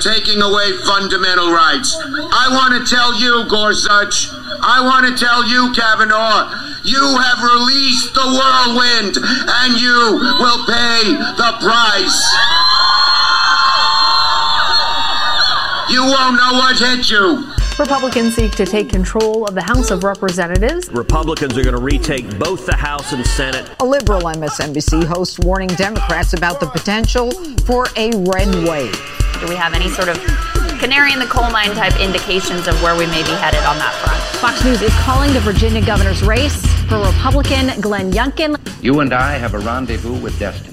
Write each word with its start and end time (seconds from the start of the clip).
Taking 0.00 0.40
away 0.40 0.72
fundamental 0.88 1.52
rights. 1.52 1.94
I 2.00 2.48
want 2.50 2.72
to 2.72 2.88
tell 2.88 3.20
you, 3.20 3.44
Gorsuch, 3.48 4.32
I 4.32 4.80
want 4.80 5.04
to 5.04 5.12
tell 5.12 5.44
you, 5.46 5.72
Kavanaugh, 5.76 6.48
you 6.82 7.04
have 7.20 7.44
released 7.44 8.14
the 8.14 8.24
whirlwind 8.24 9.20
and 9.20 9.76
you 9.76 10.16
will 10.40 10.64
pay 10.64 11.04
the 11.36 11.52
price. 11.60 12.20
You 15.92 16.00
won't 16.00 16.36
know 16.40 16.52
what 16.56 16.78
hit 16.80 17.10
you. 17.10 17.59
Republicans 17.80 18.34
seek 18.34 18.52
to 18.52 18.66
take 18.66 18.90
control 18.90 19.48
of 19.48 19.54
the 19.54 19.62
House 19.62 19.90
of 19.90 20.04
Representatives. 20.04 20.90
Republicans 20.90 21.56
are 21.56 21.62
going 21.62 21.74
to 21.74 21.80
retake 21.80 22.38
both 22.38 22.66
the 22.66 22.76
House 22.76 23.14
and 23.14 23.26
Senate. 23.26 23.70
A 23.80 23.84
liberal 23.86 24.20
MSNBC 24.20 25.04
host 25.04 25.42
warning 25.42 25.68
Democrats 25.68 26.34
about 26.34 26.60
the 26.60 26.66
potential 26.66 27.30
for 27.64 27.86
a 27.96 28.10
red 28.26 28.54
wave. 28.68 28.92
Do 29.40 29.48
we 29.48 29.56
have 29.56 29.72
any 29.72 29.88
sort 29.88 30.08
of 30.10 30.18
canary 30.78 31.14
in 31.14 31.18
the 31.18 31.26
coal 31.26 31.50
mine 31.50 31.70
type 31.70 31.98
indications 31.98 32.68
of 32.68 32.80
where 32.82 32.98
we 32.98 33.06
may 33.06 33.22
be 33.22 33.32
headed 33.32 33.64
on 33.64 33.78
that 33.78 33.94
front? 34.04 34.20
Fox 34.42 34.62
News 34.62 34.82
is 34.82 34.92
calling 34.96 35.32
the 35.32 35.40
Virginia 35.40 35.80
governor's 35.84 36.22
race 36.22 36.62
for 36.86 36.98
Republican 36.98 37.80
Glenn 37.80 38.12
Youngkin. 38.12 38.60
You 38.82 39.00
and 39.00 39.14
I 39.14 39.38
have 39.38 39.54
a 39.54 39.58
rendezvous 39.58 40.20
with 40.20 40.38
destiny. 40.38 40.69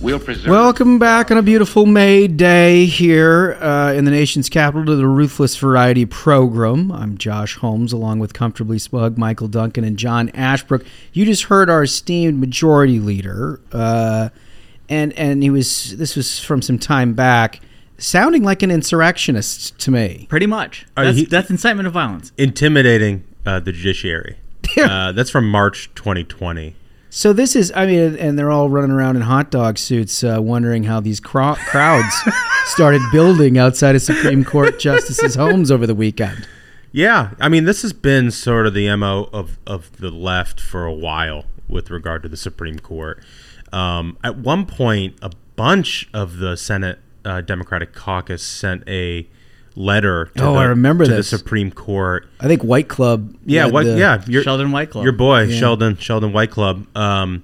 We'll 0.00 0.18
preserve. 0.18 0.50
Welcome 0.50 0.98
back 0.98 1.30
on 1.30 1.36
a 1.36 1.42
beautiful 1.42 1.84
May 1.84 2.26
day 2.26 2.86
here 2.86 3.58
uh, 3.60 3.92
in 3.92 4.06
the 4.06 4.10
nation's 4.10 4.48
capital 4.48 4.86
to 4.86 4.96
the 4.96 5.06
Ruthless 5.06 5.56
Variety 5.58 6.06
program. 6.06 6.90
I'm 6.90 7.18
Josh 7.18 7.56
Holmes, 7.56 7.92
along 7.92 8.18
with 8.18 8.32
Comfortably 8.32 8.78
Smug, 8.78 9.18
Michael 9.18 9.46
Duncan, 9.46 9.84
and 9.84 9.98
John 9.98 10.30
Ashbrook. 10.30 10.86
You 11.12 11.26
just 11.26 11.44
heard 11.44 11.68
our 11.68 11.82
esteemed 11.82 12.40
majority 12.40 12.98
leader, 12.98 13.60
uh, 13.72 14.30
and 14.88 15.12
and 15.18 15.42
he 15.42 15.50
was 15.50 15.94
this 15.98 16.16
was 16.16 16.40
from 16.40 16.62
some 16.62 16.78
time 16.78 17.12
back, 17.12 17.60
sounding 17.98 18.42
like 18.42 18.62
an 18.62 18.70
insurrectionist 18.70 19.78
to 19.80 19.90
me. 19.90 20.26
Pretty 20.30 20.46
much. 20.46 20.86
That's, 20.96 21.18
he- 21.18 21.24
that's 21.26 21.50
incitement 21.50 21.86
of 21.86 21.92
violence. 21.92 22.32
intimidating 22.38 23.24
uh, 23.44 23.60
the 23.60 23.72
judiciary. 23.72 24.38
uh, 24.78 25.12
that's 25.12 25.28
from 25.30 25.50
March 25.50 25.90
2020. 25.94 26.74
So 27.10 27.32
this 27.32 27.56
is, 27.56 27.72
I 27.74 27.86
mean, 27.86 28.16
and 28.16 28.38
they're 28.38 28.52
all 28.52 28.68
running 28.68 28.92
around 28.92 29.16
in 29.16 29.22
hot 29.22 29.50
dog 29.50 29.78
suits, 29.78 30.22
uh, 30.22 30.38
wondering 30.40 30.84
how 30.84 31.00
these 31.00 31.18
cro- 31.18 31.56
crowds 31.56 32.14
started 32.66 33.02
building 33.10 33.58
outside 33.58 33.96
of 33.96 34.02
Supreme 34.02 34.44
Court 34.44 34.78
justices' 34.78 35.34
homes 35.34 35.72
over 35.72 35.88
the 35.88 35.94
weekend. 35.94 36.46
Yeah, 36.92 37.32
I 37.40 37.48
mean, 37.48 37.64
this 37.64 37.82
has 37.82 37.92
been 37.92 38.30
sort 38.30 38.66
of 38.66 38.74
the 38.74 38.94
mo 38.96 39.28
of 39.32 39.58
of 39.66 39.96
the 39.98 40.10
left 40.10 40.60
for 40.60 40.84
a 40.84 40.92
while 40.92 41.44
with 41.68 41.90
regard 41.90 42.22
to 42.22 42.28
the 42.28 42.36
Supreme 42.36 42.78
Court. 42.78 43.22
Um, 43.72 44.16
at 44.24 44.38
one 44.38 44.66
point, 44.66 45.16
a 45.22 45.30
bunch 45.56 46.08
of 46.12 46.38
the 46.38 46.56
Senate 46.56 46.98
uh, 47.24 47.40
Democratic 47.40 47.92
caucus 47.92 48.42
sent 48.42 48.88
a 48.88 49.28
letter. 49.80 50.30
To 50.36 50.44
Oh, 50.44 50.52
the, 50.52 50.58
I 50.58 50.64
remember 50.64 51.04
to 51.04 51.10
this. 51.10 51.30
the 51.30 51.38
Supreme 51.38 51.70
Court. 51.70 52.26
I 52.40 52.46
think 52.46 52.62
White 52.62 52.88
Club. 52.88 53.34
Yeah, 53.44 53.64
led 53.64 53.72
what? 53.72 53.84
the- 53.84 53.98
yeah, 53.98 54.22
your, 54.26 54.42
Sheldon 54.42 54.70
White 54.72 54.90
Club. 54.90 55.04
your 55.04 55.12
boy 55.12 55.42
Yeah. 55.42 55.58
Sheldon 55.58 55.96
Sheldon 55.96 56.32
White 56.32 56.50
Club. 56.50 56.86
Um, 56.96 57.42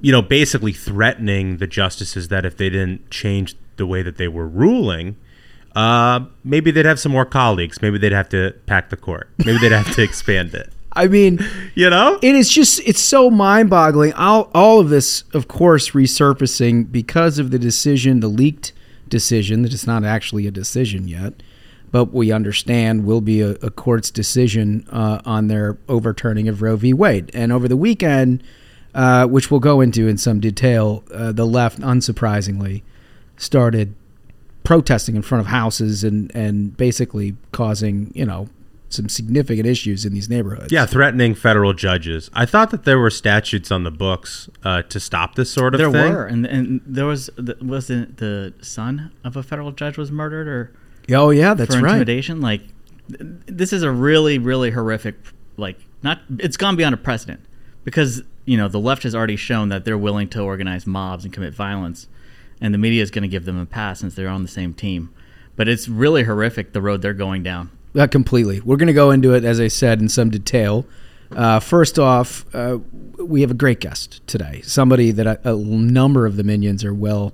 you 0.00 0.12
know, 0.12 0.22
basically 0.22 0.72
threatening 0.72 1.58
the 1.58 1.66
justices 1.66 2.28
that 2.28 2.46
if 2.46 2.56
they 2.56 2.70
didn't 2.70 3.10
change 3.10 3.54
the 3.76 3.86
way 3.86 4.02
that 4.02 4.16
they 4.16 4.28
were 4.28 4.46
ruling, 4.48 5.16
uh, 5.76 6.20
maybe 6.42 6.70
they'd 6.70 6.86
have 6.86 6.98
some 6.98 7.12
more 7.12 7.24
colleagues. 7.26 7.82
Maybe 7.82 7.98
they'd 7.98 8.12
have 8.12 8.28
to 8.30 8.54
pack 8.66 8.90
the 8.90 8.96
court. 8.96 9.28
Maybe 9.38 9.58
they'd 9.58 9.72
have 9.72 9.94
to 9.94 10.02
expand 10.02 10.54
it. 10.54 10.72
I 10.92 11.06
mean, 11.06 11.38
You 11.74 11.88
know? 11.90 12.18
it 12.22 12.34
is 12.34 12.48
just, 12.48 12.80
it's 12.86 13.00
so 13.00 13.30
mind 13.30 13.70
boggling. 13.70 14.12
All, 14.14 14.50
all 14.54 14.80
of 14.80 14.88
this, 14.88 15.22
of 15.34 15.46
course, 15.48 15.90
resurfacing 15.90 16.90
because 16.90 17.38
of 17.38 17.50
the 17.52 17.58
decision, 17.58 18.20
the 18.20 18.28
leaked 18.28 18.72
decision, 19.10 19.62
that 19.62 19.74
it's 19.74 19.86
not 19.86 20.04
actually 20.04 20.46
a 20.46 20.50
decision 20.50 21.08
yet, 21.08 21.42
but 21.90 22.06
we 22.12 22.32
understand 22.32 23.04
will 23.04 23.20
be 23.20 23.40
a, 23.40 23.50
a 23.62 23.70
court's 23.70 24.10
decision 24.10 24.86
uh, 24.90 25.20
on 25.24 25.48
their 25.48 25.76
overturning 25.88 26.48
of 26.48 26.62
Roe 26.62 26.76
v. 26.76 26.94
Wade. 26.94 27.30
And 27.34 27.52
over 27.52 27.68
the 27.68 27.76
weekend, 27.76 28.42
uh, 28.94 29.26
which 29.26 29.50
we'll 29.50 29.60
go 29.60 29.80
into 29.80 30.08
in 30.08 30.16
some 30.16 30.40
detail, 30.40 31.04
uh, 31.12 31.32
the 31.32 31.46
left, 31.46 31.80
unsurprisingly, 31.80 32.82
started 33.36 33.94
protesting 34.64 35.16
in 35.16 35.22
front 35.22 35.40
of 35.40 35.48
houses 35.48 36.04
and, 36.04 36.34
and 36.34 36.76
basically 36.76 37.36
causing, 37.52 38.12
you 38.14 38.24
know, 38.24 38.48
some 38.90 39.08
significant 39.08 39.66
issues 39.66 40.04
in 40.04 40.12
these 40.12 40.28
neighborhoods. 40.28 40.72
Yeah, 40.72 40.84
threatening 40.84 41.34
federal 41.34 41.72
judges. 41.72 42.30
I 42.34 42.44
thought 42.44 42.70
that 42.72 42.84
there 42.84 42.98
were 42.98 43.10
statutes 43.10 43.70
on 43.70 43.84
the 43.84 43.90
books 43.90 44.50
uh, 44.64 44.82
to 44.82 45.00
stop 45.00 45.36
this 45.36 45.50
sort 45.50 45.74
of 45.74 45.78
there 45.78 45.90
thing. 45.90 46.12
There 46.12 46.12
were, 46.12 46.26
and 46.26 46.44
and 46.44 46.80
there 46.84 47.06
was 47.06 47.30
the, 47.36 47.56
was 47.62 47.86
the, 47.86 48.08
the 48.16 48.52
son 48.62 49.12
of 49.24 49.36
a 49.36 49.42
federal 49.42 49.72
judge 49.72 49.96
was 49.96 50.10
murdered 50.10 50.48
or 50.48 50.72
Oh 51.12 51.30
yeah, 51.30 51.54
that's 51.54 51.74
for 51.74 51.82
right. 51.82 51.92
intimidation. 51.92 52.40
Like 52.40 52.62
this 53.08 53.72
is 53.72 53.82
a 53.82 53.90
really 53.90 54.38
really 54.38 54.70
horrific. 54.70 55.16
Like 55.56 55.78
not 56.02 56.20
it's 56.38 56.56
gone 56.56 56.76
beyond 56.76 56.94
a 56.94 56.98
precedent 56.98 57.40
because 57.84 58.22
you 58.44 58.56
know 58.56 58.68
the 58.68 58.80
left 58.80 59.04
has 59.04 59.14
already 59.14 59.36
shown 59.36 59.68
that 59.70 59.84
they're 59.84 59.98
willing 59.98 60.28
to 60.30 60.42
organize 60.42 60.86
mobs 60.86 61.24
and 61.24 61.32
commit 61.32 61.54
violence, 61.54 62.08
and 62.60 62.74
the 62.74 62.78
media 62.78 63.02
is 63.02 63.10
going 63.10 63.22
to 63.22 63.28
give 63.28 63.44
them 63.44 63.58
a 63.58 63.66
pass 63.66 64.00
since 64.00 64.14
they're 64.14 64.28
on 64.28 64.42
the 64.42 64.48
same 64.48 64.74
team. 64.74 65.12
But 65.56 65.68
it's 65.68 65.88
really 65.88 66.24
horrific 66.24 66.72
the 66.72 66.80
road 66.80 67.02
they're 67.02 67.12
going 67.12 67.42
down. 67.42 67.70
Uh, 67.98 68.06
completely. 68.06 68.60
We're 68.60 68.76
going 68.76 68.86
to 68.86 68.92
go 68.92 69.10
into 69.10 69.34
it, 69.34 69.44
as 69.44 69.58
I 69.60 69.68
said, 69.68 70.00
in 70.00 70.08
some 70.08 70.30
detail. 70.30 70.86
Uh, 71.32 71.60
first 71.60 71.98
off, 71.98 72.44
uh, 72.54 72.78
we 73.18 73.40
have 73.40 73.50
a 73.50 73.54
great 73.54 73.80
guest 73.80 74.24
today. 74.26 74.60
Somebody 74.62 75.10
that 75.12 75.26
a, 75.26 75.52
a 75.52 75.56
number 75.56 76.26
of 76.26 76.36
the 76.36 76.44
minions 76.44 76.84
are 76.84 76.94
well 76.94 77.32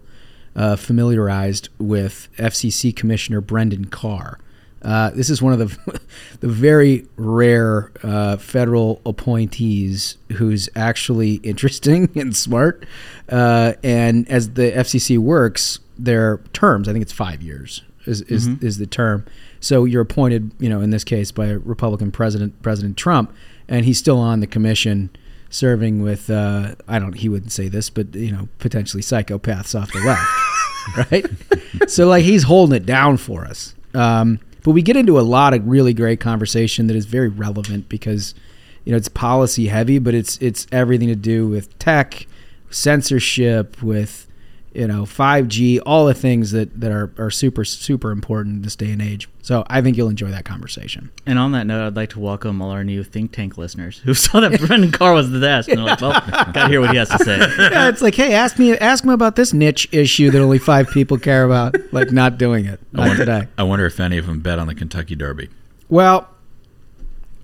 uh, 0.54 0.76
familiarized 0.76 1.68
with. 1.78 2.28
FCC 2.36 2.94
Commissioner 2.94 3.40
Brendan 3.40 3.86
Carr. 3.86 4.38
Uh, 4.82 5.10
this 5.10 5.30
is 5.30 5.42
one 5.42 5.52
of 5.52 5.58
the 5.58 6.00
the 6.40 6.48
very 6.48 7.06
rare 7.16 7.90
uh, 8.02 8.36
federal 8.36 9.00
appointees 9.06 10.16
who's 10.34 10.68
actually 10.76 11.34
interesting 11.42 12.10
and 12.14 12.36
smart. 12.36 12.86
Uh, 13.28 13.74
and 13.82 14.28
as 14.28 14.50
the 14.50 14.70
FCC 14.72 15.18
works, 15.18 15.80
their 15.98 16.38
terms, 16.52 16.88
I 16.88 16.92
think 16.92 17.02
it's 17.02 17.12
five 17.12 17.42
years, 17.42 17.82
is 18.04 18.22
is, 18.22 18.48
is 18.62 18.78
the 18.78 18.86
term. 18.86 19.24
So 19.66 19.84
you're 19.84 20.02
appointed, 20.02 20.52
you 20.60 20.68
know, 20.68 20.80
in 20.80 20.90
this 20.90 21.02
case 21.02 21.32
by 21.32 21.46
a 21.46 21.58
Republican 21.58 22.12
president, 22.12 22.62
President 22.62 22.96
Trump, 22.96 23.34
and 23.66 23.84
he's 23.84 23.98
still 23.98 24.20
on 24.20 24.38
the 24.38 24.46
commission, 24.46 25.10
serving 25.50 26.02
with 26.02 26.30
uh, 26.30 26.76
I 26.86 27.00
don't 27.00 27.14
he 27.14 27.28
wouldn't 27.28 27.50
say 27.50 27.66
this, 27.66 27.90
but 27.90 28.14
you 28.14 28.30
know, 28.30 28.48
potentially 28.60 29.02
psychopaths 29.02 29.74
off 29.74 29.92
the 29.92 29.98
left, 29.98 31.10
right? 31.12 31.90
so 31.90 32.06
like 32.06 32.22
he's 32.22 32.44
holding 32.44 32.76
it 32.76 32.86
down 32.86 33.16
for 33.16 33.44
us. 33.44 33.74
Um, 33.92 34.38
but 34.62 34.70
we 34.70 34.82
get 34.82 34.96
into 34.96 35.18
a 35.18 35.22
lot 35.22 35.52
of 35.52 35.66
really 35.66 35.94
great 35.94 36.20
conversation 36.20 36.86
that 36.86 36.94
is 36.94 37.06
very 37.06 37.28
relevant 37.28 37.88
because 37.88 38.36
you 38.84 38.92
know 38.92 38.96
it's 38.96 39.08
policy 39.08 39.66
heavy, 39.66 39.98
but 39.98 40.14
it's 40.14 40.38
it's 40.38 40.68
everything 40.70 41.08
to 41.08 41.16
do 41.16 41.48
with 41.48 41.76
tech, 41.80 42.28
censorship, 42.70 43.82
with 43.82 44.28
you 44.76 44.86
know 44.86 45.04
5G, 45.04 45.80
all 45.86 46.04
the 46.04 46.14
things 46.14 46.50
that 46.50 46.78
that 46.80 46.92
are, 46.92 47.10
are 47.18 47.30
super 47.30 47.64
super 47.64 48.10
important 48.10 48.56
in 48.56 48.62
this 48.62 48.76
day 48.76 48.90
and 48.90 49.00
age. 49.00 49.28
So 49.40 49.64
I 49.68 49.80
think 49.80 49.96
you'll 49.96 50.10
enjoy 50.10 50.30
that 50.30 50.44
conversation. 50.44 51.10
And 51.24 51.38
on 51.38 51.52
that 51.52 51.66
note, 51.66 51.86
I'd 51.86 51.96
like 51.96 52.10
to 52.10 52.20
welcome 52.20 52.60
all 52.60 52.70
our 52.70 52.84
new 52.84 53.02
think 53.02 53.32
tank 53.32 53.56
listeners 53.56 53.98
who 54.04 54.12
saw 54.12 54.40
that 54.40 54.60
Brendan 54.60 54.92
Carr 54.92 55.14
was 55.14 55.30
the 55.30 55.40
best, 55.40 55.68
and 55.68 55.78
they're 55.78 55.86
like, 55.86 56.00
"Well, 56.00 56.12
gotta 56.52 56.68
hear 56.68 56.80
what 56.80 56.90
he 56.90 56.96
has 56.98 57.08
to 57.08 57.18
say." 57.18 57.38
yeah, 57.58 57.88
it's 57.88 58.02
like, 58.02 58.14
hey, 58.14 58.34
ask 58.34 58.58
me 58.58 58.76
ask 58.76 59.02
him 59.02 59.10
about 59.10 59.36
this 59.36 59.54
niche 59.54 59.88
issue 59.92 60.30
that 60.30 60.40
only 60.40 60.58
five 60.58 60.90
people 60.90 61.18
care 61.18 61.44
about, 61.44 61.74
like 61.92 62.12
not 62.12 62.36
doing 62.36 62.66
it. 62.66 62.78
I 62.94 63.08
wonder, 63.08 63.16
today. 63.16 63.48
I 63.56 63.62
wonder 63.62 63.86
if 63.86 63.98
any 63.98 64.18
of 64.18 64.26
them 64.26 64.40
bet 64.40 64.58
on 64.58 64.66
the 64.66 64.74
Kentucky 64.74 65.14
Derby. 65.14 65.48
Well, 65.88 66.28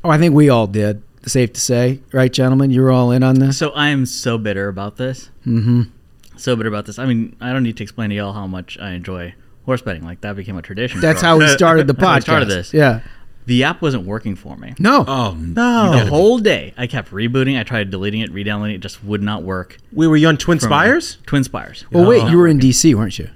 oh, 0.04 0.10
I 0.10 0.18
think 0.18 0.34
we 0.34 0.50
all 0.50 0.66
did. 0.66 1.02
Safe 1.24 1.52
to 1.52 1.60
say, 1.60 2.00
right, 2.12 2.32
gentlemen? 2.32 2.72
You 2.72 2.82
were 2.82 2.90
all 2.90 3.12
in 3.12 3.22
on 3.22 3.38
this. 3.38 3.56
So 3.56 3.70
I 3.70 3.90
am 3.90 4.06
so 4.06 4.38
bitter 4.38 4.66
about 4.66 4.96
this. 4.96 5.30
Mm-hmm. 5.46 5.82
So 6.42 6.56
bitter 6.56 6.68
about 6.68 6.86
this. 6.86 6.98
I 6.98 7.06
mean, 7.06 7.36
I 7.40 7.52
don't 7.52 7.62
need 7.62 7.76
to 7.76 7.82
explain 7.84 8.10
to 8.10 8.16
y'all 8.16 8.32
how 8.32 8.48
much 8.48 8.76
I 8.80 8.90
enjoy 8.92 9.34
horse 9.64 9.80
betting. 9.80 10.04
Like 10.04 10.22
that 10.22 10.34
became 10.34 10.56
a 10.56 10.62
tradition. 10.62 11.00
That's 11.00 11.22
how 11.22 11.38
we 11.38 11.46
started 11.48 11.86
the 11.86 11.92
That's 11.98 12.18
podcast. 12.18 12.22
started 12.22 12.48
this. 12.48 12.74
Yeah. 12.74 13.00
The 13.46 13.64
app 13.64 13.80
wasn't 13.80 14.06
working 14.06 14.34
for 14.34 14.56
me. 14.56 14.74
No. 14.80 15.04
Oh 15.06 15.34
No. 15.38 15.92
The 15.92 16.06
whole 16.06 16.38
day, 16.38 16.74
I 16.76 16.86
kept 16.88 17.10
rebooting. 17.12 17.58
I 17.58 17.62
tried 17.62 17.90
deleting 17.90 18.20
it, 18.22 18.32
re-downloading 18.32 18.74
it. 18.74 18.78
It 18.78 18.82
just 18.82 19.04
would 19.04 19.22
not 19.22 19.42
work. 19.44 19.78
We 19.92 20.06
were 20.08 20.16
you 20.16 20.26
on 20.28 20.36
Twin 20.36 20.58
Spires? 20.58 21.18
Twin 21.26 21.44
Spires. 21.44 21.84
well, 21.92 22.08
wait, 22.08 22.22
oh. 22.22 22.28
you 22.28 22.38
were 22.38 22.48
in. 22.48 22.58
DC, 22.58 22.92
weren't 22.94 23.18
you? 23.20 23.30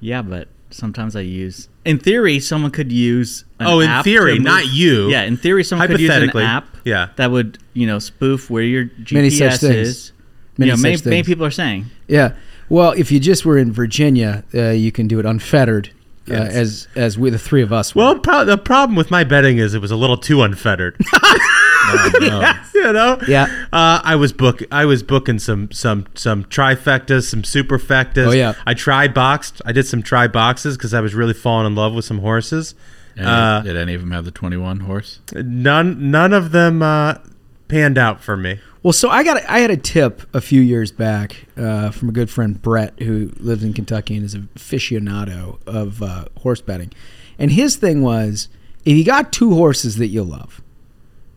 Yeah, 0.00 0.22
but 0.22 0.48
sometimes 0.70 1.16
I 1.16 1.20
use. 1.20 1.68
In 1.84 1.98
theory, 1.98 2.40
someone 2.40 2.70
could 2.70 2.92
use. 2.92 3.44
An 3.58 3.66
Oh, 3.66 3.80
in 3.80 3.88
app 3.90 4.04
theory, 4.04 4.34
move- 4.34 4.42
not 4.42 4.66
you. 4.72 5.08
Yeah, 5.10 5.22
in 5.22 5.36
theory, 5.36 5.64
someone 5.64 5.88
could 5.88 6.00
use 6.00 6.10
an 6.10 6.36
app. 6.38 6.66
yeah. 6.84 7.08
That 7.16 7.30
would 7.30 7.58
you 7.74 7.86
know 7.86 7.98
spoof 7.98 8.48
where 8.50 8.62
your 8.62 8.84
GPS 8.86 9.12
Many 9.12 9.30
such 9.30 9.60
things. 9.60 9.74
is. 9.88 10.12
Many 10.58 10.70
you 10.70 10.76
know, 10.76 10.82
many, 10.82 10.96
many 11.04 11.22
people 11.22 11.44
are 11.44 11.50
saying. 11.50 11.86
Yeah. 12.06 12.34
Well, 12.68 12.92
if 12.92 13.10
you 13.12 13.20
just 13.20 13.44
were 13.44 13.58
in 13.58 13.72
Virginia, 13.72 14.44
uh, 14.54 14.70
you 14.70 14.90
can 14.92 15.06
do 15.08 15.18
it 15.18 15.26
unfettered, 15.26 15.90
uh, 16.30 16.34
as 16.34 16.88
as 16.94 17.18
we 17.18 17.30
the 17.30 17.38
three 17.38 17.62
of 17.62 17.72
us. 17.72 17.94
Were. 17.94 18.02
Well, 18.02 18.18
pro- 18.18 18.44
the 18.44 18.56
problem 18.56 18.96
with 18.96 19.10
my 19.10 19.24
betting 19.24 19.58
is 19.58 19.74
it 19.74 19.80
was 19.80 19.90
a 19.90 19.96
little 19.96 20.16
too 20.16 20.42
unfettered. 20.42 20.96
you 22.20 22.92
know. 22.92 23.18
Yeah. 23.28 23.66
Uh, 23.72 24.00
I 24.02 24.16
was 24.16 24.32
book. 24.32 24.62
I 24.72 24.84
was 24.84 25.02
booking 25.02 25.38
some 25.38 25.70
some 25.72 26.06
some 26.14 26.44
trifectas, 26.44 27.28
some 27.28 27.42
superfectas. 27.42 28.28
Oh, 28.28 28.32
yeah. 28.32 28.54
I 28.66 28.74
tri 28.74 29.08
boxed. 29.08 29.60
I 29.64 29.72
did 29.72 29.86
some 29.86 30.02
tri 30.02 30.26
boxes 30.28 30.76
because 30.76 30.94
I 30.94 31.00
was 31.00 31.14
really 31.14 31.34
falling 31.34 31.66
in 31.66 31.74
love 31.74 31.94
with 31.94 32.04
some 32.04 32.20
horses. 32.20 32.74
Any, 33.16 33.26
Uh, 33.26 33.60
did 33.60 33.76
any 33.76 33.94
of 33.94 34.00
them 34.00 34.10
have 34.10 34.24
the 34.24 34.32
21 34.32 34.80
horse? 34.80 35.20
none 35.34 36.10
none 36.10 36.32
of 36.32 36.50
them 36.52 36.82
uh, 36.82 37.18
panned 37.68 37.98
out 37.98 38.20
for 38.22 38.36
me. 38.36 38.60
Well, 38.84 38.92
so 38.92 39.08
I 39.08 39.24
got 39.24 39.42
I 39.48 39.60
had 39.60 39.70
a 39.70 39.76
tip 39.78 40.22
a 40.34 40.40
few 40.42 40.60
years 40.60 40.92
back 40.92 41.46
uh, 41.56 41.90
from 41.90 42.10
a 42.10 42.12
good 42.12 42.28
friend 42.28 42.60
Brett 42.60 43.00
who 43.00 43.32
lives 43.40 43.64
in 43.64 43.72
Kentucky 43.72 44.14
and 44.14 44.24
is 44.24 44.34
a 44.34 44.40
aficionado 44.40 45.58
of 45.66 46.02
uh, 46.02 46.26
horse 46.42 46.60
betting, 46.60 46.92
and 47.38 47.50
his 47.50 47.76
thing 47.76 48.02
was 48.02 48.48
if 48.84 48.94
you 48.96 49.02
got 49.02 49.32
two 49.32 49.54
horses 49.54 49.96
that 49.96 50.08
you 50.08 50.22
love, 50.22 50.60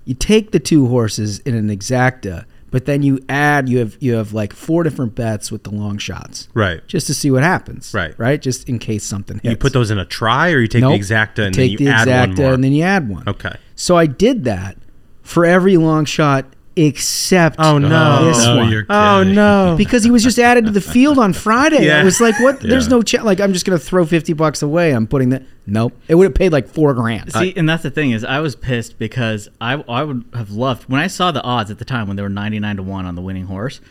you 0.03 0.13
take 0.13 0.51
the 0.51 0.59
two 0.59 0.87
horses 0.87 1.39
in 1.39 1.55
an 1.55 1.69
exacta, 1.69 2.43
but 2.69 2.85
then 2.85 3.01
you 3.01 3.23
add 3.29 3.69
you 3.69 3.77
have 3.77 3.95
you 4.01 4.15
have 4.15 4.33
like 4.33 4.51
four 4.51 4.83
different 4.83 5.15
bets 5.15 5.49
with 5.49 5.63
the 5.63 5.71
long 5.71 5.97
shots, 5.97 6.49
Right. 6.53 6.85
Just 6.85 7.07
to 7.07 7.13
see 7.13 7.31
what 7.31 7.43
happens, 7.43 7.93
Right. 7.93 8.13
Right, 8.19 8.41
just 8.41 8.67
in 8.67 8.77
case 8.77 9.05
something 9.05 9.37
hits. 9.37 9.49
You 9.51 9.55
put 9.55 9.71
those 9.71 9.89
in 9.89 9.97
a 9.99 10.05
try, 10.05 10.51
or 10.51 10.59
you 10.59 10.67
take 10.67 10.81
Nope. 10.81 10.91
the 10.91 10.99
exacta 10.99 11.45
and 11.45 11.55
take 11.55 11.55
then 11.55 11.69
you 11.69 11.77
the 11.77 11.87
add 11.93 12.07
exacta 12.09 12.27
one 12.27 12.35
more. 12.35 12.53
and 12.55 12.63
then 12.65 12.73
you 12.73 12.83
add 12.83 13.07
one. 13.07 13.23
okay. 13.25 13.55
So 13.77 13.95
I 13.95 14.05
did 14.05 14.43
that 14.43 14.75
for 15.21 15.45
every 15.45 15.77
long 15.77 16.03
shot 16.03 16.45
except 16.77 17.55
Oh 17.59 17.77
no. 17.77 18.25
this 18.25 18.45
no, 18.45 18.57
one. 18.57 18.85
Oh 18.89 19.23
no. 19.23 19.75
because 19.77 20.03
he 20.03 20.11
was 20.11 20.23
just 20.23 20.37
added 20.39 20.65
to 20.65 20.71
the 20.71 20.81
field 20.81 21.17
on 21.17 21.33
Friday. 21.33 21.85
Yeah. 21.85 21.99
I 21.99 22.03
was 22.03 22.21
like, 22.21 22.39
what? 22.39 22.61
There's 22.61 22.87
no 22.87 23.01
chance. 23.01 23.23
Like, 23.25 23.41
I'm 23.41 23.51
just 23.51 23.65
going 23.65 23.77
to 23.77 23.83
throw 23.83 24.05
50 24.05 24.33
bucks 24.33 24.61
away. 24.61 24.91
I'm 24.91 25.07
putting 25.07 25.29
that. 25.29 25.43
Nope. 25.65 25.93
It 26.07 26.15
would 26.15 26.25
have 26.25 26.35
paid 26.35 26.51
like 26.51 26.67
four 26.67 26.93
grand. 26.93 27.33
See, 27.33 27.53
and 27.57 27.67
that's 27.67 27.83
the 27.83 27.91
thing 27.91 28.11
is, 28.11 28.23
I 28.23 28.39
was 28.39 28.55
pissed 28.55 28.97
because 28.97 29.49
I 29.59 29.73
I 29.89 30.03
would 30.03 30.23
have 30.33 30.51
loved 30.51 30.89
when 30.89 31.01
I 31.01 31.07
saw 31.07 31.31
the 31.31 31.41
odds 31.43 31.69
at 31.69 31.79
the 31.79 31.85
time 31.85 32.07
when 32.07 32.15
they 32.15 32.23
were 32.23 32.29
ninety 32.29 32.59
nine 32.59 32.77
to 32.77 32.83
one 32.83 33.05
on 33.05 33.15
the 33.15 33.21
winning 33.21 33.47
horse. 33.47 33.81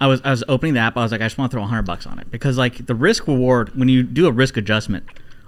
I 0.00 0.06
was 0.06 0.20
I 0.24 0.30
was 0.30 0.44
opening 0.48 0.74
the 0.74 0.80
app. 0.80 0.96
I 0.96 1.02
was 1.02 1.10
like, 1.12 1.20
I 1.20 1.24
just 1.24 1.38
want 1.38 1.50
to 1.50 1.56
throw 1.56 1.64
hundred 1.64 1.86
bucks 1.86 2.06
on 2.06 2.18
it 2.18 2.30
because 2.30 2.56
like 2.56 2.86
the 2.86 2.94
risk 2.94 3.26
reward 3.26 3.74
when 3.76 3.88
you 3.88 4.02
do 4.02 4.26
a 4.26 4.32
risk 4.32 4.56
adjustment, 4.56 5.04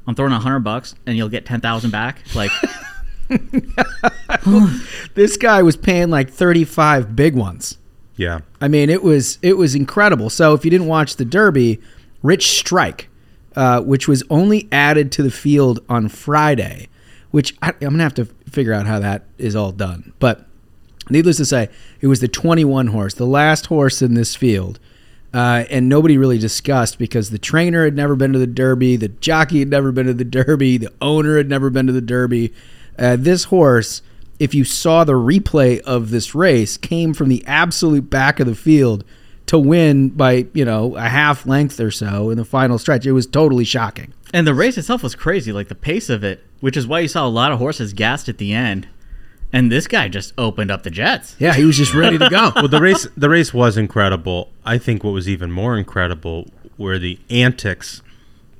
I'm 0.06 0.14
throwing 0.14 0.32
hundred 0.32 0.60
bucks 0.60 0.94
and 1.06 1.16
you'll 1.16 1.28
get 1.28 1.46
ten 1.46 1.60
thousand 1.60 1.90
back. 1.90 2.22
Like 2.34 2.50
this 5.14 5.36
guy 5.36 5.62
was 5.62 5.76
paying 5.76 6.10
like 6.10 6.30
35 6.30 7.16
big 7.16 7.34
ones. 7.34 7.78
yeah. 8.16 8.40
I 8.60 8.68
mean, 8.68 8.90
it 8.90 9.02
was 9.02 9.38
it 9.42 9.56
was 9.56 9.74
incredible. 9.74 10.30
So 10.30 10.54
if 10.54 10.64
you 10.64 10.70
didn't 10.70 10.86
watch 10.86 11.16
the 11.16 11.24
Derby, 11.24 11.80
Rich 12.22 12.58
Strike, 12.58 13.08
uh, 13.54 13.80
which 13.82 14.06
was 14.08 14.22
only 14.30 14.68
added 14.70 15.12
to 15.12 15.22
the 15.22 15.30
field 15.30 15.80
on 15.88 16.08
Friday, 16.08 16.88
which 17.30 17.54
I, 17.62 17.70
I'm 17.70 17.90
gonna 17.90 18.02
have 18.02 18.14
to 18.14 18.26
figure 18.48 18.72
out 18.72 18.86
how 18.86 18.98
that 19.00 19.24
is 19.38 19.56
all 19.56 19.72
done. 19.72 20.12
But 20.18 20.46
needless 21.10 21.36
to 21.38 21.44
say, 21.44 21.68
it 22.00 22.06
was 22.06 22.20
the 22.20 22.28
21 22.28 22.88
horse, 22.88 23.14
the 23.14 23.26
last 23.26 23.66
horse 23.66 24.02
in 24.02 24.14
this 24.14 24.34
field. 24.34 24.78
Uh, 25.34 25.64
and 25.68 25.88
nobody 25.88 26.16
really 26.16 26.38
discussed 26.38 26.98
because 26.98 27.28
the 27.28 27.38
trainer 27.38 27.84
had 27.84 27.94
never 27.94 28.16
been 28.16 28.32
to 28.32 28.38
the 28.38 28.46
Derby, 28.46 28.96
the 28.96 29.08
jockey 29.08 29.58
had 29.58 29.68
never 29.68 29.92
been 29.92 30.06
to 30.06 30.14
the 30.14 30.24
Derby, 30.24 30.78
the 30.78 30.90
owner 31.02 31.36
had 31.36 31.48
never 31.48 31.68
been 31.68 31.86
to 31.86 31.92
the 31.92 32.00
Derby. 32.00 32.54
Uh, 32.98 33.16
this 33.16 33.44
horse, 33.44 34.02
if 34.38 34.54
you 34.54 34.64
saw 34.64 35.04
the 35.04 35.12
replay 35.12 35.80
of 35.80 36.10
this 36.10 36.34
race, 36.34 36.76
came 36.76 37.14
from 37.14 37.28
the 37.28 37.44
absolute 37.46 38.08
back 38.10 38.40
of 38.40 38.46
the 38.46 38.54
field 38.54 39.04
to 39.46 39.58
win 39.58 40.08
by 40.10 40.46
you 40.54 40.64
know 40.64 40.96
a 40.96 41.08
half 41.08 41.46
length 41.46 41.78
or 41.80 41.90
so 41.90 42.30
in 42.30 42.36
the 42.36 42.44
final 42.44 42.78
stretch. 42.78 43.06
It 43.06 43.12
was 43.12 43.26
totally 43.26 43.64
shocking. 43.64 44.12
And 44.34 44.46
the 44.46 44.54
race 44.54 44.76
itself 44.76 45.02
was 45.02 45.14
crazy, 45.14 45.52
like 45.52 45.68
the 45.68 45.74
pace 45.74 46.10
of 46.10 46.24
it, 46.24 46.44
which 46.60 46.76
is 46.76 46.86
why 46.86 47.00
you 47.00 47.08
saw 47.08 47.26
a 47.26 47.30
lot 47.30 47.52
of 47.52 47.58
horses 47.58 47.92
gassed 47.92 48.28
at 48.28 48.38
the 48.38 48.52
end. 48.52 48.88
And 49.52 49.70
this 49.70 49.86
guy 49.86 50.08
just 50.08 50.34
opened 50.36 50.72
up 50.72 50.82
the 50.82 50.90
jets. 50.90 51.36
Yeah, 51.38 51.54
he 51.54 51.64
was 51.64 51.76
just 51.76 51.94
ready 51.94 52.18
to 52.18 52.28
go. 52.28 52.50
Well, 52.56 52.68
the 52.68 52.80
race 52.80 53.06
the 53.16 53.30
race 53.30 53.54
was 53.54 53.76
incredible. 53.76 54.50
I 54.64 54.78
think 54.78 55.04
what 55.04 55.12
was 55.12 55.28
even 55.28 55.52
more 55.52 55.78
incredible 55.78 56.48
were 56.76 56.98
the 56.98 57.18
antics 57.30 58.02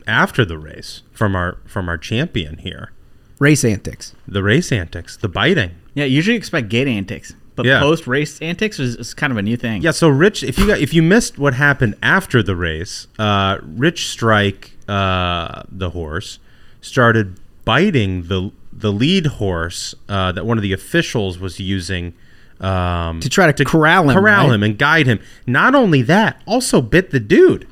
after 0.06 0.44
the 0.44 0.58
race 0.58 1.02
from 1.12 1.34
our 1.34 1.58
from 1.66 1.88
our 1.88 1.98
champion 1.98 2.58
here. 2.58 2.92
Race 3.38 3.64
antics. 3.64 4.14
The 4.26 4.42
race 4.42 4.72
antics, 4.72 5.16
the 5.16 5.28
biting. 5.28 5.72
Yeah, 5.94 6.04
usually 6.04 6.34
you 6.34 6.38
expect 6.38 6.68
gate 6.68 6.88
antics, 6.88 7.34
but 7.54 7.66
Yeah. 7.66 7.80
post 7.80 8.06
race 8.06 8.40
antics 8.40 8.78
is, 8.80 8.96
is 8.96 9.14
kind 9.14 9.30
of 9.30 9.36
a 9.36 9.42
new 9.42 9.56
thing. 9.56 9.82
Yeah, 9.82 9.90
so 9.90 10.08
Rich, 10.08 10.42
if 10.42 10.58
you 10.58 10.66
got, 10.66 10.78
if 10.78 10.94
you 10.94 11.02
missed 11.02 11.38
what 11.38 11.54
happened 11.54 11.96
after 12.02 12.42
the 12.42 12.56
race, 12.56 13.08
uh, 13.18 13.58
Rich 13.62 14.06
Strike, 14.08 14.72
uh, 14.88 15.62
the 15.70 15.90
horse, 15.90 16.38
started 16.80 17.38
biting 17.64 18.24
the 18.24 18.52
the 18.72 18.92
lead 18.92 19.26
horse 19.26 19.94
uh, 20.08 20.32
that 20.32 20.44
one 20.44 20.58
of 20.58 20.62
the 20.62 20.72
officials 20.72 21.38
was 21.38 21.58
using 21.58 22.12
um, 22.60 23.20
To 23.20 23.28
try 23.28 23.50
to 23.50 23.64
corral 23.64 24.08
him, 24.10 24.16
corral 24.16 24.46
right? 24.48 24.54
him, 24.54 24.62
and 24.62 24.78
guide 24.78 25.06
him. 25.06 25.18
Not 25.46 25.74
only 25.74 26.02
that, 26.02 26.40
also 26.46 26.80
bit 26.82 27.10
the 27.10 27.20
dude, 27.20 27.66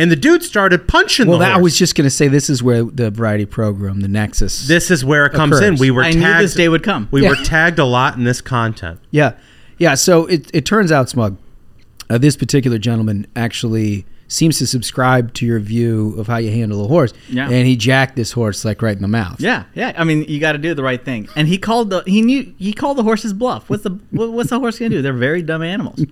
and 0.00 0.10
the 0.10 0.16
dude 0.16 0.42
started 0.42 0.88
punching 0.88 1.28
Well, 1.28 1.38
the 1.38 1.44
that, 1.44 1.54
I 1.56 1.58
was 1.60 1.76
just 1.78 1.94
going 1.94 2.06
to 2.06 2.10
say 2.10 2.26
this 2.28 2.48
is 2.50 2.62
where 2.62 2.82
the 2.84 3.10
variety 3.10 3.44
program, 3.46 4.00
the 4.00 4.08
Nexus. 4.08 4.66
this 4.66 4.90
is 4.90 5.04
where 5.04 5.26
it 5.26 5.32
comes 5.32 5.60
in. 5.60 5.76
We 5.76 5.90
were 5.90 6.02
I 6.02 6.12
tagged, 6.12 6.18
knew 6.24 6.38
this 6.42 6.54
day 6.54 6.68
would 6.68 6.82
come. 6.82 7.08
We 7.10 7.22
Yeah. 7.22 7.28
were 7.30 7.36
tagged 7.36 7.78
a 7.78 7.84
lot 7.84 8.16
in 8.16 8.24
this 8.24 8.40
content. 8.40 8.98
Yeah, 9.10 9.34
yeah. 9.78 9.94
So 9.94 10.26
it 10.26 10.50
it 10.54 10.64
turns 10.64 10.90
out, 10.90 11.08
Smug, 11.08 11.36
uh, 12.08 12.18
this 12.18 12.36
particular 12.36 12.78
gentleman 12.78 13.26
actually 13.36 14.06
seems 14.28 14.58
to 14.58 14.66
subscribe 14.66 15.34
to 15.34 15.44
your 15.44 15.58
view 15.58 16.14
of 16.16 16.28
how 16.28 16.36
you 16.36 16.52
handle 16.52 16.84
a 16.84 16.86
horse. 16.86 17.12
Yeah. 17.28 17.48
and 17.50 17.66
he 17.66 17.74
jacked 17.74 18.14
this 18.14 18.30
horse 18.30 18.64
like 18.64 18.80
right 18.80 18.94
in 18.94 19.02
the 19.02 19.08
mouth. 19.08 19.40
Yeah, 19.40 19.64
yeah. 19.74 19.92
I 19.98 20.04
mean, 20.04 20.22
you 20.28 20.38
got 20.38 20.52
to 20.52 20.58
do 20.58 20.72
the 20.72 20.84
right 20.84 21.04
thing. 21.04 21.28
And 21.34 21.48
he 21.48 21.58
called 21.58 21.90
the 21.90 22.04
he 22.06 22.22
knew 22.22 22.54
he 22.56 22.72
called 22.72 22.96
the 22.96 23.02
horse's 23.02 23.32
bluff. 23.32 23.68
What's 23.68 23.82
the 23.82 23.98
what's 24.12 24.50
the 24.50 24.60
horse 24.60 24.78
gonna 24.78 24.90
do? 24.90 25.02
They're 25.02 25.12
very 25.12 25.42
dumb 25.42 25.62
animals. 25.62 26.04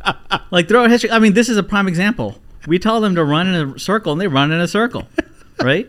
like 0.50 0.68
throughout 0.68 0.90
history, 0.90 1.10
I 1.10 1.18
mean, 1.18 1.32
this 1.32 1.48
is 1.48 1.56
a 1.56 1.62
prime 1.62 1.88
example. 1.88 2.36
We 2.66 2.78
tell 2.78 3.00
them 3.00 3.14
to 3.16 3.24
run 3.24 3.46
in 3.48 3.70
a 3.74 3.78
circle, 3.78 4.12
and 4.12 4.20
they 4.20 4.28
run 4.28 4.52
in 4.52 4.60
a 4.60 4.68
circle, 4.68 5.08
right? 5.62 5.88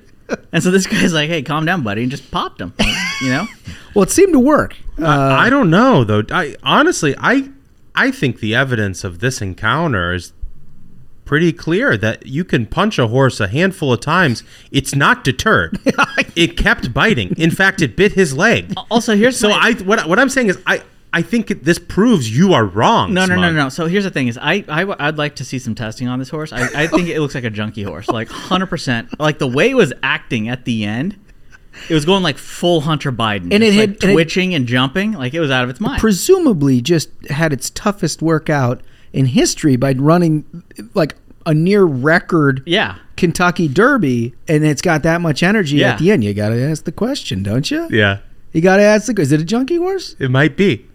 And 0.51 0.63
so 0.63 0.71
this 0.71 0.87
guy's 0.87 1.13
like, 1.13 1.29
"Hey, 1.29 1.41
calm 1.43 1.65
down, 1.65 1.83
buddy," 1.83 2.01
and 2.03 2.11
just 2.11 2.31
popped 2.31 2.59
him. 2.61 2.73
You 3.21 3.29
know? 3.29 3.47
Well, 3.95 4.01
it 4.01 4.09
seemed 4.09 4.33
to 4.33 4.39
work. 4.39 4.75
Uh, 4.99 5.05
I 5.07 5.51
don't 5.51 5.69
know 5.69 6.03
though. 6.03 6.23
I 6.31 6.55
honestly, 6.63 7.13
I 7.19 7.49
I 7.93 8.09
think 8.09 8.39
the 8.39 8.55
evidence 8.55 9.03
of 9.03 9.19
this 9.19 9.39
encounter 9.39 10.15
is 10.15 10.33
pretty 11.25 11.53
clear 11.53 11.95
that 11.97 12.25
you 12.25 12.43
can 12.43 12.65
punch 12.65 12.97
a 12.97 13.05
horse 13.07 13.39
a 13.39 13.47
handful 13.47 13.93
of 13.93 13.99
times. 13.99 14.41
It's 14.71 14.95
not 14.95 15.23
deterred. 15.23 15.77
it 16.35 16.57
kept 16.57 16.91
biting. 16.91 17.35
In 17.37 17.51
fact, 17.51 17.83
it 17.83 17.95
bit 17.95 18.13
his 18.13 18.35
leg. 18.35 18.73
Also, 18.89 19.15
here's 19.15 19.39
So 19.39 19.49
my- 19.49 19.59
I 19.61 19.73
what 19.83 20.07
what 20.09 20.17
I'm 20.17 20.29
saying 20.29 20.47
is 20.47 20.57
I 20.65 20.81
I 21.15 21.21
think 21.21 21.63
this 21.63 21.77
proves 21.79 22.35
you 22.35 22.53
are 22.53 22.65
wrong. 22.65 23.13
No, 23.13 23.25
no, 23.25 23.35
no, 23.35 23.41
Smug. 23.43 23.55
no. 23.55 23.69
So 23.69 23.85
here's 23.85 24.03
the 24.03 24.09
thing: 24.09 24.27
is 24.27 24.37
I, 24.41 24.65
I 24.67 24.83
would 24.83 25.17
like 25.17 25.35
to 25.35 25.45
see 25.45 25.59
some 25.59 25.75
testing 25.75 26.07
on 26.07 26.17
this 26.19 26.29
horse. 26.29 26.51
I, 26.51 26.83
I 26.83 26.87
think 26.87 27.07
it 27.07 27.19
looks 27.21 27.35
like 27.35 27.43
a 27.43 27.49
junkie 27.51 27.83
horse, 27.83 28.07
like 28.09 28.27
hundred 28.29 28.67
percent. 28.67 29.19
Like 29.19 29.37
the 29.39 29.47
way 29.47 29.69
it 29.69 29.75
was 29.75 29.93
acting 30.01 30.49
at 30.49 30.65
the 30.65 30.83
end, 30.85 31.17
it 31.89 31.93
was 31.93 32.03
going 32.05 32.23
like 32.23 32.37
full 32.37 32.81
Hunter 32.81 33.11
Biden, 33.11 33.53
And 33.53 33.63
it 33.63 33.67
Just, 33.73 33.77
had- 33.77 33.89
like, 33.91 34.03
and 34.03 34.11
it- 34.11 34.13
twitching 34.13 34.53
and 34.55 34.65
jumping, 34.67 35.11
like 35.13 35.33
it 35.35 35.39
was 35.39 35.51
out 35.51 35.63
of 35.63 35.69
its 35.69 35.79
mind. 35.79 35.99
presumably 35.99 36.81
just 36.81 37.09
had 37.29 37.53
its 37.53 37.69
toughest 37.69 38.21
workout 38.21 38.81
in 39.13 39.25
history 39.27 39.75
by 39.75 39.93
running 39.93 40.63
like 40.95 41.15
a 41.45 41.53
near 41.53 41.83
record 41.83 42.63
yeah, 42.65 42.95
Kentucky 43.17 43.67
Derby, 43.67 44.33
and 44.47 44.63
it's 44.65 44.81
got 44.81 45.03
that 45.03 45.21
much 45.21 45.43
energy 45.43 45.77
Yeah. 45.77 45.91
at 45.91 45.99
the 45.99 46.09
end. 46.09 46.23
You 46.23 46.33
got 46.33 46.49
to 46.49 46.59
ask 46.59 46.85
the 46.85 46.91
question, 46.91 47.43
don't 47.43 47.69
you? 47.69 47.87
Yeah, 47.91 48.19
You 48.53 48.61
got 48.61 48.77
to 48.77 48.83
ask 48.83 49.13
the. 49.13 49.21
Is 49.21 49.31
it 49.31 49.41
a 49.41 49.45
junkie 49.45 49.75
horse? 49.77 50.15
it 50.19 50.31
might 50.31 50.57
be. 50.57 50.87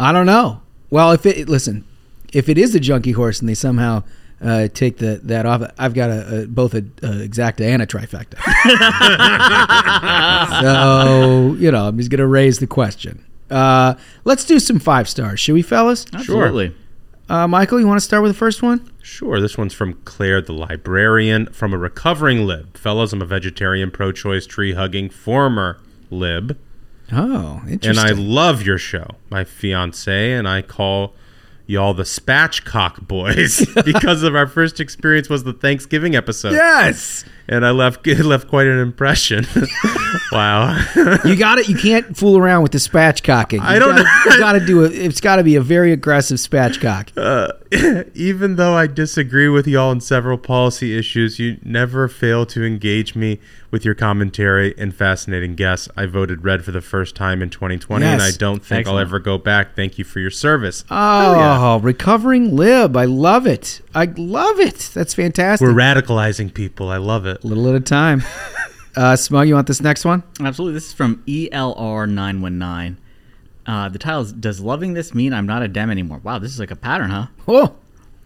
I 0.00 0.12
don't 0.12 0.26
know. 0.26 0.62
Well, 0.88 1.12
if 1.12 1.26
it 1.26 1.48
listen, 1.48 1.84
if 2.32 2.48
it 2.48 2.56
is 2.56 2.74
a 2.74 2.80
junkie 2.80 3.12
horse 3.12 3.40
and 3.40 3.48
they 3.48 3.54
somehow 3.54 4.02
uh, 4.40 4.68
take 4.68 4.96
the 4.96 5.20
that 5.24 5.44
off, 5.44 5.62
I've 5.78 5.94
got 5.94 6.10
a, 6.10 6.42
a 6.42 6.46
both 6.46 6.74
a, 6.74 6.78
a 6.78 7.28
exacta 7.28 7.60
and 7.60 7.82
a 7.82 7.86
trifecta. 7.86 8.40
so 10.62 11.54
you 11.58 11.70
know, 11.70 11.86
I'm 11.86 11.98
just 11.98 12.10
gonna 12.10 12.26
raise 12.26 12.58
the 12.58 12.66
question. 12.66 13.24
Uh, 13.50 13.94
let's 14.24 14.44
do 14.44 14.58
some 14.58 14.78
five 14.78 15.08
stars, 15.08 15.38
should 15.40 15.54
we, 15.54 15.62
fellas? 15.62 16.06
absolutely. 16.14 16.74
Uh, 17.28 17.46
Michael, 17.46 17.78
you 17.78 17.86
want 17.86 17.98
to 17.98 18.04
start 18.04 18.22
with 18.22 18.32
the 18.32 18.38
first 18.38 18.60
one? 18.62 18.90
Sure. 19.02 19.40
This 19.40 19.56
one's 19.56 19.72
from 19.72 19.94
Claire 20.04 20.40
the 20.40 20.52
librarian, 20.52 21.46
from 21.52 21.72
a 21.72 21.78
recovering 21.78 22.44
lib. 22.44 22.76
Fellas, 22.76 23.12
I'm 23.12 23.22
a 23.22 23.24
vegetarian, 23.26 23.92
pro-choice, 23.92 24.46
tree-hugging, 24.46 25.10
former 25.10 25.78
lib. 26.10 26.58
Oh, 27.12 27.62
and. 27.66 27.98
I 27.98 28.10
love 28.10 28.62
your 28.62 28.78
show. 28.78 29.16
My 29.30 29.44
fiance 29.44 30.32
and 30.32 30.48
I 30.48 30.62
call 30.62 31.14
y'all 31.66 31.94
the 31.94 32.02
Spatchcock 32.02 33.06
Boys 33.06 33.64
because 33.84 34.22
of 34.22 34.34
our 34.34 34.46
first 34.46 34.80
experience 34.80 35.28
was 35.28 35.44
the 35.44 35.52
Thanksgiving 35.52 36.16
episode. 36.16 36.52
yes. 36.52 37.24
And 37.50 37.66
I 37.66 37.72
left 37.72 38.06
it 38.06 38.24
left 38.24 38.48
quite 38.48 38.66
an 38.66 38.78
impression. 38.78 39.46
wow. 40.32 40.78
You 41.24 41.36
got 41.36 41.58
it. 41.58 41.68
You 41.68 41.76
can't 41.76 42.16
fool 42.16 42.38
around 42.38 42.62
with 42.62 42.72
the 42.72 42.78
spatchcocking. 42.78 43.60
I 43.60 43.78
don't 43.78 43.96
Gotta, 43.96 44.30
know. 44.30 44.38
got 44.38 44.52
to 44.52 44.60
do 44.64 44.84
it. 44.84 44.92
It's 44.92 45.20
got 45.20 45.36
to 45.36 45.42
be 45.42 45.56
a 45.56 45.60
very 45.60 45.92
aggressive 45.92 46.38
spatchcock. 46.38 47.10
Uh, 47.16 47.52
even 48.14 48.56
though 48.56 48.74
I 48.74 48.86
disagree 48.86 49.48
with 49.48 49.66
y'all 49.66 49.90
on 49.90 50.00
several 50.00 50.38
policy 50.38 50.96
issues, 50.96 51.38
you 51.38 51.58
never 51.62 52.08
fail 52.08 52.46
to 52.46 52.64
engage 52.64 53.14
me 53.14 53.38
with 53.70 53.84
your 53.84 53.94
commentary 53.94 54.74
and 54.78 54.94
fascinating 54.94 55.54
guests. 55.54 55.88
I 55.96 56.06
voted 56.06 56.44
red 56.44 56.64
for 56.64 56.72
the 56.72 56.80
first 56.80 57.14
time 57.14 57.42
in 57.42 57.50
2020, 57.50 58.04
and 58.04 58.22
I 58.22 58.30
don't 58.32 58.64
think 58.64 58.86
I'll 58.86 58.98
ever 58.98 59.18
go 59.18 59.38
back. 59.38 59.76
Thank 59.76 59.98
you 59.98 60.04
for 60.04 60.20
your 60.20 60.30
service. 60.30 60.84
Oh, 60.90 61.34
yeah. 61.34 61.78
recovering 61.80 62.56
lib. 62.56 62.96
I 62.96 63.04
love 63.04 63.46
it. 63.46 63.80
I 63.94 64.06
love 64.16 64.58
it. 64.58 64.90
That's 64.94 65.14
fantastic. 65.14 65.66
We're 65.66 65.74
radicalizing 65.74 66.52
people. 66.52 66.88
I 66.88 66.96
love 66.96 67.26
it. 67.26 67.39
A 67.42 67.46
little 67.46 67.68
at 67.68 67.74
a 67.74 67.80
time. 67.80 68.22
Uh, 68.96 69.14
Smug, 69.16 69.46
you 69.48 69.54
want 69.54 69.66
this 69.68 69.80
next 69.80 70.04
one? 70.04 70.22
Absolutely. 70.40 70.74
This 70.74 70.88
is 70.88 70.92
from 70.92 71.22
E 71.26 71.48
ELR919. 71.52 72.96
Uh, 73.66 73.88
the 73.88 73.98
title 73.98 74.22
is 74.22 74.32
Does 74.32 74.60
Loving 74.60 74.94
This 74.94 75.14
Mean 75.14 75.32
I'm 75.32 75.46
Not 75.46 75.62
a 75.62 75.68
Dem 75.68 75.90
Anymore? 75.90 76.20
Wow, 76.24 76.38
this 76.38 76.50
is 76.52 76.58
like 76.58 76.70
a 76.72 76.76
pattern, 76.76 77.10
huh? 77.10 77.26
Oh, 77.46 77.76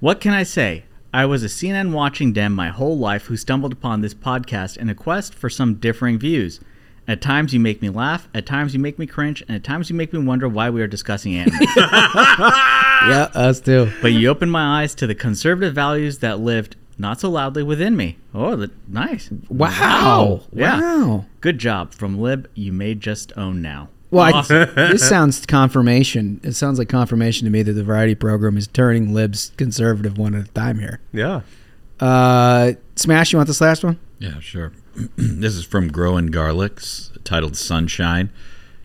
What 0.01 0.21
can 0.21 0.33
I 0.33 0.43
say? 0.43 0.85
I 1.13 1.27
was 1.27 1.43
a 1.45 1.49
CNN 1.49 1.93
watching 1.93 2.33
Dem 2.33 2.55
my 2.55 2.69
whole 2.71 2.99
life 2.99 3.27
who 3.27 3.37
stumbled 3.37 3.73
upon 3.73 4.01
this 4.01 4.15
podcast 4.15 4.77
in 4.79 4.89
a 4.89 4.95
quest 4.95 5.35
for 5.35 5.51
some 5.51 5.75
differing 5.75 6.19
views. 6.19 6.61
At 7.07 7.21
times 7.21 7.53
you 7.53 7.61
make 7.61 7.83
me 7.83 7.91
laugh, 7.91 8.29
at 8.35 8.47
times 8.47 8.73
you 8.73 8.81
make 8.81 8.99
me 8.99 9.07
cringe, 9.07 9.43
and 9.43 9.51
at 9.57 9.63
times 9.65 9.91
you 9.91 9.97
make 9.97 10.13
me 10.15 10.21
wonder 10.21 10.49
why 10.49 10.71
we 10.71 10.81
are 10.81 10.87
discussing 10.87 11.35
anime. 11.37 11.55
yeah, 11.77 13.29
us 13.35 13.61
too. 13.61 13.93
but 14.01 14.13
you 14.13 14.29
opened 14.29 14.51
my 14.53 14.81
eyes 14.83 14.95
to 14.97 15.07
the 15.07 15.15
conservative 15.15 15.75
values 15.75 16.19
that 16.19 16.41
lived 16.41 16.77
not 16.99 17.21
so 17.21 17.31
loudly 17.31 17.63
within 17.63 17.97
me. 17.97 18.19
Oh, 18.35 18.57
the, 18.57 18.71
nice. 18.89 19.31
Wow. 19.49 20.43
Yeah. 20.53 20.81
Wow. 20.81 21.25
Good 21.41 21.59
job. 21.59 21.93
From 21.93 22.19
Lib, 22.19 22.49
you 22.55 22.73
may 22.73 22.95
just 22.95 23.33
own 23.37 23.63
now. 23.63 23.89
Well, 24.11 24.35
Awesome. 24.35 24.69
I, 24.77 24.93
this 24.93 25.09
sounds 25.09 25.45
confirmation. 25.45 26.41
It 26.45 26.53
sounds 26.53 26.79
like 26.79 26.89
confirmation 26.89 27.47
to 27.47 27.51
me 27.51 27.63
that 27.63 27.73
the 27.73 27.83
variety 27.83 28.15
program 28.15 28.57
is 28.57 28.69
turning 28.69 29.13
libs 29.13 29.51
conservative 29.57 30.17
one 30.19 30.35
at 30.35 30.49
a 30.49 30.53
time 30.53 30.79
here. 30.79 31.01
Yeah. 31.13 31.41
Uh, 31.99 32.73
Smash, 32.97 33.33
you 33.33 33.39
want 33.39 33.49
this 33.49 33.61
last 33.61 33.83
one? 33.85 33.99
Yeah, 34.19 34.39
sure. 34.41 34.73
this 35.17 35.55
is 35.55 35.65
from 35.65 35.89
Growing 35.91 36.29
Garlics, 36.29 37.11
titled 37.25 37.57
Sunshine. 37.57 38.31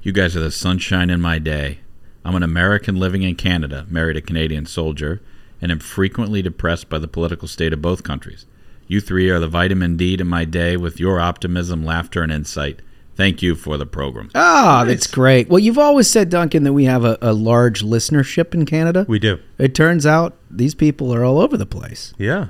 You 0.01 0.11
guys 0.11 0.35
are 0.35 0.39
the 0.39 0.51
sunshine 0.51 1.09
in 1.09 1.21
my 1.21 1.37
day. 1.37 1.79
I'm 2.25 2.35
an 2.35 2.43
American 2.43 2.95
living 2.95 3.21
in 3.21 3.35
Canada, 3.35 3.85
married 3.89 4.17
a 4.17 4.21
Canadian 4.21 4.65
soldier, 4.65 5.21
and 5.61 5.71
am 5.71 5.79
frequently 5.79 6.41
depressed 6.41 6.89
by 6.89 6.99
the 6.99 7.07
political 7.07 7.47
state 7.47 7.73
of 7.73 7.81
both 7.81 8.03
countries. 8.03 8.45
You 8.87 9.01
three 9.01 9.29
are 9.29 9.39
the 9.39 9.47
vitamin 9.47 9.97
D 9.97 10.17
to 10.17 10.23
my 10.23 10.45
day 10.45 10.75
with 10.75 10.99
your 10.99 11.19
optimism, 11.19 11.85
laughter, 11.85 12.23
and 12.23 12.31
insight. 12.31 12.81
Thank 13.15 13.41
you 13.41 13.55
for 13.55 13.77
the 13.77 13.85
program. 13.85 14.31
Ah, 14.33 14.85
that's 14.87 15.05
great. 15.05 15.49
Well, 15.49 15.59
you've 15.59 15.77
always 15.77 16.09
said, 16.09 16.29
Duncan, 16.29 16.63
that 16.63 16.71
we 16.71 16.85
have 16.85 17.03
a, 17.03 17.17
a 17.21 17.33
large 17.33 17.83
listenership 17.83 18.53
in 18.53 18.65
Canada. 18.65 19.05
We 19.09 19.19
do. 19.19 19.39
It 19.57 19.75
turns 19.75 20.05
out 20.05 20.37
these 20.49 20.73
people 20.73 21.13
are 21.13 21.23
all 21.23 21.39
over 21.39 21.57
the 21.57 21.65
place. 21.65 22.13
Yeah. 22.17 22.47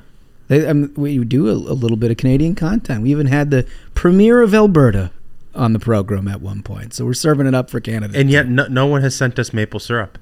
They, 0.48 0.68
I 0.68 0.74
mean, 0.74 0.94
we 0.96 1.18
do 1.24 1.50
a, 1.50 1.54
a 1.54 1.74
little 1.74 1.98
bit 1.98 2.12
of 2.12 2.18
Canadian 2.18 2.54
content. 2.54 3.02
We 3.02 3.10
even 3.10 3.28
had 3.28 3.50
the 3.50 3.68
premier 3.96 4.42
of 4.44 4.54
Alberta 4.54 5.12
on 5.56 5.74
the 5.74 5.80
program 5.80 6.28
at 6.28 6.40
one 6.40 6.62
point, 6.62 6.94
so 6.94 7.04
we're 7.04 7.14
serving 7.16 7.48
it 7.48 7.56
up 7.56 7.72
for 7.72 7.80
Canada. 7.80 8.18
And 8.18 8.30
yet, 8.30 8.48
no, 8.48 8.68
no 8.68 8.86
one 8.86 9.02
has 9.02 9.16
sent 9.16 9.40
us 9.40 9.52
maple 9.52 9.80
syrup. 9.80 10.20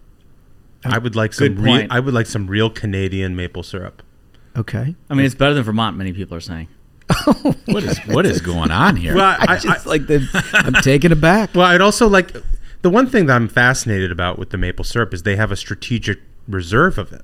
I 0.86 0.98
would 0.98 1.16
like 1.16 1.34
some. 1.34 1.56
Real, 1.56 1.78
point. 1.78 1.92
I 1.92 2.00
would 2.00 2.14
like 2.14 2.26
some 2.28 2.48
real 2.48 2.70
Canadian 2.70 3.36
maple 3.36 3.64
syrup. 3.64 4.04
okay, 4.56 4.96
I 5.10 5.14
mean, 5.14 5.26
it's 5.26 5.36
better 5.36 5.54
than 5.54 5.64
Vermont, 5.64 5.98
many 5.98 6.14
people 6.14 6.36
are 6.38 6.42
saying. 6.42 6.68
Oh, 7.30 7.56
what 7.66 7.84
is 7.84 7.98
what 8.00 8.26
is 8.26 8.42
going 8.42 8.72
on 8.72 8.96
here? 8.96 9.16
Well, 9.16 9.26
I, 9.26 9.46
I 9.48 9.54
I, 9.54 9.58
just 9.60 9.86
like 9.86 10.08
the. 10.08 10.28
I'm 10.54 10.74
taken 10.76 11.12
aback. 11.12 11.54
well, 11.56 11.66
I'd 11.66 11.82
also 11.82 12.08
like 12.08 12.34
the 12.82 12.90
one 12.90 13.08
thing 13.08 13.26
that 13.28 13.36
I'm 13.36 13.48
fascinated 13.48 14.12
about 14.12 14.38
with 14.38 14.50
the 14.52 14.58
maple 14.58 14.86
syrup 14.86 15.14
is 15.14 15.24
they 15.24 15.36
have 15.36 15.52
a 15.52 15.56
strategic 15.56 16.20
reserve 16.48 16.98
of 16.98 17.12
it. 17.14 17.24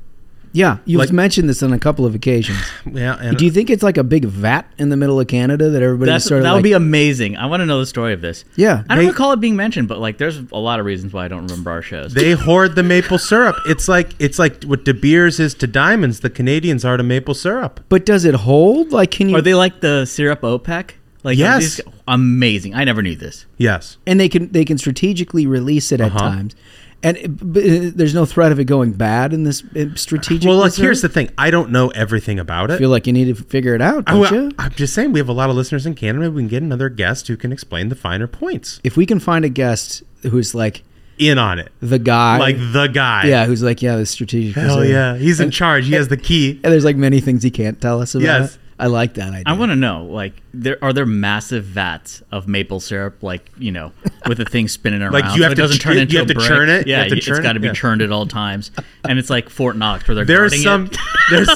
Yeah, 0.55 0.77
you've 0.85 0.99
Like- 0.99 1.11
mentioned 1.11 1.49
this 1.49 1.63
on 1.63 1.73
a 1.73 1.79
couple 1.79 2.05
of 2.05 2.13
occasions. 2.13 2.59
Yeah, 2.93 3.17
and 3.19 3.37
Do 3.37 3.43
you 3.43 3.49
think 3.51 3.69
it's 3.71 3.81
like 3.81 3.97
a 3.97 4.03
big 4.03 4.25
vat 4.25 4.67
in 4.77 4.89
the 4.89 4.95
middle 4.97 5.19
of 5.19 5.25
Canada 5.27 5.69
that 5.71 5.81
everybody 5.81 6.11
That's, 6.11 6.25
sort 6.25 6.37
of 6.39 6.43
that 6.43 6.51
like, 6.51 6.57
would 6.57 6.63
be 6.63 6.73
amazing. 6.73 7.35
I 7.37 7.47
want 7.47 7.61
to 7.61 7.65
know 7.65 7.79
the 7.79 7.87
story 7.87 8.13
of 8.13 8.21
this. 8.21 8.45
Yeah, 8.55 8.83
I 8.87 8.93
don't 8.95 9.03
They- 9.05 9.09
recall 9.09 9.31
it 9.31 9.39
being 9.39 9.55
mentioned, 9.55 9.87
but 9.87 9.99
like, 9.99 10.19
there's 10.19 10.39
a 10.51 10.59
lot 10.59 10.79
of 10.79 10.85
reasons 10.85 11.11
why 11.11 11.25
I 11.25 11.27
don't 11.27 11.41
remember 11.47 11.71
our 11.71 11.81
shows. 11.81 12.13
they 12.13 12.33
hoard 12.33 12.75
the 12.75 12.83
maple 12.83 13.17
syrup. 13.17 13.55
It's 13.65 13.87
like 13.89 14.11
it's 14.19 14.37
like 14.37 14.63
what 14.65 14.85
De 14.85 14.93
Beers 14.93 15.39
is 15.39 15.55
to 15.55 15.65
diamonds. 15.67 16.19
The 16.19 16.29
Canadians 16.29 16.85
are 16.85 16.97
to 16.97 17.03
maple 17.03 17.33
syrup. 17.33 17.79
but 17.89 18.05
does 18.05 18.23
it 18.23 18.35
hold? 18.35 18.91
Like, 18.91 19.09
can 19.11 19.29
you? 19.29 19.35
Are 19.37 19.41
they 19.41 19.55
like 19.55 19.81
the 19.81 20.05
syrup 20.05 20.41
OPEC? 20.41 20.91
Like, 21.23 21.37
Yes. 21.37 21.77
these- 21.77 21.81
amazing. 22.07 22.75
I 22.75 22.83
never 22.83 23.01
knew 23.01 23.15
this. 23.15 23.45
Yes. 23.57 23.97
and 24.05 24.19
they 24.19 24.29
can 24.29 24.51
they 24.51 24.65
can 24.65 24.77
strategically 24.77 25.47
release 25.47 25.91
it 25.91 25.99
at 26.01 26.11
Uh-huh. 26.11 26.19
times, 26.29 26.55
and 27.03 27.17
it, 27.17 27.29
uh, 27.29 27.91
there's 27.95 28.15
no 28.15 28.25
threat 28.25 28.51
of 28.51 28.59
it 28.59 28.63
going 28.65 28.93
bad 28.93 29.33
in 29.33 29.43
this 29.43 29.63
uh, 29.75 29.93
strategic. 29.95 30.47
Well, 30.47 30.57
like 30.57 30.73
here's 30.73 31.01
the 31.01 31.09
thing. 31.09 31.29
I 31.37 31.51
don't 31.51 31.69
know 31.69 31.89
everything 31.89 32.39
about 32.39 32.71
it. 32.71 32.75
I 32.75 32.77
feel 32.77 32.89
like 32.89 33.05
you 33.05 33.13
need 33.13 33.35
to 33.35 33.43
figure 33.43 33.75
it 33.75 33.81
out, 33.81 34.05
I, 34.07 34.11
don't 34.11 34.21
well, 34.21 34.33
you? 34.33 34.51
I'm 34.57 34.71
just 34.71 34.93
saying 34.93 35.11
we 35.11 35.19
have 35.19 35.29
a 35.29 35.33
lot 35.33 35.49
of 35.49 35.55
listeners 35.55 35.85
in 35.85 35.95
Canada. 35.95 36.31
We 36.31 36.41
can 36.41 36.47
get 36.47 36.63
another 36.63 36.89
guest 36.89 37.27
who 37.27 37.37
can 37.37 37.51
explain 37.51 37.89
the 37.89 37.95
finer 37.95 38.27
points. 38.27 38.79
If 38.83 38.95
we 38.97 39.05
can 39.05 39.19
find 39.19 39.43
a 39.43 39.49
guest 39.49 40.03
who's 40.23 40.55
like 40.55 40.83
In 41.19 41.37
on 41.37 41.59
it, 41.59 41.71
the 41.81 41.99
guy, 41.99 42.37
like 42.37 42.57
the 42.57 42.87
guy. 42.87 43.25
yeah, 43.25 43.45
who's 43.45 43.61
like 43.61 43.81
yeah, 43.81 43.97
the 43.97 44.05
strategic. 44.05 44.55
Hell 44.55 44.79
reserve. 44.79 44.89
yeah, 44.89 45.15
he's 45.17 45.39
in 45.39 45.51
charge. 45.51 45.87
He 45.87 45.93
has 45.93 46.07
the 46.07 46.17
key. 46.17 46.59
And 46.63 46.71
there's 46.71 46.85
like 46.85 46.95
many 46.95 47.19
things 47.19 47.43
he 47.43 47.51
can't 47.51 47.79
tell 47.81 48.01
us 48.01 48.15
about. 48.15 48.23
Yes. 48.23 48.57
It. 48.83 48.87
I 48.87 48.89
like 48.89 49.13
that 49.15 49.29
idea. 49.29 49.43
I 49.45 49.53
want 49.53 49.71
to 49.71 49.75
know, 49.75 50.05
like, 50.05 50.33
there 50.53 50.77
are 50.83 50.93
there 50.93 51.05
massive 51.05 51.63
vats 51.63 52.21
of 52.31 52.47
maple 52.47 52.79
syrup, 52.79 53.23
like 53.23 53.49
you 53.57 53.71
know, 53.71 53.91
with 54.27 54.37
the 54.37 54.45
thing 54.45 54.67
spinning 54.67 55.01
around, 55.03 55.13
Like, 55.13 55.25
you 55.25 55.37
so 55.37 55.43
have 55.43 55.51
it 55.53 55.55
to 55.55 55.61
doesn't 55.61 55.77
ch- 55.77 55.81
turn 55.81 55.93
you 56.09 56.17
have 56.19 56.25
a 56.25 56.33
to 56.33 56.33
brick. 56.35 56.47
churn 56.47 56.69
it? 56.69 56.87
You 56.87 56.91
Yeah, 56.93 56.99
have 57.03 57.09
to 57.09 57.17
it's 57.17 57.25
churn 57.25 57.35
it 57.35 57.37
has 57.39 57.43
got 57.43 57.53
to 57.53 57.59
be 57.59 57.67
Yeah. 57.67 57.73
churned 57.73 58.01
at 58.01 58.11
all 58.11 58.27
times, 58.27 58.71
and 59.07 59.17
it's 59.19 59.29
like 59.29 59.49
Fort 59.49 59.75
Knox 59.77 60.07
where 60.07 60.15
they're 60.15 60.25
There's 60.25 60.61
some 60.63 60.85
it. 60.85 60.97
there's 61.31 61.49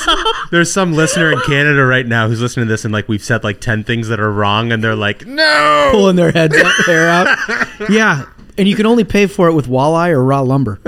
there's 0.51 0.71
some 0.71 0.93
listener 0.93 1.31
in 1.31 1.39
Canada 1.41 1.85
right 1.85 2.05
now 2.07 2.27
who's 2.27 2.41
listening 2.41 2.65
to 2.67 2.73
this 2.73 2.85
and 2.85 2.93
like 2.93 3.07
we've 3.09 3.23
said 3.23 3.43
like 3.43 3.59
ten 3.61 3.83
things 3.83 4.07
that 4.07 4.19
are 4.19 4.31
wrong 4.31 4.71
and 4.71 4.83
they're 4.83 4.95
like 4.95 5.25
no. 5.25 5.89
pulling 5.91 6.15
their 6.15 6.31
heads 6.31 6.55
out, 6.57 6.71
hair 6.85 7.07
out. 7.09 7.37
Yeah, 7.89 8.25
and 8.57 8.67
you 8.67 8.75
can 8.75 8.85
only 8.87 9.03
pay 9.03 9.27
for 9.27 9.47
it 9.47 9.53
with 9.53 9.67
walleye 9.67 10.09
or 10.09 10.23
raw 10.23 10.41
lumber, 10.41 10.79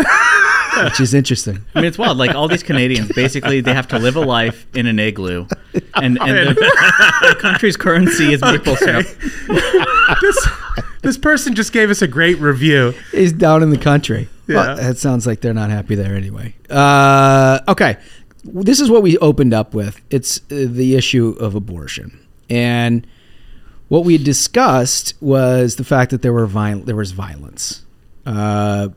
which 0.84 1.00
is 1.00 1.14
interesting. 1.14 1.64
I 1.76 1.80
mean, 1.80 1.86
it's 1.88 1.98
wild. 1.98 2.18
Like 2.18 2.36
all 2.36 2.48
these 2.48 2.64
Canadians, 2.64 3.12
basically, 3.14 3.62
they 3.62 3.74
have 3.74 3.88
to 3.90 4.00
live 4.00 4.16
a 4.16 4.22
life 4.22 4.66
in 4.76 4.86
an 4.88 5.00
igloo, 5.00 5.46
and 5.96 6.18
and 6.22 6.50
the, 6.50 6.54
the 7.30 7.38
country's 7.40 7.78
currency 7.78 8.34
is 8.34 8.42
maple 8.42 8.76
syrup. 8.76 9.06
this 10.22 10.48
this 11.02 11.18
person 11.18 11.56
just 11.56 11.72
gave 11.72 11.90
us 11.90 12.02
a 12.02 12.08
great 12.08 12.40
review. 12.40 12.94
He's 13.12 13.32
down 13.34 13.64
in 13.64 13.70
the 13.70 13.78
country. 13.78 14.28
Well, 14.48 14.78
Yeah. 14.78 14.84
that 14.88 14.98
sounds 14.98 15.26
like 15.28 15.42
they're 15.42 15.54
not 15.54 15.70
happy 15.70 15.96
there 15.96 16.16
anyway. 16.16 16.56
Uh, 16.70 17.60
okay, 17.68 17.98
this 18.44 18.80
is 18.80 18.90
what 18.90 19.02
we 19.04 19.18
opened 19.20 19.54
up 19.54 19.74
with. 19.74 20.02
It's 20.10 20.40
uh, 20.52 20.66
the 20.70 20.96
issue 20.96 21.36
of 21.40 21.56
abortion, 21.56 22.20
and 22.50 23.06
what 23.90 24.06
we 24.06 24.18
discussed 24.18 25.14
was 25.22 25.76
the 25.78 25.84
fact 25.84 26.12
that 26.12 26.22
there 26.22 26.34
were 26.34 26.46
viol- 26.48 26.82
there 26.82 26.96
was 26.96 27.12
violence. 27.12 27.86
Uh, 28.26 28.90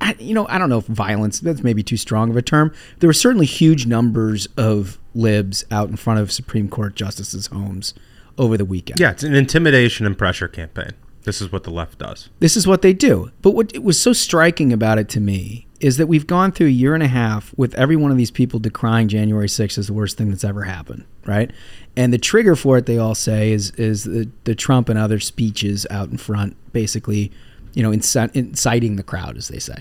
I, 0.00 0.14
you 0.18 0.34
know, 0.34 0.46
I 0.48 0.58
don't 0.58 0.68
know 0.68 0.78
if 0.78 0.86
violence 0.86 1.40
that's 1.40 1.62
maybe 1.62 1.82
too 1.82 1.96
strong 1.96 2.30
of 2.30 2.36
a 2.36 2.42
term. 2.42 2.72
There 2.98 3.08
were 3.08 3.14
certainly 3.14 3.46
huge 3.46 3.86
numbers 3.86 4.46
of 4.56 4.98
libs 5.14 5.64
out 5.70 5.88
in 5.88 5.96
front 5.96 6.20
of 6.20 6.30
Supreme 6.30 6.68
Court 6.68 6.94
justices' 6.94 7.46
homes 7.48 7.94
over 8.38 8.56
the 8.56 8.64
weekend. 8.64 9.00
Yeah, 9.00 9.10
it's 9.10 9.22
an 9.22 9.34
intimidation 9.34 10.06
and 10.06 10.16
pressure 10.16 10.48
campaign. 10.48 10.92
This 11.24 11.40
is 11.40 11.50
what 11.50 11.64
the 11.64 11.70
left 11.70 11.98
does. 11.98 12.28
This 12.38 12.56
is 12.56 12.66
what 12.68 12.82
they 12.82 12.92
do. 12.92 13.32
But 13.42 13.50
what 13.50 13.74
it 13.74 13.82
was 13.82 14.00
so 14.00 14.12
striking 14.12 14.72
about 14.72 14.98
it 14.98 15.08
to 15.10 15.20
me 15.20 15.66
is 15.80 15.96
that 15.96 16.06
we've 16.06 16.26
gone 16.26 16.52
through 16.52 16.68
a 16.68 16.70
year 16.70 16.94
and 16.94 17.02
a 17.02 17.08
half 17.08 17.52
with 17.56 17.74
every 17.74 17.96
one 17.96 18.10
of 18.10 18.16
these 18.16 18.30
people 18.30 18.60
decrying 18.60 19.08
January 19.08 19.48
6th 19.48 19.76
as 19.76 19.88
the 19.88 19.92
worst 19.92 20.16
thing 20.16 20.30
that's 20.30 20.44
ever 20.44 20.62
happened, 20.62 21.04
right? 21.26 21.50
And 21.96 22.12
the 22.12 22.18
trigger 22.18 22.54
for 22.54 22.78
it, 22.78 22.86
they 22.86 22.96
all 22.98 23.14
say, 23.14 23.52
is 23.52 23.70
is 23.72 24.04
the, 24.04 24.30
the 24.44 24.54
Trump 24.54 24.88
and 24.88 24.98
other 24.98 25.18
speeches 25.18 25.86
out 25.90 26.10
in 26.10 26.16
front, 26.16 26.56
basically, 26.72 27.32
you 27.76 27.82
know, 27.84 27.90
inci- 27.90 28.34
inciting 28.34 28.96
the 28.96 29.02
crowd, 29.04 29.36
as 29.36 29.46
they 29.46 29.60
say, 29.60 29.76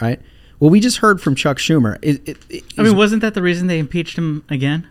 right? 0.00 0.20
Well, 0.60 0.70
we 0.70 0.78
just 0.78 0.98
heard 0.98 1.20
from 1.20 1.34
Chuck 1.34 1.56
Schumer. 1.56 1.98
It, 2.02 2.20
it, 2.28 2.38
it- 2.48 2.64
I 2.78 2.82
mean, 2.82 2.96
wasn't 2.96 3.22
that 3.22 3.34
the 3.34 3.42
reason 3.42 3.66
they 3.66 3.78
impeached 3.80 4.16
him 4.16 4.44
again? 4.48 4.86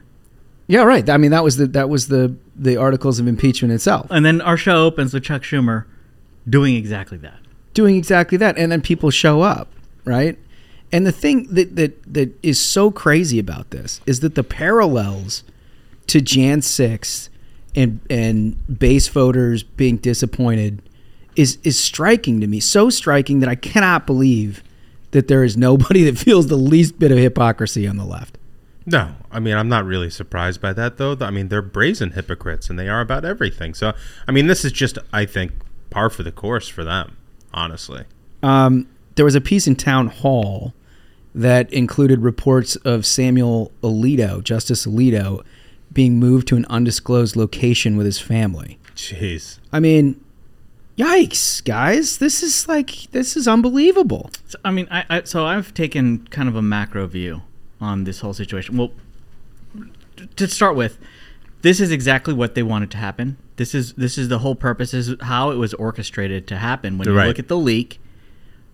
yeah, 0.68 0.82
right. 0.84 1.10
I 1.10 1.18
mean, 1.18 1.32
that 1.32 1.44
was 1.44 1.56
the 1.58 1.68
that 1.68 1.88
was 1.90 2.08
the 2.10 2.36
the 2.56 2.76
articles 2.78 3.20
of 3.20 3.28
impeachment 3.28 3.74
itself. 3.74 4.08
And 4.12 4.26
then 4.26 4.42
our 4.42 4.58
show 4.58 4.84
opens 4.86 5.14
with 5.14 5.24
Chuck 5.24 5.44
Schumer 5.44 5.86
doing 6.48 6.76
exactly 6.76 7.18
that. 7.20 7.40
doing 7.74 7.96
exactly 7.96 8.38
that 8.40 8.58
and 8.58 8.72
then 8.72 8.82
people 8.82 9.12
show 9.12 9.42
up 9.42 9.68
right 10.06 10.38
and 10.92 11.06
the 11.06 11.12
thing 11.12 11.44
that 11.54 11.76
that 11.76 12.14
that 12.14 12.30
is 12.42 12.60
so 12.60 12.90
crazy 12.90 13.38
about 13.38 13.70
this 13.70 14.02
is 14.08 14.22
that 14.22 14.34
the 14.36 14.44
parallels 14.44 15.44
to 16.08 16.20
Jan 16.22 16.62
6 16.64 17.30
and 17.76 18.00
and 18.10 18.80
base 18.80 19.08
voters 19.08 19.62
being 19.62 19.98
disappointed 19.98 20.82
is 21.40 21.58
is 21.64 21.80
striking 21.80 22.42
to 22.42 22.48
me 22.48 22.60
so 22.60 22.90
striking 22.90 23.40
that 23.40 23.48
I 23.48 23.56
cannot 23.56 24.06
believe 24.06 24.62
that 25.12 25.30
there 25.30 25.44
is 25.44 25.56
nobody 25.56 26.04
that 26.10 26.18
feels 26.18 26.48
the 26.48 26.58
least 26.58 27.00
bit 27.00 27.12
of 27.12 27.18
hypocrisy 27.18 27.88
on 27.88 27.96
the 27.98 28.06
left 28.06 28.38
No, 28.86 29.16
I 29.32 29.40
mean 29.40 29.56
I'm 29.56 29.70
not 29.70 29.86
really 29.86 30.10
surprised 30.10 30.62
by 30.62 30.74
that 30.74 30.98
though. 30.98 31.16
I 31.22 31.32
mean 31.32 31.48
they're 31.48 31.62
brazen 31.62 32.12
hypocrites 32.12 32.70
and 32.70 32.78
they 32.78 32.90
are 32.90 33.02
about 33.02 33.24
everything. 33.24 33.74
So 33.74 33.94
I 34.28 34.32
mean 34.32 34.48
this 34.48 34.66
is 34.66 34.72
just 34.74 34.98
I 35.14 35.26
think 35.26 35.54
par 35.90 36.10
for 36.10 36.24
the 36.24 36.32
course 36.32 36.68
for 36.68 36.84
them, 36.84 37.18
honestly. 37.54 38.04
Um, 38.44 38.88
there 39.16 39.26
was 39.26 39.36
a 39.36 39.42
piece 39.42 39.68
in 39.68 39.76
Town 39.76 40.08
Hall 40.08 40.74
that 41.34 41.72
included 41.72 42.22
reports 42.22 42.76
of 42.78 43.06
Samuel 43.06 43.72
Alito, 43.82 44.44
Justice 44.44 44.86
Alito, 44.86 45.44
being 45.92 46.20
moved 46.20 46.48
to 46.50 46.56
an 46.56 46.66
undisclosed 46.70 47.36
location 47.36 47.98
with 47.98 48.06
his 48.06 48.20
family. 48.20 48.80
Jeez. 48.96 49.60
I 49.72 49.80
mean, 49.80 50.20
yikes, 51.00 51.64
guys! 51.64 52.18
This 52.18 52.44
is 52.44 52.68
like 52.68 53.08
this 53.12 53.38
is 53.38 53.48
unbelievable. 53.48 54.30
So, 54.48 54.60
I 54.66 54.72
mean, 54.72 54.88
I, 54.92 55.06
I 55.10 55.24
so 55.24 55.46
I've 55.46 55.74
taken 55.74 56.28
kind 56.28 56.50
of 56.50 56.56
a 56.56 56.62
macro 56.62 57.08
view 57.08 57.42
on 57.80 58.04
this 58.04 58.20
whole 58.20 58.34
situation. 58.34 58.78
Well, 58.78 58.92
to 60.36 60.48
start 60.48 60.76
with, 60.76 61.00
this 61.62 61.80
is 61.80 61.92
exactly 61.92 62.34
what 62.34 62.56
they 62.56 62.64
wanted 62.64 62.92
to 62.92 62.98
happen. 62.98 63.38
This 63.56 63.74
is 63.74 63.94
this 63.94 64.18
is 64.18 64.28
the 64.28 64.40
whole 64.40 64.56
purpose. 64.56 64.92
This 64.92 65.08
is 65.08 65.16
how 65.22 65.52
it 65.52 65.56
was 65.56 65.74
orchestrated 65.74 66.48
to 66.48 66.58
happen. 66.58 66.98
When 66.98 67.08
you 67.08 67.16
Right. 67.16 67.28
look 67.28 67.40
at 67.40 67.48
the 67.48 67.58
leak, 67.58 68.00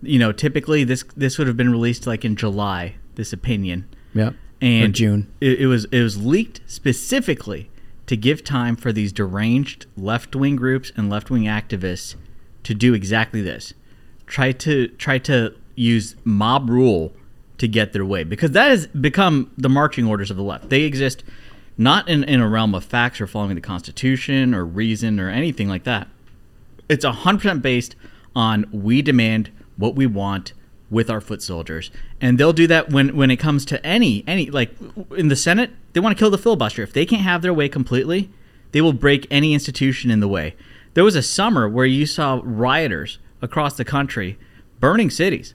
you 0.02 0.18
know, 0.18 0.32
typically 0.32 0.84
this 0.84 1.04
this 1.16 1.38
would 1.38 1.46
have 1.46 1.56
been 1.56 1.70
released 1.70 2.06
like 2.06 2.24
in 2.24 2.36
July. 2.36 2.96
This 3.14 3.32
opinion, 3.32 3.86
Yeah, 4.12 4.32
and 4.60 4.90
Or 4.90 4.92
June. 4.92 5.32
It, 5.40 5.60
it 5.62 5.66
was 5.68 5.86
it 5.86 6.02
was 6.02 6.22
leaked 6.22 6.60
specifically 6.66 7.70
to 8.06 8.16
give 8.16 8.44
time 8.44 8.76
for 8.76 8.92
these 8.92 9.12
deranged 9.12 9.86
left 9.96 10.34
wing 10.36 10.56
groups 10.56 10.92
and 10.96 11.10
left 11.10 11.30
wing 11.30 11.44
activists 11.44 12.14
to 12.62 12.74
do 12.74 12.94
exactly 12.94 13.42
this. 13.42 13.74
Try 14.26 14.52
to 14.52 14.88
try 14.88 15.18
to 15.18 15.54
use 15.74 16.16
mob 16.24 16.70
rule 16.70 17.12
to 17.58 17.68
get 17.68 17.92
their 17.92 18.04
way 18.04 18.24
because 18.24 18.50
that 18.52 18.70
has 18.70 18.86
become 18.88 19.50
the 19.56 19.68
marching 19.68 20.06
orders 20.06 20.30
of 20.30 20.36
the 20.36 20.42
left. 20.42 20.68
They 20.68 20.82
exist 20.82 21.24
not 21.78 22.08
in, 22.08 22.24
in 22.24 22.40
a 22.40 22.48
realm 22.48 22.74
of 22.74 22.84
facts 22.84 23.20
or 23.20 23.26
following 23.26 23.54
the 23.54 23.60
Constitution 23.60 24.54
or 24.54 24.64
reason 24.64 25.20
or 25.20 25.28
anything 25.28 25.68
like 25.68 25.84
that. 25.84 26.08
It's 26.88 27.04
100% 27.04 27.62
based 27.62 27.96
on 28.34 28.66
we 28.72 29.02
demand 29.02 29.50
what 29.76 29.94
we 29.94 30.06
want 30.06 30.52
with 30.90 31.10
our 31.10 31.20
foot 31.20 31.42
soldiers. 31.42 31.90
And 32.20 32.38
they'll 32.38 32.52
do 32.52 32.66
that 32.68 32.90
when, 32.90 33.16
when 33.16 33.30
it 33.30 33.36
comes 33.36 33.64
to 33.66 33.84
any, 33.84 34.24
any, 34.26 34.50
like 34.50 34.70
in 35.16 35.28
the 35.28 35.36
Senate, 35.36 35.70
they 35.92 36.00
want 36.00 36.16
to 36.16 36.20
kill 36.20 36.30
the 36.30 36.38
filibuster. 36.38 36.82
If 36.82 36.92
they 36.92 37.06
can't 37.06 37.22
have 37.22 37.42
their 37.42 37.54
way 37.54 37.68
completely, 37.68 38.30
they 38.72 38.80
will 38.80 38.92
break 38.92 39.26
any 39.30 39.54
institution 39.54 40.10
in 40.10 40.20
the 40.20 40.28
way. 40.28 40.54
There 40.94 41.04
was 41.04 41.16
a 41.16 41.22
summer 41.22 41.68
where 41.68 41.86
you 41.86 42.06
saw 42.06 42.40
rioters 42.44 43.18
across 43.42 43.76
the 43.76 43.84
country 43.84 44.38
burning 44.80 45.10
cities, 45.10 45.54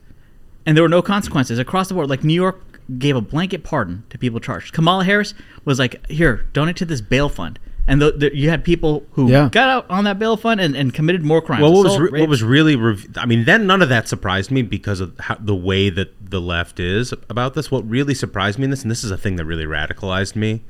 and 0.65 0.75
there 0.75 0.83
were 0.83 0.89
no 0.89 1.01
consequences 1.01 1.59
across 1.59 1.87
the 1.87 1.93
board. 1.93 2.09
Like 2.09 2.23
New 2.23 2.33
York 2.33 2.61
gave 2.97 3.15
a 3.15 3.21
blanket 3.21 3.63
pardon 3.63 4.03
to 4.09 4.17
people 4.17 4.39
charged. 4.39 4.73
Kamala 4.73 5.03
Harris 5.03 5.33
was 5.65 5.79
like, 5.79 6.05
"Here, 6.07 6.45
donate 6.53 6.75
to 6.77 6.85
this 6.85 7.01
bail 7.01 7.29
fund," 7.29 7.57
and 7.91 8.01
the, 8.01 8.11
the, 8.13 8.35
you 8.35 8.49
had 8.49 8.63
people 8.63 9.05
who 9.11 9.29
Yeah. 9.29 9.49
got 9.51 9.67
out 9.69 9.85
on 9.89 10.05
that 10.05 10.17
bail 10.17 10.37
fund 10.37 10.61
and, 10.61 10.75
and 10.77 10.93
committed 10.93 11.23
more 11.25 11.41
crimes. 11.41 11.61
Well, 11.61 11.73
what 11.73 11.83
was 11.83 11.99
re- 11.99 12.21
what 12.21 12.29
was 12.29 12.41
really 12.41 12.77
rev- 12.77 13.05
I 13.17 13.25
mean, 13.25 13.43
then 13.43 13.67
none 13.67 13.81
of 13.81 13.89
that 13.89 14.07
surprised 14.07 14.49
me 14.49 14.61
because 14.61 15.01
of 15.01 15.13
how, 15.19 15.35
the 15.39 15.53
way 15.55 15.89
that 15.89 16.13
the 16.31 16.39
left 16.39 16.79
is 16.79 17.11
about 17.29 17.53
this. 17.53 17.69
What 17.69 17.87
really 17.89 18.13
surprised 18.13 18.57
me 18.57 18.63
in 18.63 18.69
this, 18.71 18.81
and 18.83 18.89
this 18.89 19.03
is 19.03 19.11
a 19.11 19.17
thing 19.17 19.35
that 19.35 19.43
really 19.45 19.65
radicalized 19.65 20.37
me 20.37 20.61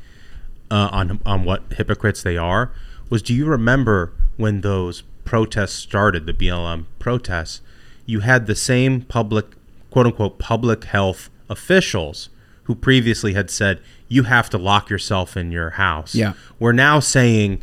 uh, 0.71 0.89
on 0.91 1.19
on 1.23 1.43
what 1.45 1.61
hypocrites 1.73 2.23
they 2.23 2.37
are, 2.37 2.71
was 3.11 3.21
do 3.21 3.35
you 3.35 3.45
remember 3.45 4.13
when 4.37 4.61
those 4.61 5.03
protests 5.23 5.73
started, 5.73 6.25
the 6.25 6.33
BLM 6.33 6.85
protests? 6.97 7.61
You 8.07 8.21
had 8.21 8.47
the 8.47 8.55
same 8.55 9.01
public, 9.01 9.45
quote 9.91 10.07
unquote, 10.07 10.39
public 10.39 10.85
health 10.85 11.29
officials 11.49 12.29
who 12.71 12.75
previously 12.75 13.33
had 13.33 13.49
said 13.49 13.81
you 14.07 14.23
have 14.23 14.49
to 14.49 14.57
lock 14.57 14.89
yourself 14.89 15.35
in 15.35 15.51
your 15.51 15.71
house. 15.71 16.15
Yeah. 16.15 16.33
we're 16.57 16.71
now 16.71 16.99
saying 17.01 17.61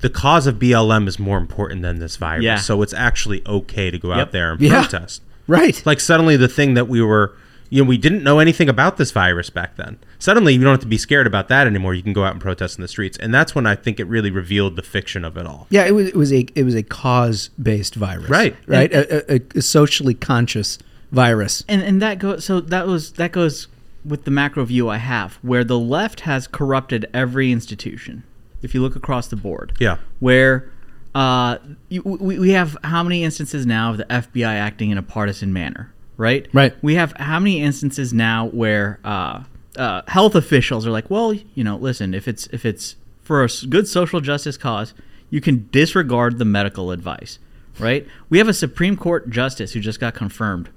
the 0.00 0.10
cause 0.10 0.48
of 0.48 0.56
BLM 0.56 1.06
is 1.06 1.18
more 1.20 1.38
important 1.38 1.82
than 1.82 2.00
this 2.00 2.16
virus. 2.16 2.42
Yeah. 2.44 2.56
So 2.56 2.82
it's 2.82 2.92
actually 2.94 3.42
okay 3.46 3.90
to 3.92 3.98
go 3.98 4.08
Yep. 4.08 4.18
out 4.18 4.32
there 4.32 4.52
and 4.52 4.60
Yeah. 4.60 4.80
protest. 4.82 5.22
Right. 5.46 5.80
Like 5.86 6.00
suddenly 6.00 6.36
the 6.36 6.48
thing 6.48 6.74
that 6.74 6.88
we 6.88 7.00
were, 7.00 7.36
you 7.68 7.82
know, 7.84 7.88
we 7.88 7.96
didn't 7.96 8.24
know 8.24 8.40
anything 8.40 8.68
about 8.68 8.96
this 8.96 9.12
virus 9.12 9.50
back 9.50 9.76
then. 9.76 9.98
Suddenly 10.18 10.54
you 10.54 10.60
don't 10.60 10.72
have 10.72 10.80
to 10.80 10.86
be 10.86 10.98
scared 10.98 11.28
about 11.28 11.46
that 11.48 11.68
anymore. 11.68 11.94
You 11.94 12.02
can 12.02 12.12
go 12.12 12.24
out 12.24 12.32
and 12.32 12.40
protest 12.40 12.76
in 12.76 12.82
the 12.82 12.88
streets. 12.88 13.16
And 13.18 13.32
that's 13.32 13.54
when 13.54 13.66
I 13.66 13.76
think 13.76 14.00
it 14.00 14.04
really 14.08 14.32
revealed 14.32 14.74
the 14.74 14.82
fiction 14.82 15.24
of 15.24 15.36
it 15.36 15.46
all. 15.46 15.66
Yeah, 15.70 15.84
it 15.86 15.94
was 15.94 16.08
it 16.08 16.16
was 16.16 16.32
a 16.32 16.46
it 16.56 16.64
was 16.64 16.74
a 16.74 16.82
cause 16.82 17.50
based 17.62 17.94
virus. 17.94 18.28
Right. 18.28 18.56
Right. 18.66 18.92
A, 18.92 19.34
a, 19.36 19.40
a 19.56 19.62
socially 19.62 20.14
conscious 20.14 20.78
virus. 21.12 21.62
and 21.68 21.82
and 21.82 22.00
that 22.02 22.18
goes 22.18 22.44
so 22.44 22.60
that 22.60 22.86
was 22.86 23.12
that 23.12 23.32
goes 23.32 23.68
with 24.04 24.24
the 24.24 24.30
macro 24.30 24.64
view 24.64 24.88
I 24.88 24.96
have, 24.98 25.34
where 25.42 25.64
the 25.64 25.78
left 25.78 26.20
has 26.20 26.46
corrupted 26.46 27.06
every 27.12 27.52
institution. 27.52 28.22
If 28.62 28.74
you 28.74 28.82
look 28.82 28.96
across 28.96 29.28
the 29.28 29.36
board, 29.36 29.72
Yeah. 29.80 29.96
where 30.18 30.70
uh, 31.14 31.58
you, 31.88 32.02
we, 32.02 32.38
we 32.38 32.50
have 32.50 32.76
how 32.84 33.02
many 33.02 33.24
instances 33.24 33.66
now 33.66 33.90
of 33.90 33.96
the 33.98 34.04
FBI 34.04 34.44
acting 34.54 34.90
in 34.90 34.98
a 34.98 35.02
partisan 35.02 35.52
manner, 35.52 35.92
right? 36.16 36.46
Right. 36.52 36.74
We 36.82 36.94
have 36.94 37.12
how 37.16 37.40
many 37.40 37.60
instances 37.62 38.12
now 38.12 38.46
where 38.46 39.00
uh, 39.04 39.42
uh, 39.76 40.02
health 40.08 40.34
officials 40.34 40.86
are 40.86 40.90
like, 40.90 41.10
well, 41.10 41.32
you 41.32 41.64
know, 41.64 41.76
listen, 41.76 42.14
if 42.14 42.28
it's 42.28 42.46
if 42.52 42.64
it's 42.64 42.96
for 43.22 43.42
a 43.42 43.48
good 43.68 43.88
social 43.88 44.20
justice 44.20 44.56
cause, 44.56 44.94
you 45.30 45.40
can 45.40 45.68
disregard 45.72 46.38
the 46.38 46.44
medical 46.44 46.90
advice, 46.92 47.38
right? 47.78 48.06
We 48.28 48.38
have 48.38 48.48
a 48.48 48.54
Supreme 48.54 48.96
Court 48.96 49.30
justice 49.30 49.72
who 49.72 49.80
just 49.80 49.98
got 50.00 50.14
confirmed 50.14 50.68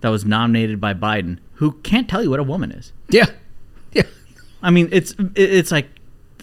that 0.00 0.08
was 0.08 0.24
nominated 0.24 0.80
by 0.80 0.94
Biden 0.94 1.38
who 1.56 1.72
can't 1.82 2.08
tell 2.08 2.22
you 2.22 2.30
what 2.30 2.40
a 2.40 2.44
woman 2.44 2.70
is. 2.72 2.92
Yeah. 3.08 3.26
Yeah. 3.92 4.04
I 4.62 4.70
mean, 4.70 4.88
it's 4.92 5.14
it's 5.34 5.70
like 5.70 5.88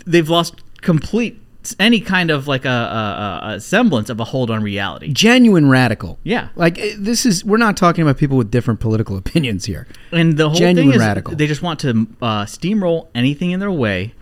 they've 0.05 0.29
lost 0.29 0.61
complete 0.81 1.39
any 1.79 2.01
kind 2.01 2.29
of 2.29 2.45
like 2.47 2.65
a, 2.65 2.69
a, 2.69 3.41
a- 3.55 3.59
semblance 3.61 4.09
of 4.09 4.19
a 4.19 4.25
hold 4.25 4.51
on 4.51 4.61
reality. 4.61 5.07
Genuine 5.13 5.69
radical. 5.69 6.19
Yeah. 6.23 6.49
Like 6.55 6.77
eh, 6.77 6.95
this 6.97 7.25
is 7.25 7.45
we're 7.45 7.57
not 7.57 7.77
talking 7.77 8.01
about 8.01 8.17
people 8.17 8.37
with 8.37 8.51
different 8.51 8.79
political 8.81 9.17
opinions 9.23 9.65
here. 9.65 9.87
And 10.11 10.37
the 10.37 10.49
whole 10.49 10.57
Genuine 10.59 10.91
thing 10.91 10.99
is 10.99 11.05
radical. 11.05 11.35
they 11.35 11.47
just 11.47 11.61
want 11.61 11.79
to 11.81 12.07
uh, 12.21 12.43
steamroll 12.45 13.07
anything 13.15 13.51
in 13.51 13.59
their 13.59 13.71
way. 13.71 14.13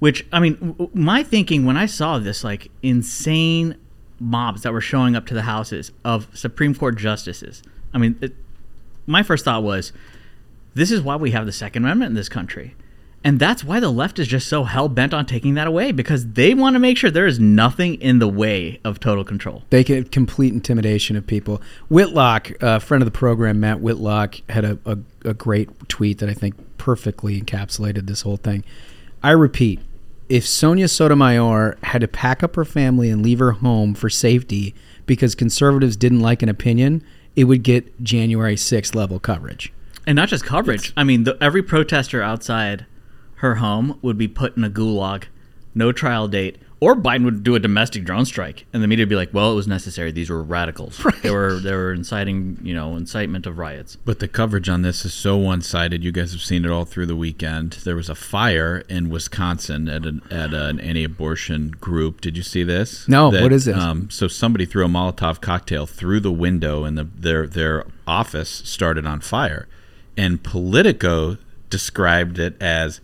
Which 0.00 0.26
I 0.32 0.40
mean, 0.40 0.54
w- 0.54 0.90
my 0.94 1.22
thinking 1.22 1.64
when 1.64 1.76
I 1.76 1.86
saw 1.86 2.18
this 2.18 2.42
like 2.42 2.70
insane 2.82 3.76
mobs 4.18 4.62
that 4.62 4.72
were 4.72 4.80
showing 4.80 5.14
up 5.14 5.26
to 5.26 5.34
the 5.34 5.42
houses 5.42 5.92
of 6.04 6.26
Supreme 6.36 6.74
Court 6.74 6.96
justices. 6.96 7.62
I 7.94 7.98
mean, 7.98 8.16
it, 8.20 8.34
my 9.06 9.22
first 9.22 9.44
thought 9.44 9.62
was, 9.62 9.92
this 10.74 10.90
is 10.90 11.02
why 11.02 11.16
we 11.16 11.32
have 11.32 11.46
the 11.46 11.52
Second 11.52 11.84
Amendment 11.84 12.10
in 12.10 12.14
this 12.14 12.28
country. 12.28 12.74
And 13.24 13.38
that's 13.38 13.62
why 13.62 13.78
the 13.78 13.90
left 13.90 14.18
is 14.18 14.26
just 14.26 14.48
so 14.48 14.64
hell 14.64 14.88
bent 14.88 15.14
on 15.14 15.26
taking 15.26 15.54
that 15.54 15.68
away 15.68 15.92
because 15.92 16.32
they 16.32 16.54
want 16.54 16.74
to 16.74 16.80
make 16.80 16.96
sure 16.96 17.10
there 17.10 17.26
is 17.26 17.38
nothing 17.38 17.94
in 17.94 18.18
the 18.18 18.26
way 18.26 18.80
of 18.84 18.98
total 18.98 19.22
control. 19.22 19.62
They 19.70 19.84
get 19.84 20.10
complete 20.10 20.52
intimidation 20.52 21.14
of 21.14 21.26
people. 21.26 21.62
Whitlock, 21.88 22.50
a 22.60 22.80
friend 22.80 23.00
of 23.00 23.06
the 23.06 23.16
program, 23.16 23.60
Matt 23.60 23.80
Whitlock, 23.80 24.36
had 24.48 24.64
a, 24.64 24.78
a, 24.84 24.98
a 25.24 25.34
great 25.34 25.88
tweet 25.88 26.18
that 26.18 26.28
I 26.28 26.34
think 26.34 26.56
perfectly 26.78 27.40
encapsulated 27.40 28.08
this 28.08 28.22
whole 28.22 28.38
thing. 28.38 28.64
I 29.22 29.30
repeat, 29.30 29.78
if 30.28 30.44
Sonia 30.44 30.88
Sotomayor 30.88 31.78
had 31.84 32.00
to 32.00 32.08
pack 32.08 32.42
up 32.42 32.56
her 32.56 32.64
family 32.64 33.08
and 33.08 33.22
leave 33.22 33.38
her 33.38 33.52
home 33.52 33.94
for 33.94 34.10
safety 34.10 34.74
because 35.06 35.36
conservatives 35.36 35.96
didn't 35.96 36.20
like 36.20 36.42
an 36.42 36.48
opinion, 36.48 37.04
it 37.36 37.44
would 37.44 37.62
get 37.62 38.02
January 38.02 38.56
6th 38.56 38.96
level 38.96 39.20
coverage. 39.20 39.72
And 40.06 40.16
not 40.16 40.28
just 40.28 40.44
coverage. 40.44 40.92
I 40.96 41.04
mean, 41.04 41.24
the, 41.24 41.36
every 41.40 41.62
protester 41.62 42.22
outside 42.22 42.86
her 43.36 43.56
home 43.56 43.98
would 44.02 44.18
be 44.18 44.28
put 44.28 44.56
in 44.56 44.64
a 44.64 44.70
gulag, 44.70 45.24
no 45.74 45.92
trial 45.92 46.28
date, 46.28 46.58
or 46.82 46.96
Biden 46.96 47.24
would 47.24 47.44
do 47.44 47.54
a 47.54 47.60
domestic 47.60 48.02
drone 48.04 48.24
strike, 48.24 48.66
and 48.72 48.82
the 48.82 48.88
media 48.88 49.04
would 49.04 49.08
be 49.08 49.14
like, 49.14 49.32
"Well, 49.32 49.52
it 49.52 49.54
was 49.54 49.68
necessary. 49.68 50.10
These 50.10 50.30
were 50.30 50.42
radicals. 50.42 51.00
They 51.22 51.30
were 51.30 51.60
they 51.60 51.70
were 51.70 51.92
inciting, 51.92 52.58
you 52.60 52.74
know, 52.74 52.96
incitement 52.96 53.46
of 53.46 53.56
riots." 53.56 53.94
But 53.94 54.18
the 54.18 54.26
coverage 54.26 54.68
on 54.68 54.82
this 54.82 55.04
is 55.04 55.14
so 55.14 55.36
one-sided. 55.36 56.02
You 56.02 56.10
guys 56.10 56.32
have 56.32 56.40
seen 56.40 56.64
it 56.64 56.72
all 56.72 56.84
through 56.84 57.06
the 57.06 57.14
weekend. 57.14 57.74
There 57.84 57.94
was 57.94 58.08
a 58.08 58.16
fire 58.16 58.82
in 58.88 59.10
Wisconsin 59.10 59.88
at 59.88 60.04
an 60.04 60.22
at 60.28 60.52
an 60.52 60.80
anti-abortion 60.80 61.76
group. 61.80 62.20
Did 62.20 62.36
you 62.36 62.42
see 62.42 62.64
this? 62.64 63.08
No, 63.08 63.30
what 63.30 63.52
is 63.52 63.66
this? 63.66 63.76
Um, 63.76 64.10
so 64.10 64.26
somebody 64.26 64.66
threw 64.66 64.84
a 64.84 64.88
Molotov 64.88 65.40
cocktail 65.40 65.86
through 65.86 66.18
the 66.18 66.32
window, 66.32 66.82
and 66.82 66.98
the, 66.98 67.04
their 67.04 67.46
their 67.46 67.86
office 68.08 68.50
started 68.50 69.06
on 69.06 69.20
fire. 69.20 69.68
And 70.16 70.42
Politico 70.42 71.38
described 71.70 72.38
it 72.38 72.60
as. 72.60 73.00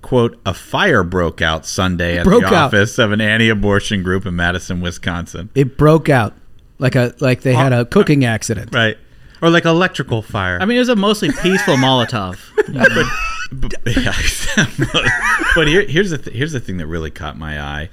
"Quote: 0.00 0.40
A 0.44 0.52
fire 0.52 1.04
broke 1.04 1.40
out 1.40 1.64
Sunday 1.64 2.18
at 2.18 2.24
Broke 2.24 2.42
the 2.42 2.48
out. 2.48 2.54
office 2.54 2.98
of 2.98 3.12
an 3.12 3.20
anti-abortion 3.20 4.02
group 4.02 4.26
in 4.26 4.34
Madison, 4.34 4.80
Wisconsin." 4.80 5.50
It 5.54 5.76
broke 5.76 6.08
out 6.08 6.34
like 6.78 6.96
a 6.96 7.14
like 7.20 7.42
they 7.42 7.54
had 7.54 7.72
a 7.72 7.84
cooking 7.84 8.24
accident. 8.24 8.74
Right. 8.74 8.96
Or 9.40 9.50
like 9.50 9.64
electrical 9.64 10.22
fire. 10.22 10.58
I 10.60 10.64
mean, 10.64 10.76
it 10.76 10.80
was 10.80 10.88
a 10.88 10.96
mostly 10.96 11.30
peaceful 11.30 11.76
Molotov. 11.76 12.38
but, 12.66 13.06
but 15.54 15.68
here, 15.68 15.82
here's 15.82 16.10
the 16.10 16.18
th- 16.18 16.36
here's 16.36 16.52
the 16.52 16.60
thing 16.60 16.78
that 16.78 16.86
really 16.86 17.10
caught 17.10 17.38
my 17.38 17.60
eye 17.60 17.88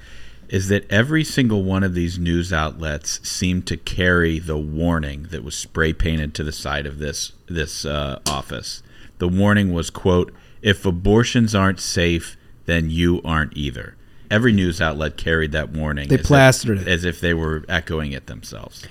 is 0.50 0.68
that 0.68 0.90
every 0.92 1.24
single 1.24 1.64
one 1.64 1.84
of 1.84 1.94
these 1.94 2.20
news 2.20 2.52
outlets 2.52 3.20
seemed 3.28 3.66
to 3.68 3.78
carry 3.78 4.40
the 4.40 4.58
warning 4.58 5.28
that 5.32 5.44
was 5.44 5.56
spray 5.56 5.94
painted 5.94 6.34
to 6.36 6.44
the 6.44 6.52
side 6.52 6.86
of 6.86 7.00
this 7.00 7.34
this 7.48 7.86
uh, 7.86 8.20
office. 8.28 8.84
The 9.20 9.28
warning 9.28 9.74
was 9.74 9.90
quote: 9.90 10.34
"If 10.62 10.86
abortions 10.86 11.56
aren't 11.56 11.80
safe, 11.80 12.36
then 12.66 12.90
you 12.90 13.22
aren't 13.24 13.56
either." 13.56 13.96
every 14.32 14.52
news 14.52 14.82
outlet 14.82 15.18
carried 15.18 15.52
that 15.52 15.70
warning. 15.70 16.08
They 16.08 16.16
if- 16.16 16.24
plastered 16.24 16.80
it. 16.80 16.88
as 16.88 17.04
if 17.04 17.20
they 17.20 17.34
were 17.34 17.64
echoing 17.68 18.12
it 18.12 18.28
themselves. 18.28 18.86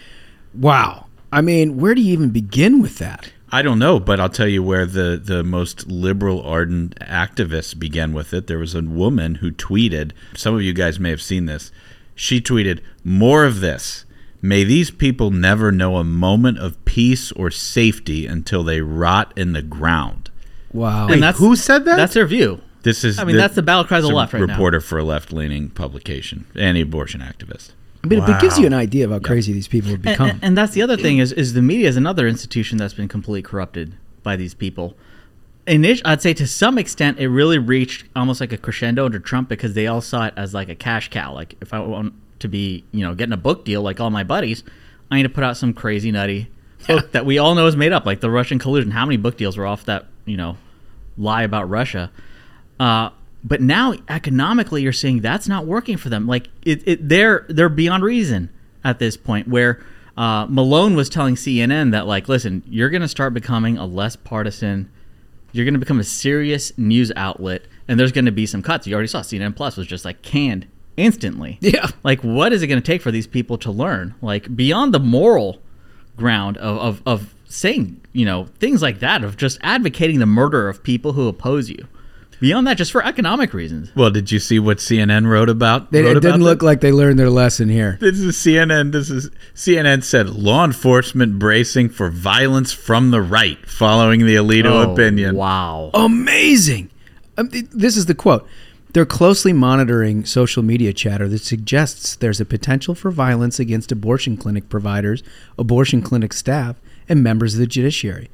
Wow. 0.54 1.06
I 1.30 1.40
mean, 1.40 1.76
where 1.76 1.94
do 1.94 2.00
you 2.00 2.12
even 2.12 2.30
begin 2.30 2.80
with 2.80 2.98
that? 2.98 3.32
I 3.50 3.62
don't 3.62 3.78
know, 3.78 3.98
but 3.98 4.20
I'll 4.20 4.28
tell 4.28 4.48
you 4.48 4.62
where 4.62 4.84
the, 4.84 5.20
the 5.22 5.42
most 5.42 5.86
liberal, 5.86 6.42
ardent 6.42 6.98
activists 7.00 7.78
began 7.78 8.12
with 8.12 8.34
it. 8.34 8.46
There 8.46 8.58
was 8.58 8.74
a 8.74 8.82
woman 8.82 9.36
who 9.36 9.50
tweeted, 9.50 10.12
some 10.34 10.54
of 10.54 10.62
you 10.62 10.72
guys 10.72 11.00
may 11.00 11.10
have 11.10 11.22
seen 11.22 11.46
this. 11.46 11.72
She 12.14 12.40
tweeted, 12.40 12.80
More 13.04 13.44
of 13.44 13.60
this. 13.60 14.04
May 14.40 14.64
these 14.64 14.90
people 14.90 15.30
never 15.30 15.72
know 15.72 15.96
a 15.96 16.04
moment 16.04 16.58
of 16.58 16.84
peace 16.84 17.32
or 17.32 17.50
safety 17.50 18.26
until 18.26 18.62
they 18.62 18.80
rot 18.80 19.32
in 19.36 19.52
the 19.52 19.62
ground. 19.62 20.30
Wow. 20.72 21.08
and 21.08 21.22
that's 21.22 21.38
who 21.38 21.56
said 21.56 21.84
that? 21.86 21.96
That's 21.96 22.14
their 22.14 22.26
view. 22.26 22.60
This 22.82 23.02
is 23.02 23.18
I 23.18 23.24
mean, 23.24 23.36
that's 23.36 23.54
the 23.54 23.62
battle 23.62 23.84
cry 23.84 23.98
of 23.98 24.04
the 24.04 24.10
left 24.10 24.32
right 24.32 24.40
now. 24.40 24.52
reporter 24.52 24.80
for 24.80 24.98
a 24.98 25.04
left 25.04 25.32
leaning 25.32 25.70
publication, 25.70 26.46
anti-abortion 26.54 27.20
activist. 27.20 27.72
I 28.04 28.06
mean, 28.06 28.22
it 28.22 28.40
gives 28.40 28.58
you 28.58 28.66
an 28.66 28.74
idea 28.74 29.04
of 29.04 29.10
how 29.10 29.18
crazy 29.18 29.52
these 29.52 29.68
people 29.68 29.90
have 29.90 30.02
become. 30.02 30.30
and, 30.30 30.44
and 30.44 30.58
that's 30.58 30.72
the 30.72 30.82
other 30.82 30.96
thing 30.96 31.18
is 31.18 31.32
is 31.32 31.54
the 31.54 31.62
media 31.62 31.88
is 31.88 31.96
another 31.96 32.28
institution 32.28 32.78
that's 32.78 32.94
been 32.94 33.08
completely 33.08 33.42
corrupted 33.42 33.94
by 34.22 34.36
these 34.36 34.54
people. 34.54 34.96
Init- 35.66 36.02
I'd 36.04 36.22
say 36.22 36.32
to 36.34 36.46
some 36.46 36.78
extent 36.78 37.18
it 37.18 37.28
really 37.28 37.58
reached 37.58 38.06
almost 38.16 38.40
like 38.40 38.52
a 38.52 38.56
crescendo 38.56 39.04
under 39.04 39.18
Trump 39.18 39.48
because 39.48 39.74
they 39.74 39.86
all 39.86 40.00
saw 40.00 40.26
it 40.26 40.34
as 40.36 40.54
like 40.54 40.68
a 40.68 40.74
cash 40.74 41.10
cow. 41.10 41.34
Like 41.34 41.56
if 41.60 41.74
I 41.74 41.80
want 41.80 42.14
to 42.38 42.48
be, 42.48 42.84
you 42.92 43.04
know, 43.04 43.14
getting 43.14 43.32
a 43.32 43.38
book 43.38 43.64
deal 43.64 43.82
like 43.82 44.00
all 44.00 44.10
my 44.10 44.24
buddies, 44.24 44.62
I 45.10 45.16
need 45.16 45.24
to 45.24 45.28
put 45.28 45.44
out 45.44 45.56
some 45.56 45.74
crazy 45.74 46.10
nutty 46.12 46.48
book 46.86 47.12
that 47.12 47.26
we 47.26 47.38
all 47.38 47.54
know 47.54 47.66
is 47.66 47.76
made 47.76 47.92
up, 47.92 48.06
like 48.06 48.20
the 48.20 48.30
Russian 48.30 48.58
collusion. 48.58 48.92
How 48.92 49.04
many 49.04 49.16
book 49.16 49.36
deals 49.36 49.56
were 49.56 49.66
off 49.66 49.84
that, 49.86 50.06
you 50.24 50.36
know, 50.36 50.56
lie 51.16 51.42
about 51.42 51.68
Russia? 51.68 52.10
Uh, 52.78 53.10
but 53.44 53.60
now 53.60 53.94
economically, 54.08 54.82
you're 54.82 54.92
seeing 54.92 55.20
that's 55.20 55.48
not 55.48 55.66
working 55.66 55.96
for 55.96 56.08
them. 56.08 56.26
Like 56.26 56.48
it, 56.62 56.86
it 56.86 57.08
they're 57.08 57.46
they're 57.48 57.68
beyond 57.68 58.02
reason 58.02 58.50
at 58.84 58.98
this 58.98 59.16
point. 59.16 59.48
Where 59.48 59.84
uh, 60.16 60.46
Malone 60.48 60.96
was 60.96 61.08
telling 61.08 61.36
CNN 61.36 61.92
that 61.92 62.06
like, 62.06 62.28
listen, 62.28 62.62
you're 62.66 62.90
going 62.90 63.02
to 63.02 63.08
start 63.08 63.34
becoming 63.34 63.78
a 63.78 63.86
less 63.86 64.16
partisan. 64.16 64.90
You're 65.52 65.64
going 65.64 65.74
to 65.74 65.80
become 65.80 66.00
a 66.00 66.04
serious 66.04 66.76
news 66.76 67.12
outlet, 67.16 67.62
and 67.86 67.98
there's 67.98 68.12
going 68.12 68.26
to 68.26 68.32
be 68.32 68.44
some 68.44 68.62
cuts. 68.62 68.86
You 68.86 68.94
already 68.94 69.08
saw 69.08 69.20
CNN 69.20 69.56
Plus 69.56 69.76
was 69.76 69.86
just 69.86 70.04
like 70.04 70.22
canned 70.22 70.66
instantly. 70.98 71.58
Yeah. 71.60 71.86
Like, 72.02 72.22
what 72.22 72.52
is 72.52 72.62
it 72.62 72.66
going 72.66 72.82
to 72.82 72.86
take 72.86 73.00
for 73.00 73.10
these 73.10 73.26
people 73.26 73.56
to 73.58 73.70
learn? 73.70 74.14
Like 74.20 74.54
beyond 74.54 74.92
the 74.92 74.98
moral 74.98 75.62
ground 76.16 76.58
of, 76.58 76.76
of, 76.78 77.02
of 77.06 77.34
saying, 77.46 78.00
you 78.12 78.26
know, 78.26 78.46
things 78.58 78.82
like 78.82 78.98
that, 78.98 79.24
of 79.24 79.36
just 79.36 79.58
advocating 79.62 80.18
the 80.18 80.26
murder 80.26 80.68
of 80.68 80.82
people 80.82 81.12
who 81.12 81.28
oppose 81.28 81.70
you. 81.70 81.86
Beyond 82.40 82.66
that, 82.68 82.76
just 82.76 82.92
for 82.92 83.04
economic 83.04 83.52
reasons. 83.52 83.90
Well, 83.96 84.10
did 84.10 84.30
you 84.30 84.38
see 84.38 84.58
what 84.58 84.78
CNN 84.78 85.26
wrote 85.26 85.48
about? 85.48 85.90
They, 85.90 86.02
wrote 86.02 86.10
it 86.18 86.20
didn't 86.20 86.36
about 86.36 86.40
look 86.44 86.58
that? 86.60 86.64
like 86.66 86.80
they 86.80 86.92
learned 86.92 87.18
their 87.18 87.30
lesson 87.30 87.68
here. 87.68 87.98
This 88.00 88.20
is 88.20 88.36
CNN. 88.36 88.92
This 88.92 89.10
is 89.10 89.30
CNN 89.54 90.04
said 90.04 90.30
law 90.30 90.64
enforcement 90.64 91.38
bracing 91.38 91.88
for 91.88 92.10
violence 92.10 92.72
from 92.72 93.10
the 93.10 93.20
right 93.20 93.58
following 93.68 94.24
the 94.24 94.36
Alito 94.36 94.66
Oh, 94.86 94.92
opinion. 94.92 95.34
Wow. 95.36 95.90
Amazing. 95.94 96.90
Um, 97.36 97.48
th- 97.48 97.66
this 97.70 97.96
is 97.96 98.06
the 98.06 98.14
quote. 98.14 98.46
They're 98.92 99.04
closely 99.04 99.52
monitoring 99.52 100.24
social 100.24 100.62
media 100.62 100.92
chatter 100.92 101.28
that 101.28 101.42
suggests 101.42 102.16
there's 102.16 102.40
a 102.40 102.44
potential 102.44 102.94
for 102.94 103.10
violence 103.10 103.58
against 103.60 103.92
abortion 103.92 104.36
clinic 104.36 104.68
providers, 104.68 105.22
abortion 105.58 106.02
clinic 106.02 106.32
staff, 106.32 106.76
and 107.08 107.22
members 107.22 107.54
of 107.54 107.60
the 107.60 107.66
judiciary. 107.66 108.30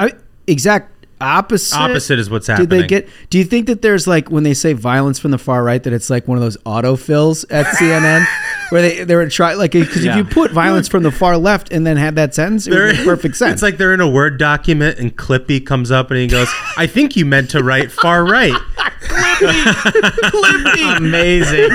I, 0.00 0.12
exact 0.46 0.97
opposite. 1.20 1.76
Opposite 1.76 2.18
is 2.18 2.30
what's 2.30 2.46
happening. 2.46 2.68
Did 2.68 2.82
they 2.82 2.86
get? 2.86 3.08
Do 3.30 3.38
you 3.38 3.44
think 3.44 3.66
that 3.66 3.82
there's 3.82 4.06
like 4.06 4.30
when 4.30 4.42
they 4.42 4.54
say 4.54 4.72
violence 4.72 5.18
from 5.18 5.30
the 5.30 5.38
far 5.38 5.62
right 5.64 5.82
that 5.82 5.92
it's 5.92 6.10
like 6.10 6.26
one 6.28 6.38
of 6.38 6.42
those 6.42 6.56
autofills 6.58 7.44
at 7.50 7.66
CNN 7.76 8.24
where 8.70 8.82
they 8.82 9.04
they 9.04 9.14
were 9.14 9.28
try 9.28 9.54
like 9.54 9.72
because 9.72 10.04
Yeah. 10.04 10.12
if 10.12 10.16
you 10.18 10.24
put 10.24 10.50
violence 10.52 10.88
from 10.88 11.02
the 11.02 11.10
far 11.12 11.36
left 11.36 11.72
and 11.72 11.86
then 11.86 11.96
had 11.96 12.14
that 12.16 12.34
sentence, 12.34 12.66
it 12.66 12.70
would 12.74 12.96
make 12.96 13.04
perfect 13.04 13.36
sense. 13.38 13.54
It's 13.54 13.62
like 13.62 13.76
they're 13.78 13.94
in 13.94 14.00
a 14.00 14.08
Word 14.08 14.38
document 14.38 14.98
and 14.98 15.16
Clippy 15.16 15.64
comes 15.64 15.90
up 15.90 16.10
and 16.10 16.18
he 16.20 16.26
goes, 16.26 16.48
I 16.76 16.86
think 16.86 17.16
you 17.16 17.24
meant 17.24 17.50
to 17.50 17.62
write 17.62 17.90
far 17.92 18.24
right. 18.24 18.52
Clippy, 18.52 19.62
Clippy, 20.30 20.96
amazing. 20.96 21.68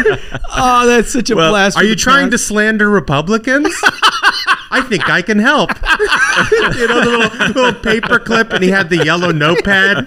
oh, 0.56 0.86
that's 0.86 1.12
such 1.14 1.30
a 1.30 1.36
blast. 1.36 1.78
Are 1.78 1.84
you 1.84 1.96
trying 1.96 2.32
to 2.32 2.38
slander 2.38 2.90
Republicans? 2.90 3.74
I 4.74 4.82
think 4.82 5.10
I 5.10 5.22
can 5.22 5.40
help. 5.40 5.70
you 6.52 6.88
know, 6.88 7.02
the 7.02 7.18
little, 7.18 7.48
little 7.64 7.74
paper 7.82 8.20
clip, 8.20 8.52
and 8.52 8.64
he 8.64 8.70
had 8.70 8.90
the 8.90 9.06
yellow 9.06 9.32
notepad. 9.32 10.06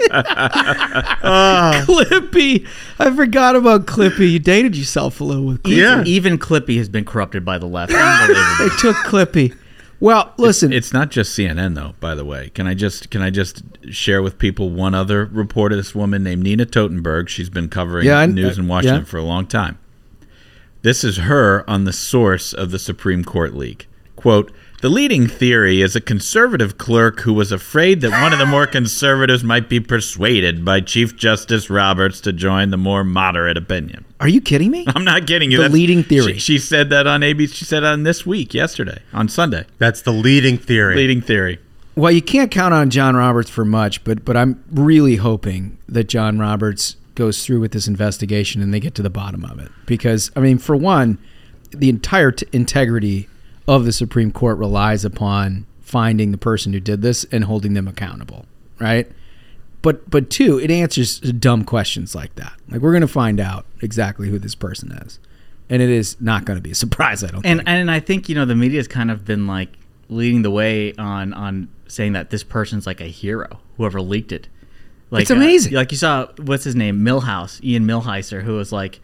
Oh, 1.23 1.85
Clippy. 1.87 2.67
I 2.99 3.15
forgot 3.15 3.57
about 3.57 3.87
Clippy. 3.87 4.33
You 4.33 4.39
dated 4.39 4.77
yourself 4.77 5.21
a 5.21 5.25
little 5.25 5.45
with 5.45 5.63
Clippy. 5.63 5.77
Yeah. 5.77 6.03
Even 6.05 6.39
Clippy 6.39 6.77
has 6.79 6.89
been 6.89 7.05
corrupted 7.05 7.45
by 7.45 7.59
the 7.59 7.67
left. 7.67 7.93
They 7.97 8.03
Unbelievable. 8.03 8.77
took 8.79 8.97
Clippy. 8.97 9.57
Well, 10.01 10.35
listen. 10.37 10.73
It's 10.73 10.93
not 10.93 11.11
just 11.11 11.37
CNN 11.39 11.75
though, 11.75 11.95
by 12.01 12.15
the 12.15 12.25
way. 12.25 12.51
Can 12.51 12.67
I 12.67 12.75
just 12.75 13.11
can 13.11 13.23
I 13.23 13.31
just 13.31 13.63
share 13.91 14.21
with 14.23 14.39
people 14.39 14.71
one 14.71 14.95
other 14.95 15.25
report 15.27 15.73
of 15.73 15.79
this 15.79 15.95
woman 15.95 16.23
named 16.23 16.43
Nina 16.43 16.67
Totenberg? 16.67 17.29
She's 17.29 17.49
been 17.49 17.69
covering 17.69 18.07
Yeah, 18.07 18.19
I- 18.19 18.27
news 18.27 18.59
in 18.59 18.65
uh, 18.67 18.69
Washington 18.69 19.01
yeah. 19.03 19.07
for 19.07 19.17
a 19.19 19.23
long 19.23 19.47
time. 19.47 19.79
This 20.83 21.03
is 21.03 21.17
her 21.19 21.69
on 21.69 21.85
the 21.85 21.93
source 21.93 22.53
of 22.53 22.71
the 22.71 22.79
Supreme 22.79 23.25
Court 23.25 23.55
leak. 23.55 23.89
Quote, 24.17 24.53
the 24.83 24.89
leading 24.91 25.27
theory 25.27 25.81
is 25.81 25.97
a 25.97 26.01
conservative 26.01 26.77
clerk 26.77 27.21
who 27.21 27.33
was 27.33 27.51
afraid 27.51 28.03
that 28.03 28.11
one 28.11 28.33
of 28.33 28.39
the 28.39 28.45
more 28.47 28.67
conservatives 28.67 29.43
might 29.43 29.69
be 29.71 29.81
persuaded 29.81 30.65
by 30.65 30.81
Chief 30.81 31.17
Justice 31.17 31.71
Roberts 31.71 32.21
to 32.23 32.33
join 32.33 32.71
the 32.71 32.77
more 32.77 33.03
moderate 33.03 33.57
opinion. 33.57 34.05
Are 34.21 34.29
you 34.29 34.41
kidding 34.41 34.71
me? 34.71 34.85
I'm 34.95 35.05
not 35.05 35.27
kidding 35.27 35.51
you. 35.51 35.57
The 35.57 35.63
That's- 35.65 35.75
leading 35.75 36.03
theory. 36.03 36.35
She, 36.35 36.39
she 36.41 36.59
said 36.59 36.91
that 36.91 37.07
on 37.07 37.21
ABC. 37.23 37.55
She 37.55 37.65
said 37.65 37.85
on 37.85 38.03
this 38.03 38.27
week, 38.27 38.53
yesterday, 38.53 39.01
on 39.13 39.29
Sunday. 39.29 39.65
that's 39.79 40.03
the 40.03 40.13
leading 40.13 40.59
theory. 40.59 40.95
Leading 40.97 41.23
theory. 41.23 41.59
Well, 41.95 42.13
you 42.13 42.21
can't 42.23 42.51
count 42.51 42.75
on 42.75 42.91
John 42.91 43.17
Roberts 43.17 43.49
for 43.49 43.65
much, 43.65 44.05
but 44.05 44.25
but 44.27 44.37
I'm 44.37 44.63
really 44.71 45.17
hoping 45.17 45.79
that 45.89 46.05
John 46.05 46.39
Roberts 46.39 46.97
goes 47.15 47.47
through 47.47 47.61
with 47.61 47.73
this 47.73 47.89
investigation 47.89 48.61
and 48.61 48.75
they 48.75 48.81
get 48.81 48.95
to 48.97 49.03
the 49.03 49.09
bottom 49.09 49.43
of 49.47 49.59
it. 49.59 49.73
Because 49.87 50.31
I 50.37 50.41
mean, 50.41 50.59
for 50.59 50.77
one, 50.77 51.17
the 51.71 51.89
entire 51.89 52.33
t- 52.33 52.47
integrity 52.53 53.29
of 53.69 53.85
the 53.85 53.93
Supreme 53.93 54.31
Court 54.31 54.59
relies 54.59 55.05
upon 55.05 55.67
finding 55.81 56.31
the 56.33 56.39
person 56.39 56.73
who 56.73 56.81
did 56.81 57.03
this 57.03 57.25
and 57.33 57.45
holding 57.45 57.75
them 57.75 57.87
accountable, 57.89 58.47
right? 58.79 59.11
But 59.83 60.09
but 60.11 60.31
two, 60.31 60.59
it 60.59 60.71
answers 60.71 61.21
dumb 61.21 61.65
questions 61.65 62.15
like 62.15 62.35
that. 62.37 62.53
Like 62.69 62.81
we're 62.81 62.93
going 62.93 63.03
to 63.03 63.09
find 63.09 63.39
out 63.41 63.67
exactly 63.83 64.29
who 64.31 64.39
this 64.39 64.55
person 64.55 64.91
is, 64.93 65.19
and 65.71 65.81
it 65.83 65.91
is 65.91 66.17
not 66.21 66.45
going 66.45 66.57
to 66.59 66.63
be 66.63 66.73
a 66.73 66.75
surprise. 66.85 67.23
I 67.23 67.29
don't. 67.29 67.45
and 67.47 67.59
think. 67.61 67.69
and 67.69 67.91
I 67.91 68.01
think 68.01 68.29
you 68.29 68.35
know 68.35 68.45
the 68.45 68.57
media's 68.57 68.89
kind 68.89 69.11
of 69.11 69.25
been 69.25 69.47
like 69.47 69.71
leading 70.09 70.43
the 70.43 70.51
way 70.51 70.93
on 70.95 71.33
on 71.35 71.69
saying 71.89 72.13
that 72.15 72.31
this 72.31 72.43
person's 72.43 72.87
like 72.87 73.01
a 73.01 73.05
hero, 73.07 73.61
whoever 73.77 74.01
leaked 74.01 74.33
it. 74.33 74.49
Like, 75.11 75.23
It's 75.23 75.31
amazing. 75.31 75.73
like 75.75 75.93
you 75.93 75.99
saw, 75.99 76.27
what's 76.39 76.65
his 76.65 76.75
name, 76.75 77.05
Millhouse, 77.05 77.63
Ian 77.63 77.85
Millhiser, 77.87 78.43
who 78.43 78.55
was 78.57 78.73
like 78.73 78.99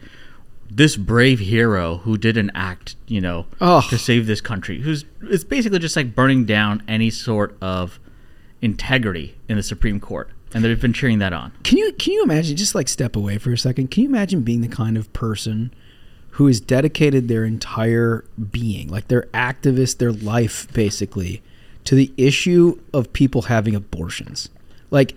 this 0.75 0.95
brave 0.95 1.39
hero 1.39 1.97
who 1.97 2.17
did 2.17 2.35
an 2.37 2.49
act, 2.55 2.95
you 3.07 3.21
know, 3.21 3.45
Oh. 3.61 3.85
to 3.89 3.97
save 3.97 4.25
this 4.27 4.41
country. 4.41 4.81
Who's 4.81 5.05
it's 5.23 5.43
basically 5.43 5.79
just 5.79 5.95
like 5.95 6.15
burning 6.15 6.45
down 6.45 6.81
any 6.87 7.09
sort 7.09 7.55
of 7.61 7.99
integrity 8.61 9.35
in 9.49 9.57
the 9.57 9.63
Supreme 9.63 9.99
Court, 9.99 10.29
and 10.53 10.63
they've 10.63 10.79
been 10.79 10.93
cheering 10.93 11.19
that 11.19 11.33
on. 11.33 11.51
Can 11.63 11.77
you 11.77 11.91
can 11.93 12.13
you 12.13 12.23
imagine 12.23 12.55
just 12.55 12.75
like 12.75 12.87
step 12.87 13.15
away 13.15 13.37
for 13.37 13.51
a 13.51 13.57
second? 13.57 13.91
Can 13.91 14.03
you 14.03 14.09
imagine 14.09 14.41
being 14.41 14.61
the 14.61 14.67
kind 14.67 14.97
of 14.97 15.11
person 15.13 15.73
who 16.31 16.47
has 16.47 16.59
dedicated 16.59 17.27
their 17.27 17.45
entire 17.45 18.23
being, 18.51 18.87
like 18.87 19.07
their 19.07 19.23
activist, 19.33 19.97
their 19.97 20.11
life 20.11 20.67
basically, 20.73 21.41
to 21.83 21.93
the 21.95 22.11
issue 22.17 22.79
of 22.93 23.11
people 23.13 23.43
having 23.43 23.75
abortions? 23.75 24.49
Like 24.89 25.15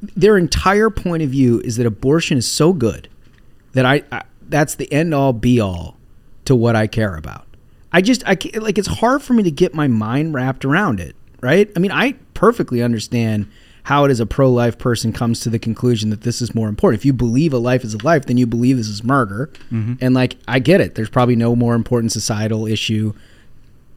their 0.00 0.36
entire 0.36 0.90
point 0.90 1.22
of 1.22 1.30
view 1.30 1.60
is 1.60 1.76
that 1.76 1.86
abortion 1.86 2.36
is 2.38 2.46
so 2.46 2.72
good 2.72 3.08
that 3.72 3.84
I, 3.84 4.02
I 4.12 4.22
that's 4.48 4.74
the 4.74 4.92
end 4.92 5.14
all 5.14 5.32
be 5.32 5.60
all 5.60 5.96
to 6.44 6.54
what 6.54 6.76
I 6.76 6.86
care 6.86 7.16
about. 7.16 7.46
I 7.92 8.00
just 8.00 8.26
I 8.26 8.34
can't, 8.34 8.62
like 8.62 8.78
it's 8.78 8.88
hard 8.88 9.22
for 9.22 9.34
me 9.34 9.42
to 9.44 9.50
get 9.50 9.74
my 9.74 9.88
mind 9.88 10.34
wrapped 10.34 10.64
around 10.64 11.00
it, 11.00 11.14
right? 11.40 11.70
I 11.76 11.78
mean, 11.78 11.92
I 11.92 12.12
perfectly 12.34 12.82
understand 12.82 13.48
how 13.84 14.04
it 14.04 14.10
is 14.10 14.18
a 14.18 14.26
pro-life 14.26 14.78
person 14.78 15.12
comes 15.12 15.40
to 15.40 15.50
the 15.50 15.58
conclusion 15.58 16.10
that 16.10 16.22
this 16.22 16.40
is 16.40 16.54
more 16.54 16.68
important. 16.68 17.00
If 17.00 17.04
you 17.04 17.12
believe 17.12 17.52
a 17.52 17.58
life 17.58 17.84
is 17.84 17.94
a 17.94 17.98
life, 17.98 18.24
then 18.24 18.38
you 18.38 18.46
believe 18.46 18.78
this 18.78 18.88
is 18.88 19.04
murder. 19.04 19.50
Mm-hmm. 19.70 19.94
And 20.00 20.14
like 20.14 20.36
I 20.48 20.58
get 20.58 20.80
it. 20.80 20.94
There's 20.94 21.10
probably 21.10 21.36
no 21.36 21.54
more 21.54 21.74
important 21.74 22.10
societal 22.12 22.66
issue 22.66 23.12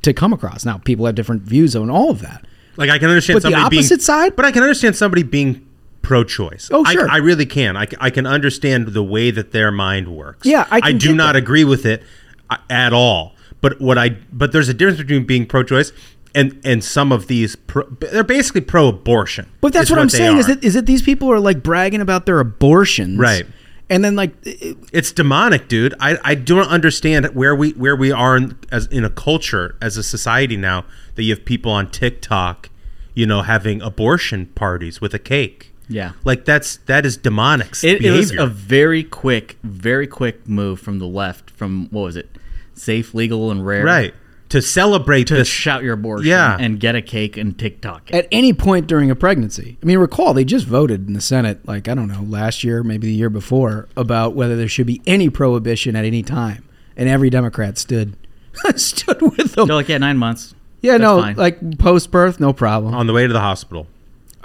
to 0.02 0.14
come 0.14 0.34
across. 0.34 0.66
Now, 0.66 0.78
people 0.78 1.06
have 1.06 1.16
different 1.16 1.42
views 1.44 1.76
on 1.76 1.90
all 1.90 2.12
of 2.12 2.22
that. 2.22 2.46
Like 2.76 2.90
I 2.90 3.00
can 3.00 3.10
understand 3.10 3.42
But 3.42 3.50
the 3.50 3.56
opposite 3.56 3.90
being, 3.90 4.00
side? 4.02 4.36
but 4.36 4.46
I 4.46 4.52
can 4.52 4.62
understand 4.62 4.96
somebody 4.96 5.24
being 5.24 5.67
pro-choice. 6.02 6.70
Oh, 6.72 6.84
I- 6.86 6.94
sure. 6.94 7.10
I, 7.10 7.18
really 7.18 7.46
can. 7.46 7.76
I, 7.78 7.88
I, 8.00 8.10
can 8.10 8.26
understand 8.26 8.90
the 8.90 9.04
way 9.04 9.32
that 9.32 9.52
their 9.52 9.72
mind 9.72 10.08
works. 10.16 10.46
Yeah, 10.48 10.68
I 10.72 10.82
can 10.82 10.98
do 10.98 11.14
not 11.16 11.34
that. 11.34 11.40
agree 11.40 11.64
with 11.64 11.86
it 11.86 12.04
uh, 12.50 12.58
at 12.70 12.94
all. 12.94 13.36
But 13.60 13.82
what 13.82 13.98
I 13.98 14.10
but 14.32 14.52
there's 14.52 14.70
a 14.70 14.74
difference 14.74 15.00
between 15.00 15.26
being 15.26 15.46
pro-choice 15.48 15.92
and 16.36 16.62
and 16.64 16.84
some 16.84 17.12
of 17.12 17.28
these 17.28 17.56
pro, 17.56 17.84
they're 17.90 18.24
basically 18.24 18.62
pro-abortion. 18.62 19.50
But 19.62 19.74
that's 19.74 19.86
is 19.86 19.92
what, 19.92 20.00
I'm 20.00 20.10
saying 20.10 20.38
is 20.38 20.48
are. 20.48 20.56
that 20.56 20.64
is 20.64 20.76
that 20.76 20.86
these 20.86 21.02
people 21.02 21.32
are 21.32 21.40
like 21.40 21.64
bragging 21.64 22.02
about 22.02 22.26
their 22.26 22.40
abortions, 22.40 23.18
Right. 23.18 23.46
And 23.90 24.04
then 24.04 24.16
like 24.16 24.34
it- 24.44 24.78
It's 24.94 25.12
demonic, 25.12 25.68
dude. 25.68 25.96
I, 26.00 26.18
I 26.24 26.36
don't 26.36 26.68
understand 26.68 27.26
where 27.34 27.56
we 27.56 27.72
where 27.72 27.96
we 27.96 28.12
are 28.12 28.38
in, 28.38 28.58
as 28.72 28.86
in 28.88 29.04
a 29.04 29.10
culture 29.10 29.76
as 29.82 29.98
a 29.98 30.04
society 30.04 30.58
now 30.58 30.86
that 31.16 31.24
you 31.24 31.34
have 31.34 31.44
people 31.46 31.72
on 31.72 31.90
TikTok, 31.90 32.70
you 33.16 33.26
know, 33.26 33.42
having 33.42 33.82
abortion 33.82 34.48
parties 34.48 35.02
with 35.02 35.14
a 35.16 35.20
cake. 35.20 35.74
Yeah. 35.90 36.12
Like 36.24 36.46
that's 36.46 36.78
that 36.88 37.06
is 37.06 37.16
demonic 37.18 37.76
It, 37.84 38.04
it 38.04 38.12
was 38.12 38.32
a 38.38 38.46
very 38.48 39.04
quick, 39.04 39.58
very 39.64 40.08
quick 40.08 40.48
move 40.48 40.80
from 40.80 41.00
the 41.00 41.08
left. 41.08 41.50
From 41.52 41.88
what 41.92 42.02
was 42.04 42.16
it? 42.18 42.30
Safe, 42.74 43.14
legal, 43.14 43.50
and 43.52 43.66
rare. 43.66 43.84
right 43.86 44.14
to 44.50 44.62
celebrate 44.62 45.28
To 45.28 45.36
this. 45.36 45.48
shout 45.48 45.84
your 45.84 45.94
abortion. 45.94 46.28
Yeah. 46.30 46.56
And 46.58 46.80
get 46.80 46.96
a 46.96 47.02
cake 47.02 47.36
and 47.36 47.58
TikTok. 47.58 48.10
it. 48.10 48.16
at 48.16 48.28
any 48.32 48.54
point 48.54 48.88
during 48.88 49.12
a 49.12 49.16
pregnancy. 49.16 49.78
I 49.82 49.86
mean, 49.86 49.98
recall 49.98 50.34
they 50.34 50.46
just 50.46 50.66
voted 50.66 51.06
in 51.08 51.14
the 51.14 51.20
Senate, 51.22 51.68
like 51.68 51.88
I 51.90 51.94
don't 51.96 52.08
know, 52.08 52.22
last 52.22 52.64
year, 52.64 52.82
maybe 52.84 53.08
the 53.08 53.14
year 53.14 53.30
before, 53.30 53.90
about 53.98 54.36
whether 54.36 54.56
there 54.56 54.70
should 54.70 54.88
be 54.88 55.02
any 55.06 55.30
prohibition 55.30 55.96
at 55.98 56.06
any 56.06 56.24
time, 56.24 56.64
and 56.96 57.10
every 57.10 57.30
Democrat 57.30 57.78
stood 57.78 58.16
stood 58.76 59.22
with 59.22 59.54
them. 59.56 59.68
They're 59.68 59.76
like, 59.76 59.90
yeah, 59.90 59.98
nine 59.98 60.18
months. 60.18 60.56
yeah, 60.82 60.94
that's 60.94 61.02
no, 61.02 61.22
fine. 61.22 61.36
like 61.36 61.78
post 61.78 62.10
birth, 62.12 62.40
no 62.40 62.54
problem. 62.54 62.94
on 62.94 63.06
the 63.08 63.14
way 63.14 63.28
to 63.28 63.34
the 63.34 63.42
hospital. 63.42 63.86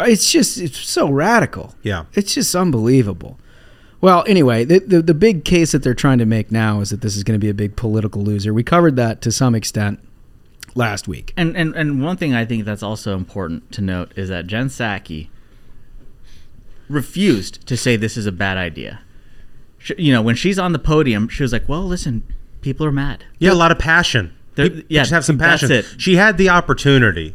Uh, 0.03 0.07
it's 0.09 0.31
just 0.31 0.59
it's 0.59 0.79
so 0.79 1.09
radical. 1.11 1.75
Yeah. 1.83 2.05
It's 2.15 2.35
just 2.35 2.55
unbelievable. 2.55 3.39
Well, 4.01 4.25
anyway, 4.27 4.65
the, 4.65 4.81
the 4.81 5.03
the 5.03 5.15
big 5.15 5.45
case 5.45 5.73
that 5.73 5.83
they're 5.83 5.95
trying 5.95 6.19
to 6.19 6.27
make 6.27 6.51
now 6.51 6.81
is 6.81 6.91
that 6.91 7.01
this 7.03 7.17
is 7.17 7.23
going 7.25 7.39
to 7.39 7.45
be 7.45 7.49
a 7.49 7.55
big 7.55 7.77
political 7.77 8.23
loser. 8.23 8.53
We 8.53 8.63
covered 8.65 8.97
that 8.97 9.21
to 9.23 9.31
some 9.33 9.55
extent 9.55 10.01
last 10.75 11.07
week. 11.07 11.33
And, 11.37 11.57
and 11.57 11.75
and 11.77 12.03
one 12.03 12.17
thing 12.17 12.35
I 12.35 12.45
think 12.45 12.65
that's 12.65 12.83
also 12.83 13.17
important 13.17 13.71
to 13.73 13.81
note 13.81 14.13
is 14.17 14.29
that 14.29 14.47
Jen 14.49 14.67
Psaki 14.69 15.29
refused 16.89 17.67
to 17.67 17.77
say 17.77 17.97
this 17.97 18.17
is 18.17 18.27
a 18.27 18.33
bad 18.33 18.57
idea. 18.57 19.01
She, 19.79 19.95
you 19.99 20.13
know, 20.13 20.23
when 20.23 20.37
she's 20.37 20.59
on 20.59 20.73
the 20.73 20.79
podium, 20.79 21.29
she 21.29 21.43
was 21.43 21.53
like, 21.53 21.69
"Well, 21.69 21.83
listen, 21.85 22.23
people 22.61 22.87
are 22.87 22.93
mad." 22.93 23.25
Yeah, 23.39 23.53
a 23.53 23.55
lot 23.55 23.71
of 23.73 23.79
passion. 23.79 24.33
There- 24.55 24.69
People 24.69 24.85
yeah, 24.89 25.03
just 25.03 25.13
have 25.13 25.25
some 25.25 25.39
that's 25.39 25.63
passion. 25.63 25.77
it. 25.77 25.87
She 26.01 26.17
had 26.17 26.39
the 26.39 26.49
opportunity, 26.51 27.35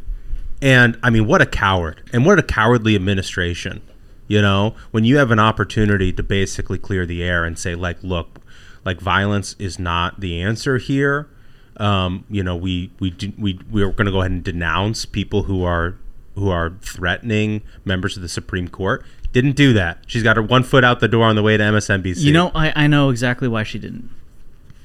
and 0.62 0.98
I 1.04 1.10
mean, 1.10 1.28
what 1.28 1.42
a 1.42 1.46
coward, 1.46 2.02
and 2.14 2.26
what 2.26 2.40
a 2.40 2.44
cowardly 2.44 2.96
administration. 2.96 3.82
You 4.28 4.42
know, 4.42 4.76
when 4.92 5.06
you 5.06 5.18
have 5.18 5.32
an 5.32 5.40
opportunity 5.40 6.12
to 6.12 6.22
basically 6.22 6.78
clear 6.78 7.06
the 7.06 7.24
air 7.24 7.46
and 7.46 7.58
say, 7.58 7.76
like, 7.76 8.04
look, 8.04 8.42
like 8.84 9.00
violence 9.00 9.56
is 9.58 9.80
not 9.80 10.20
the 10.20 10.42
answer 10.42 10.78
here. 10.78 11.30
Um, 11.78 12.26
you 12.30 12.44
know, 12.44 12.56
we 12.56 12.92
we 13.00 13.12
do, 13.12 13.32
we 13.38 13.60
we're 13.70 13.92
going 13.92 14.06
to 14.06 14.12
go 14.12 14.22
ahead 14.22 14.32
and 14.32 14.44
denounce 14.44 15.06
people 15.06 15.44
who 15.44 15.64
are 15.64 15.96
who 16.36 16.50
are 16.50 16.72
threatening 16.82 17.62
members 17.86 18.16
of 18.16 18.22
the 18.22 18.30
Supreme 18.30 18.68
Court. 18.68 19.04
Didn't 19.34 19.56
do 19.56 19.74
that. 19.74 20.00
She's 20.08 20.24
got 20.24 20.36
her 20.38 20.42
one 20.42 20.64
foot 20.64 20.84
out 20.84 21.00
the 21.00 21.08
door 21.08 21.26
on 21.26 21.36
the 21.36 21.44
way 21.44 21.58
to 21.58 21.64
MSNBC. 21.64 22.20
You 22.20 22.34
know, 22.34 22.52
I, 22.56 22.74
I 22.76 22.88
know 22.88 23.10
exactly 23.10 23.48
why 23.48 23.64
she 23.64 23.78
didn't, 23.78 24.10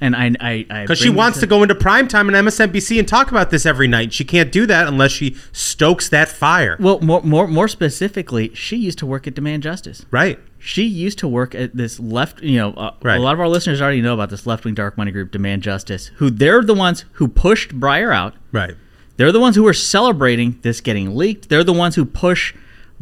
and 0.03 0.15
I 0.15 0.31
I 0.39 0.65
I 0.69 0.81
Because 0.83 0.99
she 0.99 1.09
wants 1.09 1.39
to 1.39 1.47
go 1.47 1.63
into 1.63 1.75
prime 1.75 2.07
time 2.07 2.27
on 2.27 2.33
MSNBC 2.33 2.99
and 2.99 3.07
talk 3.07 3.31
about 3.31 3.49
this 3.49 3.65
every 3.65 3.87
night. 3.87 4.13
She 4.13 4.23
can't 4.25 4.51
do 4.51 4.65
that 4.65 4.87
unless 4.87 5.11
she 5.11 5.35
stokes 5.51 6.09
that 6.09 6.29
fire. 6.29 6.77
Well, 6.79 6.99
more 7.01 7.21
more 7.23 7.47
more 7.47 7.67
specifically, 7.67 8.53
she 8.53 8.75
used 8.77 8.99
to 8.99 9.05
work 9.05 9.27
at 9.27 9.33
Demand 9.33 9.63
Justice. 9.63 10.05
Right. 10.11 10.39
She 10.59 10.83
used 10.83 11.19
to 11.19 11.27
work 11.27 11.53
at 11.55 11.75
this 11.75 11.99
left. 11.99 12.41
You 12.41 12.57
know, 12.57 12.73
uh, 12.73 12.91
Right. 13.01 13.17
a 13.17 13.21
lot 13.21 13.33
of 13.33 13.39
our 13.39 13.47
listeners 13.49 13.81
already 13.81 14.01
know 14.01 14.13
about 14.13 14.29
this 14.29 14.45
left 14.47 14.65
wing 14.65 14.73
dark 14.75 14.97
money 14.97 15.11
group, 15.11 15.31
Demand 15.31 15.61
Justice. 15.61 16.11
Who 16.17 16.29
they're 16.29 16.63
the 16.63 16.73
ones 16.73 17.05
who 17.13 17.27
pushed 17.27 17.77
Breyer 17.79 18.13
out. 18.15 18.33
Right. 18.51 18.75
They're 19.17 19.31
the 19.31 19.39
ones 19.39 19.55
who 19.55 19.67
are 19.67 19.73
celebrating 19.73 20.59
this 20.63 20.81
getting 20.81 21.15
leaked. 21.15 21.49
They're 21.49 21.63
the 21.63 21.73
ones 21.73 21.95
who 21.95 22.05
push 22.05 22.53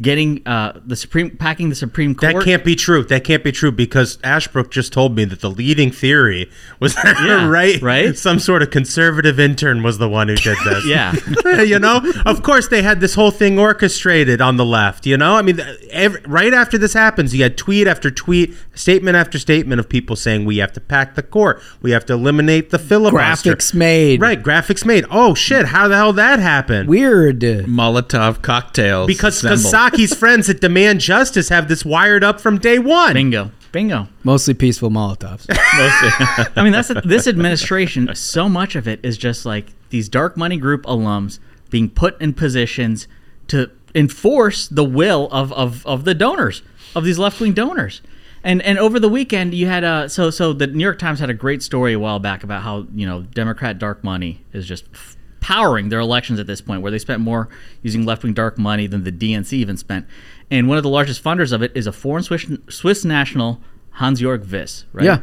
getting 0.02 0.46
uh, 0.46 0.80
the 0.84 0.96
Supreme 0.96 1.36
packing 1.36 1.68
the 1.68 1.74
Supreme 1.74 2.14
Court. 2.14 2.34
That 2.34 2.44
can't 2.44 2.64
be 2.64 2.74
true. 2.74 3.04
That 3.04 3.24
can't 3.24 3.44
be 3.44 3.52
true 3.52 3.72
because 3.72 4.18
Ashbrook 4.24 4.70
just 4.70 4.92
told 4.92 5.16
me 5.16 5.24
that 5.24 5.40
the 5.40 5.50
leading 5.50 5.90
theory 5.90 6.50
was 6.80 6.96
Yeah, 7.04 7.48
right, 7.48 7.80
right? 7.80 8.18
Some 8.18 8.38
sort 8.38 8.62
of 8.62 8.70
conservative 8.70 9.38
intern 9.38 9.82
was 9.82 9.98
the 9.98 10.08
one 10.08 10.28
who 10.28 10.34
did 10.34 10.58
this. 10.64 10.84
Yeah. 10.86 11.14
you 11.62 11.78
know, 11.78 12.02
of 12.26 12.42
course 12.42 12.68
they 12.68 12.82
had 12.82 13.00
this 13.00 13.14
whole 13.14 13.30
thing 13.30 13.58
orchestrated 13.58 14.40
on 14.40 14.56
the 14.56 14.64
left. 14.64 15.06
You 15.06 15.16
know, 15.16 15.36
I 15.36 15.42
mean, 15.42 15.60
every, 15.90 16.20
right 16.26 16.52
after 16.52 16.76
this 16.76 16.92
happens, 16.92 17.34
you 17.34 17.42
had 17.42 17.56
tweet 17.56 17.86
after 17.86 18.10
tweet, 18.10 18.54
statement 18.74 19.16
after 19.16 19.38
statement 19.38 19.78
of 19.78 19.88
people 19.88 20.16
saying 20.16 20.44
we 20.44 20.58
have 20.58 20.72
to 20.72 20.80
pack 20.80 21.14
the 21.14 21.22
court, 21.22 21.62
we 21.80 21.92
have 21.92 22.04
to 22.06 22.14
eliminate 22.14 22.70
the 22.70 22.78
filibuster. 22.78 23.54
Graphics 23.54 23.72
made. 23.72 24.20
Right, 24.20 24.42
graphics 24.42 24.84
made. 24.84 25.04
Oh 25.10 25.34
shit! 25.34 25.66
How 25.66 25.86
the 25.88 25.96
hell 25.96 26.12
that 26.14 26.40
happened? 26.40 26.88
Weird. 26.88 27.40
Molotov 27.40 28.42
cocktails. 28.42 29.06
because 29.06 29.36
assembled. 29.38 29.60
Psaki's 29.92 30.14
friends 30.14 30.46
that 30.46 30.60
Demand 30.60 31.00
Justice 31.00 31.48
have 31.48 31.68
this 31.68 31.84
wired 31.84 32.24
up 32.24 32.40
from 32.40 32.58
day 32.58 32.78
one. 32.78 33.14
bingo, 33.14 33.50
bingo. 33.72 34.08
Mostly 34.24 34.54
peaceful 34.54 34.90
Molotovs. 34.90 35.46
I 36.56 36.62
mean, 36.62 36.72
that's 36.72 36.90
this 37.04 37.26
administration. 37.26 38.14
So 38.14 38.48
much 38.48 38.74
of 38.74 38.88
it 38.88 39.00
is 39.04 39.18
just 39.18 39.44
like 39.44 39.72
these 39.90 40.08
dark 40.08 40.36
money 40.36 40.56
group 40.56 40.84
alums 40.84 41.38
being 41.70 41.90
put 41.90 42.20
in 42.20 42.32
positions 42.34 43.06
to 43.48 43.70
enforce 43.94 44.68
the 44.68 44.84
will 44.84 45.28
of 45.30 45.52
of, 45.52 45.86
of 45.86 46.04
the 46.04 46.14
donors 46.14 46.62
of 46.94 47.04
these 47.04 47.18
left 47.18 47.40
wing 47.40 47.52
donors. 47.52 48.00
And 48.44 48.60
and 48.62 48.78
over 48.78 48.98
the 48.98 49.08
weekend, 49.08 49.54
you 49.54 49.66
had 49.66 49.84
a 49.84 50.08
so 50.08 50.30
so 50.30 50.52
the 50.52 50.66
New 50.66 50.82
York 50.82 50.98
Times 50.98 51.20
had 51.20 51.30
a 51.30 51.34
great 51.34 51.62
story 51.62 51.92
a 51.92 51.98
while 51.98 52.18
back 52.18 52.42
about 52.42 52.62
how 52.62 52.86
you 52.94 53.06
know 53.06 53.22
Democrat 53.22 53.78
dark 53.78 54.02
money 54.02 54.44
is 54.52 54.66
just 54.66 54.84
f- 54.92 55.16
powering 55.42 55.90
their 55.90 56.00
elections 56.00 56.38
at 56.38 56.46
this 56.46 56.62
point, 56.62 56.80
where 56.80 56.90
they 56.90 56.98
spent 56.98 57.20
more 57.20 57.50
using 57.82 58.06
left 58.06 58.22
wing 58.22 58.32
dark 58.32 58.56
money 58.56 58.86
than 58.86 59.04
the 59.04 59.12
DNC 59.12 59.52
even 59.52 59.76
spent. 59.76 60.06
And 60.50 60.68
one 60.68 60.78
of 60.78 60.82
the 60.82 60.88
largest 60.88 61.22
funders 61.22 61.52
of 61.52 61.62
it 61.62 61.72
is 61.74 61.86
a 61.86 61.92
foreign 61.92 62.22
Swiss, 62.22 62.46
Swiss 62.70 63.04
national, 63.04 63.60
Hans 63.90 64.22
Jörg 64.22 64.50
Wyss, 64.50 64.86
right? 64.92 65.04
Yeah. 65.04 65.20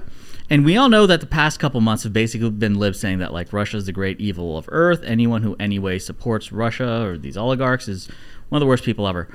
And 0.51 0.65
we 0.65 0.77
all 0.77 0.89
know 0.89 1.05
that 1.05 1.21
the 1.21 1.27
past 1.27 1.59
couple 1.59 1.79
months 1.79 2.03
have 2.03 2.13
basically 2.13 2.49
been 2.49 2.75
libs 2.75 2.99
saying 2.99 3.19
that 3.19 3.33
like 3.33 3.53
Russia 3.53 3.77
is 3.77 3.85
the 3.85 3.91
great 3.91 4.19
evil 4.19 4.57
of 4.57 4.67
Earth. 4.71 5.01
Anyone 5.03 5.43
who 5.43 5.55
anyway 5.59 5.99
supports 5.99 6.51
Russia 6.51 7.03
or 7.05 7.17
these 7.17 7.37
oligarchs 7.37 7.87
is 7.87 8.09
one 8.49 8.57
of 8.57 8.61
the 8.61 8.67
worst 8.67 8.83
people 8.83 9.07
ever. 9.07 9.27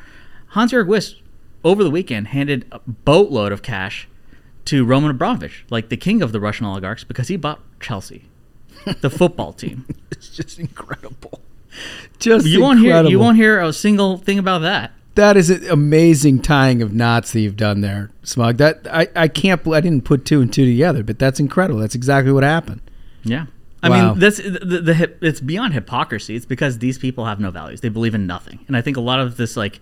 Hans 0.49 0.73
Jörg 0.73 0.87
Wyss 0.87 1.16
over 1.62 1.83
the 1.83 1.90
weekend 1.90 2.29
handed 2.29 2.66
a 2.70 2.81
boatload 2.81 3.53
of 3.53 3.62
cash 3.62 4.09
to 4.66 4.85
Roman 4.85 5.11
Abramovich, 5.11 5.64
like 5.70 5.88
the 5.88 5.97
king 5.97 6.20
of 6.20 6.33
the 6.33 6.40
Russian 6.40 6.66
oligarchs, 6.66 7.05
because 7.05 7.29
he 7.29 7.37
bought 7.37 7.61
Chelsea, 7.81 8.25
the 9.01 9.11
football 9.11 9.53
team. 9.53 9.87
it's 10.11 10.29
just 10.31 10.59
incredible. 10.59 11.40
Just 12.18 12.47
You 12.47 12.61
won't 12.61 12.79
hear 12.79 12.88
incredible. 12.90 13.11
you 13.11 13.18
won't 13.18 13.37
hear 13.37 13.61
a 13.61 13.73
single 13.73 14.18
thing 14.18 14.38
about 14.38 14.61
that. 14.61 14.92
That 15.16 15.37
is 15.37 15.49
an 15.51 15.68
amazing 15.70 16.42
tying 16.42 16.83
of 16.83 16.92
knots 16.92 17.33
that 17.33 17.40
you've 17.40 17.57
done 17.57 17.81
there, 17.83 18.11
Smug. 18.25 18.57
That 18.57 18.87
I, 18.90 19.09
I 19.14 19.29
can't. 19.29 19.62
bel- 19.62 19.75
I 19.75 19.81
didn't 19.81 20.05
put 20.05 20.25
two 20.25 20.40
and 20.40 20.53
two 20.53 20.64
together, 20.64 21.03
but 21.05 21.18
that's 21.20 21.38
incredible. 21.38 21.81
That's 21.81 21.94
exactly 21.94 22.33
what 22.33 22.42
happened. 22.42 22.81
Yeah. 23.23 23.47
I 23.83 23.90
Wow. 23.90 24.11
mean, 24.12 24.18
that's 24.18 24.38
the, 24.38 24.81
the 24.83 24.94
hip, 24.94 25.18
it's 25.23 25.40
beyond 25.40 25.75
hypocrisy. 25.75 26.35
It's 26.35 26.47
because 26.47 26.79
these 26.79 26.97
people 26.99 27.27
have 27.27 27.38
no 27.38 27.51
values. 27.51 27.81
They 27.83 27.90
believe 27.90 28.14
in 28.14 28.27
nothing. 28.27 28.61
And 28.66 28.77
I 28.77 28.81
think 28.81 28.97
a 28.97 29.01
lot 29.01 29.20
of 29.20 29.37
this 29.37 29.57
like 29.57 29.79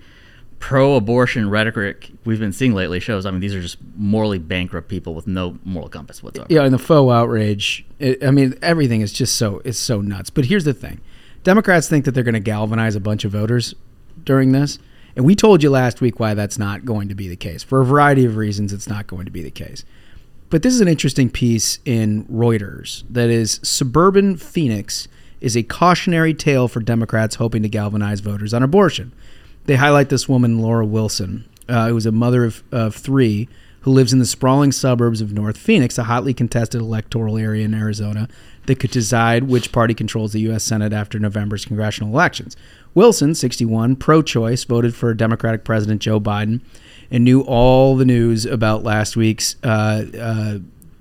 pro-abortion 0.63 1.51
rhetoric 1.51 2.13
we've 2.25 2.39
been 2.39 2.53
seeing 2.53 2.73
lately 2.73 3.01
shows. 3.01 3.27
I 3.27 3.33
mean, 3.33 3.41
these 3.41 3.53
are 3.53 3.61
just 3.61 3.79
morally 3.97 4.39
bankrupt 4.39 4.89
people 4.89 5.13
with 5.13 5.27
no 5.27 5.59
moral 5.65 5.89
compass 5.89 6.23
whatsoever. 6.23 6.47
Yeah, 6.55 6.63
and 6.63 6.73
the 6.73 6.79
faux 6.79 7.13
outrage. 7.13 7.85
It, 7.99 8.25
I 8.25 8.31
mean, 8.31 8.55
everything 8.63 9.01
is 9.01 9.13
just 9.13 9.35
so 9.35 9.61
it's 9.65 9.77
so 9.77 10.01
nuts. 10.01 10.31
But 10.31 10.45
here's 10.45 10.65
the 10.65 10.73
thing: 10.73 11.01
Democrats 11.43 11.89
think 11.89 12.05
that 12.05 12.13
they're 12.13 12.23
going 12.23 12.35
to 12.35 12.41
galvanize 12.41 12.95
a 12.95 13.01
bunch 13.01 13.25
of 13.25 13.33
voters 13.33 13.75
during 14.23 14.53
this, 14.53 14.79
and 15.17 15.25
we 15.25 15.35
told 15.35 15.65
you 15.65 15.71
last 15.71 16.01
week 16.01 16.21
why 16.21 16.33
that's 16.33 16.59
not 16.59 16.85
going 16.85 17.09
to 17.09 17.15
be 17.17 17.27
the 17.27 17.35
case. 17.35 17.65
For 17.65 17.81
a 17.81 17.85
variety 17.85 18.25
of 18.25 18.37
reasons, 18.37 18.73
it's 18.73 18.89
not 18.89 19.09
going 19.09 19.25
to 19.25 19.33
be 19.33 19.43
the 19.43 19.51
case. 19.51 19.85
But 20.49 20.63
this 20.63 20.75
is 20.75 20.81
an 20.81 20.87
interesting 20.89 21.29
piece 21.29 21.81
in 21.85 22.25
Reuters 22.27 23.03
that 23.11 23.31
is 23.31 23.59
suburban 23.65 24.37
Phoenix 24.37 25.09
is 25.41 25.57
a 25.57 25.65
cautionary 25.65 26.35
tale 26.35 26.69
for 26.69 26.79
Democrats 26.79 27.35
hoping 27.35 27.65
to 27.65 27.69
galvanize 27.69 28.21
voters 28.21 28.55
on 28.55 28.63
abortion. 28.63 29.13
They 29.67 29.77
highlight 29.77 30.09
this 30.09 30.29
woman, 30.29 30.61
Laura 30.61 30.85
Wilson, 30.85 31.49
uh, 31.69 31.89
who 31.89 31.97
is 31.97 32.07
a 32.07 32.13
mother 32.13 32.45
of, 32.45 32.63
of 32.73 32.95
three 32.95 33.49
who 33.83 33.91
lives 33.91 34.13
in 34.13 34.19
the 34.21 34.27
sprawling 34.27 34.71
suburbs 34.73 35.21
of 35.21 35.33
North 35.33 35.57
Phoenix, 35.57 35.99
a 35.99 36.05
hotly 36.05 36.33
contested 36.33 36.81
electoral 36.81 37.37
area 37.37 37.65
in 37.65 37.75
Arizona 37.75 38.29
that 38.67 38.79
could 38.79 38.93
decide 38.93 39.45
which 39.45 39.73
party 39.73 39.93
controls 39.93 40.33
the 40.33 40.41
U.S. 40.43 40.63
Senate 40.63 40.93
after 40.93 41.19
November's 41.19 41.65
congressional 41.65 42.13
elections. 42.13 42.57
Wilson, 42.95 43.35
61, 43.35 43.97
pro 43.97 44.23
choice, 44.23 44.63
voted 44.63 44.95
for 44.95 45.13
Democratic 45.15 45.65
President 45.65 46.01
Joe 46.01 46.21
Biden 46.21 46.61
and 47.11 47.25
knew 47.25 47.41
all 47.43 47.97
the 47.97 48.05
news 48.05 48.47
about 48.47 48.85
last 48.85 49.17
week's 49.17 49.57
uh, 49.65 50.05
uh, 50.19 50.59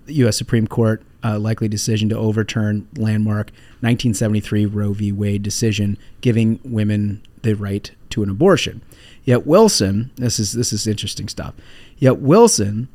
U.S. 0.08 0.38
Supreme 0.38 0.66
Court 0.66 1.04
uh, 1.24 1.38
likely 1.38 1.68
decision 1.68 2.10
to 2.10 2.18
overturn 2.18 2.88
landmark 2.98 3.52
1973 3.82 4.66
Roe 4.66 4.94
v. 4.94 5.12
Wade 5.12 5.44
decision, 5.44 6.00
giving 6.22 6.60
women 6.64 7.22
the 7.42 7.54
right 7.56 7.92
to 8.12 8.24
an 8.24 8.30
abortion. 8.30 8.82
Yet 9.24 9.46
Wilson, 9.46 10.12
this 10.16 10.40
is 10.40 10.54
this 10.54 10.74
is 10.74 10.88
interesting 10.88 11.28
stuff. 11.28 11.54
Yet 11.98 12.20
Wilson 12.20 12.88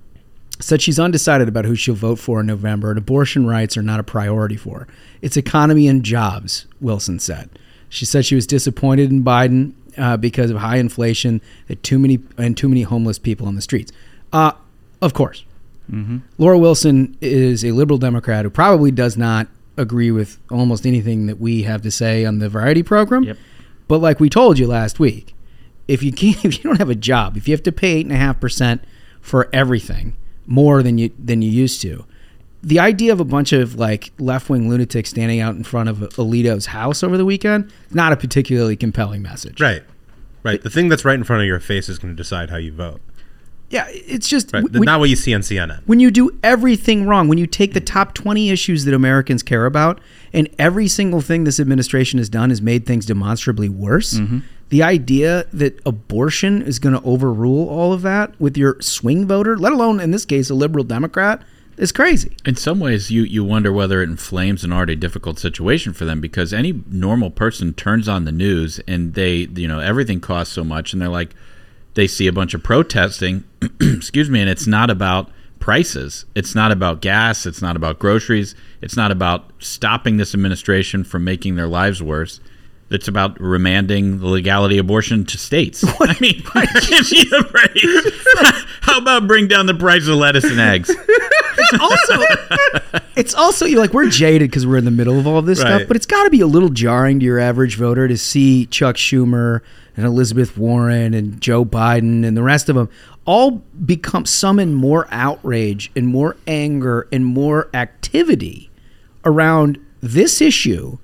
said 0.58 0.80
she's 0.80 0.98
undecided 0.98 1.48
about 1.48 1.64
who 1.64 1.74
she'll 1.74 1.94
vote 1.94 2.18
for 2.18 2.40
in 2.40 2.46
November, 2.46 2.90
and 2.90 2.98
abortion 2.98 3.46
rights 3.46 3.76
are 3.76 3.82
not 3.82 4.00
a 4.00 4.04
priority 4.04 4.56
for 4.56 4.80
her. 4.80 4.88
It's 5.20 5.36
economy 5.36 5.86
and 5.86 6.02
jobs, 6.02 6.66
Wilson 6.80 7.18
said. 7.18 7.50
She 7.88 8.04
said 8.04 8.24
she 8.24 8.34
was 8.34 8.46
disappointed 8.46 9.10
in 9.10 9.22
Biden 9.22 9.72
uh, 9.96 10.16
because 10.16 10.50
of 10.50 10.58
high 10.58 10.76
inflation, 10.76 11.40
that 11.68 11.82
too 11.82 11.98
many 11.98 12.18
and 12.36 12.56
too 12.56 12.68
many 12.68 12.82
homeless 12.82 13.18
people 13.18 13.46
on 13.46 13.54
the 13.54 13.62
streets. 13.62 13.92
Uh, 14.32 14.52
of 15.02 15.14
course, 15.14 15.44
Laura 16.38 16.58
Wilson 16.58 17.16
is 17.20 17.64
a 17.64 17.70
liberal 17.70 17.98
Democrat 17.98 18.44
who 18.44 18.50
probably 18.50 18.90
does 18.90 19.16
not 19.16 19.46
agree 19.76 20.10
with 20.10 20.38
almost 20.50 20.86
anything 20.86 21.26
that 21.26 21.38
we 21.38 21.62
have 21.62 21.82
to 21.82 21.90
say 21.90 22.24
on 22.24 22.38
the 22.38 22.48
variety 22.48 22.82
program. 22.82 23.22
Yep. 23.22 23.38
But 23.88 23.98
like 23.98 24.20
we 24.20 24.28
told 24.28 24.58
you 24.58 24.66
last 24.66 24.98
week, 24.98 25.34
if 25.88 26.02
you 26.02 26.12
can't, 26.12 26.44
if 26.44 26.56
you 26.56 26.62
don't 26.62 26.78
have 26.78 26.90
a 26.90 26.94
job, 26.94 27.36
if 27.36 27.48
you 27.48 27.54
have 27.54 27.62
to 27.64 27.72
pay 27.72 27.94
eight 27.94 28.06
and 28.06 28.14
a 28.14 28.18
half 28.18 28.40
percent 28.40 28.82
for 29.20 29.48
everything 29.52 30.16
more 30.46 30.82
than 30.82 30.98
you 30.98 31.10
than 31.18 31.42
you 31.42 31.50
used 31.50 31.80
to, 31.82 32.04
the 32.62 32.78
idea 32.78 33.12
of 33.12 33.20
a 33.20 33.24
bunch 33.24 33.52
of 33.52 33.76
like 33.76 34.12
left 34.18 34.48
wing 34.48 34.68
lunatics 34.68 35.10
standing 35.10 35.40
out 35.40 35.54
in 35.54 35.64
front 35.64 35.88
of 35.88 35.98
Alito's 35.98 36.66
house 36.66 37.02
over 37.02 37.16
the 37.16 37.24
weekend 37.24 37.72
not 37.90 38.12
a 38.12 38.16
particularly 38.16 38.76
compelling 38.76 39.22
message. 39.22 39.60
Right. 39.60 39.82
Right. 40.42 40.62
The 40.62 40.70
thing 40.70 40.88
that's 40.88 41.04
right 41.04 41.14
in 41.14 41.24
front 41.24 41.42
of 41.42 41.48
your 41.48 41.58
face 41.58 41.88
is 41.88 41.98
going 41.98 42.12
to 42.12 42.16
decide 42.16 42.50
how 42.50 42.56
you 42.56 42.72
vote. 42.72 43.00
Yeah, 43.70 43.86
it's 43.90 44.28
just 44.28 44.52
Right. 44.52 44.62
w- 44.62 44.84
Not 44.84 45.00
what 45.00 45.10
you 45.10 45.16
see 45.16 45.34
on 45.34 45.42
CNN. 45.42 45.80
when 45.86 45.98
you 45.98 46.10
do 46.10 46.30
everything 46.42 47.06
wrong, 47.06 47.28
when 47.28 47.38
you 47.38 47.46
take 47.46 47.74
the 47.74 47.80
mm. 47.80 47.86
top 47.86 48.14
20 48.14 48.50
issues 48.50 48.84
that 48.84 48.94
Americans 48.94 49.42
care 49.42 49.66
about, 49.66 50.00
and 50.32 50.48
every 50.58 50.86
single 50.88 51.20
thing 51.20 51.44
this 51.44 51.58
administration 51.58 52.18
has 52.18 52.28
done 52.28 52.50
has 52.50 52.62
made 52.62 52.86
things 52.86 53.06
demonstrably 53.06 53.68
worse, 53.68 54.14
mm-hmm. 54.14 54.38
the 54.68 54.82
idea 54.82 55.46
that 55.52 55.80
abortion 55.84 56.62
is 56.62 56.78
going 56.78 56.94
to 56.94 57.02
overrule 57.04 57.68
all 57.68 57.92
of 57.92 58.02
that 58.02 58.38
with 58.40 58.56
your 58.56 58.80
swing 58.80 59.26
voter, 59.26 59.56
let 59.56 59.72
alone 59.72 59.98
in 59.98 60.12
this 60.12 60.24
case 60.24 60.48
a 60.48 60.54
liberal 60.54 60.84
Democrat, 60.84 61.42
is 61.76 61.92
crazy. 61.92 62.34
In 62.46 62.56
some 62.56 62.80
ways, 62.80 63.10
you, 63.10 63.22
you 63.22 63.44
wonder 63.44 63.72
whether 63.72 64.00
it 64.00 64.08
inflames 64.08 64.64
an 64.64 64.72
already 64.72 64.96
difficult 64.96 65.38
situation 65.38 65.92
for 65.92 66.04
them 66.04 66.20
because 66.20 66.52
any 66.54 66.82
normal 66.88 67.30
person 67.30 67.74
turns 67.74 68.08
on 68.08 68.24
the 68.24 68.32
news 68.32 68.80
and 68.86 69.14
they, 69.14 69.48
you 69.54 69.68
know, 69.68 69.80
everything 69.80 70.20
costs 70.20 70.54
so 70.54 70.64
much 70.64 70.92
and 70.92 71.02
they're 71.02 71.08
like, 71.08 71.34
they 71.96 72.06
see 72.06 72.28
a 72.28 72.32
bunch 72.32 72.54
of 72.54 72.62
protesting, 72.62 73.42
excuse 73.80 74.30
me, 74.30 74.40
and 74.40 74.48
it's 74.48 74.66
not 74.68 74.88
about 74.88 75.28
prices. 75.58 76.24
It's 76.36 76.54
not 76.54 76.70
about 76.70 77.00
gas. 77.00 77.44
It's 77.46 77.60
not 77.60 77.74
about 77.74 77.98
groceries. 77.98 78.54
It's 78.80 78.96
not 78.96 79.10
about 79.10 79.50
stopping 79.58 80.16
this 80.16 80.32
administration 80.32 81.02
from 81.02 81.24
making 81.24 81.56
their 81.56 81.66
lives 81.66 82.00
worse. 82.00 82.38
It's 82.88 83.08
about 83.08 83.40
remanding 83.40 84.20
the 84.20 84.28
legality 84.28 84.78
of 84.78 84.84
abortion 84.86 85.24
to 85.24 85.38
states. 85.38 85.82
What? 85.98 86.10
I 86.10 86.16
mean, 86.20 86.40
give 86.88 87.10
me 87.10 87.24
a 87.36 87.42
break. 87.42 88.14
How 88.82 88.98
about 88.98 89.26
bring 89.26 89.48
down 89.48 89.66
the 89.66 89.74
price 89.74 90.06
of 90.06 90.14
lettuce 90.14 90.44
and 90.44 90.60
eggs? 90.60 90.88
also, 91.80 92.22
it's 93.16 93.34
also 93.34 93.64
you're 93.66 93.80
like 93.80 93.92
we're 93.92 94.08
jaded 94.08 94.50
because 94.50 94.66
we're 94.66 94.76
in 94.76 94.84
the 94.84 94.90
middle 94.92 95.18
of 95.18 95.26
all 95.26 95.42
this 95.42 95.58
Right. 95.62 95.76
stuff, 95.78 95.88
but 95.88 95.96
it's 95.96 96.06
got 96.06 96.24
to 96.24 96.30
be 96.30 96.40
a 96.40 96.46
little 96.46 96.68
jarring 96.68 97.18
to 97.18 97.24
your 97.26 97.40
average 97.40 97.76
voter 97.76 98.06
to 98.06 98.16
see 98.16 98.66
Chuck 98.66 98.94
Schumer 98.96 99.62
and 99.96 100.04
Elizabeth 100.04 100.56
Warren 100.56 101.14
and 101.14 101.40
Joe 101.40 101.64
Biden 101.64 102.24
and 102.24 102.36
the 102.36 102.42
rest 102.42 102.68
of 102.68 102.76
them 102.76 102.88
all 103.24 103.62
become 103.84 104.26
summon 104.26 104.74
more 104.74 105.08
outrage 105.10 105.90
and 105.96 106.06
more 106.06 106.36
anger 106.46 107.08
and 107.10 107.24
more 107.24 107.68
activity 107.74 108.70
around 109.24 109.84
this 110.00 110.40
issue 110.40 110.98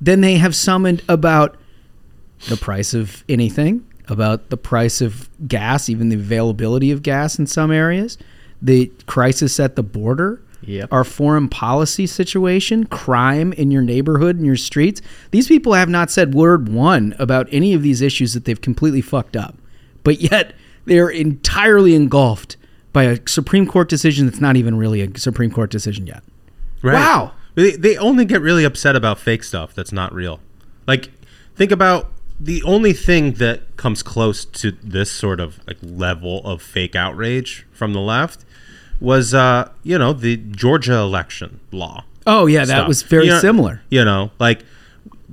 than 0.00 0.20
they 0.20 0.36
have 0.36 0.54
summoned 0.54 1.02
about 1.08 1.56
the 2.48 2.56
price 2.56 2.92
of 2.92 3.24
anything, 3.28 3.84
about 4.08 4.50
the 4.50 4.56
price 4.56 5.00
of 5.00 5.28
gas, 5.48 5.88
even 5.88 6.10
the 6.10 6.16
availability 6.16 6.90
of 6.90 7.02
gas 7.02 7.38
in 7.38 7.46
some 7.46 7.70
areas, 7.70 8.18
the 8.60 8.92
crisis 9.06 9.58
at 9.58 9.76
the 9.76 9.82
border, 9.82 10.42
Yep. 10.66 10.92
our 10.92 11.04
foreign 11.04 11.48
policy 11.48 12.06
situation, 12.06 12.86
crime 12.86 13.52
in 13.52 13.70
your 13.70 13.82
neighborhood 13.82 14.36
and 14.36 14.46
your 14.46 14.56
streets. 14.56 15.00
These 15.30 15.48
people 15.48 15.74
have 15.74 15.88
not 15.88 16.10
said 16.10 16.34
word 16.34 16.68
one 16.68 17.14
about 17.18 17.48
any 17.50 17.74
of 17.74 17.82
these 17.82 18.00
issues 18.02 18.34
that 18.34 18.44
they've 18.44 18.60
completely 18.60 19.00
fucked 19.00 19.36
up. 19.36 19.56
But 20.02 20.20
yet 20.20 20.54
they're 20.84 21.08
entirely 21.08 21.94
engulfed 21.94 22.56
by 22.92 23.04
a 23.04 23.18
Supreme 23.26 23.66
Court 23.66 23.88
decision 23.88 24.26
that's 24.26 24.40
not 24.40 24.56
even 24.56 24.76
really 24.76 25.00
a 25.00 25.18
Supreme 25.18 25.50
Court 25.50 25.70
decision 25.70 26.06
yet. 26.06 26.22
Right. 26.82 26.94
Wow. 26.94 27.32
They, 27.54 27.72
they 27.72 27.96
only 27.96 28.24
get 28.24 28.40
really 28.40 28.64
upset 28.64 28.96
about 28.96 29.18
fake 29.18 29.44
stuff 29.44 29.74
that's 29.74 29.92
not 29.92 30.12
real. 30.12 30.40
Like, 30.86 31.10
think 31.54 31.70
about 31.70 32.10
the 32.38 32.62
only 32.64 32.92
thing 32.92 33.34
that 33.34 33.76
comes 33.76 34.02
close 34.02 34.44
to 34.44 34.72
this 34.82 35.10
sort 35.10 35.40
of 35.40 35.60
like 35.66 35.76
level 35.82 36.44
of 36.44 36.60
fake 36.60 36.96
outrage 36.96 37.66
from 37.72 37.92
the 37.92 38.00
left 38.00 38.44
was, 39.00 39.34
uh, 39.34 39.70
you 39.82 39.98
know, 39.98 40.12
the 40.12 40.36
Georgia 40.36 40.94
election 40.96 41.60
law. 41.72 42.04
Oh 42.26 42.46
yeah, 42.46 42.64
that 42.64 42.88
was 42.88 43.02
very 43.02 43.26
You 43.26 43.32
know- 43.32 43.40
similar. 43.40 43.82
You 43.90 44.04
know, 44.04 44.30
like 44.38 44.64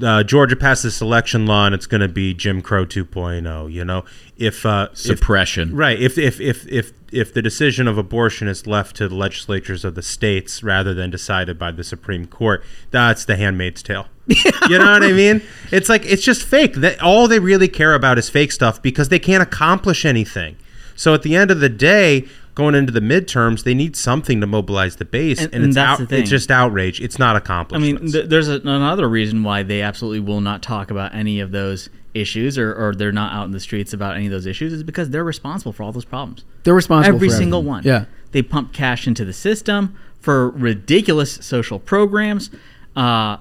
uh, 0.01 0.23
Georgia 0.23 0.55
passed 0.55 0.83
this 0.83 1.01
election 1.01 1.45
law, 1.45 1.65
and 1.65 1.75
it's 1.75 1.85
going 1.85 2.01
to 2.01 2.07
be 2.07 2.33
Jim 2.33 2.61
Crow 2.61 2.85
2.0. 2.85 3.71
You 3.71 3.85
know, 3.85 4.03
if 4.37 4.65
uh, 4.65 4.89
if- 4.91 4.97
Suppression. 4.97 5.75
right? 5.75 5.99
If 5.99 6.17
if 6.17 6.41
if 6.41 6.67
if 6.67 6.91
if 7.11 7.33
the 7.33 7.41
decision 7.41 7.87
of 7.87 7.97
abortion 7.97 8.47
is 8.47 8.65
left 8.67 8.95
to 8.97 9.07
the 9.07 9.15
legislatures 9.15 9.83
of 9.85 9.95
the 9.95 10.01
states 10.01 10.63
rather 10.63 10.93
than 10.93 11.09
decided 11.09 11.57
by 11.59 11.71
the 11.71 11.83
Supreme 11.83 12.25
Court, 12.25 12.63
that's 12.89 13.25
the 13.25 13.35
Handmaid's 13.35 13.83
Tale. 13.83 14.07
you 14.27 14.77
know 14.79 14.91
what 14.91 15.03
I 15.03 15.11
mean? 15.11 15.41
It's 15.71 15.89
like 15.89 16.05
it's 16.05 16.23
just 16.23 16.43
fake. 16.45 16.75
That 16.75 17.01
all 17.01 17.27
they 17.27 17.39
really 17.39 17.67
care 17.67 17.93
about 17.93 18.17
is 18.17 18.29
fake 18.29 18.51
stuff 18.51 18.81
because 18.81 19.09
they 19.09 19.19
can't 19.19 19.43
accomplish 19.43 20.05
anything. 20.05 20.57
So 20.95 21.13
at 21.13 21.23
the 21.23 21.35
end 21.35 21.51
of 21.51 21.59
the 21.61 21.69
day, 21.69 22.27
going 22.55 22.75
into 22.75 22.91
the 22.91 22.99
midterms, 22.99 23.63
they 23.63 23.73
need 23.73 23.95
something 23.95 24.41
to 24.41 24.47
mobilize 24.47 24.97
the 24.97 25.05
base, 25.05 25.39
and, 25.39 25.47
And- 25.47 25.55
and 25.55 25.65
it's 25.65 25.75
that's 25.75 25.89
out, 25.93 25.99
the 25.99 26.05
thing. 26.07 26.21
it's 26.21 26.29
just 26.29 26.51
outrage. 26.51 26.99
It's 27.01 27.17
not 27.19 27.35
accomplishment. 27.35 27.99
I 27.99 28.01
mean, 28.03 28.11
th- 28.11 28.25
there's 28.27 28.49
a, 28.49 28.55
another 28.61 29.07
reason 29.09 29.43
why 29.43 29.63
they 29.63 29.81
absolutely 29.81 30.19
will 30.19 30.41
not 30.41 30.61
talk 30.61 30.91
about 30.91 31.15
any 31.15 31.39
of 31.39 31.51
those 31.51 31.89
issues, 32.13 32.57
or, 32.57 32.73
or 32.73 32.93
they're 32.93 33.11
not 33.13 33.31
out 33.33 33.45
in 33.45 33.51
the 33.51 33.59
streets 33.59 33.93
about 33.93 34.15
any 34.17 34.25
of 34.25 34.31
those 34.31 34.45
issues, 34.45 34.73
is 34.73 34.83
because 34.83 35.11
they're 35.11 35.23
responsible 35.23 35.71
for 35.71 35.83
all 35.83 35.91
those 35.93 36.03
problems. 36.05 36.43
They're 36.63 36.73
responsible 36.73 37.17
for 37.17 37.23
Every 37.25 37.29
single 37.29 37.59
everything. 37.59 37.67
one. 37.69 37.83
Yeah. 37.83 38.05
They 38.33 38.41
pump 38.41 38.73
cash 38.73 39.07
into 39.07 39.23
the 39.23 39.33
system 39.33 39.95
for 40.19 40.49
ridiculous 40.49 41.33
social 41.35 41.79
programs. 41.79 42.49
Uh, 42.97 43.37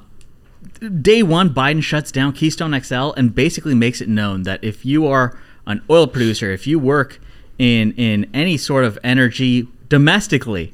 day 1.03 1.23
one, 1.23 1.51
Biden 1.53 1.83
shuts 1.83 2.13
down 2.13 2.33
Keystone 2.33 2.79
XL 2.81 3.11
and 3.17 3.35
basically 3.35 3.75
makes 3.75 4.01
it 4.01 4.09
known 4.09 4.43
that 4.45 4.63
if 4.63 4.85
you 4.85 5.07
are 5.07 5.37
an 5.67 5.83
oil 5.91 6.07
producer, 6.07 6.53
if 6.53 6.67
you 6.67 6.79
work 6.79 7.21
in 7.61 7.93
in 7.93 8.27
any 8.33 8.57
sort 8.57 8.85
of 8.85 8.99
energy 9.05 9.69
domestically, 9.91 10.73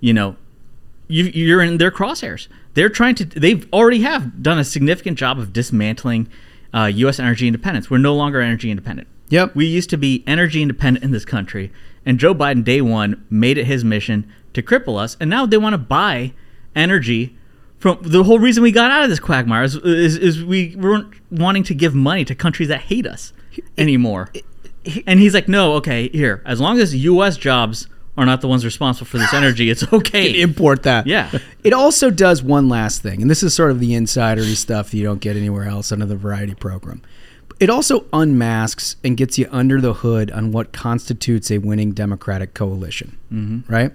you 0.00 0.14
know, 0.14 0.36
you, 1.06 1.24
you're 1.24 1.60
in 1.60 1.76
their 1.76 1.90
crosshairs. 1.90 2.48
They're 2.72 2.88
trying 2.88 3.14
to. 3.16 3.24
They've 3.26 3.70
already 3.74 4.00
have 4.00 4.42
done 4.42 4.58
a 4.58 4.64
significant 4.64 5.18
job 5.18 5.38
of 5.38 5.52
dismantling 5.52 6.28
uh, 6.72 6.90
U.S. 6.94 7.20
energy 7.20 7.46
independence. 7.46 7.90
We're 7.90 7.98
no 7.98 8.14
longer 8.14 8.40
energy 8.40 8.70
independent. 8.70 9.06
Yep. 9.28 9.54
We 9.54 9.66
used 9.66 9.90
to 9.90 9.98
be 9.98 10.24
energy 10.26 10.62
independent 10.62 11.04
in 11.04 11.10
this 11.10 11.26
country, 11.26 11.70
and 12.06 12.18
Joe 12.18 12.34
Biden, 12.34 12.64
day 12.64 12.80
one, 12.80 13.26
made 13.28 13.58
it 13.58 13.66
his 13.66 13.84
mission 13.84 14.32
to 14.54 14.62
cripple 14.62 14.98
us, 14.98 15.14
and 15.20 15.28
now 15.28 15.44
they 15.44 15.58
want 15.58 15.74
to 15.74 15.78
buy 15.78 16.32
energy. 16.74 17.36
From 17.76 17.98
the 18.00 18.24
whole 18.24 18.38
reason 18.38 18.62
we 18.62 18.72
got 18.72 18.90
out 18.90 19.04
of 19.04 19.10
this 19.10 19.20
quagmire 19.20 19.62
is, 19.62 19.76
is, 19.76 20.16
is 20.16 20.42
we 20.42 20.74
weren't 20.74 21.14
wanting 21.30 21.62
to 21.64 21.74
give 21.74 21.94
money 21.94 22.24
to 22.24 22.34
countries 22.34 22.68
that 22.68 22.80
hate 22.80 23.06
us 23.06 23.32
anymore. 23.76 24.32
And 25.06 25.20
he's 25.20 25.34
like, 25.34 25.48
no, 25.48 25.74
okay, 25.74 26.08
here, 26.08 26.42
as 26.44 26.60
long 26.60 26.78
as 26.78 26.94
U.S. 26.94 27.36
jobs 27.36 27.88
are 28.16 28.26
not 28.26 28.40
the 28.40 28.48
ones 28.48 28.64
responsible 28.64 29.06
for 29.06 29.18
this 29.18 29.32
energy, 29.34 29.70
it's 29.70 29.90
okay. 29.92 30.40
import 30.40 30.82
that. 30.84 31.06
Yeah. 31.06 31.30
It 31.64 31.72
also 31.72 32.08
does 32.08 32.42
one 32.42 32.68
last 32.70 33.02
thing, 33.02 33.20
and 33.20 33.30
this 33.30 33.42
is 33.42 33.52
sort 33.52 33.70
of 33.70 33.78
the 33.78 33.90
insidery 33.90 34.54
stuff 34.56 34.90
that 34.90 34.96
you 34.96 35.04
don't 35.04 35.20
get 35.20 35.36
anywhere 35.36 35.64
else 35.64 35.92
under 35.92 36.06
the 36.06 36.16
variety 36.16 36.54
program. 36.54 37.02
It 37.60 37.68
also 37.68 38.06
unmasks 38.12 38.96
and 39.04 39.16
gets 39.16 39.36
you 39.38 39.48
under 39.50 39.80
the 39.80 39.92
hood 39.94 40.30
on 40.30 40.52
what 40.52 40.72
constitutes 40.72 41.50
a 41.50 41.58
winning 41.58 41.92
Democratic 41.92 42.54
coalition. 42.54 43.18
Mm-hmm. 43.30 43.70
Right? 43.70 43.92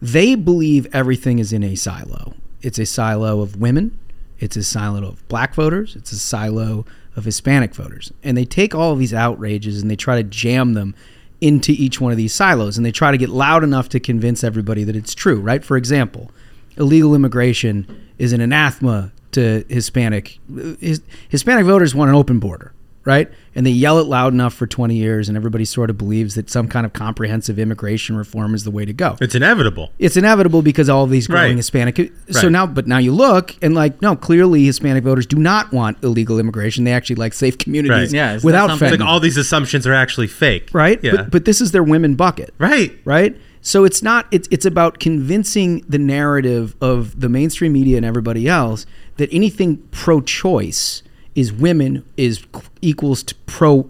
They 0.00 0.34
believe 0.34 0.86
everything 0.92 1.38
is 1.38 1.52
in 1.52 1.62
a 1.62 1.76
silo. 1.76 2.34
It's 2.62 2.78
a 2.78 2.86
silo 2.86 3.40
of 3.42 3.60
women. 3.60 3.96
It's 4.40 4.56
a 4.56 4.64
silo 4.64 5.06
of 5.06 5.28
black 5.28 5.54
voters. 5.54 5.94
It's 5.94 6.10
a 6.12 6.18
silo 6.18 6.84
of 7.16 7.24
Hispanic 7.24 7.74
voters. 7.74 8.12
And 8.22 8.36
they 8.36 8.44
take 8.44 8.74
all 8.74 8.92
of 8.92 8.98
these 8.98 9.14
outrages 9.14 9.80
and 9.80 9.90
they 9.90 9.96
try 9.96 10.16
to 10.16 10.28
jam 10.28 10.74
them 10.74 10.94
into 11.40 11.72
each 11.72 12.00
one 12.00 12.10
of 12.10 12.18
these 12.18 12.34
silos 12.34 12.76
and 12.76 12.84
they 12.84 12.92
try 12.92 13.10
to 13.10 13.18
get 13.18 13.28
loud 13.28 13.62
enough 13.62 13.88
to 13.90 14.00
convince 14.00 14.42
everybody 14.42 14.84
that 14.84 14.96
it's 14.96 15.14
true, 15.14 15.40
right? 15.40 15.64
For 15.64 15.76
example, 15.76 16.30
illegal 16.76 17.14
immigration 17.14 17.86
is 18.18 18.32
an 18.32 18.40
anathema 18.40 19.12
to 19.32 19.64
Hispanic 19.68 20.38
uh, 20.56 20.74
his, 20.80 21.02
Hispanic 21.28 21.66
voters 21.66 21.94
want 21.94 22.08
an 22.08 22.14
open 22.14 22.38
border, 22.38 22.72
right? 23.04 23.30
And 23.54 23.64
they 23.66 23.70
yell 23.70 23.98
it 23.98 24.06
loud 24.06 24.32
enough 24.32 24.54
for 24.54 24.66
20 24.66 24.96
years 24.96 25.28
and 25.28 25.36
everybody 25.36 25.64
sort 25.64 25.90
of 25.90 25.96
believes 25.98 26.34
that 26.34 26.50
some 26.50 26.66
kind 26.68 26.84
of 26.86 26.92
comprehensive 26.92 27.58
immigration 27.58 28.16
reform 28.16 28.54
is 28.54 28.64
the 28.64 28.70
way 28.70 28.84
to 28.84 28.92
go. 28.92 29.16
it's 29.20 29.34
inevitable. 29.34 29.92
It's 29.98 30.16
inevitable 30.16 30.62
because 30.62 30.88
all 30.88 31.04
of 31.04 31.10
these 31.10 31.26
growing 31.26 31.50
Right. 31.50 31.56
Hispanic. 31.56 31.96
So 32.30 32.42
Right. 32.44 32.52
now, 32.52 32.66
but 32.66 32.86
now 32.86 32.98
you 32.98 33.12
look 33.12 33.54
and 33.62 33.74
like, 33.74 34.00
no, 34.02 34.16
clearly 34.16 34.64
Hispanic 34.64 35.04
voters 35.04 35.26
do 35.26 35.36
not 35.36 35.72
want 35.72 35.98
illegal 36.02 36.38
immigration. 36.40 36.84
They 36.84 36.92
actually 36.92 37.16
like 37.16 37.34
safe 37.34 37.58
communities 37.58 38.12
Right. 38.12 38.12
Yeah, 38.12 38.38
without 38.42 38.70
something? 38.70 38.88
Fentanyl, 38.88 39.00
like 39.00 39.08
all 39.08 39.20
these 39.20 39.36
assumptions 39.36 39.86
are 39.86 39.92
actually 39.94 40.26
fake. 40.26 40.70
right? 40.72 40.98
Yeah. 41.02 41.12
But, 41.16 41.30
but 41.30 41.44
this 41.44 41.60
is 41.60 41.72
their 41.72 41.82
women 41.84 42.14
bucket 42.16 42.54
right. 42.58 42.98
right? 43.04 43.36
So 43.66 43.84
it's 43.84 44.02
not 44.02 44.26
it's 44.30 44.46
it's 44.50 44.66
about 44.66 44.98
convincing 44.98 45.84
the 45.88 45.98
narrative 45.98 46.74
of 46.82 47.18
the 47.18 47.28
mainstream 47.30 47.72
media 47.72 47.96
and 47.96 48.04
everybody 48.04 48.46
else 48.48 48.84
that 49.16 49.32
anything 49.32 49.78
pro-choice 49.90 51.02
is 51.34 51.52
women 51.52 52.04
is 52.16 52.44
equals 52.82 53.22
to 53.24 53.34
pro 53.46 53.88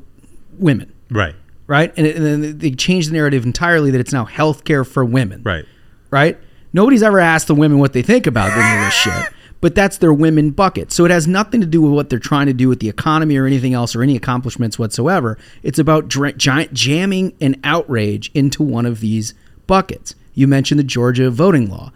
women. 0.58 0.92
Right. 1.10 1.34
right? 1.66 1.92
And, 1.96 2.06
it, 2.06 2.16
and 2.16 2.24
then 2.26 2.58
they 2.58 2.70
changed 2.72 3.10
the 3.10 3.12
narrative 3.14 3.44
entirely 3.44 3.90
that 3.90 4.00
it's 4.00 4.12
now 4.12 4.24
healthcare 4.24 4.86
for 4.86 5.04
women, 5.04 5.42
Right. 5.44 5.64
right? 6.10 6.38
Nobody's 6.72 7.02
ever 7.02 7.20
asked 7.20 7.46
the 7.46 7.54
women 7.54 7.78
what 7.78 7.92
they 7.92 8.02
think 8.02 8.26
about 8.26 8.50
any 8.50 8.78
of 8.78 8.84
this 8.86 8.94
shit, 8.94 9.32
but 9.60 9.74
that's 9.76 9.98
their 9.98 10.12
women 10.12 10.50
bucket. 10.50 10.90
So 10.90 11.04
it 11.04 11.10
has 11.12 11.28
nothing 11.28 11.60
to 11.60 11.66
do 11.66 11.80
with 11.82 11.92
what 11.92 12.10
they're 12.10 12.18
trying 12.18 12.46
to 12.46 12.52
do 12.52 12.68
with 12.68 12.80
the 12.80 12.88
economy 12.88 13.36
or 13.36 13.46
anything 13.46 13.74
else 13.74 13.94
or 13.94 14.02
any 14.02 14.16
accomplishments 14.16 14.78
whatsoever. 14.78 15.38
It's 15.62 15.78
about 15.78 16.08
dra- 16.08 16.32
giant 16.32 16.72
jamming 16.72 17.34
an 17.40 17.60
outrage 17.62 18.30
into 18.34 18.62
one 18.62 18.86
of 18.86 19.00
these 19.00 19.34
buckets. 19.66 20.14
You 20.34 20.48
mentioned 20.48 20.80
the 20.80 20.84
Georgia 20.84 21.30
voting 21.30 21.70
law, 21.70 21.92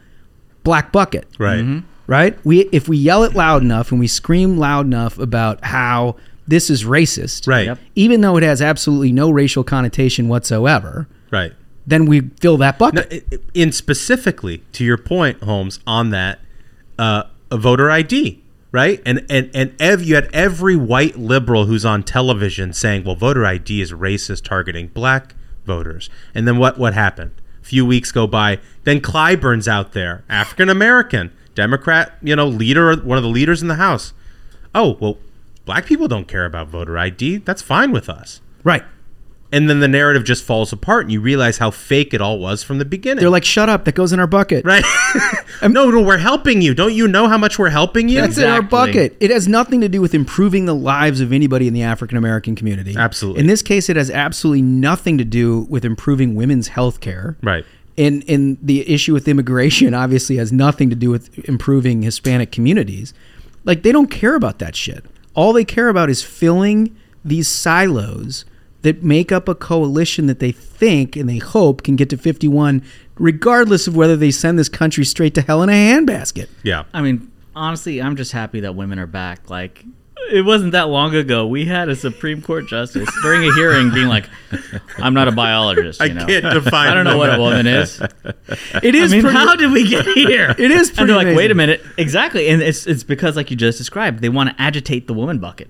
black 0.62 0.92
bucket 0.92 1.26
Right. 1.38 1.60
Mm-hmm. 1.60 1.86
Right? 2.08 2.36
We 2.44 2.62
if 2.72 2.88
we 2.88 2.96
yell 2.96 3.22
it 3.22 3.34
loud 3.36 3.62
enough 3.62 3.92
and 3.92 4.00
we 4.00 4.08
scream 4.08 4.58
loud 4.58 4.86
enough 4.86 5.16
about 5.18 5.64
how 5.64 6.16
this 6.48 6.70
is 6.70 6.82
racist, 6.84 7.46
Right. 7.46 7.66
Yep. 7.66 7.78
Even 7.94 8.20
though 8.22 8.36
it 8.38 8.42
has 8.42 8.60
absolutely 8.62 9.12
no 9.12 9.30
racial 9.30 9.62
connotation 9.62 10.28
whatsoever, 10.28 11.06
Right. 11.30 11.52
then 11.86 12.06
we 12.06 12.22
fill 12.40 12.56
that 12.56 12.78
bucket. 12.78 13.06
i- 13.12 13.34
i- 13.34 13.38
in 13.54 13.70
specifically 13.70 14.62
to 14.72 14.82
your 14.84 14.96
point, 14.96 15.42
Holmes, 15.42 15.78
on 15.86 16.10
that 16.10 16.40
uh, 16.98 17.24
a 17.50 17.56
voter 17.58 17.90
ID, 17.90 18.40
right? 18.72 19.00
And 19.06 19.24
and 19.30 19.50
and 19.54 19.72
ev- 19.78 20.02
you 20.02 20.14
had 20.16 20.28
every 20.32 20.74
white 20.74 21.16
liberal 21.18 21.66
who's 21.66 21.84
on 21.84 22.02
television 22.02 22.72
saying, 22.72 23.04
"Well, 23.04 23.14
voter 23.14 23.44
ID 23.46 23.80
is 23.82 23.92
racist, 23.92 24.42
targeting 24.44 24.88
black 24.88 25.34
voters." 25.66 26.08
And 26.34 26.48
then 26.48 26.56
what 26.56 26.76
what 26.78 26.94
happened? 26.94 27.30
A 27.62 27.64
few 27.66 27.84
weeks 27.86 28.10
go 28.10 28.26
by. 28.26 28.58
Then 28.84 29.00
Clyburn's 29.00 29.68
out 29.68 29.92
there, 29.92 30.24
African 30.28 30.68
American, 30.70 31.30
Democrat, 31.58 32.12
you 32.22 32.36
know, 32.36 32.46
leader, 32.46 32.94
one 32.94 33.18
of 33.18 33.24
the 33.24 33.28
leaders 33.28 33.62
in 33.62 33.68
the 33.68 33.74
House. 33.74 34.12
Oh 34.76 34.96
well, 35.00 35.18
black 35.64 35.86
people 35.86 36.06
don't 36.06 36.28
care 36.28 36.44
about 36.44 36.68
voter 36.68 36.96
ID. 36.96 37.38
That's 37.38 37.62
fine 37.62 37.90
with 37.90 38.08
us. 38.08 38.40
right. 38.62 38.84
And 39.50 39.68
then 39.68 39.80
the 39.80 39.88
narrative 39.88 40.24
just 40.24 40.44
falls 40.44 40.74
apart, 40.74 41.04
and 41.04 41.12
you 41.12 41.22
realize 41.22 41.56
how 41.56 41.70
fake 41.70 42.12
it 42.12 42.20
all 42.20 42.38
was 42.38 42.62
from 42.62 42.76
the 42.76 42.84
beginning. 42.84 43.20
They're 43.22 43.30
like, 43.30 43.46
"Shut 43.46 43.70
up! 43.70 43.86
That 43.86 43.94
goes 43.94 44.12
in 44.12 44.20
our 44.20 44.26
bucket." 44.26 44.62
Right. 44.66 44.84
no, 45.62 45.90
no, 45.90 46.02
we're 46.02 46.18
helping 46.18 46.60
you. 46.60 46.74
Don't 46.74 46.92
you 46.92 47.08
know 47.08 47.28
how 47.28 47.38
much 47.38 47.58
we're 47.58 47.70
helping 47.70 48.10
you? 48.10 48.20
That's 48.20 48.36
in 48.36 48.44
our 48.44 48.60
bucket. 48.60 49.16
It 49.20 49.30
has 49.30 49.48
nothing 49.48 49.80
to 49.80 49.88
do 49.88 50.02
with 50.02 50.14
improving 50.14 50.66
the 50.66 50.74
lives 50.74 51.22
of 51.22 51.32
anybody 51.32 51.66
in 51.66 51.72
the 51.72 51.82
African 51.82 52.18
American 52.18 52.56
community. 52.56 52.94
Absolutely. 52.94 53.40
In 53.40 53.46
this 53.46 53.62
case, 53.62 53.88
it 53.88 53.96
has 53.96 54.10
absolutely 54.10 54.60
nothing 54.60 55.16
to 55.16 55.24
do 55.24 55.60
with 55.70 55.82
improving 55.82 56.34
women's 56.34 56.68
health 56.68 57.00
care. 57.00 57.38
Right. 57.42 57.64
And 57.98 58.24
and 58.28 58.56
the 58.62 58.88
issue 58.88 59.12
with 59.12 59.28
immigration 59.28 59.92
obviously 59.92 60.36
has 60.36 60.52
nothing 60.52 60.88
to 60.88 60.96
do 60.96 61.10
with 61.10 61.36
improving 61.48 62.02
Hispanic 62.02 62.52
communities. 62.52 63.12
Like 63.64 63.82
they 63.82 63.92
don't 63.92 64.10
care 64.10 64.34
about 64.34 64.60
that 64.60 64.74
shit. 64.74 65.04
All 65.34 65.52
they 65.52 65.64
care 65.64 65.88
about 65.88 66.08
is 66.08 66.22
filling 66.22 66.96
these 67.24 67.48
silos 67.48 68.44
that 68.82 69.02
make 69.02 69.32
up 69.32 69.48
a 69.48 69.54
coalition 69.54 70.26
that 70.26 70.38
they 70.38 70.52
think 70.52 71.16
and 71.16 71.28
they 71.28 71.38
hope 71.38 71.82
can 71.82 71.96
get 71.96 72.08
to 72.10 72.16
51 72.16 72.82
regardless 73.18 73.86
of 73.86 73.96
whether 73.96 74.16
they 74.16 74.30
send 74.30 74.58
this 74.58 74.68
country 74.68 75.04
straight 75.04 75.34
to 75.34 75.42
hell 75.42 75.62
in 75.62 75.68
a 75.68 75.72
handbasket. 75.72 76.48
Yeah. 76.62 76.84
I 76.94 77.02
mean, 77.02 77.30
honestly, 77.54 78.00
I'm 78.00 78.16
just 78.16 78.32
happy 78.32 78.60
that 78.60 78.74
women 78.74 78.98
are 78.98 79.06
back. 79.06 79.50
Like, 79.50 79.84
it 80.30 80.44
wasn't 80.44 80.72
that 80.72 80.88
long 80.88 81.14
ago 81.14 81.46
we 81.46 81.64
had 81.64 81.88
a 81.88 81.96
Supreme 81.96 82.42
Court 82.42 82.66
justice 82.68 83.08
during 83.22 83.48
a 83.48 83.54
hearing 83.54 83.90
being 83.92 84.08
like, 84.08 84.28
"I'm 84.98 85.14
not 85.14 85.26
a 85.28 85.32
biologist." 85.32 86.00
You 86.00 86.06
I 86.06 86.08
know? 86.12 86.26
can't 86.26 86.44
define 86.52 86.88
I 86.88 86.94
don't 86.94 87.04
know 87.04 87.16
what 87.16 87.34
a 87.34 87.38
woman. 87.38 87.66
is. 87.66 88.00
It 88.82 88.94
is 88.94 89.12
I 89.12 89.16
mean, 89.16 89.22
pretty- 89.22 89.36
how 89.36 89.56
did 89.56 89.72
we 89.72 89.88
get 89.88 90.06
here? 90.06 90.54
It 90.58 90.70
is 90.70 90.90
And 90.98 91.08
they're 91.08 91.16
like, 91.16 91.36
wait 91.36 91.50
a 91.50 91.54
minute, 91.54 91.82
exactly, 91.96 92.48
and 92.48 92.60
it's 92.62 92.86
it's 92.86 93.04
because 93.04 93.36
like 93.36 93.50
you 93.50 93.56
just 93.56 93.78
described, 93.78 94.20
they 94.20 94.28
want 94.28 94.50
to 94.50 94.60
agitate 94.62 95.06
the 95.06 95.14
woman 95.14 95.38
bucket 95.38 95.68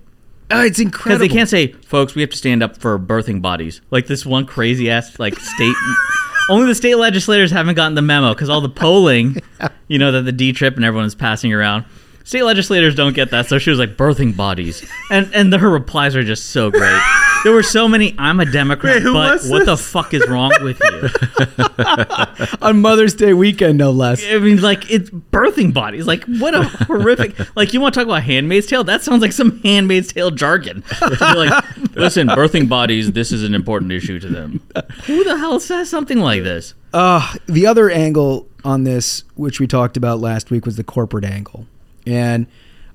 Oh, 0.51 0.61
it's 0.63 0.79
because 0.79 0.85
incredible. 0.93 1.19
they 1.19 1.29
can't 1.33 1.47
say, 1.47 1.67
folks, 1.73 2.15
we 2.15 2.21
have 2.21 2.31
to 2.31 2.37
stand 2.37 2.63
up 2.63 2.75
for 2.77 2.97
birthing 2.97 3.39
bodies. 3.39 3.81
Like 3.91 4.07
this 4.07 4.25
one 4.25 4.45
crazy 4.47 4.89
ass 4.89 5.19
like 5.19 5.39
state. 5.39 5.75
Only 6.49 6.65
the 6.65 6.73
state 6.73 6.95
legislators 6.95 7.51
haven't 7.51 7.75
gotten 7.75 7.93
the 7.93 8.01
memo 8.01 8.33
because 8.33 8.49
all 8.49 8.59
the 8.59 8.67
polling, 8.69 9.37
you 9.87 9.99
know, 9.99 10.11
that 10.11 10.23
the 10.23 10.31
D 10.31 10.51
trip 10.51 10.75
and 10.75 10.83
everyone's 10.83 11.13
passing 11.13 11.53
around. 11.53 11.85
State 12.29 12.43
legislators 12.43 12.93
don't 12.93 13.15
get 13.15 13.31
that, 13.31 13.47
so 13.47 13.57
she 13.57 13.71
was 13.71 13.79
like 13.79 13.97
birthing 13.97 14.37
bodies, 14.37 14.87
and 15.09 15.33
and 15.33 15.51
the, 15.51 15.57
her 15.57 15.67
replies 15.67 16.15
are 16.15 16.23
just 16.23 16.51
so 16.51 16.69
great. 16.69 17.01
There 17.43 17.51
were 17.51 17.63
so 17.63 17.87
many. 17.87 18.13
I'm 18.19 18.39
a 18.39 18.45
Democrat, 18.45 19.03
Wait, 19.03 19.11
but 19.11 19.41
what 19.45 19.65
the 19.65 19.75
fuck 19.75 20.13
is 20.13 20.27
wrong 20.29 20.51
with 20.61 20.79
you? 20.79 22.55
on 22.61 22.81
Mother's 22.81 23.15
Day 23.15 23.33
weekend, 23.33 23.79
no 23.79 23.89
less. 23.89 24.23
I 24.23 24.37
mean, 24.37 24.61
like 24.61 24.91
it's 24.91 25.09
birthing 25.09 25.73
bodies. 25.73 26.05
Like 26.05 26.23
what 26.25 26.53
a 26.53 26.65
horrific. 26.65 27.35
Like 27.55 27.73
you 27.73 27.81
want 27.81 27.95
to 27.95 27.99
talk 27.99 28.05
about 28.05 28.21
Handmaid's 28.21 28.67
Tale? 28.67 28.83
That 28.83 29.01
sounds 29.01 29.23
like 29.23 29.31
some 29.31 29.59
Handmaid's 29.61 30.13
Tale 30.13 30.29
jargon. 30.29 30.83
Like, 31.01 31.95
listen, 31.95 32.27
birthing 32.27 32.69
bodies. 32.69 33.11
This 33.13 33.31
is 33.31 33.43
an 33.43 33.55
important 33.55 33.91
issue 33.91 34.19
to 34.19 34.27
them. 34.27 34.61
Who 35.05 35.23
the 35.23 35.35
hell 35.35 35.59
says 35.59 35.89
something 35.89 36.19
like 36.19 36.43
this? 36.43 36.75
Uh, 36.93 37.33
the 37.47 37.65
other 37.65 37.89
angle 37.89 38.47
on 38.63 38.83
this, 38.83 39.23
which 39.33 39.59
we 39.59 39.65
talked 39.65 39.97
about 39.97 40.19
last 40.19 40.51
week, 40.51 40.67
was 40.67 40.75
the 40.75 40.83
corporate 40.83 41.25
angle. 41.25 41.65
And 42.09 42.47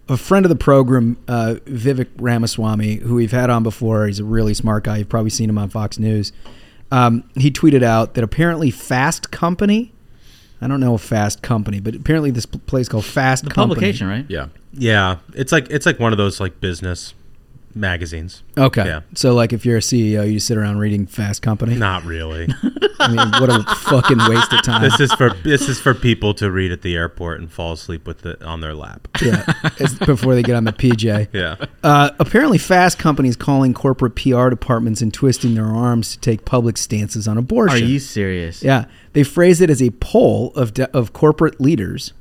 a 0.08 0.16
friend 0.16 0.44
of 0.44 0.50
the 0.50 0.56
program, 0.56 1.16
uh, 1.28 1.56
Vivek 1.64 2.08
Ramaswamy, 2.18 2.96
who 2.96 3.14
we've 3.14 3.32
had 3.32 3.48
on 3.48 3.62
before, 3.62 4.06
he's 4.06 4.18
a 4.18 4.24
really 4.24 4.54
smart 4.54 4.84
guy. 4.84 4.98
You've 4.98 5.08
probably 5.08 5.30
seen 5.30 5.48
him 5.48 5.56
on 5.56 5.70
Fox 5.70 5.98
News. 5.98 6.32
Um, 6.90 7.24
he 7.34 7.50
tweeted 7.50 7.82
out 7.82 8.14
that 8.14 8.24
apparently 8.24 8.70
Fast 8.70 9.30
Company, 9.30 9.92
I 10.60 10.68
don't 10.68 10.80
know 10.80 10.94
a 10.94 10.98
Fast 10.98 11.42
Company, 11.42 11.80
but 11.80 11.94
apparently 11.94 12.30
this 12.30 12.46
place 12.46 12.88
called 12.88 13.04
Fast 13.04 13.44
The 13.44 13.50
Company. 13.50 13.74
publication, 13.76 14.06
right? 14.08 14.26
Yeah. 14.28 14.48
Yeah. 14.72 15.18
It's 15.34 15.52
like 15.52 15.68
it's 15.70 15.86
like 15.86 15.98
one 15.98 16.12
of 16.12 16.18
those 16.18 16.40
like 16.40 16.60
business 16.60 17.14
magazines. 17.74 18.42
Okay. 18.56 18.84
Yeah. 18.86 19.00
So, 19.14 19.34
like, 19.34 19.52
if 19.52 19.66
you're 19.66 19.78
a 19.78 19.80
CEO, 19.80 20.30
you 20.30 20.40
sit 20.40 20.56
around 20.56 20.78
reading 20.78 21.06
Fast 21.06 21.42
Company. 21.42 21.74
Not 21.76 22.04
really. 22.04 22.48
I 23.00 23.08
mean, 23.08 23.30
what 23.40 23.50
a 23.50 23.62
fucking 23.76 24.18
waste 24.28 24.52
of 24.52 24.62
time. 24.62 24.82
this 24.82 25.00
is 25.00 25.12
for 25.14 25.30
this 25.42 25.68
is 25.68 25.80
for 25.80 25.94
people 25.94 26.32
to 26.34 26.50
read 26.50 26.72
at 26.72 26.82
the 26.82 26.96
airport 26.96 27.40
and 27.40 27.50
fall 27.50 27.72
asleep 27.72 28.06
with 28.06 28.24
it 28.24 28.40
on 28.42 28.60
their 28.60 28.74
lap. 28.74 29.08
yeah, 29.20 29.44
it's 29.78 29.94
before 30.06 30.34
they 30.34 30.42
get 30.42 30.54
on 30.56 30.64
the 30.64 30.72
PJ. 30.72 31.28
Yeah. 31.32 31.56
Uh, 31.82 32.10
apparently, 32.18 32.58
Fast 32.58 32.98
Company 32.98 33.28
is 33.28 33.36
calling 33.36 33.74
corporate 33.74 34.14
PR 34.14 34.48
departments 34.48 35.02
and 35.02 35.12
twisting 35.12 35.54
their 35.54 35.66
arms 35.66 36.12
to 36.12 36.20
take 36.20 36.44
public 36.44 36.76
stances 36.76 37.26
on 37.28 37.36
abortion. 37.36 37.76
Are 37.82 37.86
you 37.86 37.98
serious? 37.98 38.62
Yeah, 38.62 38.86
they 39.12 39.22
phrase 39.24 39.60
it 39.60 39.70
as 39.70 39.82
a 39.82 39.90
poll 39.90 40.52
of 40.54 40.74
de- 40.74 40.90
of 40.96 41.12
corporate 41.12 41.60
leaders. 41.60 42.12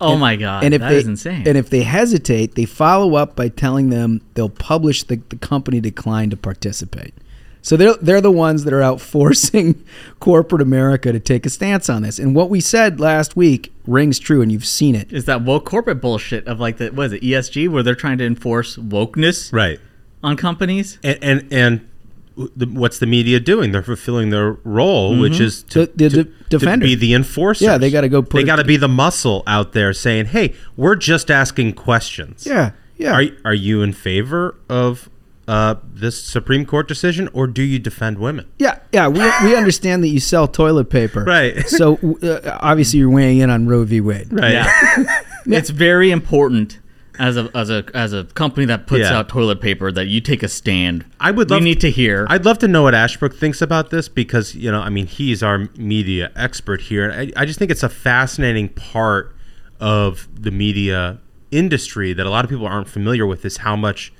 Oh 0.00 0.12
And- 0.12 0.20
my 0.20 0.36
god, 0.36 0.64
and 0.64 0.74
if 0.74 0.80
that 0.80 0.90
they, 0.90 0.96
is 0.98 1.06
insane. 1.06 1.44
And 1.46 1.56
if 1.56 1.70
they 1.70 1.82
hesitate, 1.82 2.54
they 2.54 2.64
follow 2.66 3.14
up 3.14 3.34
by 3.36 3.48
telling 3.48 3.90
them 3.90 4.20
they'll 4.34 4.48
publish 4.50 5.02
the, 5.04 5.20
the 5.30 5.36
company 5.36 5.80
declined 5.80 6.32
to 6.32 6.36
participate. 6.36 7.14
So 7.62 7.76
they're 7.76 7.94
they're 7.94 8.20
the 8.20 8.30
ones 8.30 8.64
that 8.64 8.72
are 8.72 8.82
out 8.82 9.00
forcing 9.12 9.82
corporate 10.20 10.62
America 10.62 11.12
to 11.12 11.18
take 11.18 11.46
a 11.46 11.50
stance 11.50 11.88
on 11.88 12.02
this. 12.02 12.18
And 12.18 12.34
what 12.34 12.48
we 12.50 12.60
said 12.60 13.00
last 13.00 13.36
week 13.36 13.72
rings 13.86 14.18
true, 14.18 14.42
and 14.42 14.52
you've 14.52 14.66
seen 14.66 14.94
it. 14.94 15.12
is 15.12 15.24
that 15.24 15.42
woke 15.42 15.64
corporate 15.64 16.00
bullshit 16.00 16.46
of 16.46 16.60
like 16.60 16.76
the 16.76 16.90
what 16.90 17.06
is 17.06 17.12
it 17.14 17.22
ESG 17.22 17.68
where 17.68 17.82
they're 17.82 17.94
trying 17.94 18.18
to 18.18 18.24
enforce 18.26 18.76
wokeness 18.76 19.52
Right. 19.52 19.80
on 20.22 20.36
companies? 20.36 20.98
And 21.02 21.18
and 21.22 21.48
and 21.50 21.88
the, 22.36 22.66
what's 22.66 22.98
the 22.98 23.06
media 23.06 23.40
doing? 23.40 23.72
They're 23.72 23.82
fulfilling 23.82 24.30
their 24.30 24.52
role, 24.64 25.18
which 25.18 25.40
is 25.40 25.62
to, 25.64 25.86
The- 25.86 26.08
the 26.08 26.24
to, 26.24 26.24
defender. 26.50 26.84
to 26.84 26.90
be 26.90 26.94
the 26.94 27.14
enforcers. 27.14 27.62
Yeah, 27.66 27.78
they 27.78 27.90
gotta 27.90 28.08
go 28.08 28.22
put 28.22 28.38
They 28.38 28.44
got 28.44 28.56
to 28.56 28.64
be 28.64 28.76
the 28.76 28.88
muscle 28.88 29.42
out 29.46 29.72
there 29.72 29.92
saying, 29.92 30.26
"Hey, 30.26 30.54
we're 30.76 30.96
just 30.96 31.30
asking 31.30 31.72
questions." 31.74 32.46
Yeah, 32.46 32.72
yeah. 32.98 33.12
Are 33.12 33.24
are 33.46 33.54
you 33.54 33.82
in 33.82 33.92
favor 33.94 34.56
of 34.68 35.08
uh, 35.48 35.76
this 35.84 36.22
Supreme 36.22 36.66
Court 36.66 36.88
decision, 36.88 37.28
or 37.32 37.46
do 37.46 37.62
you 37.62 37.78
defend 37.78 38.18
women? 38.18 38.46
Yeah, 38.58 38.80
yeah, 38.92 39.08
we, 39.08 39.20
we 39.44 39.56
understand 39.56 40.02
that 40.02 40.08
you 40.08 40.18
sell 40.20 40.48
toilet 40.48 40.90
paper, 40.90 41.22
Right. 41.26 41.66
So 41.68 41.98
uh, 42.22 42.58
obviously 42.60 42.98
you're 42.98 43.10
weighing 43.10 43.38
in 43.38 43.48
on 43.48 43.66
Roe 43.68 43.84
v. 43.84 44.00
Wade, 44.00 44.32
Right. 44.32 44.52
Yeah. 44.52 45.22
it's 45.46 45.70
very 45.70 46.10
important 46.10 46.80
as 47.18 47.36
a 47.36 47.50
as 47.54 47.70
a 47.70 47.84
as 47.94 48.12
a 48.12 48.24
company 48.24 48.66
that 48.66 48.86
puts 48.86 49.00
Yeah. 49.02 49.18
out 49.18 49.28
toilet 49.28 49.60
paper 49.60 49.90
that 49.92 50.06
you 50.06 50.20
take 50.20 50.42
a 50.42 50.48
stand. 50.48 51.04
I 51.20 51.30
would 51.30 51.50
we 51.50 51.56
love 51.56 51.62
need 51.62 51.80
to 51.80 51.90
hear. 51.90 52.26
I'd 52.28 52.44
love 52.44 52.58
to 52.60 52.68
know 52.68 52.82
what 52.82 52.94
Ashbrook 52.94 53.34
thinks 53.34 53.60
about 53.62 53.90
this 53.90 54.08
because 54.08 54.54
you 54.54 54.70
know, 54.70 54.80
I 54.80 54.88
mean, 54.90 55.06
he's 55.06 55.42
our 55.42 55.68
media 55.76 56.30
expert 56.36 56.80
here. 56.82 57.12
I, 57.12 57.32
I 57.36 57.44
just 57.46 57.58
think 57.58 57.70
it's 57.70 57.82
a 57.82 57.88
fascinating 57.88 58.68
part 58.70 59.34
of 59.80 60.28
the 60.34 60.50
media 60.50 61.18
industry 61.50 62.12
that 62.12 62.26
a 62.26 62.30
lot 62.30 62.44
of 62.44 62.50
people 62.50 62.66
aren't 62.66 62.88
familiar 62.88 63.26
with 63.26 63.44
is 63.44 63.58
how 63.58 63.76
much 63.76 64.12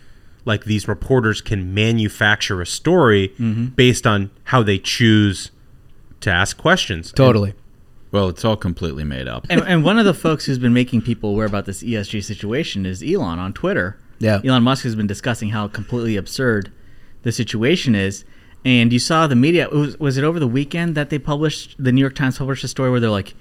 like 0.44 0.64
these 0.64 0.86
reporters 0.86 1.40
can 1.40 1.74
manufacture 1.74 2.60
a 2.62 2.66
story 2.66 3.28
Mm-hmm. 3.40 3.66
based 3.74 4.06
on 4.06 4.30
how 4.44 4.62
they 4.62 4.78
choose 4.78 5.50
to 6.20 6.30
ask 6.30 6.56
questions. 6.56 7.10
Totally. 7.12 7.54
Well, 8.12 8.28
it's 8.28 8.44
all 8.44 8.56
completely 8.56 9.04
made 9.04 9.28
up. 9.28 9.46
and, 9.50 9.60
and 9.62 9.84
one 9.84 9.98
of 9.98 10.04
the 10.04 10.14
folks 10.14 10.46
who's 10.46 10.58
been 10.58 10.72
making 10.72 11.02
people 11.02 11.30
aware 11.30 11.46
about 11.46 11.66
this 11.66 11.82
ESG 11.82 12.24
situation 12.24 12.86
is 12.86 13.02
Elon 13.02 13.38
on 13.38 13.52
Twitter. 13.52 13.98
Yeah. 14.18 14.40
Elon 14.44 14.62
Musk 14.62 14.84
has 14.84 14.94
been 14.94 15.06
discussing 15.06 15.50
how 15.50 15.68
completely 15.68 16.16
absurd 16.16 16.72
the 17.22 17.32
situation 17.32 17.94
is. 17.94 18.24
And 18.64 18.92
you 18.92 18.98
saw 18.98 19.26
the 19.26 19.36
media. 19.36 19.68
Was, 19.70 19.98
was 19.98 20.16
it 20.18 20.24
over 20.24 20.40
the 20.40 20.46
weekend 20.48 20.94
that 20.94 21.10
they 21.10 21.18
published? 21.18 21.76
The 21.78 21.92
New 21.92 22.00
York 22.00 22.14
Times 22.14 22.38
published 22.38 22.64
a 22.64 22.68
story 22.68 22.90
where 22.90 22.98
they're 23.00 23.10
like, 23.10 23.34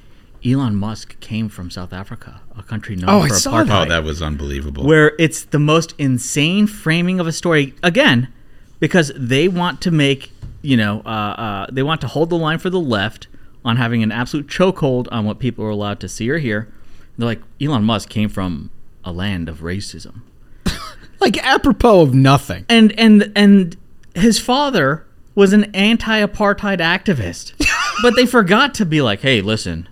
Elon 0.46 0.76
Musk 0.76 1.20
came 1.22 1.50
from 1.50 1.72
South 1.72 1.92
Africa, 1.94 2.42
a 2.56 2.62
country 2.62 2.96
known 2.96 3.10
Oh, 3.10 3.20
I 3.22 3.30
for 3.30 3.34
saw 3.36 3.64
apartheid. 3.64 3.86
Oh, 3.86 3.90
that 3.90 4.04
was 4.04 4.22
unbelievable. 4.22 4.84
where 4.86 5.14
it's 5.18 5.46
the 5.46 5.58
most 5.58 5.96
insane 5.98 6.68
framing 6.68 7.20
of 7.20 7.26
a 7.26 7.32
story. 7.32 7.74
Again, 7.82 8.32
because 8.80 9.12
they 9.16 9.48
want 9.48 9.82
to 9.82 9.90
make 9.92 10.32
you 10.62 10.78
know 10.78 11.02
uh, 11.06 11.10
uh, 11.10 11.68
they 11.72 11.82
want 11.82 12.02
to 12.02 12.08
hold 12.08 12.30
the 12.30 12.36
line 12.38 12.60
for 12.60 12.70
the 12.70 12.80
left 12.80 13.28
on 13.66 13.76
having 13.78 14.02
an 14.04 14.12
absolute 14.14 14.48
chokehold 14.48 15.08
on 15.12 15.26
what 15.26 15.40
people 15.40 15.66
are 15.66 15.70
allowed 15.70 16.00
to 16.00 16.08
see 16.08 16.30
or 16.30 16.38
hear. 16.38 16.72
They're 17.18 17.26
like 17.28 17.42
Elon 17.62 17.84
Musk 17.84 18.08
came 18.08 18.30
from 18.30 18.70
a 19.04 19.12
land 19.12 19.50
of 19.50 19.60
racism, 19.60 20.22
Like 21.20 21.38
apropos 21.44 22.02
of 22.02 22.14
nothing. 22.14 22.66
and 22.70 22.98
and 23.00 23.32
and 23.36 23.76
his 24.14 24.40
father 24.40 25.06
was 25.34 25.52
an 25.52 25.66
anti-apartheid 25.76 26.80
activist, 26.80 27.54
but 28.02 28.16
they 28.16 28.26
forgot 28.26 28.74
to 28.76 28.86
be 28.86 29.02
like, 29.02 29.20
hey, 29.22 29.42
listen. 29.42 29.90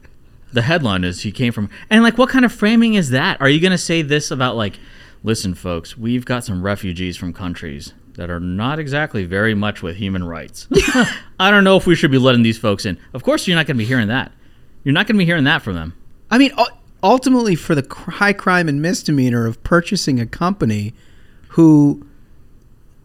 The 0.54 0.62
headline 0.62 1.04
is 1.04 1.22
he 1.24 1.32
came 1.32 1.52
from, 1.52 1.68
and 1.90 2.04
like, 2.04 2.20
what 2.20 2.30
kind 2.30 2.46
of 2.46 2.52
framing 2.54 2.94
is 2.94 3.10
that? 3.10 3.42
Are 3.42 3.50
you 3.50 3.60
going 3.60 3.72
to 3.72 3.78
say 3.78 4.04
this 4.04 4.30
about 4.30 4.56
like, 4.56 4.78
listen, 5.24 5.56
folks, 5.56 5.98
we've 5.98 6.26
got 6.26 6.44
some 6.46 6.62
refugees 6.62 7.18
from 7.18 7.34
countries 7.34 7.92
that 8.16 8.30
are 8.30 8.40
not 8.40 8.80
exactly 8.80 9.26
very 9.26 9.54
much 9.54 9.82
with 9.82 9.96
human 9.96 10.24
rights. 10.24 10.68
I 11.40 11.52
don't 11.52 11.64
know 11.64 11.78
if 11.78 11.88
we 11.88 11.96
should 11.96 12.12
be 12.12 12.18
letting 12.18 12.44
these 12.44 12.58
folks 12.58 12.86
in. 12.86 12.98
Of 13.14 13.24
course, 13.24 13.48
you're 13.48 13.58
not 13.58 13.66
going 13.66 13.78
to 13.78 13.82
be 13.82 13.88
hearing 13.88 14.08
that. 14.10 14.32
You're 14.84 14.94
not 14.94 15.08
going 15.08 15.16
to 15.16 15.20
be 15.20 15.26
hearing 15.26 15.46
that 15.46 15.62
from 15.62 15.76
them. 15.76 15.94
I 16.30 16.38
mean, 16.38 16.52
ultimately, 17.02 17.56
for 17.56 17.76
the 17.76 17.88
high 17.94 18.34
crime 18.34 18.70
and 18.70 18.82
misdemeanor 18.82 19.46
of 19.46 19.64
purchasing 19.64 20.20
a 20.20 20.26
company 20.26 20.94
who 21.50 22.06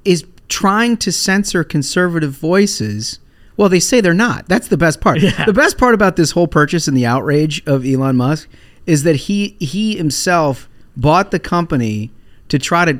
is 0.04 0.24
trying 0.48 0.96
to 0.98 1.12
censor 1.12 1.62
conservative 1.64 2.32
voices. 2.32 3.18
Well, 3.56 3.68
they 3.68 3.80
say 3.80 4.00
they're 4.00 4.14
not. 4.14 4.46
That's 4.48 4.68
the 4.68 4.76
best 4.76 5.00
part. 5.00 5.18
Yeah. 5.22 5.44
The 5.44 5.52
best 5.52 5.78
part 5.78 5.94
about 5.94 6.16
this 6.16 6.30
whole 6.30 6.48
purchase 6.48 6.88
and 6.88 6.96
the 6.96 7.06
outrage 7.06 7.62
of 7.66 7.84
Elon 7.84 8.16
Musk 8.16 8.48
is 8.86 9.02
that 9.02 9.16
he 9.16 9.56
he 9.60 9.96
himself 9.96 10.68
bought 10.96 11.30
the 11.30 11.38
company 11.38 12.10
to 12.48 12.58
try 12.58 12.84
to 12.84 12.98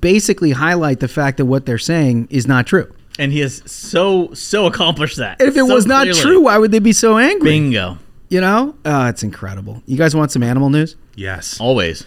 basically 0.00 0.52
highlight 0.52 1.00
the 1.00 1.08
fact 1.08 1.36
that 1.38 1.46
what 1.46 1.66
they're 1.66 1.78
saying 1.78 2.28
is 2.30 2.46
not 2.46 2.66
true. 2.66 2.92
And 3.18 3.32
he 3.32 3.40
has 3.40 3.62
so 3.70 4.32
so 4.34 4.66
accomplished 4.66 5.16
that. 5.16 5.40
And 5.40 5.48
if 5.48 5.56
it 5.56 5.66
So 5.66 5.74
was 5.74 5.86
not 5.86 6.02
clearly. 6.04 6.20
true, 6.20 6.40
why 6.42 6.58
would 6.58 6.70
they 6.70 6.78
be 6.78 6.92
so 6.92 7.18
angry? 7.18 7.50
bingo. 7.50 7.98
You 8.28 8.40
know, 8.42 8.76
uh, 8.84 9.06
it's 9.08 9.22
incredible. 9.22 9.82
You 9.86 9.96
guys 9.96 10.14
want 10.14 10.30
some 10.30 10.42
animal 10.42 10.68
news? 10.70 10.96
Yes. 11.16 11.58
Always. 11.60 12.04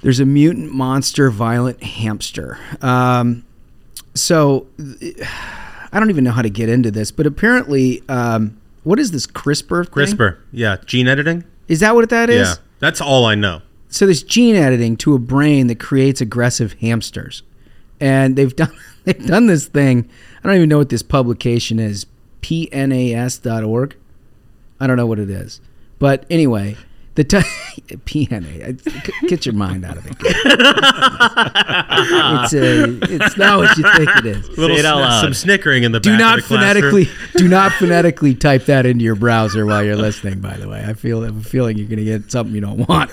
There's 0.00 0.18
a 0.18 0.24
mutant 0.24 0.72
monster 0.72 1.30
violent 1.30 1.82
hamster. 1.82 2.58
Um, 2.80 3.44
so 4.14 4.66
I 5.92 6.00
don't 6.00 6.10
even 6.10 6.24
know 6.24 6.32
how 6.32 6.42
to 6.42 6.50
get 6.50 6.68
into 6.68 6.90
this, 6.90 7.10
but 7.12 7.26
apparently, 7.26 8.02
um, 8.08 8.58
what 8.82 8.98
is 8.98 9.10
this 9.12 9.26
CRISPR? 9.26 9.84
Thing? 9.84 9.92
CRISPR. 9.94 10.38
Yeah. 10.52 10.76
Gene 10.86 11.06
editing. 11.06 11.44
Is 11.68 11.80
that 11.80 11.94
what 11.94 12.08
that 12.10 12.30
is? 12.30 12.48
Yeah. 12.48 12.54
That's 12.80 13.00
all 13.00 13.26
I 13.26 13.34
know. 13.36 13.60
So 13.92 14.06
there's 14.06 14.22
gene 14.22 14.56
editing 14.56 14.96
to 14.96 15.14
a 15.14 15.18
brain 15.18 15.66
that 15.66 15.78
creates 15.78 16.22
aggressive 16.22 16.72
hamsters, 16.80 17.42
and 18.00 18.36
they've 18.36 18.56
done 18.56 18.74
they've 19.04 19.26
done 19.26 19.46
this 19.46 19.66
thing. 19.66 20.08
I 20.42 20.48
don't 20.48 20.56
even 20.56 20.70
know 20.70 20.78
what 20.78 20.88
this 20.88 21.02
publication 21.02 21.78
is. 21.78 22.06
PNAS.org. 22.40 23.96
I 24.80 24.86
don't 24.86 24.96
know 24.96 25.06
what 25.06 25.20
it 25.20 25.28
is, 25.30 25.60
but 25.98 26.24
anyway, 26.30 26.76
the 27.14 27.24
t- 27.24 27.36
PNA. 28.06 29.28
Get 29.28 29.44
your 29.46 29.54
mind 29.54 29.84
out 29.84 29.96
of 29.98 30.06
it. 30.06 30.16
it's 30.24 30.54
uh, 32.54 32.98
it's 33.02 33.36
not 33.36 33.58
what 33.58 33.76
you 33.76 33.84
think 33.96 34.08
it 34.16 34.26
is. 34.26 34.48
Little 34.58 34.76
it 34.76 34.84
out 34.84 35.20
sn- 35.20 35.26
Some 35.26 35.34
snickering 35.34 35.82
in 35.84 35.92
the 35.92 36.00
background. 36.00 36.18
Do 36.18 36.24
back 36.24 36.30
not 36.30 36.38
of 36.38 36.48
the 36.48 36.56
classroom. 36.56 37.04
phonetically 37.04 37.28
do 37.38 37.48
not 37.48 37.72
phonetically 37.72 38.34
type 38.34 38.64
that 38.66 38.86
into 38.86 39.04
your 39.04 39.14
browser 39.14 39.64
while 39.66 39.84
you're 39.84 39.96
listening. 39.96 40.40
By 40.40 40.56
the 40.56 40.68
way, 40.68 40.84
I 40.86 40.94
feel 40.94 41.22
I 41.22 41.26
have 41.26 41.36
a 41.38 41.42
feeling 41.48 41.78
you're 41.78 41.88
going 41.88 41.98
to 41.98 42.04
get 42.04 42.30
something 42.30 42.54
you 42.54 42.60
don't 42.60 42.88
want. 42.88 43.12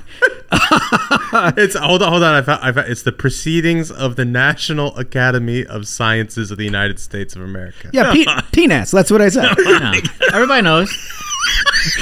It's 1.58 1.76
hold 1.76 2.02
on, 2.02 2.12
hold 2.12 2.24
on. 2.24 2.34
I 2.36 2.41
found, 2.41 2.64
I 2.64 2.72
found, 2.72 2.89
it's 2.89 3.04
the 3.04 3.12
Proceedings 3.12 3.91
of 3.91 4.16
the 4.16 4.26
National 4.26 4.97
Academy 4.97 5.64
of 5.66 5.88
Sciences 5.88 6.50
of 6.52 6.58
the 6.58 6.66
United 6.66 7.00
States 7.00 7.36
of 7.36 7.41
America. 7.43 7.89
Yeah, 7.93 8.12
P- 8.14 8.26
PNAS. 8.26 8.91
That's 8.91 9.12
what 9.12 9.22
I 9.22 9.30
said. 9.30 9.54
Yeah. 9.60 9.93
Everybody 10.34 10.64
knows. 10.64 10.91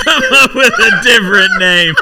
Come 0.04 0.24
up 0.34 0.56
with 0.56 0.74
a 0.74 1.02
different 1.04 1.60
name. 1.60 1.96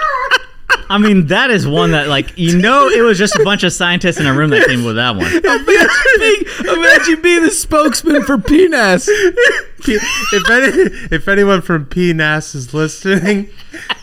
I 0.89 0.97
mean, 0.97 1.27
that 1.27 1.49
is 1.49 1.67
one 1.67 1.91
that, 1.91 2.07
like, 2.07 2.37
you 2.37 2.57
know, 2.57 2.89
it 2.89 3.01
was 3.01 3.17
just 3.17 3.35
a 3.35 3.43
bunch 3.43 3.63
of 3.63 3.73
scientists 3.73 4.19
in 4.19 4.27
a 4.27 4.33
room 4.33 4.51
that 4.51 4.67
came 4.67 4.81
up 4.81 4.85
with 4.87 4.95
that 4.97 5.15
one. 5.15 5.31
imagine, 5.31 6.19
being, 6.19 6.77
imagine 6.77 7.21
being 7.21 7.43
the 7.43 7.51
spokesman 7.51 8.23
for 8.23 8.37
PNAS. 8.37 9.07
if 9.09 10.49
any, 10.49 11.15
if 11.15 11.27
anyone 11.27 11.61
from 11.61 11.85
PNAS 11.85 12.55
is 12.55 12.73
listening, 12.73 13.49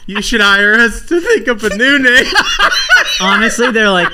you 0.06 0.22
should 0.22 0.40
hire 0.40 0.74
us 0.74 1.06
to 1.06 1.20
think 1.20 1.48
up 1.48 1.62
a 1.62 1.76
new 1.76 1.98
name. 1.98 2.26
Honestly, 3.20 3.70
they're 3.70 3.90
like. 3.90 4.12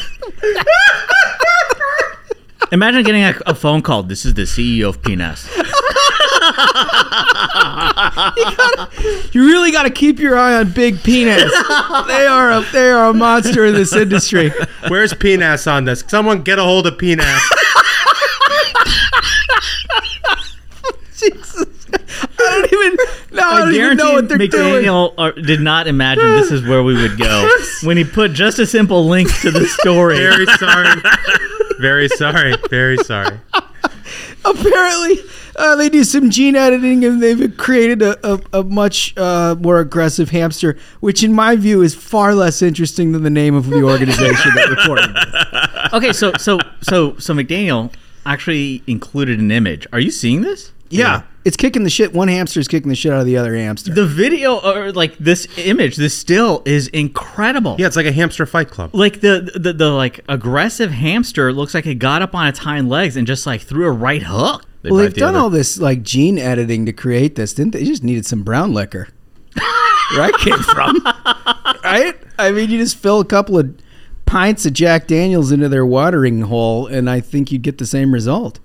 Imagine 2.70 3.02
getting 3.02 3.24
a, 3.24 3.34
a 3.46 3.54
phone 3.54 3.80
call. 3.80 4.02
This 4.02 4.26
is 4.26 4.34
the 4.34 4.42
CEO 4.42 4.90
of 4.90 5.00
PNAS. 5.00 5.48
You 9.32 9.46
really 9.46 9.70
got 9.70 9.82
to 9.84 9.90
keep 9.90 10.18
your 10.18 10.36
eye 10.38 10.54
on 10.54 10.72
big 10.72 10.96
PNAS. 10.96 11.50
They 12.08 12.26
are 12.26 12.52
a, 12.52 12.60
they 12.72 12.90
are 12.90 13.10
a 13.10 13.14
monster 13.14 13.66
in 13.66 13.74
this 13.74 13.94
industry. 13.94 14.50
Where's 14.88 15.12
PNAS 15.12 15.70
on 15.70 15.84
this? 15.84 16.02
Someone 16.08 16.42
get 16.42 16.58
a 16.58 16.62
hold 16.62 16.86
of 16.86 16.94
PNAS. 16.94 17.22
Jesus. 21.18 21.64
I 21.92 22.36
don't 22.38 22.72
even. 22.72 22.96
No, 23.32 23.42
I, 23.42 23.52
I 23.52 23.58
don't 23.58 23.68
even 23.68 23.80
guarantee 23.80 24.04
know 24.04 24.12
what 24.14 24.28
they're 24.28 24.38
doing. 24.38 24.84
McDaniel 24.84 25.14
uh, 25.18 25.30
did 25.32 25.60
not 25.60 25.86
imagine 25.86 26.24
this 26.36 26.50
is 26.50 26.62
where 26.66 26.82
we 26.82 26.94
would 26.94 27.18
go 27.18 27.48
when 27.82 27.96
he 27.96 28.04
put 28.04 28.32
just 28.32 28.58
a 28.58 28.66
simple 28.66 29.06
link 29.06 29.32
to 29.40 29.50
the 29.50 29.66
story. 29.66 30.16
Very 30.16 30.46
sorry. 30.46 30.88
Very 31.78 32.08
sorry. 32.08 32.54
Very 32.70 32.96
sorry. 32.98 33.38
Apparently, 34.44 35.18
uh, 35.58 35.76
they 35.76 35.88
do 35.88 36.04
some 36.04 36.30
gene 36.30 36.56
editing 36.56 37.04
and 37.04 37.22
they've 37.22 37.56
created 37.56 38.00
a, 38.00 38.34
a, 38.34 38.40
a 38.60 38.62
much 38.64 39.16
uh, 39.16 39.56
more 39.58 39.80
aggressive 39.80 40.30
hamster, 40.30 40.76
which, 41.00 41.22
in 41.22 41.32
my 41.32 41.56
view, 41.56 41.82
is 41.82 41.94
far 41.94 42.34
less 42.34 42.62
interesting 42.62 43.12
than 43.12 43.22
the 43.22 43.30
name 43.30 43.54
of 43.54 43.66
the 43.68 43.82
organization 43.82 44.54
that 44.54 44.68
reported 44.70 45.14
this. 45.14 45.64
Okay, 45.92 46.12
so 46.12 46.32
so 46.38 46.58
so 46.82 47.16
so 47.16 47.32
McDaniel 47.32 47.90
actually 48.26 48.82
included 48.86 49.38
an 49.38 49.50
image. 49.50 49.86
Are 49.90 50.00
you 50.00 50.10
seeing 50.10 50.42
this? 50.42 50.72
Yeah. 50.90 51.22
It's 51.44 51.56
kicking 51.56 51.82
the 51.82 51.88
shit. 51.90 52.12
One 52.12 52.28
hamster 52.28 52.60
is 52.60 52.68
kicking 52.68 52.90
the 52.90 52.94
shit 52.94 53.10
out 53.10 53.20
of 53.20 53.26
the 53.26 53.38
other 53.38 53.56
hamster. 53.56 53.94
The 53.94 54.04
video 54.04 54.58
or 54.60 54.92
like 54.92 55.16
this 55.16 55.48
image, 55.56 55.96
this 55.96 56.14
still 56.16 56.62
is 56.66 56.88
incredible. 56.88 57.76
Yeah, 57.78 57.86
it's 57.86 57.96
like 57.96 58.04
a 58.04 58.12
hamster 58.12 58.44
fight 58.44 58.68
club. 58.70 58.90
Like 58.92 59.20
the, 59.20 59.50
the 59.54 59.72
the 59.72 59.90
like 59.90 60.20
aggressive 60.28 60.90
hamster 60.90 61.52
looks 61.54 61.72
like 61.72 61.86
it 61.86 61.94
got 61.94 62.20
up 62.20 62.34
on 62.34 62.48
its 62.48 62.58
hind 62.58 62.90
legs 62.90 63.16
and 63.16 63.26
just 63.26 63.46
like 63.46 63.62
threw 63.62 63.86
a 63.86 63.92
right 63.92 64.22
hook. 64.22 64.64
They 64.88 64.92
well, 64.92 65.02
they've 65.04 65.14
the 65.14 65.20
done 65.20 65.34
other- 65.34 65.44
all 65.44 65.50
this 65.50 65.78
like 65.78 66.02
gene 66.02 66.38
editing 66.38 66.86
to 66.86 66.92
create 66.92 67.34
this, 67.36 67.52
didn't 67.54 67.72
they? 67.72 67.80
They 67.80 67.84
just 67.86 68.02
needed 68.04 68.26
some 68.26 68.42
brown 68.42 68.72
liquor. 68.72 69.08
Where 70.12 70.22
I 70.22 70.30
came 70.38 70.58
from, 70.60 70.96
right? 71.84 72.14
I 72.38 72.50
mean, 72.50 72.70
you 72.70 72.78
just 72.78 72.96
fill 72.96 73.20
a 73.20 73.24
couple 73.26 73.58
of 73.58 73.76
pints 74.24 74.64
of 74.64 74.72
Jack 74.72 75.06
Daniels 75.06 75.52
into 75.52 75.68
their 75.68 75.84
watering 75.84 76.40
hole, 76.42 76.86
and 76.86 77.10
I 77.10 77.20
think 77.20 77.52
you'd 77.52 77.60
get 77.62 77.76
the 77.76 77.84
same 77.86 78.14
result. 78.14 78.58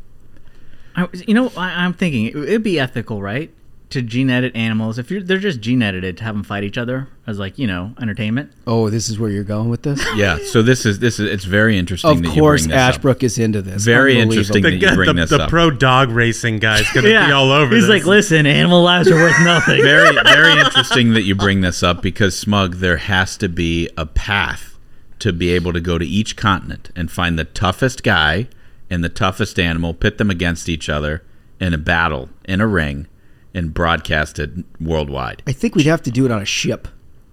I, 0.95 1.07
you 1.13 1.34
know, 1.34 1.51
I, 1.57 1.84
I'm 1.84 1.93
thinking 1.93 2.28
it 2.28 2.36
would 2.36 2.63
be 2.63 2.80
ethical, 2.80 3.21
right? 3.21 3.51
To 3.93 4.01
gene 4.01 4.31
edit 4.31 4.55
animals 4.55 4.97
if 4.97 5.11
you're 5.11 5.21
they're 5.21 5.37
just 5.37 5.59
gene 5.61 5.83
edited 5.83 6.17
to 6.17 6.23
have 6.23 6.33
them 6.33 6.43
fight 6.43 6.63
each 6.63 6.79
other 6.79 7.09
as 7.27 7.37
like 7.37 7.59
you 7.59 7.67
know 7.67 7.93
entertainment. 8.01 8.51
Oh, 8.65 8.89
this 8.89 9.07
is 9.07 9.19
where 9.19 9.29
you're 9.29 9.43
going 9.43 9.69
with 9.69 9.83
this? 9.83 10.03
Yeah. 10.15 10.39
So 10.45 10.63
this 10.63 10.83
is 10.87 10.97
this 10.97 11.19
is 11.19 11.29
it's 11.31 11.43
very 11.45 11.77
interesting. 11.77 12.09
Of 12.09 12.23
that 12.23 12.33
course, 12.33 12.63
you 12.63 12.69
bring 12.69 12.75
this 12.75 12.83
up. 12.87 12.95
Ashbrook 12.95 13.21
is 13.21 13.37
into 13.37 13.61
this. 13.61 13.83
Very 13.83 14.19
Unbelievable. 14.19 14.33
interesting 14.33 14.63
The, 14.63 14.69
that 14.71 14.75
you 14.89 14.95
bring 14.95 15.07
the, 15.15 15.21
this 15.21 15.29
the 15.29 15.43
up. 15.43 15.49
pro 15.51 15.69
dog 15.69 16.09
racing 16.09 16.57
guy's 16.57 16.91
gonna 16.91 17.07
be 17.07 17.15
all 17.31 17.51
over 17.51 17.75
He's 17.75 17.83
this. 17.83 17.89
like, 17.89 18.05
listen, 18.07 18.47
animal 18.47 18.81
lives 18.81 19.11
are 19.11 19.15
worth 19.15 19.39
nothing. 19.43 19.81
very 19.83 20.15
very 20.23 20.59
interesting 20.59 21.13
that 21.13 21.21
you 21.21 21.35
bring 21.35 21.61
this 21.61 21.83
up 21.83 22.01
because 22.01 22.35
smug 22.35 22.77
there 22.77 22.97
has 22.97 23.37
to 23.37 23.47
be 23.47 23.91
a 23.95 24.07
path 24.07 24.79
to 25.19 25.31
be 25.31 25.51
able 25.51 25.71
to 25.71 25.79
go 25.79 25.99
to 25.99 26.05
each 26.05 26.35
continent 26.35 26.89
and 26.95 27.11
find 27.11 27.37
the 27.37 27.45
toughest 27.45 28.01
guy 28.01 28.47
and 28.89 29.03
the 29.03 29.09
toughest 29.09 29.59
animal 29.59 29.93
pit 29.93 30.17
them 30.17 30.31
against 30.31 30.67
each 30.67 30.89
other 30.89 31.21
in 31.59 31.75
a 31.75 31.77
battle 31.77 32.29
in 32.45 32.59
a 32.59 32.65
ring 32.65 33.05
and 33.54 33.74
broadcast 33.74 34.39
it 34.39 34.51
worldwide 34.80 35.43
I 35.47 35.51
think 35.51 35.76
we'd 35.76 35.86
have 35.86 36.01
to 36.04 36.12
do 36.12 36.26
it 36.26 36.32
on 36.32 36.41
a 36.41 36.45
ship. 36.45 36.88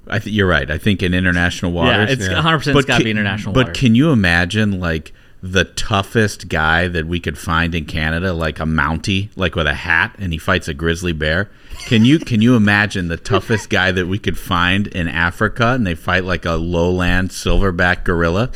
i 0.08 0.18
think 0.18 0.34
you're 0.36 0.48
right 0.48 0.70
i 0.70 0.78
think 0.78 1.02
in 1.02 1.14
international 1.14 1.72
waters 1.72 2.08
Yeah, 2.08 2.14
it's 2.26 2.28
100 2.28 2.58
percent 2.58 2.74
But 2.76 2.86
got 2.86 2.98
to 2.98 3.04
be 3.04 3.10
international. 3.10 3.52
But 3.54 3.66
waters. 3.68 3.80
can 3.80 3.94
you 3.94 4.10
imagine 4.12 4.80
like 4.80 5.12
the 5.42 5.64
toughest 5.64 6.48
guy 6.50 6.86
that 6.88 7.06
we 7.06 7.18
could 7.18 7.38
find 7.38 7.74
in 7.74 7.86
Canada, 7.86 8.34
like 8.34 8.60
a 8.60 8.64
Mountie, 8.64 9.30
like 9.36 9.54
with 9.56 9.66
a 9.66 9.72
hat, 9.72 10.14
and 10.18 10.34
he 10.34 10.38
fights 10.38 10.68
a 10.68 10.74
grizzly 10.74 11.14
bear? 11.14 11.48
Can 11.86 12.04
you 12.04 12.18
can 12.18 12.42
you 12.42 12.56
imagine 12.56 13.08
the 13.08 13.16
toughest 13.16 13.70
guy 13.70 13.90
that 13.90 14.06
we 14.06 14.18
could 14.18 14.36
find 14.38 14.86
in 14.88 15.08
Africa, 15.08 15.68
and 15.68 15.86
they 15.86 15.94
fight 15.94 16.24
like 16.24 16.44
a 16.44 16.56
lowland 16.56 17.30
silverback 17.30 18.04
gorilla? 18.04 18.50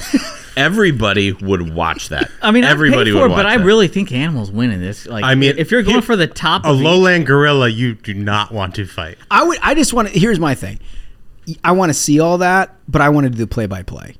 Everybody 0.57 1.32
would 1.32 1.74
watch 1.74 2.09
that. 2.11 2.30
I 2.42 2.50
mean, 2.50 2.64
everybody 2.64 3.11
for 3.12 3.22
would 3.22 3.30
watch 3.30 3.38
but 3.38 3.46
I 3.46 3.57
that. 3.59 3.64
really 3.64 3.88
think 3.88 4.12
animals 4.12 4.50
win 4.50 4.70
in 4.70 4.80
this. 4.80 5.07
Like, 5.07 5.24
I 5.24 5.34
mean, 5.34 5.55
if 5.59 5.70
you're 5.70 5.82
going 5.82 6.02
for 6.02 6.16
the 6.16 6.26
top 6.26 6.64
a 6.64 6.68
of 6.70 6.76
each- 6.78 6.84
lowland 6.84 7.26
gorilla, 7.26 7.68
you 7.68 7.94
do 7.94 8.14
not 8.14 8.52
want 8.52 8.74
to 8.76 8.86
fight. 8.86 9.18
I 9.30 9.42
would. 9.44 9.59
I 9.62 9.74
just 9.74 9.92
want 9.92 10.09
to. 10.09 10.18
Here's 10.18 10.38
my 10.40 10.55
thing. 10.55 10.78
I 11.62 11.72
want 11.72 11.90
to 11.90 11.94
see 11.94 12.20
all 12.20 12.38
that, 12.38 12.74
but 12.88 13.02
I 13.02 13.09
want 13.11 13.24
to 13.24 13.30
do 13.30 13.36
the 13.38 13.46
play 13.46 13.66
by 13.66 13.82
play. 13.82 14.16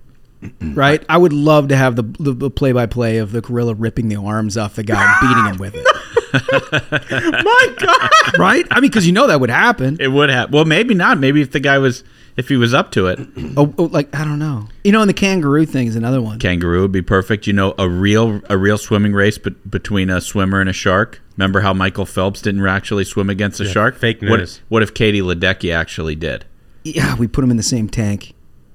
right? 0.61 1.03
I 1.09 1.17
would 1.17 1.33
love 1.33 1.69
to 1.69 1.77
have 1.77 1.97
the 1.97 2.03
the 2.19 2.51
play 2.51 2.73
by 2.73 2.85
play 2.87 3.17
of 3.19 3.33
the 3.33 3.41
gorilla 3.41 3.73
ripping 3.75 4.09
the 4.09 4.17
arms 4.17 4.59
off 4.59 4.75
the 4.77 4.83
guy 4.83 5.03
and 5.03 5.29
beating 5.29 5.47
him 5.53 5.57
with 5.59 5.75
it. 5.75 5.87
My 7.45 7.75
God. 7.79 8.39
Right? 8.39 8.67
I 8.71 8.81
mean, 8.81 8.91
because 8.91 9.07
you 9.07 9.13
know 9.13 9.27
that 9.29 9.41
would 9.41 9.51
happen. 9.51 9.97
It 10.01 10.09
would 10.09 10.29
happen. 10.31 10.53
Well, 10.53 10.65
maybe 10.65 10.93
not. 10.95 11.19
Maybe 11.19 11.41
if 11.41 11.53
the 11.53 11.61
guy 11.61 11.79
was, 11.79 12.05
if 12.37 12.49
he 12.49 12.57
was 12.57 12.75
up 12.75 12.91
to 12.93 13.07
it, 13.07 13.19
Oh, 13.57 13.73
oh, 13.79 13.85
like 13.85 14.15
I 14.15 14.25
don't 14.25 14.39
know. 14.39 14.69
You 14.83 14.93
know, 14.93 15.01
and 15.03 15.09
the 15.09 15.15
kangaroo 15.15 15.67
thing 15.67 15.87
is 15.87 15.97
another 15.97 16.21
one. 16.21 16.39
kangaroo 16.39 16.83
would 16.83 16.93
be 16.93 17.03
perfect. 17.03 17.47
You 17.47 17.53
know, 17.53 17.75
a 17.79 17.89
real 17.89 18.41
a 18.51 18.57
real 18.59 18.79
swimming 18.79 19.13
race 19.13 19.39
bet 19.39 19.71
between 19.71 20.11
a 20.11 20.21
swimmer 20.21 20.61
and 20.61 20.69
a 20.69 20.73
shark. 20.73 21.21
Remember 21.37 21.61
how 21.61 21.73
Michael 21.73 22.07
Phelps 22.07 22.41
didn't 22.43 22.65
actually 22.67 23.05
swim 23.05 23.29
against 23.31 23.61
a 23.61 23.65
shark? 23.69 23.97
fake 23.97 24.21
What- 24.23 24.39
news. 24.39 24.61
What, 24.69 24.83
if 24.83 24.95
Katie 24.95 25.21
Ledecky 25.21 25.75
actually 25.75 26.15
did? 26.15 26.45
Yeah, 26.85 27.17
we 27.17 27.27
put 27.27 27.43
him 27.43 27.51
in 27.51 27.57
the 27.57 27.63
same 27.63 27.89
tank. 27.89 28.35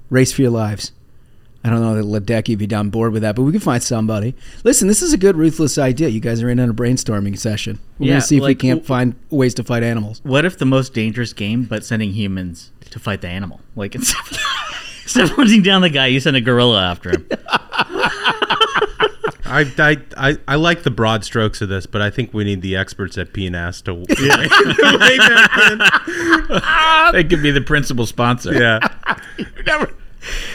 Race 0.10 0.32
for 0.34 0.42
your 0.42 0.52
lives. 0.52 0.92
I 1.64 1.70
don't 1.70 1.82
know 1.82 1.94
that 1.96 2.06
Ledecky 2.06 2.58
would 2.58 2.70
be 2.70 2.74
on 2.76 2.90
board 2.90 3.12
with 3.12 3.22
that, 3.22 3.36
but 3.36 3.44
we 3.44 3.52
can 3.52 3.60
find 3.60 3.84
somebody. 3.84 4.34
Listen, 4.64 4.88
this 4.88 5.02
is 5.02 5.12
a 5.14 5.18
good 5.18 5.36
ruthless 5.36 5.78
idea. 5.78 6.08
You 6.08 6.22
guys 6.22 6.42
are 6.42 6.50
in 6.50 6.58
on 6.60 6.70
a 6.70 6.74
brainstorming 6.74 7.38
session. 7.38 7.80
We're 8.00 8.08
Yeah, 8.08 8.12
gonna 8.14 8.22
see 8.22 8.38
if 8.38 8.44
we 8.44 8.56
can't 8.56 8.80
w- 8.80 8.88
find 8.88 9.16
ways 9.30 9.54
to 9.56 9.64
fight 9.66 9.84
animals. 9.84 10.22
What 10.24 10.46
if 10.46 10.58
the 10.58 10.66
most 10.66 10.94
dangerous 10.94 11.34
game, 11.34 11.64
but 11.64 11.84
sending 11.84 12.12
humans 12.14 12.72
to 12.92 13.00
fight 13.00 13.22
the 13.22 13.28
animal? 13.30 13.62
Like 13.76 13.96
instead 13.96 14.40
instead 15.04 15.24
of 15.24 15.32
hunting 15.32 15.64
down 15.64 15.82
the 15.82 15.90
guy, 15.90 16.08
you 16.08 16.20
send 16.20 16.36
a 16.36 16.42
gorilla 16.42 16.84
after 16.84 17.12
him. 17.12 17.28
I, 19.52 19.66
I, 19.80 19.98
I, 20.16 20.38
I 20.48 20.56
like 20.56 20.84
the 20.84 20.92
broad 20.92 21.26
strokes 21.26 21.62
of 21.62 21.70
this, 21.70 21.88
but 21.88 22.04
I 22.04 22.12
think 22.12 22.34
we 22.36 22.44
need 22.44 22.62
the 22.62 22.76
experts 22.76 23.18
at 23.18 23.34
PNAS 23.34 23.84
to. 23.86 23.94
yeah. 26.54 27.12
They 27.12 27.24
could 27.24 27.42
be 27.42 27.50
the 27.50 27.62
principal 27.62 28.06
sponsor. 28.06 28.54
yeah. 28.54 28.80
Never, 29.66 29.92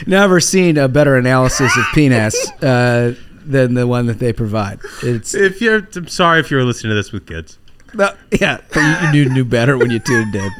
never 0.06 0.38
seen 0.38 0.78
a 0.78 0.86
better 0.86 1.16
analysis 1.16 1.76
of 1.76 1.82
PNAS 1.86 2.36
uh, 2.62 3.18
than 3.44 3.74
the 3.74 3.88
one 3.88 4.06
that 4.06 4.20
they 4.20 4.32
provide. 4.32 4.78
It's 5.02 5.34
If 5.34 5.60
you're, 5.60 5.88
I'm 5.96 6.06
sorry 6.06 6.38
if 6.38 6.52
you 6.52 6.56
were 6.56 6.64
listening 6.64 6.90
to 6.92 6.94
this 6.94 7.10
with 7.10 7.26
kids. 7.26 7.58
No, 7.94 8.14
yeah, 8.40 8.58
you 8.74 9.10
knew, 9.10 9.28
knew 9.28 9.44
better 9.44 9.76
when 9.76 9.90
you 9.90 9.98
tuned 9.98 10.34
in. 10.34 10.50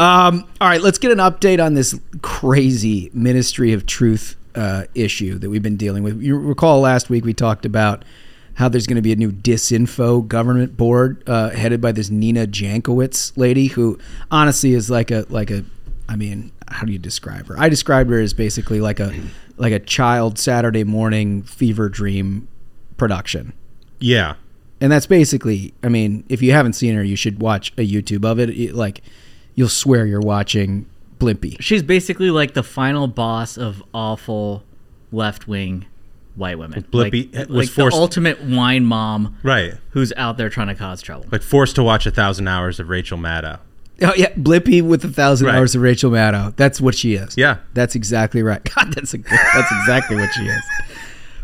Um, 0.00 0.46
all 0.60 0.68
right, 0.68 0.80
let's 0.80 0.98
get 0.98 1.12
an 1.12 1.18
update 1.18 1.62
on 1.64 1.74
this 1.74 1.98
crazy 2.22 3.10
Ministry 3.12 3.72
of 3.74 3.84
Truth 3.84 4.36
uh, 4.54 4.84
issue 4.94 5.38
that 5.38 5.50
we've 5.50 5.62
been 5.62 5.76
dealing 5.76 6.02
with. 6.02 6.22
You 6.22 6.38
recall 6.38 6.80
last 6.80 7.10
week 7.10 7.24
we 7.24 7.34
talked 7.34 7.66
about 7.66 8.04
how 8.54 8.68
there's 8.70 8.86
going 8.86 8.96
to 8.96 9.02
be 9.02 9.12
a 9.12 9.16
new 9.16 9.30
disinfo 9.30 10.26
government 10.26 10.76
board 10.76 11.22
uh, 11.26 11.50
headed 11.50 11.80
by 11.82 11.92
this 11.92 12.08
Nina 12.08 12.46
Jankowicz 12.46 13.36
lady, 13.36 13.66
who 13.68 13.98
honestly 14.30 14.72
is 14.72 14.88
like 14.88 15.10
a 15.10 15.26
like 15.28 15.50
a, 15.50 15.64
I 16.08 16.16
mean, 16.16 16.50
how 16.68 16.86
do 16.86 16.92
you 16.92 16.98
describe 16.98 17.46
her? 17.48 17.56
I 17.58 17.68
described 17.68 18.08
her 18.10 18.20
as 18.20 18.32
basically 18.32 18.80
like 18.80 19.00
a 19.00 19.12
like 19.58 19.72
a 19.74 19.78
child 19.80 20.38
Saturday 20.38 20.84
morning 20.84 21.42
fever 21.42 21.90
dream 21.90 22.48
production 22.96 23.52
Yeah. 23.98 24.34
and 24.80 24.92
that's 24.92 25.06
basically 25.06 25.72
i 25.82 25.88
mean 25.88 26.22
if 26.28 26.42
you 26.42 26.52
haven't 26.52 26.74
seen 26.74 26.94
her 26.96 27.02
you 27.02 27.16
should 27.16 27.40
watch 27.40 27.72
a 27.78 27.86
youtube 27.86 28.24
of 28.26 28.38
it, 28.38 28.50
It- 28.50 28.74
like 28.74 29.02
you'll 29.60 29.68
swear 29.68 30.06
you're 30.06 30.20
watching 30.20 30.86
Blippi 31.18 31.56
She's 31.60 31.82
basically 31.82 32.30
like 32.30 32.54
the 32.54 32.62
final 32.62 33.06
boss 33.06 33.58
of 33.58 33.82
awful 33.92 34.64
left 35.12 35.46
wing 35.46 35.84
white 36.34 36.58
women. 36.58 36.82
Blippi 36.84 37.34
like, 37.36 37.48
was 37.50 37.66
like 37.66 37.68
forced- 37.68 37.94
the 37.96 38.00
ultimate 38.00 38.42
wine 38.42 38.86
mom 38.86 39.36
Right. 39.42 39.74
who's 39.90 40.12
out 40.16 40.38
there 40.38 40.48
trying 40.48 40.68
to 40.68 40.74
cause 40.74 41.02
trouble. 41.02 41.26
Like 41.30 41.42
forced 41.42 41.76
to 41.76 41.82
watch 41.82 42.06
a 42.06 42.10
thousand 42.10 42.48
hours 42.48 42.80
of 42.80 42.88
Rachel 42.88 43.18
Maddow. 43.18 43.58
oh 44.02 44.14
yeah 44.16 44.30
Blippi 44.32 44.80
with 44.80 45.04
a 45.04 45.08
thousand 45.08 45.48
Right. 45.48 45.56
hours 45.56 45.74
of 45.74 45.82
rachel 45.82 46.10
maddow 46.10 46.56
that's 46.56 46.80
what 46.80 46.94
she 46.94 47.14
is 47.16 47.36
Yeah. 47.36 47.58
that's 47.74 47.94
exactly 47.94 48.42
right 48.42 48.62
god 48.74 48.94
that's 48.94 49.12
a, 49.12 49.18
that's 49.18 49.70
exactly 49.80 50.16
what 50.16 50.32
she 50.32 50.44
is 50.44 50.62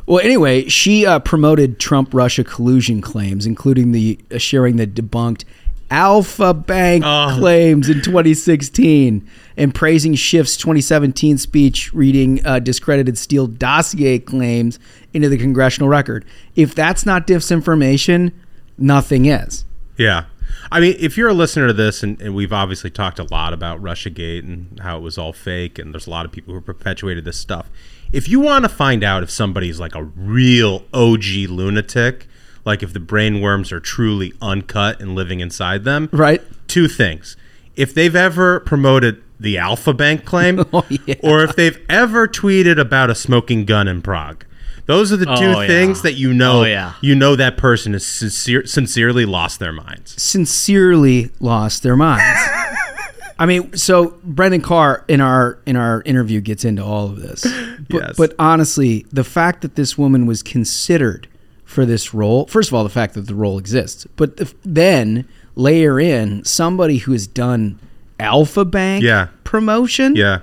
well 0.07 0.21
anyway 0.21 0.67
she 0.67 1.05
uh, 1.05 1.19
promoted 1.19 1.79
trump 1.79 2.14
russia 2.14 2.45
collusion 2.45 3.03
claims 3.03 3.45
including 3.45 3.93
the 3.93 4.19
uh, 4.35 4.39
sharing 4.39 4.77
the 4.77 4.87
debunked 4.87 5.45
Alfa 5.91 6.53
Bank 6.53 7.05
Oh. 7.07 7.37
claims 7.39 7.89
in 7.89 8.03
2016 8.03 9.26
and 9.57 9.74
praising 9.74 10.14
schiff's 10.14 10.57
2017 10.57 11.39
speech 11.39 11.93
reading 11.95 12.45
uh, 12.45 12.59
discredited 12.59 13.16
steele 13.16 13.47
dossier 13.47 14.18
claims 14.18 14.78
into 15.14 15.28
the 15.28 15.39
congressional 15.39 15.89
record 15.89 16.24
if 16.57 16.74
that's 16.74 17.07
not 17.07 17.26
disinformation 17.26 18.32
nothing 18.78 19.26
is 19.26 19.64
Yeah. 19.97 20.24
I 20.70 20.80
mean, 20.80 20.97
if 20.99 21.16
you're 21.16 21.28
a 21.28 21.34
listener 21.34 21.66
to 21.68 21.72
this, 21.72 22.03
and, 22.03 22.20
and 22.20 22.34
we've 22.34 22.53
obviously 22.53 22.91
talked 22.91 23.18
a 23.18 23.24
lot 23.24 23.53
about 23.53 23.80
Russiagate 23.82 24.41
and 24.41 24.78
how 24.80 24.97
it 24.97 25.01
was 25.01 25.16
all 25.18 25.32
fake, 25.32 25.78
and 25.78 25.93
there's 25.93 26.07
a 26.07 26.11
lot 26.11 26.24
of 26.26 26.32
people 26.32 26.55
who 26.55 26.61
perpetuated 26.61 27.24
this 27.24 27.37
stuff. 27.39 27.68
If 28.12 28.28
you 28.28 28.41
want 28.41 28.64
to 28.64 28.68
find 28.68 29.03
out 29.05 29.22
if 29.22 29.30
somebody's 29.30 29.78
like 29.80 29.95
a 29.95 30.03
real 30.05 30.84
OG 30.93 31.24
lunatic, 31.49 32.26
like 32.67 32.83
if 32.83 32.93
the 32.93 33.01
brain 33.01 33.41
worms 33.41 33.73
are 33.73 33.81
truly 33.81 34.35
uncut 34.43 35.01
and 35.01 35.14
living 35.14 35.41
inside 35.41 35.85
them, 35.85 36.11
right 36.12 36.43
two 36.69 36.89
things. 36.89 37.37
If 37.77 37.95
they've 37.95 38.17
ever 38.17 38.61
promoted 38.61 39.23
the 39.41 39.57
Alfa 39.59 39.93
Bank 39.95 40.25
claim, 40.25 40.64
Oh, 40.73 40.85
yeah. 40.89 41.14
or 41.23 41.43
if 41.45 41.57
they've 41.57 41.79
ever 41.89 42.27
tweeted 42.29 42.79
about 42.79 43.09
a 43.11 43.14
smoking 43.14 43.64
gun 43.64 43.87
in 43.89 44.03
Prague. 44.03 44.45
Those 44.87 45.12
are 45.12 45.17
the 45.17 45.27
two 45.27 45.33
Oh, 45.33 45.61
yeah. 45.62 45.67
things 45.67 46.03
that 46.03 46.12
you 46.14 46.33
know. 46.33 46.61
Oh, 46.61 46.64
yeah. 46.64 46.93
You 47.01 47.14
know 47.17 47.35
that 47.37 47.57
person 47.57 47.93
has 47.93 48.07
sincere, 48.07 48.64
sincerely 48.67 49.25
lost 49.27 49.59
their 49.59 49.73
minds. 49.73 50.21
sincerely 50.23 51.31
lost 51.41 51.83
their 51.83 51.97
minds. 51.97 52.23
I 53.39 53.45
mean, 53.47 53.77
so 53.77 54.14
Brendan 54.25 54.62
Carr 54.62 55.05
in 55.09 55.21
our 55.21 55.59
in 55.67 55.77
our 55.77 56.03
interview 56.07 56.41
gets 56.41 56.64
into 56.64 56.83
all 56.83 57.07
of 57.07 57.21
this. 57.21 57.43
But, 57.91 58.03
Yes. 58.03 58.14
but 58.17 58.35
honestly, 58.39 59.05
the 59.12 59.25
fact 59.25 59.61
that 59.62 59.75
this 59.75 59.99
woman 59.99 60.25
was 60.25 60.43
considered 60.43 61.29
for 61.67 61.85
this 61.85 62.14
role, 62.14 62.47
first 62.47 62.71
of 62.71 62.75
all, 62.75 62.83
the 62.85 62.89
fact 62.89 63.12
that 63.14 63.27
the 63.27 63.35
role 63.35 63.59
exists, 63.59 64.07
but 64.17 64.39
the, 64.39 64.51
then 64.64 65.29
layer 65.57 66.01
in 66.01 66.43
somebody 66.45 66.97
who 66.99 67.12
has 67.12 67.27
done 67.27 67.79
Alfa 68.19 68.64
Bank 68.64 69.03
Yeah. 69.05 69.29
promotion. 69.45 70.17
Yeah. 70.17 70.39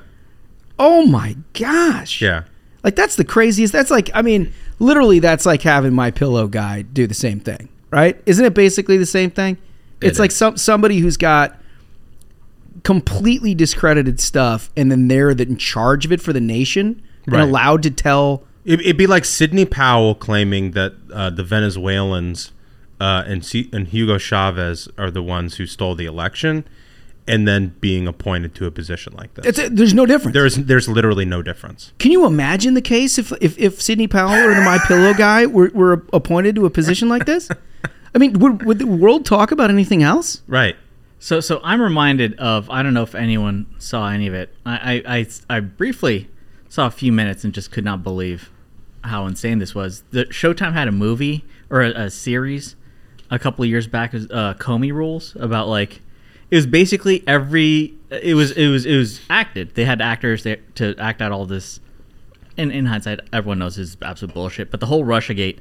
Oh 0.78 1.08
my 1.08 1.36
gosh. 1.54 2.22
Yeah. 2.22 2.44
Like 2.84 2.96
that's 2.96 3.16
the 3.16 3.24
craziest. 3.24 3.72
That's 3.74 3.90
like 3.90 4.10
I 4.14 4.22
mean, 4.22 4.52
literally 4.80 5.20
that's 5.20 5.46
like 5.46 5.62
having 5.62 5.94
my 5.94 6.12
pillow 6.12 6.48
guy 6.48 6.82
do 6.84 7.08
the 7.08 7.14
same 7.14 7.40
thing, 7.40 7.70
right? 7.90 8.22
Isn't 8.26 8.44
it 8.46 8.54
basically 8.54 8.98
the 8.98 9.06
same 9.06 9.32
thing? 9.32 9.58
It's 10.02 10.20
It 10.20 10.22
like 10.22 10.32
some 10.32 10.58
somebody 10.58 11.00
who's 11.00 11.16
got 11.18 11.58
completely 12.84 13.56
discredited 13.56 14.20
stuff 14.20 14.70
and 14.76 14.92
then 14.92 15.08
they're 15.08 15.34
the, 15.34 15.44
in 15.44 15.58
charge 15.58 16.06
of 16.06 16.12
it 16.12 16.22
for 16.22 16.34
the 16.34 16.42
nation 16.42 17.02
Right. 17.26 17.40
and 17.40 17.50
allowed 17.50 17.84
to 17.84 17.92
tell 17.92 18.44
It, 18.66 18.82
it'd 18.82 18.98
be 18.98 19.08
like 19.08 19.26
Sidney 19.26 19.66
Powell 19.66 20.16
claiming 20.16 20.72
that 20.72 20.94
uh, 21.14 21.30
the 21.30 21.44
Venezuelans 21.44 22.52
uh, 23.00 23.24
and, 23.26 23.46
C- 23.46 23.70
and 23.74 23.88
Hugo 23.88 24.18
Chavez 24.18 24.88
are 24.98 25.12
the 25.12 25.24
ones 25.24 25.56
who 25.56 25.66
stole 25.66 25.96
the 25.96 26.06
election, 26.06 26.66
and 27.28 27.48
then 27.48 27.76
being 27.80 28.08
appointed 28.08 28.54
to 28.56 28.66
a 28.66 28.72
position 28.72 29.14
like 29.14 29.34
this. 29.34 29.58
it's 29.58 29.70
there's 29.70 29.94
no 29.94 30.06
difference. 30.06 30.34
there's 30.34 30.56
there's 30.56 30.90
literally 30.90 31.26
no 31.26 31.42
difference. 31.42 31.94
Can 31.98 32.12
you 32.12 32.26
imagine 32.26 32.74
the 32.74 32.82
case 32.82 33.18
if 33.18 33.32
if, 33.42 33.58
if 33.58 33.82
Sidney 33.82 34.08
Powell 34.08 34.46
or 34.46 34.54
the 34.54 34.62
My 34.62 34.78
Pillow 34.88 35.14
guy 35.14 35.46
were, 35.46 35.72
were 35.74 36.06
appointed 36.14 36.56
to 36.56 36.66
a 36.66 36.70
position 36.70 37.10
like 37.10 37.26
this? 37.26 37.50
I 38.16 38.20
mean, 38.20 38.34
would, 38.40 38.64
would 38.66 38.80
the 38.80 38.88
world 38.88 39.26
talk 39.26 39.52
about 39.52 39.70
anything 39.70 40.04
else? 40.04 40.42
Right. 40.48 40.76
So, 41.20 41.40
so 41.40 41.62
I'm 41.64 41.82
reminded 41.82 42.38
of 42.40 42.70
I 42.70 42.84
don't 42.84 42.94
know 42.94 43.04
if 43.04 43.16
anyone 43.16 43.68
saw 43.80 44.10
any 44.10 44.28
of 44.28 44.34
it. 44.34 44.54
I, 44.66 45.02
I, 45.06 45.18
I, 45.18 45.28
I 45.50 45.60
briefly 45.62 46.30
saw 46.68 46.88
a 46.88 46.92
few 46.92 47.12
minutes 47.12 47.44
and 47.44 47.54
just 47.54 47.72
could 47.72 47.86
not 47.86 48.04
believe 48.04 48.52
how 49.04 49.26
insane 49.26 49.60
this 49.60 49.74
was. 49.76 50.04
The 50.12 50.26
Showtime 50.26 50.74
had 50.74 50.88
a 50.88 50.92
movie 50.92 51.44
or 51.70 51.82
a, 51.82 51.90
a 52.06 52.10
series 52.10 52.76
a 53.32 53.40
couple 53.40 53.64
of 53.64 53.70
years 53.70 53.88
back, 53.88 54.14
uh, 54.14 54.54
Comey 54.56 54.92
Rules, 54.94 55.36
about 55.40 55.68
like 55.68 56.02
it 56.52 56.56
was 56.56 56.68
basically 56.68 57.24
every 57.28 57.94
it 58.12 58.36
was 58.36 58.52
it 58.52 58.68
was 58.68 58.86
it 58.86 58.96
was 58.96 59.22
acted. 59.30 59.74
They 59.76 59.86
had 59.86 60.02
actors 60.02 60.44
there 60.44 60.58
to 60.76 60.96
act 61.00 61.22
out 61.22 61.32
all 61.32 61.46
this. 61.46 61.80
In 62.58 62.70
in 62.70 62.86
hindsight, 62.86 63.22
everyone 63.34 63.58
knows 63.60 63.78
this 63.78 63.90
is 63.90 63.98
absolute 64.04 64.34
bullshit. 64.36 64.70
But 64.70 64.80
the 64.80 64.86
whole 64.86 65.04
RussiaGate 65.04 65.58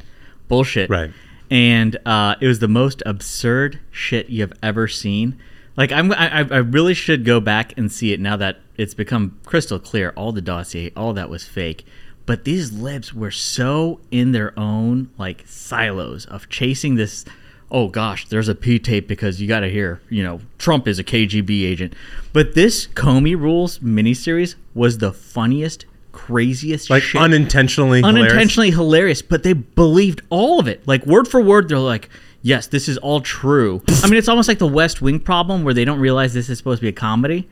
bullshit, 0.49 0.91
Right. 0.91 1.11
and 1.51 1.97
uh, 2.05 2.35
it 2.41 2.47
was 2.47 2.59
the 2.59 2.69
most 2.69 3.03
absurd 3.07 3.81
shit 3.91 4.29
you 4.29 4.43
have 4.43 4.53
ever 4.63 4.87
seen. 4.87 5.39
Like 5.75 5.91
I'm, 5.91 6.13
I, 6.13 6.41
I 6.41 6.59
really 6.59 6.93
should 6.93 7.25
go 7.25 7.41
back 7.41 7.73
and 7.79 7.91
see 7.91 8.13
it 8.13 8.21
now 8.21 8.37
that 8.37 8.59
it's 8.77 8.93
become 8.93 9.39
crystal 9.47 9.79
clear. 9.79 10.13
All 10.17 10.31
the 10.33 10.43
dossier, 10.43 10.93
all 10.95 11.15
that 11.15 11.31
was 11.31 11.45
fake. 11.47 11.87
But 12.27 12.45
these 12.45 12.73
libs 12.73 13.13
were 13.13 13.31
so 13.33 14.01
in 14.11 14.33
their 14.33 14.59
own 14.59 15.11
like 15.19 15.45
silos 15.47 16.25
of 16.27 16.49
chasing 16.49 16.95
this. 16.95 17.25
Oh 17.71 17.89
gosh, 17.89 18.29
there's 18.29 18.49
a 18.49 18.55
P 18.55 18.79
tape 18.79 19.09
because 19.09 19.41
you 19.41 19.49
got 19.49 19.61
to 19.61 19.69
hear, 19.71 20.01
you 20.11 20.23
know, 20.23 20.41
Trump 20.59 20.87
is 20.87 20.99
a 20.99 21.05
KGB 21.05 21.65
agent. 21.65 21.95
But 22.33 22.55
this 22.55 22.87
Comey 22.89 23.35
Rules 23.39 23.79
miniseries 23.79 24.55
was 24.75 24.99
the 24.99 25.13
funniest, 25.13 25.87
craziest, 26.13 26.91
Like 26.91 27.03
shit 27.03 27.21
unintentionally. 27.21 28.01
hilarious. 28.01 28.23
unintentionally 28.25 28.71
hilarious. 28.71 29.23
but 29.23 29.43
they 29.43 29.55
believed 29.55 30.21
all 30.31 30.61
of 30.61 30.69
it. 30.69 30.87
Like 30.87 31.05
word 31.07 31.27
for 31.29 31.41
word, 31.41 31.69
they're 31.71 31.79
like, 31.79 32.09
yes, 32.43 32.67
this 32.67 32.89
is 32.89 32.99
all 32.99 33.21
true. 33.23 33.83
I 34.03 34.07
mean, 34.09 34.19
it's 34.19 34.29
almost 34.29 34.49
like 34.49 34.59
the 34.59 34.67
West 34.67 35.01
Wing 35.01 35.19
problem 35.19 35.65
where 35.65 35.75
they 35.75 35.85
don't 35.87 35.99
realize 35.99 36.35
this 36.35 36.51
is 36.51 36.59
supposed 36.59 36.81
to 36.81 36.83
be 36.83 36.89
a 36.89 36.93
comedy. 36.93 37.49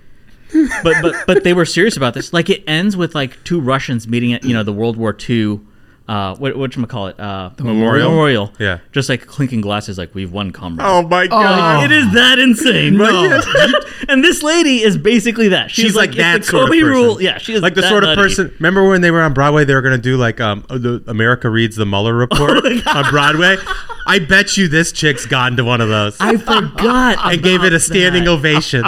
But 0.83 1.03
but 1.03 1.15
but 1.27 1.45
they 1.45 1.53
were 1.53 1.65
serious 1.65 1.97
about 1.97 2.15
this. 2.15 2.33
Like 2.33 2.51
it 2.51 2.63
ends 2.67 2.97
with 2.97 3.15
like 3.15 3.43
two 3.45 3.61
Russians 3.61 4.09
meeting 4.09 4.33
at 4.33 4.45
you 4.45 4.55
know 4.55 4.63
the 4.63 4.73
World 4.73 4.97
War 4.97 5.17
II. 5.29 5.61
Uh, 6.09 6.35
what 6.39 6.57
what 6.57 6.89
call 6.89 7.07
it? 7.07 7.21
Uh, 7.21 7.51
the 7.57 7.63
memorial? 7.63 8.11
Memorial. 8.11 8.53
Yeah. 8.59 8.81
Just 8.91 9.09
like 9.09 9.27
clinking 9.29 9.61
glasses, 9.61 9.97
like 9.97 10.13
we've 10.13 10.33
won, 10.33 10.51
comrade. 10.51 10.85
Oh 10.85 11.03
my 11.07 11.29
god! 11.29 11.85
It 11.85 11.93
is 11.93 12.13
that 12.15 12.41
insane. 12.41 12.97
No. 12.97 13.41
and 14.09 14.25
this 14.25 14.43
lady 14.43 14.83
is 14.83 14.99
basically 14.99 15.51
that. 15.51 15.71
She's, 15.71 15.85
She's 15.85 15.95
like, 15.95 16.09
it's 16.11 16.19
that 16.19 16.45
sort 16.45 16.65
of 16.65 16.71
Comey 16.71 16.81
person. 16.81 16.89
rule. 16.89 17.23
Yeah, 17.23 17.39
she 17.39 17.53
is 17.53 17.63
like 17.63 17.75
the 17.77 17.83
sort 17.85 18.03
of 18.03 18.09
nutty. 18.09 18.23
person. 18.23 18.53
Remember 18.59 18.89
when 18.89 19.03
they 19.03 19.13
were 19.13 19.23
on 19.23 19.33
Broadway? 19.35 19.65
They 19.65 19.75
were 19.75 19.83
going 19.83 19.97
to 19.97 20.03
do 20.03 20.17
like 20.17 20.41
um 20.41 20.65
the 20.69 21.01
America 21.07 21.49
reads 21.49 21.77
the 21.77 21.87
Mueller 21.87 22.15
report 22.17 22.65
on 22.89 23.11
Broadway. 23.11 23.57
I 24.05 24.19
bet 24.19 24.57
you 24.57 24.67
this 24.67 24.91
chick's 24.91 25.27
gone 25.27 25.57
to 25.59 25.65
one 25.65 25.81
of 25.81 25.91
those. 25.91 26.17
I 26.19 26.37
forgot. 26.39 27.19
I 27.21 27.37
gave 27.37 27.63
it 27.63 27.73
a 27.73 27.79
standing 27.79 28.25
that. 28.25 28.31
ovation. 28.33 28.83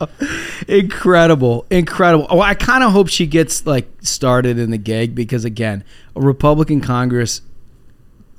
incredible, 0.68 1.66
incredible. 1.70 2.26
Oh, 2.30 2.40
I 2.40 2.54
kind 2.54 2.84
of 2.84 2.92
hope 2.92 3.08
she 3.08 3.26
gets 3.26 3.66
like 3.66 3.88
started 4.00 4.58
in 4.58 4.70
the 4.70 4.78
gig 4.78 5.14
because 5.14 5.44
again, 5.44 5.84
a 6.16 6.20
Republican 6.20 6.80
Congress 6.80 7.42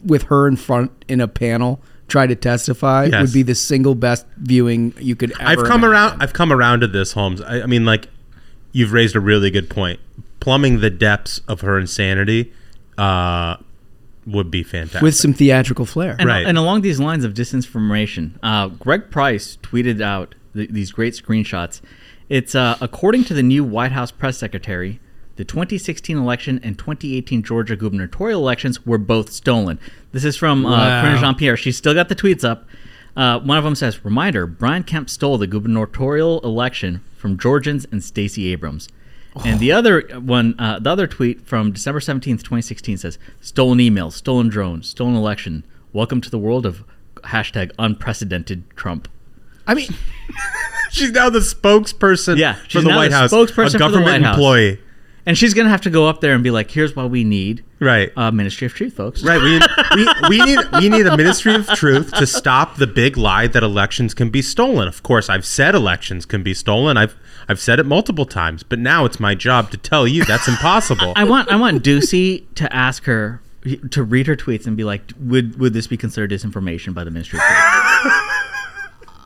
with 0.03 0.23
her 0.23 0.47
in 0.47 0.55
front 0.55 0.91
in 1.07 1.21
a 1.21 1.27
panel 1.27 1.81
try 2.07 2.27
to 2.27 2.35
testify 2.35 3.05
Yes. 3.05 3.21
would 3.21 3.33
be 3.33 3.43
the 3.43 3.55
single 3.55 3.95
best 3.95 4.25
viewing 4.37 4.93
you 4.99 5.15
could 5.15 5.31
ever. 5.39 5.43
I've 5.49 5.57
come 5.67 5.83
imagine. 5.83 5.89
around. 5.91 6.21
I've 6.23 6.33
come 6.33 6.51
around 6.51 6.81
to 6.81 6.87
this, 6.87 7.13
Holmes. 7.13 7.41
I, 7.41 7.61
I 7.61 7.65
mean, 7.67 7.85
like, 7.85 8.07
you've 8.73 8.91
raised 8.91 9.15
a 9.15 9.19
really 9.21 9.49
good 9.49 9.69
point. 9.69 9.99
Plumbing 10.41 10.81
the 10.81 10.89
depths 10.89 11.39
of 11.47 11.61
her 11.61 11.79
insanity 11.79 12.51
uh, 12.97 13.55
would 14.25 14.51
be 14.51 14.61
fantastic. 14.63 15.01
with 15.03 15.15
some 15.15 15.33
theatrical 15.33 15.85
flair. 15.85 16.15
And, 16.19 16.27
Right. 16.27 16.45
and 16.45 16.57
along 16.57 16.81
these 16.81 16.99
lines 16.99 17.23
of 17.23 17.33
disinformation, 17.33 18.31
uh, 18.43 18.67
Greg 18.67 19.09
Price 19.09 19.57
tweeted 19.63 20.01
out 20.01 20.35
th- 20.53 20.69
these 20.69 20.91
great 20.91 21.13
screenshots. 21.13 21.81
It's 22.29 22.55
uh, 22.55 22.77
according 22.81 23.25
to 23.25 23.33
the 23.33 23.43
new 23.43 23.63
White 23.63 23.91
House 23.91 24.11
press 24.11 24.37
secretary, 24.37 24.99
the 25.35 25.43
2016 25.45 26.17
election 26.17 26.59
and 26.63 26.77
2018 26.77 27.43
Georgia 27.43 27.75
gubernatorial 27.75 28.39
elections 28.41 28.85
were 28.85 28.97
both 28.97 29.31
stolen. 29.31 29.79
This 30.11 30.23
is 30.23 30.37
from 30.37 30.65
uh, 30.65 30.69
Wow. 30.71 31.17
Jean 31.19 31.35
Pierre. 31.35 31.57
She's 31.57 31.77
still 31.77 31.93
got 31.93 32.09
the 32.09 32.15
tweets 32.15 32.43
up. 32.43 32.65
Uh, 33.15 33.39
one 33.39 33.57
of 33.57 33.63
them 33.63 33.75
says, 33.75 34.05
"Reminder: 34.05 34.47
Brian 34.47 34.83
Kemp 34.83 35.09
stole 35.09 35.37
the 35.37 35.47
gubernatorial 35.47 36.39
election 36.41 37.01
from 37.17 37.37
Georgians 37.37 37.85
and 37.91 38.03
Stacey 38.03 38.51
Abrams." 38.51 38.87
And 39.45 39.59
the 39.61 39.71
other 39.71 40.01
one, 40.19 40.55
uh, 40.59 40.79
the 40.79 40.89
other 40.89 41.07
tweet 41.07 41.45
from 41.47 41.71
December 41.71 42.01
17th, 42.01 42.39
2016 42.39 42.97
says, 42.97 43.17
Stolen 43.39 43.77
emails, 43.79 44.11
stolen 44.11 44.49
drones, 44.49 44.89
stolen 44.89 45.15
election. 45.15 45.63
Welcome 45.93 46.19
to 46.19 46.29
the 46.29 46.37
world 46.37 46.65
of 46.65 46.83
hashtag 47.23 47.71
unprecedented 47.79 48.69
Trump. 48.75 49.07
I 49.67 49.73
mean, 49.73 49.89
she's 50.91 51.11
now 51.11 51.29
the 51.29 51.39
spokesperson 51.39 52.37
Yeah, 52.37 52.55
for 52.69 52.81
the 52.81 52.89
now 52.89 52.97
White 52.97 53.11
the 53.11 53.17
House, 53.17 53.31
spokesperson 53.33 53.47
a 53.49 53.65
for 53.65 53.69
the 53.69 53.77
government 53.77 54.05
White 54.05 54.21
House. 54.23 54.35
employee. 54.35 54.79
And 55.23 55.37
she's 55.37 55.53
going 55.53 55.65
to 55.65 55.69
have 55.69 55.81
to 55.81 55.91
go 55.91 56.07
up 56.07 56.19
there 56.19 56.33
and 56.33 56.43
be 56.43 56.49
like, 56.49 56.71
here's 56.71 56.95
what 56.95 57.11
we 57.11 57.23
need. 57.23 57.63
Right. 57.79 58.11
Uh, 58.17 58.31
Ministry 58.31 58.65
of 58.65 58.73
Truth, 58.73 58.93
folks. 58.93 59.23
Right. 59.23 59.39
We, 59.39 59.59
we, 59.95 60.07
we 60.29 60.45
need 60.45 60.59
we 60.79 60.89
need 60.89 61.05
a 61.05 61.15
Ministry 61.15 61.53
of 61.53 61.67
Truth 61.67 62.11
to 62.13 62.25
stop 62.25 62.77
the 62.77 62.87
big 62.87 63.17
lie 63.17 63.45
that 63.45 63.61
elections 63.61 64.15
can 64.15 64.31
be 64.31 64.41
stolen. 64.41 64.87
Of 64.87 65.03
course, 65.03 65.29
I've 65.29 65.45
said 65.45 65.75
elections 65.75 66.25
can 66.25 66.41
be 66.41 66.55
stolen. 66.55 66.97
I've 66.97 67.15
I've 67.47 67.59
said 67.59 67.79
it 67.79 67.85
multiple 67.85 68.25
times, 68.25 68.63
but 68.63 68.79
now 68.79 69.05
it's 69.05 69.19
my 69.19 69.35
job 69.35 69.69
to 69.71 69.77
tell 69.77 70.07
you 70.07 70.25
that's 70.25 70.47
impossible. 70.47 71.13
I 71.15 71.23
want 71.23 71.49
I 71.51 71.55
want 71.55 71.83
Doocy 71.83 72.45
to 72.55 72.73
ask 72.75 73.03
her 73.03 73.41
to 73.91 74.01
read 74.03 74.25
her 74.25 74.35
tweets 74.35 74.65
and 74.65 74.75
be 74.75 74.83
like, 74.83 75.11
would 75.19 75.59
would 75.59 75.73
this 75.73 75.85
be 75.85 75.97
considered 75.97 76.31
disinformation 76.31 76.95
by 76.95 77.03
the 77.03 77.11
Ministry 77.11 77.37
of 77.37 77.45
Truth? 77.45 78.13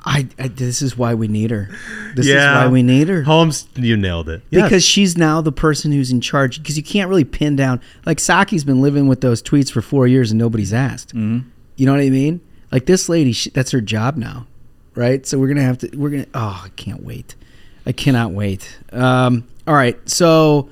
I, 0.06 0.28
I 0.38 0.50
this 0.50 0.82
is 0.84 0.98
why 0.98 1.16
we 1.16 1.28
need 1.28 1.50
her. 1.52 1.70
This 2.16 2.28
is 2.28 2.36
why 2.36 2.68
we 2.68 2.84
need 2.84 3.08
her. 3.10 3.24
Holmes, 3.24 3.68
you 3.76 3.98
nailed 3.98 4.30
it. 4.30 4.44
because 4.52 4.84
she's 4.86 5.18
now 5.18 5.42
the 5.42 5.52
person 5.52 5.92
who's 5.92 6.12
in 6.12 6.22
charge. 6.22 6.60
Because 6.62 6.78
you 6.78 6.84
can't 6.84 7.10
really 7.10 7.24
pin 7.24 7.56
down. 7.56 7.82
Like 8.06 8.20
Psaki's 8.20 8.64
been 8.64 8.82
living 8.82 9.08
with 9.08 9.22
those 9.22 9.42
tweets 9.42 9.72
for 9.72 9.82
four 9.82 10.08
years 10.08 10.32
and 10.32 10.38
nobody's 10.38 10.74
asked. 10.74 11.10
Mm-hmm. 11.10 11.50
You 11.76 11.86
know 11.86 11.92
what 11.94 12.02
I 12.02 12.10
mean? 12.10 12.40
Like 12.72 12.86
this 12.86 13.10
lady, 13.10 13.32
she, 13.32 13.50
that's 13.50 13.72
her 13.72 13.82
job 13.82 14.16
now, 14.16 14.46
right? 14.94 15.26
So 15.26 15.40
we're 15.40 15.48
gonna 15.48 15.64
have 15.64 15.80
to. 15.80 15.90
We're 15.98 16.10
gonna. 16.12 16.28
Oh, 16.34 16.62
I 16.66 16.70
can't 16.76 17.04
wait. 17.04 17.36
I 17.86 17.92
cannot 17.92 18.32
wait. 18.32 18.78
Um, 18.92 19.48
all 19.68 19.76
right. 19.76 19.98
So, 20.10 20.70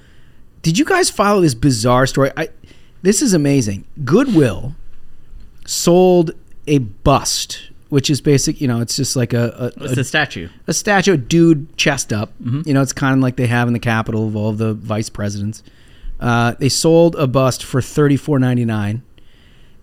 did 0.61 0.77
you 0.77 0.85
guys 0.85 1.09
follow 1.09 1.41
this 1.41 1.55
bizarre 1.55 2.05
story? 2.05 2.31
I. 2.37 2.49
This 3.01 3.21
is 3.21 3.33
amazing. 3.33 3.85
Goodwill 4.05 4.75
sold 5.65 6.31
a 6.67 6.77
bust, 6.77 7.69
which 7.93 8.09
is 8.09 8.21
basic. 8.21 8.59
You 8.59 8.67
know, 8.67 8.81
it's 8.81 8.95
just 8.95 9.15
like 9.15 9.33
a, 9.33 9.71
a, 9.77 9.83
It's 9.85 9.97
a 9.97 10.01
a 10.01 10.03
statue. 10.03 10.49
a 10.65 10.73
statue, 10.73 11.13
a 11.13 11.17
dude 11.17 11.77
chest 11.77 12.11
up. 12.11 12.33
Mm-hmm. 12.41 12.61
You 12.65 12.73
know, 12.73 12.81
it's 12.81 12.91
kind 12.91 13.13
of 13.13 13.19
like 13.21 13.35
they 13.35 13.45
have 13.45 13.67
in 13.67 13.73
the 13.73 13.79
Capitol 13.79 14.27
of 14.27 14.35
all 14.35 14.49
of 14.49 14.57
the 14.57 14.73
vice 14.73 15.09
presidents. 15.09 15.61
Uh, 16.19 16.55
they 16.57 16.69
sold 16.69 17.15
a 17.17 17.27
bust 17.27 17.63
for 17.63 17.83
thirty 17.83 18.17
four 18.17 18.39
ninety 18.39 18.65
nine, 18.65 19.03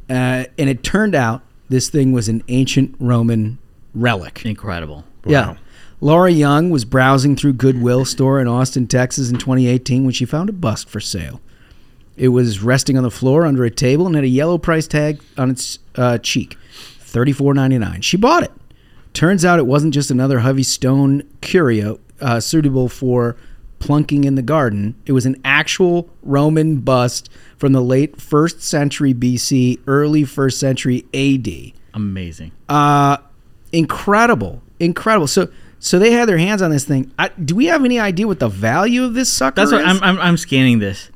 uh, 0.08 0.44
and 0.58 0.68
it 0.68 0.82
turned 0.82 1.14
out 1.14 1.42
this 1.68 1.88
thing 1.88 2.12
was 2.12 2.28
an 2.28 2.42
ancient 2.48 2.96
Roman 2.98 3.58
relic. 3.94 4.44
Incredible. 4.44 5.04
Yeah. 5.24 5.56
Laura 6.00 6.30
Young 6.32 6.70
was 6.70 6.84
browsing 6.84 7.36
through 7.36 7.52
Goodwill 7.52 8.04
store 8.04 8.40
in 8.40 8.48
Austin, 8.48 8.88
Texas 8.88 9.30
in 9.30 9.36
2018 9.36 10.02
when 10.02 10.12
she 10.14 10.24
found 10.24 10.48
a 10.48 10.52
bust 10.52 10.88
for 10.88 10.98
sale. 10.98 11.40
It 12.16 12.28
was 12.28 12.60
resting 12.62 12.96
on 12.96 13.04
the 13.04 13.10
floor 13.10 13.46
under 13.46 13.64
a 13.64 13.70
table 13.70 14.06
and 14.06 14.14
had 14.16 14.24
a 14.24 14.28
yellow 14.28 14.56
price 14.58 14.88
tag 14.88 15.20
on 15.36 15.50
its 15.50 15.78
uh, 15.94 16.16
cheek, 16.18 16.56
$34.99. 17.12 18.02
She 18.02 18.16
bought 18.16 18.42
it. 18.42 18.52
Turns 19.12 19.44
out 19.44 19.58
it 19.58 19.66
wasn't 19.66 19.92
just 19.94 20.10
another 20.10 20.40
heavy 20.40 20.62
stone 20.62 21.22
curio 21.40 21.98
uh, 22.20 22.38
suitable 22.40 22.88
for 22.88 23.36
plunking 23.80 24.24
in 24.24 24.34
the 24.34 24.42
garden. 24.42 24.94
It 25.06 25.12
was 25.12 25.26
an 25.26 25.40
actual 25.44 26.08
Roman 26.22 26.76
bust 26.80 27.28
from 27.56 27.72
the 27.72 27.80
late 27.80 28.20
first 28.20 28.62
century 28.62 29.14
BC, 29.14 29.80
early 29.86 30.24
first 30.24 30.60
century 30.60 31.04
AD 31.14 31.72
Amazing. 31.94 32.52
uh 32.68 33.16
incredible 33.72 34.62
incredible 34.78 35.26
so 35.26 35.48
so 35.78 35.98
they 35.98 36.12
had 36.12 36.28
their 36.28 36.38
hands 36.38 36.60
on 36.62 36.70
this 36.70 36.84
thing 36.84 37.10
I, 37.18 37.28
do 37.28 37.54
we 37.54 37.66
have 37.66 37.84
any 37.84 37.98
idea 38.00 38.26
what 38.26 38.38
the 38.40 38.48
value 38.48 39.04
of 39.04 39.14
this 39.14 39.30
sucker 39.30 39.56
That's 39.56 39.68
is 39.68 39.72
what 39.72 39.86
I'm, 39.86 40.02
I'm 40.02 40.18
I'm 40.18 40.36
scanning 40.36 40.78
this. 40.80 41.10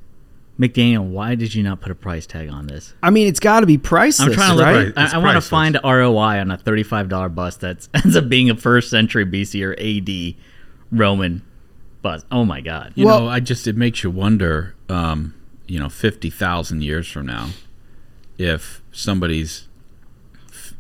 McDaniel, 0.59 1.05
why 1.05 1.35
did 1.35 1.53
you 1.55 1.63
not 1.65 1.81
put 1.81 1.91
a 1.91 1.95
price 1.97 2.27
tag 2.27 2.49
on 2.49 2.69
this? 2.69 2.95
i 3.03 3.11
mean 3.11 3.27
it's 3.27 3.41
got 3.41 3.61
to 3.61 3.67
be 3.67 3.77
priceless 3.79 4.29
I'm 4.29 4.35
trying 4.35 4.51
to 4.51 4.57
look. 4.57 4.65
right 4.67 4.97
Right. 4.97 5.13
I, 5.13 5.17
I 5.17 5.19
want 5.19 5.35
to 5.37 5.41
find 5.49 5.79
ROI 5.83 6.39
on 6.41 6.51
a 6.53 6.57
thirty-five 6.57 7.09
dollar 7.09 7.29
bus 7.29 7.57
that 7.59 7.89
ends 7.95 8.17
up 8.17 8.29
being 8.29 8.51
a 8.51 8.57
first 8.57 8.89
century 8.91 9.27
BC 9.27 9.65
or 9.67 9.75
AD 9.81 10.37
Roman 10.93 11.43
bus. 12.03 12.25
Oh 12.31 12.45
my 12.45 12.61
god! 12.61 12.93
You 12.95 13.07
Well- 13.07 13.21
know, 13.23 13.29
I 13.29 13.41
just 13.41 13.67
it 13.67 13.77
makes 13.77 14.03
you 14.05 14.11
wonder. 14.11 14.75
Um, 14.89 15.35
you 15.67 15.79
know, 15.81 15.89
fifty 15.89 16.31
thousand 16.31 16.83
years 16.83 17.09
from 17.11 17.27
now, 17.27 17.49
if 18.39 18.83
somebody's 18.93 19.67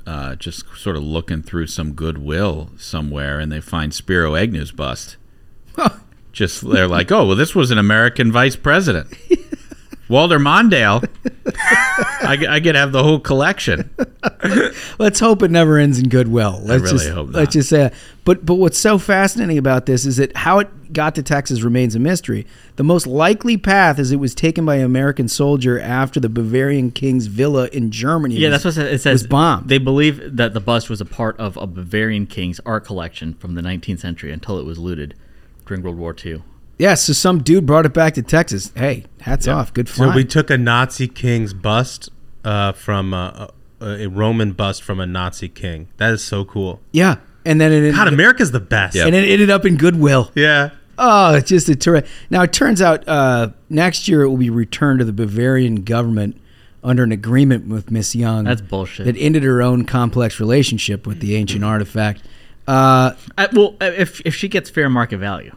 uh, 0.06 0.34
just 0.36 0.64
sort 0.76 0.94
of 0.96 1.02
looking 1.02 1.42
through 1.42 1.66
some 1.66 1.94
goodwill 1.94 2.70
somewhere 2.76 3.40
and 3.40 3.50
they 3.50 3.60
find 3.60 3.94
Spiro 3.94 4.36
Agnew's 4.36 4.70
bust, 4.72 5.16
just 6.32 6.68
they're 6.70 6.86
like, 6.86 7.10
oh 7.10 7.26
well, 7.26 7.36
this 7.36 7.54
was 7.54 7.70
an 7.70 7.78
American 7.78 8.30
vice 8.30 8.56
president. 8.56 9.08
Walter 10.08 10.38
Mondale, 10.38 11.08
I, 12.22 12.36
I 12.48 12.60
could 12.60 12.74
have 12.74 12.92
the 12.92 13.02
whole 13.02 13.18
collection. 13.20 13.90
let's 14.98 15.20
hope 15.20 15.42
it 15.42 15.50
never 15.50 15.78
ends 15.78 15.98
in 15.98 16.08
goodwill 16.08 16.60
let's 16.64 16.82
really 16.82 16.98
just 16.98 17.08
hope 17.10 17.28
let's 17.32 17.52
just 17.52 17.68
say 17.68 17.78
that. 17.78 17.94
but 18.24 18.44
but 18.44 18.54
what's 18.54 18.78
so 18.78 18.98
fascinating 18.98 19.58
about 19.58 19.86
this 19.86 20.04
is 20.04 20.16
that 20.16 20.34
how 20.36 20.58
it 20.58 20.92
got 20.92 21.14
to 21.14 21.22
texas 21.22 21.62
remains 21.62 21.94
a 21.94 21.98
mystery 21.98 22.46
the 22.76 22.82
most 22.84 23.06
likely 23.06 23.56
path 23.56 23.98
is 23.98 24.12
it 24.12 24.16
was 24.16 24.34
taken 24.34 24.64
by 24.64 24.76
an 24.76 24.84
american 24.84 25.28
soldier 25.28 25.78
after 25.80 26.20
the 26.20 26.28
bavarian 26.28 26.90
king's 26.90 27.26
villa 27.26 27.68
in 27.72 27.90
germany 27.90 28.34
Yeah, 28.36 28.50
was- 28.50 28.62
that's 28.62 28.76
what 28.76 28.86
it 28.86 29.00
says. 29.00 29.22
was 29.22 29.26
bombed 29.28 29.68
They 29.68 29.78
believe 29.78 30.36
that 30.36 30.52
the 30.54 30.60
bust 30.60 30.88
was 30.90 31.00
a 31.00 31.06
part 31.06 31.38
of 31.38 31.56
a 31.56 31.66
Bavarian 31.66 32.26
king's 32.26 32.60
art 32.66 32.84
collection 32.84 33.34
from 33.34 33.54
the 33.54 33.62
19th 33.62 34.00
century 34.00 34.32
until 34.32 34.58
it 34.58 34.64
was 34.64 34.78
looted 34.78 35.14
during 35.66 35.82
World 35.82 35.96
War 35.96 36.14
II. 36.24 36.42
Yeah 36.78 36.94
so 36.94 37.12
some 37.12 37.42
dude 37.42 37.66
brought 37.66 37.86
it 37.86 37.92
back 37.94 38.14
to 38.14 38.22
texas 38.22 38.72
hey 38.76 39.04
hats 39.20 39.46
off 39.48 39.72
good 39.72 39.88
So 39.88 40.04
find. 40.04 40.14
we 40.14 40.24
took 40.24 40.50
a 40.50 40.58
Nazi 40.58 41.08
king's 41.08 41.52
bust 41.54 42.10
uh, 42.44 42.72
from 42.72 43.14
uh, 43.14 43.46
a, 43.80 44.04
a 44.04 44.06
Roman 44.08 44.52
bust 44.52 44.82
from 44.82 45.00
a 45.00 45.06
Nazi 45.06 45.48
king. 45.48 45.88
That 45.96 46.12
is 46.12 46.22
so 46.22 46.44
cool. 46.44 46.80
Yeah, 46.92 47.16
and 47.46 47.58
then 47.60 47.72
it 47.72 47.76
ended, 47.76 47.94
God, 47.94 48.08
America's 48.08 48.50
the 48.50 48.60
best. 48.60 48.94
Yeah. 48.96 49.06
and 49.06 49.14
it 49.14 49.26
ended 49.30 49.48
up 49.50 49.64
in 49.64 49.76
Goodwill. 49.78 50.30
Yeah. 50.34 50.70
Oh, 50.98 51.34
it's 51.34 51.48
just 51.48 51.68
a 51.70 51.74
terrific. 51.76 52.08
Now 52.30 52.42
it 52.42 52.52
turns 52.52 52.82
out 52.82 53.06
uh, 53.08 53.48
next 53.70 54.08
year 54.08 54.22
it 54.22 54.28
will 54.28 54.36
be 54.36 54.50
returned 54.50 54.98
to 54.98 55.04
the 55.06 55.12
Bavarian 55.12 55.84
government 55.84 56.38
under 56.82 57.02
an 57.02 57.12
agreement 57.12 57.66
with 57.66 57.90
Miss 57.90 58.14
Young. 58.14 58.44
That's 58.44 58.60
bullshit. 58.60 59.06
That 59.06 59.16
ended 59.16 59.42
her 59.42 59.62
own 59.62 59.86
complex 59.86 60.38
relationship 60.38 61.06
with 61.06 61.20
the 61.20 61.34
ancient 61.36 61.64
artifact. 61.64 62.22
Uh, 62.68 63.12
Uh, 63.38 63.48
well, 63.54 63.74
uh, 63.80 63.86
if 63.86 64.20
if 64.26 64.34
she 64.34 64.48
gets 64.48 64.68
fair 64.70 64.88
market 64.90 65.16
value, 65.18 65.54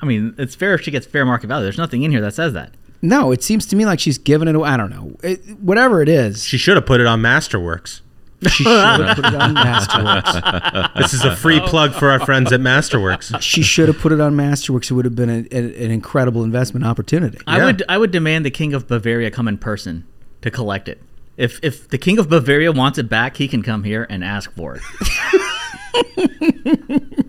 I 0.00 0.06
mean, 0.06 0.34
it's 0.38 0.54
fair 0.54 0.74
if 0.74 0.82
she 0.82 0.90
gets 0.90 1.06
fair 1.06 1.24
market 1.24 1.46
value. 1.48 1.64
There's 1.64 1.78
nothing 1.78 2.02
in 2.02 2.10
here 2.10 2.20
that 2.20 2.34
says 2.34 2.52
that. 2.54 2.72
no, 3.02 3.30
it 3.32 3.42
seems 3.42 3.66
to 3.66 3.76
me 3.76 3.86
like 3.86 4.00
she's 4.00 4.18
given 4.18 4.48
it 4.48 4.54
away. 4.54 4.68
I 4.68 4.76
don't 4.76 4.90
know. 4.90 5.16
It, 5.22 5.58
whatever 5.60 6.02
it 6.02 6.08
is. 6.08 6.44
She 6.44 6.58
should 6.58 6.76
have 6.76 6.86
put 6.86 7.00
it 7.00 7.06
on 7.06 7.20
Masterworks. 7.22 8.00
She 8.42 8.64
should 8.64 8.66
have 9.00 9.16
put 9.16 9.24
it 9.24 9.34
on 9.34 9.54
Masterworks. 9.54 10.90
This 10.96 11.14
is 11.14 11.24
a 11.24 11.34
free 11.34 11.58
plug 11.60 11.94
for 11.94 12.10
our 12.10 12.20
friends 12.20 12.52
at 12.52 12.60
Masterworks. 12.60 13.40
She 13.40 13.62
should 13.62 13.88
have 13.88 13.98
put 13.98 14.12
it 14.12 14.20
on 14.20 14.34
Masterworks. 14.36 14.90
It 14.90 14.94
would 14.94 15.04
have 15.06 15.14
been 15.16 15.30
a, 15.30 15.46
a- 15.50 15.84
an 15.84 15.90
incredible 15.90 16.44
investment 16.44 16.84
opportunity. 16.86 17.38
I 17.46 17.64
would 17.64 17.82
I 17.88 17.96
would 17.96 18.10
demand 18.10 18.44
the 18.44 18.50
king 18.50 18.74
of 18.74 18.86
Bavaria 18.88 19.30
come 19.30 19.48
in 19.48 19.56
person 19.58 20.04
to 20.42 20.50
collect 20.50 20.88
it. 20.88 21.00
If 21.38 21.58
if 21.62 21.88
the 21.88 21.98
king 21.98 22.18
of 22.18 22.28
Bavaria 22.28 22.72
wants 22.72 22.98
it 22.98 23.08
back, 23.08 23.36
he 23.38 23.48
can 23.48 23.62
come 23.62 23.84
here 23.84 24.06
and 24.10 24.22
ask 24.22 24.52
for 24.52 24.76
it. 24.76 24.82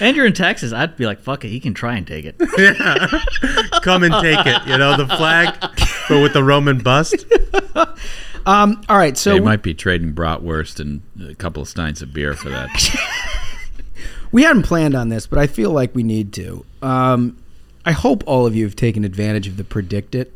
and 0.00 0.16
you're 0.16 0.26
in 0.26 0.32
Texas, 0.32 0.72
I'd 0.72 0.96
be 0.96 1.06
like, 1.06 1.20
fuck 1.20 1.44
it, 1.44 1.48
he 1.48 1.60
can 1.60 1.74
try 1.74 1.96
and 1.96 2.06
take 2.06 2.24
it. 2.24 2.36
yeah. 2.58 3.80
Come 3.80 4.02
and 4.02 4.14
take 4.22 4.46
it. 4.46 4.66
You 4.66 4.78
know 4.78 4.96
the 4.96 5.06
flag, 5.06 5.54
but 6.08 6.22
with 6.22 6.32
the 6.32 6.44
Roman 6.44 6.78
bust. 6.78 7.24
Um, 8.46 8.82
all 8.88 8.98
right, 8.98 9.16
so 9.16 9.32
they 9.32 9.40
might 9.40 9.62
be 9.62 9.72
trading 9.72 10.12
bratwurst 10.12 10.78
and 10.78 11.00
a 11.30 11.34
couple 11.34 11.62
of 11.62 11.68
steins 11.68 12.02
of 12.02 12.12
beer 12.12 12.34
for 12.34 12.50
that. 12.50 12.68
we 14.32 14.42
hadn't 14.42 14.64
planned 14.64 14.94
on 14.94 15.08
this, 15.08 15.26
but 15.26 15.38
I 15.38 15.46
feel 15.46 15.70
like 15.70 15.94
we 15.94 16.02
need 16.02 16.32
to. 16.34 16.64
Um, 16.82 17.38
I 17.86 17.92
hope 17.92 18.22
all 18.26 18.46
of 18.46 18.54
you 18.54 18.64
have 18.64 18.76
taken 18.76 19.04
advantage 19.04 19.46
of 19.46 19.56
the 19.56 19.64
PredictIt 19.64 20.30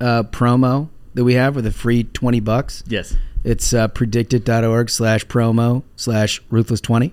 uh, 0.00 0.24
promo 0.24 0.88
that 1.14 1.24
we 1.24 1.34
have 1.34 1.54
with 1.54 1.66
a 1.66 1.72
free 1.72 2.04
20 2.04 2.40
bucks. 2.40 2.82
Yes. 2.86 3.16
It's 3.44 3.72
uh, 3.72 3.88
predictit.org 3.88 4.90
slash 4.90 5.24
promo 5.26 5.84
slash 5.94 6.42
ruthless20. 6.50 7.12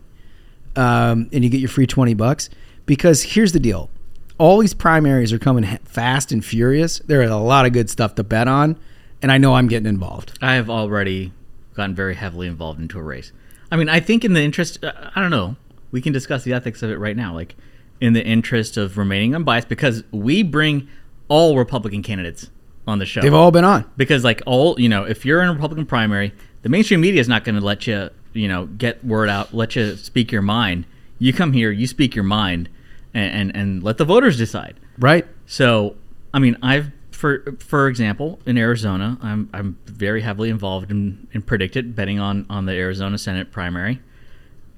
Um, 0.76 1.30
and 1.32 1.44
you 1.44 1.50
get 1.50 1.60
your 1.60 1.70
free 1.70 1.88
20 1.88 2.14
bucks. 2.14 2.50
Because 2.86 3.24
here's 3.24 3.54
the 3.54 3.60
deal 3.60 3.90
all 4.38 4.60
these 4.60 4.74
primaries 4.74 5.32
are 5.32 5.40
coming 5.40 5.64
fast 5.86 6.32
and 6.32 6.44
furious. 6.44 7.00
There 7.00 7.22
is 7.22 7.30
a 7.30 7.38
lot 7.38 7.66
of 7.66 7.74
good 7.74 7.90
stuff 7.90 8.16
to 8.16 8.24
bet 8.24 8.48
on. 8.48 8.78
And 9.22 9.32
I 9.32 9.38
know 9.38 9.56
I'm 9.56 9.68
getting 9.68 9.88
involved. 9.88 10.38
I 10.42 10.56
have 10.56 10.70
already 10.70 11.32
gotten 11.76 11.96
very 11.96 12.16
heavily 12.16 12.48
involved 12.48 12.80
into 12.80 13.00
a 13.00 13.02
race. 13.02 13.32
I 13.72 13.78
mean, 13.78 13.88
I 13.88 14.00
think 14.02 14.26
in 14.26 14.34
the 14.34 14.42
interest, 14.42 14.84
uh, 14.84 14.92
I 15.16 15.22
don't 15.22 15.32
know, 15.32 15.56
we 15.92 16.02
can 16.02 16.12
discuss 16.12 16.44
the 16.44 16.54
ethics 16.54 16.84
of 16.84 16.90
it 16.90 16.98
right 16.98 17.16
now. 17.16 17.34
Like, 17.34 17.56
in 18.02 18.12
the 18.12 18.26
interest 18.26 18.76
of 18.76 18.98
remaining 18.98 19.34
unbiased, 19.34 19.70
because 19.70 20.04
we 20.12 20.44
bring 20.44 20.90
all 21.30 21.58
Republican 21.58 22.04
candidates 22.04 22.50
on 22.86 23.00
the 23.00 23.06
show. 23.06 23.22
They've 23.22 23.34
all 23.34 23.52
been 23.52 23.64
on. 23.64 23.90
Because, 23.96 24.26
like, 24.26 24.42
all, 24.46 24.78
you 24.78 24.90
know, 24.90 25.06
if 25.06 25.26
you're 25.26 25.42
in 25.42 25.48
a 25.48 25.54
Republican 25.54 25.86
primary, 25.86 26.34
the 26.64 26.70
mainstream 26.70 27.00
media 27.00 27.22
is 27.22 27.30
not 27.30 27.46
going 27.46 27.56
to 27.56 27.66
let 27.66 27.88
you, 27.88 28.10
you 28.34 28.48
know, 28.48 28.66
get 28.66 29.04
word 29.06 29.30
out, 29.30 29.54
let 29.54 29.76
you 29.76 29.96
speak 29.96 30.32
your 30.32 30.42
mind. 30.42 30.86
You 31.20 31.32
come 31.34 31.54
here, 31.54 31.72
you 31.72 31.88
speak 31.88 32.16
your 32.16 32.24
mind, 32.26 32.70
and, 33.14 33.32
and, 33.52 33.56
and 33.56 33.84
let 33.84 33.98
the 33.98 34.06
voters 34.06 34.38
decide. 34.38 34.76
Right. 35.00 35.26
So, 35.46 35.96
I 36.34 36.40
mean, 36.40 36.58
I've 36.62 36.92
for 37.12 37.56
for 37.60 37.88
example, 37.88 38.40
in 38.46 38.58
Arizona, 38.58 39.18
I'm 39.22 39.50
I'm 39.54 39.78
very 39.86 40.22
heavily 40.22 40.50
involved 40.50 40.92
in 40.92 41.28
in 41.32 41.42
PredictIt 41.42 41.96
betting 41.96 42.20
on 42.20 42.46
on 42.50 42.66
the 42.66 42.74
Arizona 42.74 43.18
Senate 43.18 43.52
primary. 43.52 44.02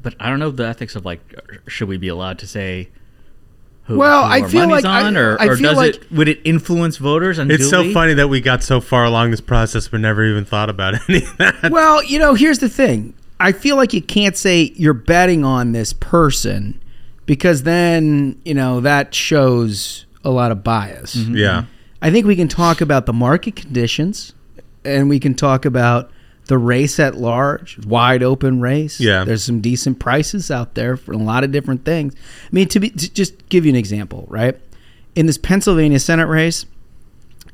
But 0.04 0.14
I 0.20 0.30
don't 0.30 0.38
know 0.40 0.52
the 0.52 0.68
ethics 0.68 0.96
of 0.96 1.04
like, 1.06 1.20
should 1.68 1.88
we 1.88 1.98
be 1.98 2.08
allowed 2.10 2.38
to 2.40 2.48
say? 2.48 2.90
Who, 3.86 3.98
Well, 3.98 4.24
who 4.28 4.34
I 4.34 4.42
our 4.42 4.50
feel 4.50 4.68
money's 4.68 4.84
like- 4.84 5.04
I- 5.04 5.08
on, 5.08 5.16
or, 5.18 5.40
I 5.40 5.46
or 5.48 5.58
feel 5.58 5.70
does 5.70 5.78
like- 5.78 5.96
it 5.96 6.12
would 6.12 6.28
it 6.28 6.40
influence 6.44 6.98
voters 6.98 7.38
unduly? 7.40 7.62
It's 7.62 7.70
so 7.70 7.92
funny 7.94 8.14
that 8.16 8.28
we 8.28 8.42
got 8.42 8.62
so 8.64 8.82
far 8.82 9.06
along 9.06 9.32
this 9.32 9.42
process 9.42 9.88
but 9.88 10.00
never 10.00 10.24
even 10.26 10.44
thought 10.46 10.70
about 10.70 10.96
any 11.10 11.24
of 11.24 11.38
that. 11.38 11.72
Well, 11.72 12.04
you 12.04 12.20
know, 12.20 12.34
here's 12.36 12.60
the 12.60 12.70
thing. 12.70 13.14
I 13.40 13.52
feel 13.52 13.76
like 13.76 13.94
you 13.94 14.02
can't 14.02 14.38
say 14.38 14.74
you're 14.76 14.94
betting 14.94 15.44
on 15.44 15.72
this 15.72 15.94
person 15.94 16.82
because 17.26 17.64
then, 17.64 18.40
you 18.46 18.54
know, 18.54 18.80
that 18.82 19.14
shows 19.14 20.06
a 20.24 20.30
lot 20.30 20.52
of 20.52 20.64
bias. 20.64 21.16
Mm-hmm. 21.16 21.36
Yeah. 21.36 21.66
I 22.02 22.12
think 22.12 22.26
we 22.26 22.36
can 22.36 22.48
talk 22.48 22.82
about 22.82 23.06
the 23.06 23.14
market 23.14 23.56
conditions 23.56 24.34
and 24.84 25.10
we 25.10 25.20
can 25.20 25.34
talk 25.34 25.66
about 25.66 26.12
the 26.46 26.58
race 26.58 27.00
at 27.00 27.16
large, 27.16 27.84
wide 27.86 28.22
open 28.22 28.62
race. 28.62 29.00
Yeah. 29.00 29.24
There's 29.24 29.44
some 29.44 29.62
decent 29.62 30.00
prices 30.00 30.52
out 30.52 30.76
there 30.76 30.96
for 30.96 31.12
a 31.12 31.18
lot 31.18 31.44
of 31.44 31.52
different 31.52 31.86
things. 31.86 32.14
I 32.16 32.50
mean, 32.52 32.68
to 32.70 32.80
be 32.80 32.92
to 32.92 33.14
just 33.14 33.50
give 33.50 33.66
you 33.66 33.72
an 33.72 33.76
example, 33.76 34.26
right? 34.30 34.56
In 35.16 35.26
this 35.26 35.38
Pennsylvania 35.38 36.00
Senate 36.00 36.28
race, 36.28 36.66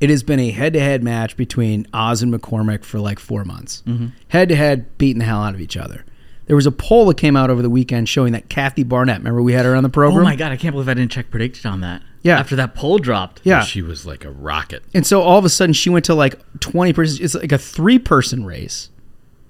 it 0.02 0.10
has 0.10 0.24
been 0.24 0.40
a 0.40 0.52
head-to-head 0.52 1.04
match 1.04 1.38
between 1.38 1.88
Oz 1.94 2.22
and 2.22 2.34
McCormick 2.34 2.84
for 2.84 3.00
like 3.00 3.20
four 3.20 3.46
months, 3.46 3.82
Mhm. 3.88 4.12
head-to-head, 4.28 4.98
beating 4.98 5.20
the 5.20 5.26
hell 5.26 5.42
out 5.44 5.54
of 5.54 5.62
each 5.62 5.78
other. 5.78 6.04
There 6.48 6.56
was 6.58 6.66
a 6.66 6.72
poll 6.72 7.06
that 7.06 7.16
came 7.18 7.38
out 7.38 7.50
over 7.50 7.62
the 7.62 7.70
weekend 7.70 8.10
showing 8.10 8.34
that 8.34 8.50
Kathy 8.50 8.84
Barnette, 8.84 9.20
remember 9.20 9.42
we 9.42 9.54
had 9.54 9.64
her 9.64 9.76
on 9.76 9.84
the 9.84 9.90
program? 9.90 10.20
Oh 10.22 10.24
my 10.24 10.36
god, 10.36 10.52
I 10.52 10.58
can't 10.58 10.74
believe 10.74 10.90
I 10.90 10.94
didn't 10.96 11.12
check 11.12 11.32
PredictIt 11.32 11.66
on 11.72 11.80
that. 11.82 12.02
Yeah. 12.24 12.38
After 12.40 12.56
that 12.58 12.76
poll 12.76 12.98
dropped. 12.98 13.40
Yeah. 13.44 13.62
She 13.64 13.82
was 13.82 14.06
like 14.06 14.26
a 14.26 14.32
rocket. 14.32 14.84
And 14.94 15.08
so 15.08 15.22
all 15.22 15.40
of 15.40 15.46
a 15.46 15.50
sudden 15.50 15.74
she 15.74 15.90
went 15.90 16.06
to 16.06 16.14
like 16.14 16.40
20%. 16.60 17.22
It's 17.22 17.36
like 17.36 17.52
a 17.52 17.58
three 17.58 17.98
person 18.00 18.44
race, 18.46 18.90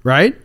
right? 0.03 0.35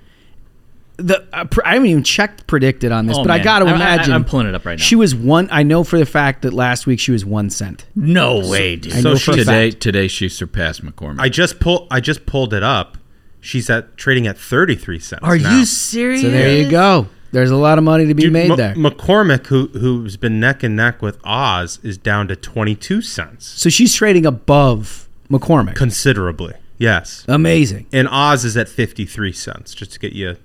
The 0.99 1.27
uh, 1.33 1.45
pr- 1.45 1.61
I 1.65 1.75
haven't 1.75 1.89
even 1.89 2.03
checked 2.03 2.47
PredictIt 2.47 2.91
on 2.95 3.07
this, 3.07 3.19
Oh, 3.19 3.23
but 3.23 3.31
I 3.31 3.37
man. 3.37 3.45
got 3.45 3.59
to 3.61 3.67
I- 3.67 3.71
I- 3.73 3.75
imagine. 3.75 4.15
I'm 4.15 4.25
pulling 4.25 4.47
it 4.47 4.55
up 4.55 4.65
right 4.65 4.79
now. 4.79 4.83
She 4.85 4.97
was 4.97 5.15
one. 5.15 5.49
I 5.53 5.63
know 5.63 5.85
for 5.85 5.99
the 5.99 6.07
fact 6.07 6.43
that 6.43 6.53
last 6.55 6.87
week 6.87 7.01
she 7.01 7.13
was 7.13 7.25
one 7.25 7.51
cent. 7.51 7.85
No 7.95 8.49
way, 8.49 8.77
dude. 8.77 8.95
I 8.95 9.01
know 9.03 9.17
for 9.17 9.33
a 9.33 9.37
today, 9.37 9.71
fact. 9.71 9.83
today 9.83 10.09
she 10.09 10.29
surpassed 10.31 10.83
McCormick. 10.85 11.21
I 11.21 11.29
just 11.29 11.61
pull 11.61 11.87
I 11.91 12.01
just 12.01 12.25
pulled 12.25 12.55
it 12.55 12.63
up. 12.63 12.97
She's 13.41 13.69
at 13.71 13.97
trading 13.97 14.27
at 14.27 14.39
33 14.39 14.99
cents. 14.99 15.21
Are 15.23 15.37
now. 15.39 15.59
you 15.59 15.65
serious? 15.67 16.23
So 16.23 16.31
there 16.31 16.57
you 16.57 16.71
go. 16.71 17.09
There's 17.33 17.51
a 17.51 17.57
lot 17.57 17.77
of 17.77 17.85
money 17.85 18.07
to 18.07 18.15
be 18.15 18.23
Dude, 18.23 18.33
made 18.33 18.51
M- 18.53 18.57
there. 18.57 18.75
McCormick, 18.75 19.47
who 19.49 19.67
who's 19.75 20.17
been 20.17 20.41
neck 20.41 20.63
and 20.63 20.75
neck 20.75 21.03
with 21.03 21.19
Oz, 21.25 21.79
is 21.83 21.99
down 21.99 22.27
to 22.29 22.37
22 22.37 23.03
cents. 23.03 23.45
so 23.47 23.69
she's 23.69 23.95
trading 23.95 24.25
above 24.25 25.09
McCormick. 25.31 25.75
Considerably. 25.75 26.55
Yes. 26.79 27.25
Amazing. 27.29 27.87
And 27.93 28.09
Oz 28.09 28.45
is 28.45 28.57
at 28.57 28.69
53 28.69 29.33
cents, 29.33 29.75
just 29.75 29.93
to 29.93 29.99
get 29.99 30.13
you 30.13 30.31
a 30.31 30.37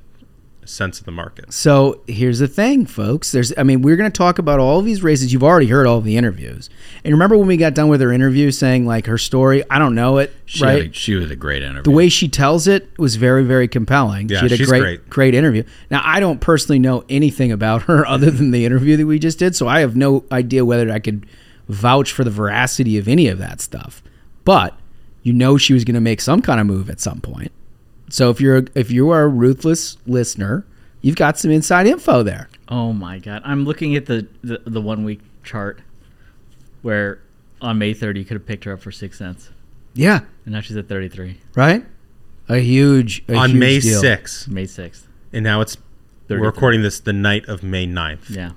sense 0.67 0.99
of 0.99 1.05
the 1.05 1.11
market. 1.11 1.51
So 1.53 2.01
here's 2.07 2.39
the 2.39 2.47
thing, 2.47 2.85
folks. 2.85 3.31
There's, 3.31 3.51
I 3.57 3.63
mean, 3.63 3.81
we're 3.81 3.95
going 3.95 4.11
to 4.11 4.17
talk 4.17 4.39
about 4.39 4.59
all 4.59 4.79
of 4.79 4.85
these 4.85 5.01
races. 5.03 5.33
You've 5.33 5.43
already 5.43 5.67
heard 5.67 5.87
all 5.87 5.97
of 5.97 6.03
the 6.03 6.17
interviews, 6.17 6.69
and 7.03 7.13
remember 7.13 7.37
when 7.37 7.47
we 7.47 7.57
got 7.57 7.73
done 7.73 7.89
with 7.89 8.01
her 8.01 8.11
interview, 8.11 8.51
saying 8.51 8.85
like 8.85 9.05
her 9.07 9.17
story. 9.17 9.63
I 9.69 9.79
don't 9.79 9.95
know 9.95 10.17
it, 10.19 10.33
she, 10.45 10.63
right? 10.63 10.89
a, 10.89 10.93
she 10.93 11.15
was 11.15 11.31
a 11.31 11.35
great 11.35 11.63
interview. 11.63 11.83
the 11.83 11.91
way 11.91 12.09
she 12.09 12.27
tells 12.27 12.67
it 12.67 12.97
was 12.99 13.15
very 13.15 13.43
very 13.43 13.67
compelling 13.67 14.29
Yeah, 14.29 14.39
she 14.39 14.45
had 14.45 14.51
a 14.51 14.57
she's 14.57 14.67
great, 14.67 14.79
great. 14.81 15.09
great 15.09 15.33
interview 15.33 15.63
now 15.89 16.01
i 16.03 16.19
don't 16.19 16.41
personally 16.41 16.77
know 16.79 17.03
anything 17.09 17.51
about 17.51 17.81
her 17.87 18.05
other 18.05 18.29
than 18.31 18.51
the 18.51 18.65
interview 18.65 18.97
that 18.97 19.05
we 19.05 19.17
just 19.19 19.39
did 19.39 19.55
so 19.55 19.67
i 19.67 19.79
have 19.79 19.95
no 19.95 20.25
idea 20.31 20.65
whether 20.65 20.91
i 20.91 20.99
could 20.99 21.25
vouch 21.69 22.11
for 22.11 22.23
the 22.25 22.29
veracity 22.29 22.97
of 22.97 23.07
any 23.07 23.27
of 23.27 23.37
that 23.37 23.61
stuff 23.61 24.03
but 24.43 24.77
you 25.23 25.31
know 25.31 25.55
she 25.57 25.73
was 25.73 25.85
going 25.85 25.95
to 25.95 26.01
make 26.01 26.19
some 26.19 26.41
kind 26.41 26.59
of 26.59 26.65
move 26.67 26.89
at 26.89 26.99
some 26.99 27.21
point 27.21 27.51
so 28.11 28.29
if 28.29 28.39
you're 28.39 28.63
if 28.75 28.91
you 28.91 29.09
are 29.09 29.23
a 29.23 29.27
ruthless 29.27 29.97
listener 30.05 30.65
you've 31.01 31.15
got 31.15 31.37
some 31.39 31.49
inside 31.51 31.87
info 31.87 32.21
there 32.23 32.47
Oh 32.67 32.93
my 32.93 33.19
god, 33.19 33.41
I'm 33.43 33.65
looking 33.65 33.95
at 33.95 34.05
the 34.05 34.27
the, 34.43 34.61
the 34.65 34.79
one 34.81 35.03
week 35.03 35.19
chart 35.43 35.81
where 36.81 37.19
on 37.61 37.77
May 37.77 37.93
30 37.93 38.19
you 38.19 38.25
could 38.25 38.35
have 38.35 38.45
picked 38.45 38.63
her 38.65 38.73
up 38.73 38.81
for 38.81 38.91
six 38.91 39.17
cents, 39.17 39.49
yeah 39.93 40.21
and 40.45 40.53
now 40.53 40.61
she's 40.61 40.77
at 40.77 40.87
33. 40.87 41.37
right 41.55 41.85
a 42.49 42.57
huge 42.59 43.23
a 43.29 43.35
On 43.35 43.49
huge 43.49 43.59
May 43.59 43.79
deal. 43.79 44.01
6th. 44.01 44.47
May 44.47 44.65
6th. 44.65 45.03
And 45.33 45.43
now 45.43 45.61
it's, 45.61 45.77
we're 46.27 46.39
recording 46.39 46.81
this 46.81 46.99
the 46.99 47.13
night 47.13 47.47
of 47.47 47.63
May 47.63 47.85
9th. 47.87 48.29
Yeah, 48.29 48.51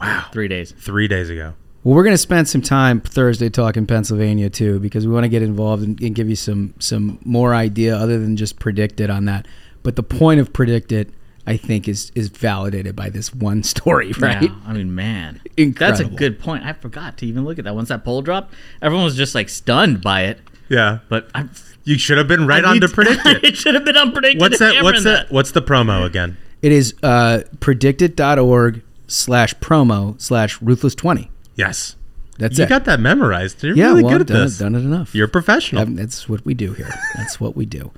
Wow. 0.00 0.26
three 0.32 0.48
days. 0.48 0.72
Three 0.72 1.08
days 1.08 1.28
ago. 1.28 1.54
Well, 1.84 1.94
we're 1.94 2.02
going 2.02 2.14
to 2.14 2.18
spend 2.18 2.48
some 2.48 2.62
time 2.62 3.02
Thursday 3.02 3.50
talking 3.50 3.86
Pennsylvania 3.86 4.48
too, 4.48 4.80
because 4.80 5.06
we 5.06 5.12
want 5.12 5.24
to 5.24 5.28
get 5.28 5.42
involved 5.42 5.82
and, 5.82 6.00
and 6.00 6.14
give 6.14 6.30
you 6.30 6.36
some 6.36 6.72
some 6.78 7.18
more 7.24 7.54
idea 7.54 7.94
other 7.94 8.18
than 8.18 8.36
just 8.36 8.58
PredictIt 8.58 9.14
on 9.14 9.26
that. 9.26 9.46
But 9.82 9.96
the 9.96 10.02
point 10.02 10.40
of 10.40 10.54
PredictIt, 10.54 11.10
I 11.46 11.58
think, 11.58 11.86
is 11.86 12.10
is 12.14 12.28
validated 12.28 12.96
by 12.96 13.10
this 13.10 13.34
one 13.34 13.62
story, 13.74 14.12
right? 14.12 14.42
Yeah, 14.44 14.54
I 14.66 14.72
mean, 14.72 14.94
man, 14.94 15.42
that's 15.56 16.00
a 16.00 16.06
good 16.06 16.38
point. 16.40 16.64
I 16.64 16.72
forgot 16.72 17.18
to 17.18 17.26
even 17.26 17.44
look 17.44 17.58
at 17.58 17.64
that. 17.66 17.74
Once 17.74 17.90
that 17.90 18.02
poll 18.02 18.22
dropped, 18.22 18.54
everyone 18.80 19.04
was 19.04 19.16
just 19.16 19.34
like 19.34 19.50
stunned 19.50 20.00
by 20.00 20.22
it. 20.22 20.40
Yeah. 20.70 21.00
But 21.10 21.28
I, 21.34 21.48
You 21.84 21.98
should 21.98 22.16
have 22.16 22.26
been 22.26 22.46
right 22.46 22.64
I 22.64 22.68
on 22.68 22.74
need 22.74 22.80
to 22.80 22.88
predict 22.88 23.20
it. 23.26 23.44
it 23.44 23.56
should 23.58 23.74
have 23.74 23.84
been 23.84 23.96
unpredicted. 23.96 24.40
What's 24.40 24.58
that? 24.58 24.74
hammering 24.76 24.84
What's 24.84 25.04
that? 25.04 25.30
What's 25.30 25.50
the 25.50 25.60
promo 25.60 26.06
again? 26.06 26.38
It 26.62 26.72
is 26.72 26.94
uh, 27.02 27.40
predictit.org 27.58 28.82
slash 29.06 29.54
promo 29.56 30.18
slash 30.18 30.62
ruthless 30.62 30.94
twenty. 30.94 31.30
Yes. 31.54 31.96
That's 32.38 32.58
you 32.58 32.64
it. 32.64 32.68
got 32.68 32.84
that 32.86 33.00
memorized. 33.00 33.62
You're 33.62 33.76
yeah, 33.76 33.88
really 33.88 34.02
well, 34.02 34.12
good 34.12 34.20
at 34.22 34.26
done, 34.26 34.40
this. 34.40 34.60
It, 34.60 34.64
done 34.64 34.74
it 34.74 34.80
enough. 34.80 35.14
You're 35.14 35.26
a 35.26 35.30
professional. 35.30 35.82
Um, 35.82 35.94
that's 35.94 36.28
what 36.28 36.44
we 36.44 36.54
do 36.54 36.72
here. 36.72 36.90
That's 37.14 37.38
what 37.38 37.54
we 37.54 37.64
do. 37.64 37.92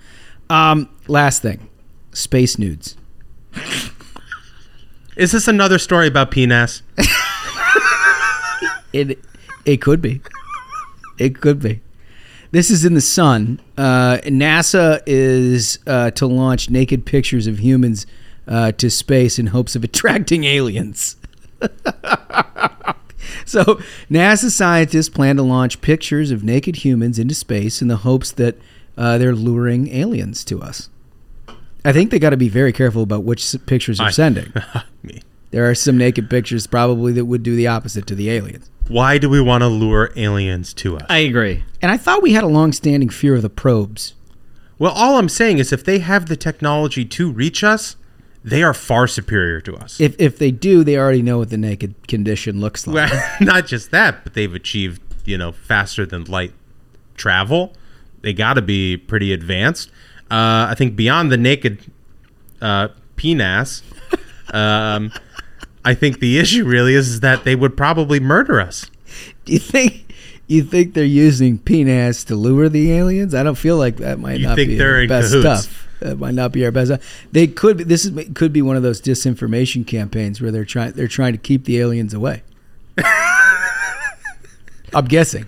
Um, 0.50 0.90
last 1.09 1.42
thing, 1.42 1.68
space 2.12 2.59
nudes. 2.59 2.96
Is 5.16 5.32
this 5.32 5.48
another 5.48 5.78
story 5.78 6.07
about 6.07 6.30
penis? 6.30 6.82
It 8.96 9.18
it 9.66 9.82
could 9.82 10.00
be. 10.00 10.22
It 11.18 11.40
could 11.40 11.61
be. 11.61 11.82
This 12.50 12.70
is 12.70 12.84
in 12.84 12.94
the 12.94 13.02
sun. 13.02 13.61
Uh, 13.76 14.18
NASA 14.24 15.02
is 15.04 15.78
uh, 15.86 16.12
to 16.12 16.26
launch 16.26 16.70
naked 16.70 17.04
pictures 17.04 17.46
of 17.46 17.59
humans 17.59 18.07
uh, 18.48 18.72
to 18.72 18.88
space 18.88 19.38
in 19.38 19.48
hopes 19.48 19.76
of 19.76 19.84
attracting 19.84 20.44
aliens. 20.59 21.16
so, 23.51 23.80
NASA 24.11 24.51
scientists 24.51 25.09
plan 25.09 25.36
to 25.36 25.42
launch 25.42 25.80
pictures 25.80 26.30
of 26.30 26.44
naked 26.44 26.76
humans 26.84 27.18
into 27.18 27.34
space 27.34 27.80
in 27.80 27.88
the 27.88 27.99
hopes 27.99 28.32
that 28.32 28.57
uh, 28.99 29.16
they're 29.18 29.34
luring 29.34 29.88
aliens 29.88 30.44
to 30.44 30.61
us. 30.62 30.88
I 31.84 31.92
think 31.92 32.11
they 32.11 32.18
got 32.18 32.30
to 32.30 32.36
be 32.36 32.49
very 32.49 32.72
careful 32.72 33.03
about 33.03 33.22
which 33.24 33.55
pictures 33.66 33.99
they're 33.99 34.09
I- 34.09 34.11
sending. 34.11 34.53
Me. 35.03 35.22
There 35.53 35.70
are 35.70 35.74
some 35.76 35.97
naked 35.97 36.28
pictures 36.28 36.66
probably 36.66 37.12
that 37.12 37.24
would 37.26 37.42
do 37.42 37.55
the 37.55 37.68
opposite 37.68 38.07
to 38.09 38.14
the 38.16 38.30
aliens. 38.30 38.68
Why 38.88 39.16
do 39.18 39.30
we 39.30 39.40
want 39.40 39.62
to 39.62 39.68
lure 39.68 40.12
aliens 40.16 40.74
to 40.74 40.97
us? 40.97 41.07
I 41.09 41.18
agree. 41.18 41.64
And 41.80 41.90
I 41.90 41.97
thought 41.97 42.22
we 42.22 42.32
had 42.32 42.44
a 42.44 42.49
long-standing 42.49 43.09
fear 43.11 43.34
of 43.36 43.42
the 43.42 43.49
probes. 43.51 44.14
well, 44.78 44.92
all 44.92 45.18
I'm 45.18 45.28
saying 45.28 45.59
is 45.59 45.72
if 45.72 45.84
they 45.84 46.01
have 46.01 46.26
the 46.26 46.36
technology 46.36 47.05
to 47.05 47.30
reach 47.30 47.62
us, 47.64 47.97
they 48.47 48.62
are 48.62 48.72
far 48.72 49.07
superior 49.09 49.61
to 49.62 49.74
us. 49.76 50.01
If 50.01 50.14
if 50.18 50.38
they 50.38 50.53
do, 50.53 50.84
they 50.84 50.97
already 50.97 51.20
know 51.20 51.38
what 51.38 51.51
the 51.51 51.59
naked 51.59 52.09
condition 52.09 52.61
looks 52.61 52.86
like. 52.86 53.12
Well, 53.12 53.30
not 53.40 53.66
just 53.66 53.90
that, 53.90 54.22
but 54.24 54.34
they've 54.34 54.55
achieved, 54.55 55.03
you 55.26 55.36
know, 55.36 55.53
faster 55.53 56.07
than 56.07 56.24
light 56.24 56.53
travel. 57.16 57.74
They 58.22 58.32
got 58.32 58.55
to 58.55 58.62
be 58.62 58.97
pretty 58.97 59.32
advanced. 59.32 59.90
Uh, 60.30 60.70
I 60.70 60.74
think 60.76 60.97
beyond 60.97 61.30
the 61.30 61.36
naked 61.36 61.80
uh, 62.61 62.88
penis, 63.16 63.82
um, 64.53 65.12
I 65.84 65.94
think 65.94 66.20
the 66.20 66.38
issue 66.38 66.64
really 66.64 66.94
is, 66.94 67.09
is 67.09 67.20
that 67.20 67.44
they 67.44 67.55
would 67.57 67.76
probably 67.76 68.20
murder 68.20 68.61
us. 68.61 68.90
Do 69.44 69.53
you 69.53 69.59
think 69.59 70.12
you 70.47 70.62
think 70.62 70.94
they're 70.94 71.05
using 71.05 71.59
penis 71.59 72.24
to 72.24 72.36
lure 72.36 72.68
the 72.68 72.92
aliens? 72.92 73.34
I 73.34 73.42
don't 73.42 73.55
feel 73.57 73.76
like 73.76 73.97
that 73.97 74.18
might 74.18 74.38
You 74.40 74.47
not 74.49 74.57
think 74.57 74.68
be 74.68 74.80
in 74.80 75.09
best 75.09 75.32
cahoots? 75.32 75.62
stuff. 75.64 75.86
That 76.01 76.18
might 76.18 76.34
not 76.34 76.53
be 76.53 76.64
our 76.64 76.70
best. 76.70 76.90
Uh, 76.90 76.99
they 77.32 77.47
could. 77.47 77.78
Be, 77.78 77.84
this 77.84 78.05
is 78.05 78.28
could 78.34 78.53
be 78.53 78.61
one 78.62 78.76
of 78.76 78.82
those 78.82 79.01
disinformation 79.01 79.86
campaigns 79.86 80.40
where 80.40 80.51
they're 80.51 80.64
trying 80.64 80.92
they're 80.92 81.09
trying 81.09 81.32
to 81.32 81.38
keep 81.38 81.64
the 81.64 81.78
aliens 81.80 82.12
away. 82.12 82.42
I'm 84.94 85.07
guessing. 85.07 85.47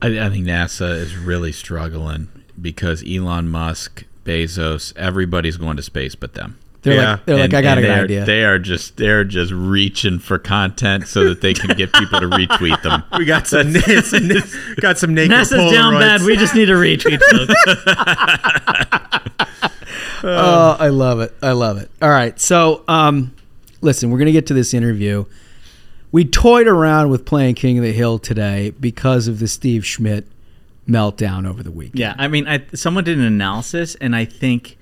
I, 0.00 0.08
I 0.20 0.30
think 0.30 0.46
NASA 0.46 0.90
is 0.96 1.16
really 1.16 1.52
struggling 1.52 2.28
because 2.60 3.02
Elon 3.06 3.48
Musk, 3.48 4.04
Bezos, 4.24 4.96
everybody's 4.96 5.56
going 5.56 5.76
to 5.76 5.82
space 5.82 6.14
but 6.14 6.34
them. 6.34 6.58
They're 6.82 6.94
Yeah. 6.94 7.10
like 7.12 7.24
they're 7.24 7.36
like 7.38 7.54
I 7.54 7.62
got 7.62 7.78
a 7.78 7.80
good 7.80 7.90
they're- 7.90 8.04
idea. 8.04 8.24
They 8.24 8.44
are 8.44 8.58
just 8.60 8.96
they're 8.98 9.24
just 9.24 9.52
reaching 9.52 10.20
for 10.20 10.38
content 10.38 11.08
so 11.08 11.28
that 11.28 11.40
they 11.40 11.52
can 11.52 11.76
get 11.76 11.92
people 11.92 12.20
to 12.20 12.26
retweet 12.28 12.80
them. 12.82 13.02
We 13.18 13.24
got 13.24 13.48
some, 13.48 13.72
some 13.74 14.28
got 14.80 14.96
some 14.96 15.12
naked 15.12 15.32
NASA's 15.36 15.72
down 15.72 15.94
bad. 15.94 16.22
We 16.22 16.36
just 16.36 16.54
need 16.54 16.66
to 16.66 16.74
retweet 16.74 17.20
folks. 17.30 17.54
Oh, 20.22 20.76
I 20.78 20.88
love 20.88 21.20
it. 21.20 21.34
I 21.42 21.52
love 21.52 21.78
it. 21.78 21.90
All 22.02 22.08
right. 22.10 22.38
So, 22.40 22.84
um, 22.88 23.34
listen, 23.80 24.10
we're 24.10 24.18
going 24.18 24.26
to 24.26 24.32
get 24.32 24.46
to 24.48 24.54
this 24.54 24.74
interview. 24.74 25.24
We 26.10 26.24
toyed 26.24 26.66
around 26.66 27.10
with 27.10 27.24
playing 27.24 27.54
King 27.56 27.78
of 27.78 27.84
the 27.84 27.92
Hill 27.92 28.18
today 28.18 28.70
because 28.70 29.28
of 29.28 29.38
the 29.40 29.48
Steve 29.48 29.84
Schmidt 29.84 30.26
meltdown 30.88 31.46
over 31.46 31.62
the 31.62 31.70
weekend. 31.70 31.98
yeah, 31.98 32.14
I 32.16 32.28
mean, 32.28 32.48
I, 32.48 32.64
someone 32.74 33.04
did 33.04 33.18
an 33.18 33.24
analysis, 33.24 33.94
and 33.96 34.16
I 34.16 34.24
think 34.24 34.78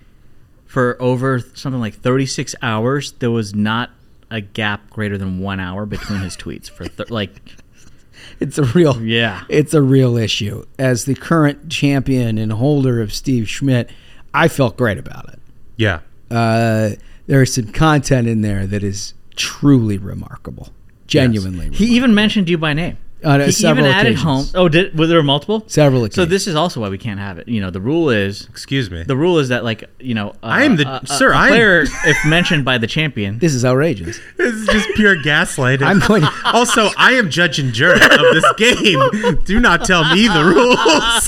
for 0.66 0.97
over 1.03 1.41
something 1.41 1.80
like 1.80 1.95
36 1.95 2.55
hours, 2.62 3.12
there 3.12 3.30
was 3.32 3.55
not 3.55 3.91
a 4.30 4.41
gap 4.41 4.89
greater 4.91 5.18
than 5.18 5.41
one 5.41 5.59
hour 5.59 5.84
between 5.84 6.20
his 6.20 6.37
tweets. 6.37 6.70
For 6.70 6.87
th- 6.89 7.11
like, 7.11 7.30
It's 8.41 8.59
a 8.59 8.64
real 8.64 9.01
Yeah. 9.03 9.45
It's 9.49 9.74
a 9.74 9.82
real 9.82 10.16
issue. 10.16 10.64
As 10.78 11.05
the 11.07 11.14
current 11.14 11.70
champion 11.70 12.39
and 12.39 12.53
holder 12.53 13.01
of 13.01 13.12
Steve 13.12 13.49
Schmidt, 13.49 13.91
I 14.37 14.49
felt 14.49 14.76
great 14.76 14.99
about 14.99 15.28
it. 15.30 15.39
Yeah. 15.76 16.01
Uh, 16.30 16.91
there 17.26 17.43
is 17.43 17.55
some 17.55 17.72
content 17.72 18.28
in 18.28 18.43
there 18.43 18.66
that 18.66 18.82
is 18.82 19.14
truly 19.34 19.99
remarkable. 19.99 20.68
Genuinely. 21.07 21.70
he 21.70 21.87
even 21.97 22.14
mentioned 22.14 22.49
you 22.49 22.59
by 22.59 22.72
name. 22.72 22.99
On, 23.24 23.40
uh, 23.40 23.46
he 23.46 23.52
several 23.52 23.86
even 23.86 23.96
added 23.98 24.12
occasions. 24.12 24.52
home. 24.52 24.60
Oh, 24.62 24.68
did 24.68 24.96
were 24.96 25.06
there 25.06 25.22
multiple? 25.22 25.64
Several 25.68 26.08
So 26.10 26.26
this 26.26 26.46
is 26.46 26.54
also 26.54 26.82
why 26.82 26.90
we 26.90 26.98
can't 26.98 27.18
have 27.18 27.38
it. 27.38 27.48
You 27.48 27.60
know, 27.62 27.70
the 27.70 27.80
rule 27.80 28.10
is 28.10 28.46
Excuse 28.50 28.90
me. 28.90 29.04
the 29.04 29.16
rule 29.16 29.38
is 29.38 29.48
that 29.48 29.64
like 29.64 29.84
you 29.98 30.14
know, 30.14 30.30
uh, 30.42 30.46
I 30.46 30.64
am 30.64 30.76
the- 30.76 30.86
uh, 30.86 31.00
uh, 31.02 31.04
sir, 31.06 31.32
A 31.32 31.36
I 31.36 31.46
am- 31.46 31.52
player, 31.52 31.80
if 32.04 32.16
mentioned 32.26 32.64
by 32.66 32.76
the 32.78 32.86
champion, 32.86 33.38
This 33.38 33.54
is 33.54 33.64
outrageous. 33.64 34.20
This 34.36 34.54
is 34.54 34.66
just 34.68 34.88
pure 34.96 35.16
gaslighting. 35.16 35.82
I'm 35.86 36.00
going- 36.00 36.24
also, 36.44 36.90
I 36.98 37.12
am 37.14 37.30
judge 37.30 37.58
and 37.58 37.72
jury 37.72 37.94
of 38.00 38.00
this 38.34 38.44
game. 38.58 39.00
Do 39.44 39.60
not 39.60 39.84
tell 39.86 40.04
me 40.14 40.28
the 40.28 40.44
rules. 40.44 40.76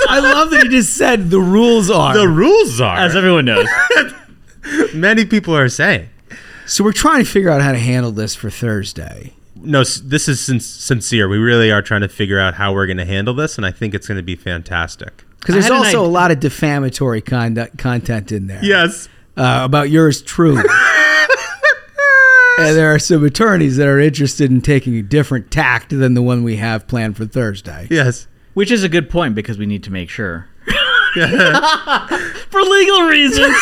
I 0.08 0.20
love 0.20 0.50
that 0.50 0.64
he 0.64 0.68
just 0.68 0.94
said 0.94 1.30
the 1.30 1.40
rules 1.40 1.90
are. 1.90 2.12
the 2.12 2.28
rules 2.28 2.80
are. 2.82 2.98
as 2.98 3.16
everyone 3.16 3.46
knows. 3.46 3.66
Many 4.94 5.24
people 5.24 5.56
are 5.56 5.68
saying. 5.68 6.08
so 6.66 6.84
we're 6.84 6.92
trying 6.92 7.24
to 7.24 7.30
figure 7.30 7.48
out 7.50 7.62
how 7.62 7.72
to 7.72 7.78
handle 7.78 8.12
this 8.12 8.34
for 8.34 8.50
Thursday. 8.50 9.32
No, 9.62 9.82
this 9.84 10.28
is 10.28 10.40
sin- 10.40 10.60
sincere. 10.60 11.28
We 11.28 11.38
really 11.38 11.70
are 11.70 11.82
trying 11.82 12.02
to 12.02 12.08
figure 12.08 12.38
out 12.38 12.54
how 12.54 12.72
we're 12.72 12.86
going 12.86 12.98
to 12.98 13.04
handle 13.04 13.34
this, 13.34 13.56
and 13.56 13.66
I 13.66 13.70
think 13.70 13.94
it's 13.94 14.06
going 14.06 14.16
to 14.16 14.22
be 14.22 14.36
fantastic. 14.36 15.24
Because 15.40 15.54
there's 15.54 15.70
also 15.70 16.04
a 16.04 16.06
lot 16.06 16.30
of 16.30 16.40
defamatory 16.40 17.20
conduct, 17.20 17.78
content 17.78 18.32
in 18.32 18.46
there. 18.46 18.60
Yes. 18.62 19.08
Uh, 19.36 19.60
about 19.64 19.90
yours 19.90 20.20
truly. 20.22 20.62
and 22.58 22.76
there 22.76 22.92
are 22.92 22.98
some 22.98 23.24
attorneys 23.24 23.76
that 23.76 23.86
are 23.86 24.00
interested 24.00 24.50
in 24.50 24.60
taking 24.60 24.96
a 24.96 25.02
different 25.02 25.50
tact 25.50 25.90
than 25.90 26.14
the 26.14 26.22
one 26.22 26.42
we 26.42 26.56
have 26.56 26.88
planned 26.88 27.16
for 27.16 27.24
Thursday. 27.24 27.86
Yes. 27.90 28.26
Which 28.54 28.72
is 28.72 28.82
a 28.82 28.88
good 28.88 29.08
point 29.08 29.36
because 29.36 29.58
we 29.58 29.66
need 29.66 29.84
to 29.84 29.92
make 29.92 30.10
sure. 30.10 30.48
For 31.14 32.60
legal 32.60 33.02
reasons. 33.02 33.56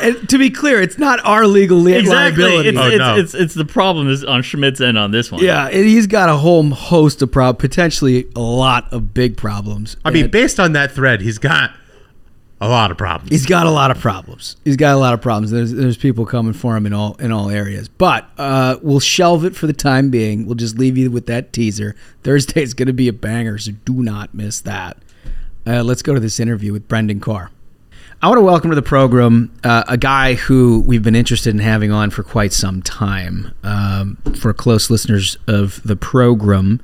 And 0.00 0.28
to 0.28 0.38
be 0.38 0.50
clear, 0.50 0.80
it's 0.82 0.98
not 0.98 1.24
our 1.24 1.46
legal 1.46 1.78
li- 1.78 1.94
exactly. 1.94 2.42
liability. 2.44 2.68
It's, 2.70 2.78
Oh, 2.78 2.86
it's, 2.88 2.98
no. 2.98 3.16
it's, 3.16 3.34
it's 3.34 3.54
the 3.54 3.64
problem 3.64 4.08
is 4.08 4.24
on 4.24 4.42
Schmidt's 4.42 4.80
end 4.80 4.98
on 4.98 5.10
this 5.12 5.30
one. 5.32 5.42
yeah, 5.42 5.66
and 5.66 5.84
he's 5.86 6.06
got 6.06 6.28
a 6.28 6.36
whole 6.36 6.68
host 6.70 7.22
of 7.22 7.30
problems, 7.32 7.60
potentially 7.60 8.26
a 8.36 8.40
lot 8.40 8.92
of 8.92 9.14
big 9.14 9.36
problems. 9.36 9.96
I 10.04 10.10
mean, 10.10 10.30
based 10.30 10.58
on 10.60 10.72
that 10.72 10.92
thread, 10.92 11.20
he's 11.20 11.38
got 11.38 11.70
a 12.60 12.68
lot 12.68 12.90
of 12.90 12.96
problems. 12.96 13.30
He's 13.30 13.46
got 13.46 13.66
a 13.66 13.70
lot 13.70 13.90
of 13.90 13.98
problems. 13.98 14.56
He's 14.64 14.76
got 14.76 14.94
a 14.94 14.98
lot 14.98 15.12
of 15.14 15.20
problems. 15.20 15.50
There's 15.50 15.72
there's 15.72 15.96
people 15.96 16.24
coming 16.24 16.52
for 16.54 16.76
him 16.76 16.86
in 16.86 16.92
all 16.92 17.14
in 17.16 17.30
all 17.32 17.50
areas. 17.50 17.88
But 17.88 18.28
uh, 18.38 18.76
we'll 18.82 19.00
shelve 19.00 19.44
it 19.44 19.54
for 19.54 19.66
the 19.66 19.72
time 19.72 20.10
being. 20.10 20.46
We'll 20.46 20.54
just 20.54 20.78
leave 20.78 20.96
you 20.96 21.10
with 21.10 21.26
that 21.26 21.52
teaser. 21.52 21.94
Thursday 22.22 22.62
is 22.62 22.72
going 22.74 22.86
to 22.88 22.92
be 22.94 23.08
a 23.08 23.12
banger, 23.12 23.58
so 23.58 23.72
do 23.84 24.02
not 24.02 24.34
miss 24.34 24.60
that. 24.62 24.96
Uh, 25.66 25.82
let's 25.82 26.02
go 26.02 26.14
to 26.14 26.20
this 26.20 26.38
interview 26.40 26.72
with 26.72 26.88
Brendan 26.88 27.20
Carr. 27.20 27.50
I 28.24 28.28
want 28.28 28.38
to 28.38 28.42
welcome 28.42 28.70
to 28.70 28.74
the 28.74 28.80
program 28.80 29.52
uh, 29.64 29.84
a 29.86 29.98
guy 29.98 30.32
who 30.32 30.82
we've 30.86 31.02
been 31.02 31.14
interested 31.14 31.50
in 31.50 31.58
having 31.58 31.92
on 31.92 32.08
for 32.08 32.22
quite 32.22 32.54
some 32.54 32.80
time. 32.80 33.52
Um, 33.62 34.16
for 34.40 34.54
close 34.54 34.88
listeners 34.88 35.36
of 35.46 35.82
the 35.82 35.94
program, 35.94 36.80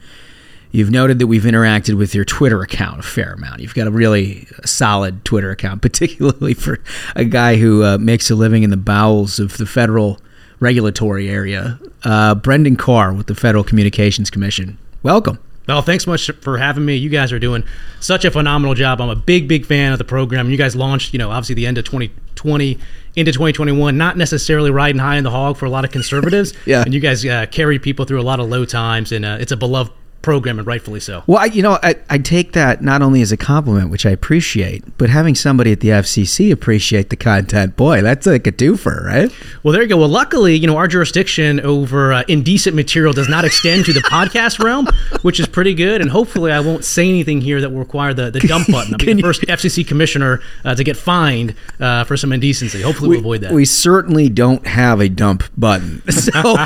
you've 0.71 0.91
noted 0.91 1.19
that 1.19 1.29
we've 1.29 1.45
interacted 1.45 1.95
with 1.95 2.15
your 2.15 2.27
Twitter 2.27 2.61
account 2.61 3.01
a 3.01 3.03
fair 3.03 3.33
amount. 3.33 3.61
You've 3.61 3.73
got 3.73 3.87
a 3.87 3.91
really 3.91 4.49
solid 4.67 5.25
Twitter 5.25 5.51
account, 5.51 5.81
particularly 5.91 6.53
for 6.53 6.79
a 7.17 7.25
guy 7.25 7.57
who 7.57 7.85
uh, 7.85 7.97
makes 7.97 8.31
a 8.31 8.35
living 8.35 8.63
in 8.63 8.69
the 8.69 8.77
bowels 8.77 9.41
of 9.41 9.57
the 9.57 9.65
federal 9.65 10.21
regulatory 10.59 11.31
area. 11.31 11.81
Uh, 12.05 12.35
Brendan 12.35 12.77
Carr 12.77 13.15
with 13.15 13.29
the 13.29 13.35
Federal 13.35 13.65
Communications 13.65 14.29
Commission. 14.29 14.77
Welcome. 15.03 15.39
Well, 15.69 15.83
thanks 15.83 16.07
much 16.07 16.31
for 16.41 16.59
having 16.59 16.85
me. 16.85 16.97
You 16.97 17.11
guys 17.11 17.33
are 17.33 17.39
doing 17.39 17.65
such 18.01 18.25
a 18.25 18.31
phenomenal 18.31 18.75
job. 18.75 19.01
I'm 19.01 19.09
a 19.11 19.15
big, 19.17 19.47
big 19.47 19.67
fan 19.67 19.93
of 19.93 19.99
the 19.99 20.05
program. 20.05 20.51
You 20.51 20.57
guys 20.57 20.75
launched, 20.75 21.13
you 21.13 21.19
know, 21.19 21.31
obviously 21.31 21.55
the 21.55 21.67
end 21.67 21.79
of 21.79 21.85
2020 21.85 22.79
into 23.17 23.33
2021, 23.33 23.97
not 23.97 24.17
necessarily 24.17 24.71
riding 24.71 25.01
high 25.01 25.17
in 25.17 25.25
the 25.25 25.31
hog 25.31 25.57
for 25.57 25.67
a 25.67 25.71
lot 25.71 25.85
of 25.85 25.91
conservatives. 25.93 26.53
Yeah. 26.67 26.83
And 26.83 26.95
you 26.95 27.01
guys 27.01 27.25
uh, 27.25 27.47
carry 27.51 27.79
people 27.79 28.05
through 28.05 28.21
a 28.21 28.23
lot 28.23 28.39
of 28.39 28.49
low 28.49 28.65
times, 28.65 29.13
and 29.13 29.25
uh, 29.25 29.39
it's 29.41 29.51
a 29.51 29.57
beloved 29.57 29.93
program, 30.23 30.59
and 30.59 30.67
rightfully 30.67 31.01
so. 31.01 31.23
Well, 31.27 31.39
I, 31.39 31.47
you 31.47 31.63
know, 31.63 31.79
I, 31.83 31.97
I 32.09 32.19
take 32.19 32.53
that 32.53 32.83
not 32.83 33.03
only 33.03 33.23
as 33.23 33.33
a 33.33 33.37
compliment, 33.37 33.91
which 33.91 34.05
I 34.07 34.11
appreciate, 34.11 34.85
but 34.99 35.11
having 35.11 35.35
somebody 35.35 35.73
at 35.73 35.81
the 35.81 35.89
FCC 35.89 36.53
appreciate 36.53 37.11
the 37.11 37.17
content, 37.17 37.77
boy, 37.77 38.03
that's 38.03 38.27
like 38.27 38.47
a 38.47 38.53
twofer, 38.53 39.05
right? 39.05 39.33
Well, 39.63 39.73
there 39.73 39.83
you 39.83 39.89
go. 39.89 39.97
Well, 39.97 40.09
luckily, 40.09 40.57
you 40.57 40.67
know, 40.67 40.77
our 40.77 40.89
jurisdiction 40.89 41.61
over 41.61 42.13
uh, 42.13 42.25
indecent 42.29 42.77
material 42.77 43.13
does 43.13 43.29
not 43.29 43.45
extend 43.45 43.85
to 43.87 43.93
the 43.93 44.01
podcast 44.01 44.59
realm, 44.65 44.87
which 45.23 45.41
is 45.41 45.47
pretty 45.47 45.75
good. 45.75 46.01
And 46.01 46.11
hopefully, 46.11 46.53
I 46.53 46.61
won't 46.61 46.85
say 46.85 47.09
anything 47.09 47.41
here 47.41 47.61
that 47.61 47.71
will 47.71 47.79
require 47.79 48.15
the, 48.15 48.31
the 48.31 48.41
dump 48.41 48.67
button. 48.71 48.95
I'll 48.95 48.99
be 48.99 49.13
the 49.13 49.23
first 49.23 49.43
FCC 49.43 49.87
commissioner 49.87 50.41
uh, 50.65 50.75
to 50.75 50.85
get 50.85 50.97
fined 50.97 51.55
uh, 51.79 52.05
for 52.05 52.17
some 52.17 52.33
indecency. 52.33 52.83
Hopefully, 52.83 53.11
we'll 53.11 53.21
avoid 53.21 53.41
that. 53.43 53.53
We 53.53 53.65
certainly 53.65 54.29
don't 54.29 54.67
have 54.67 55.01
a 55.01 55.09
dump 55.09 55.45
button. 55.57 56.03
So, 56.21 56.57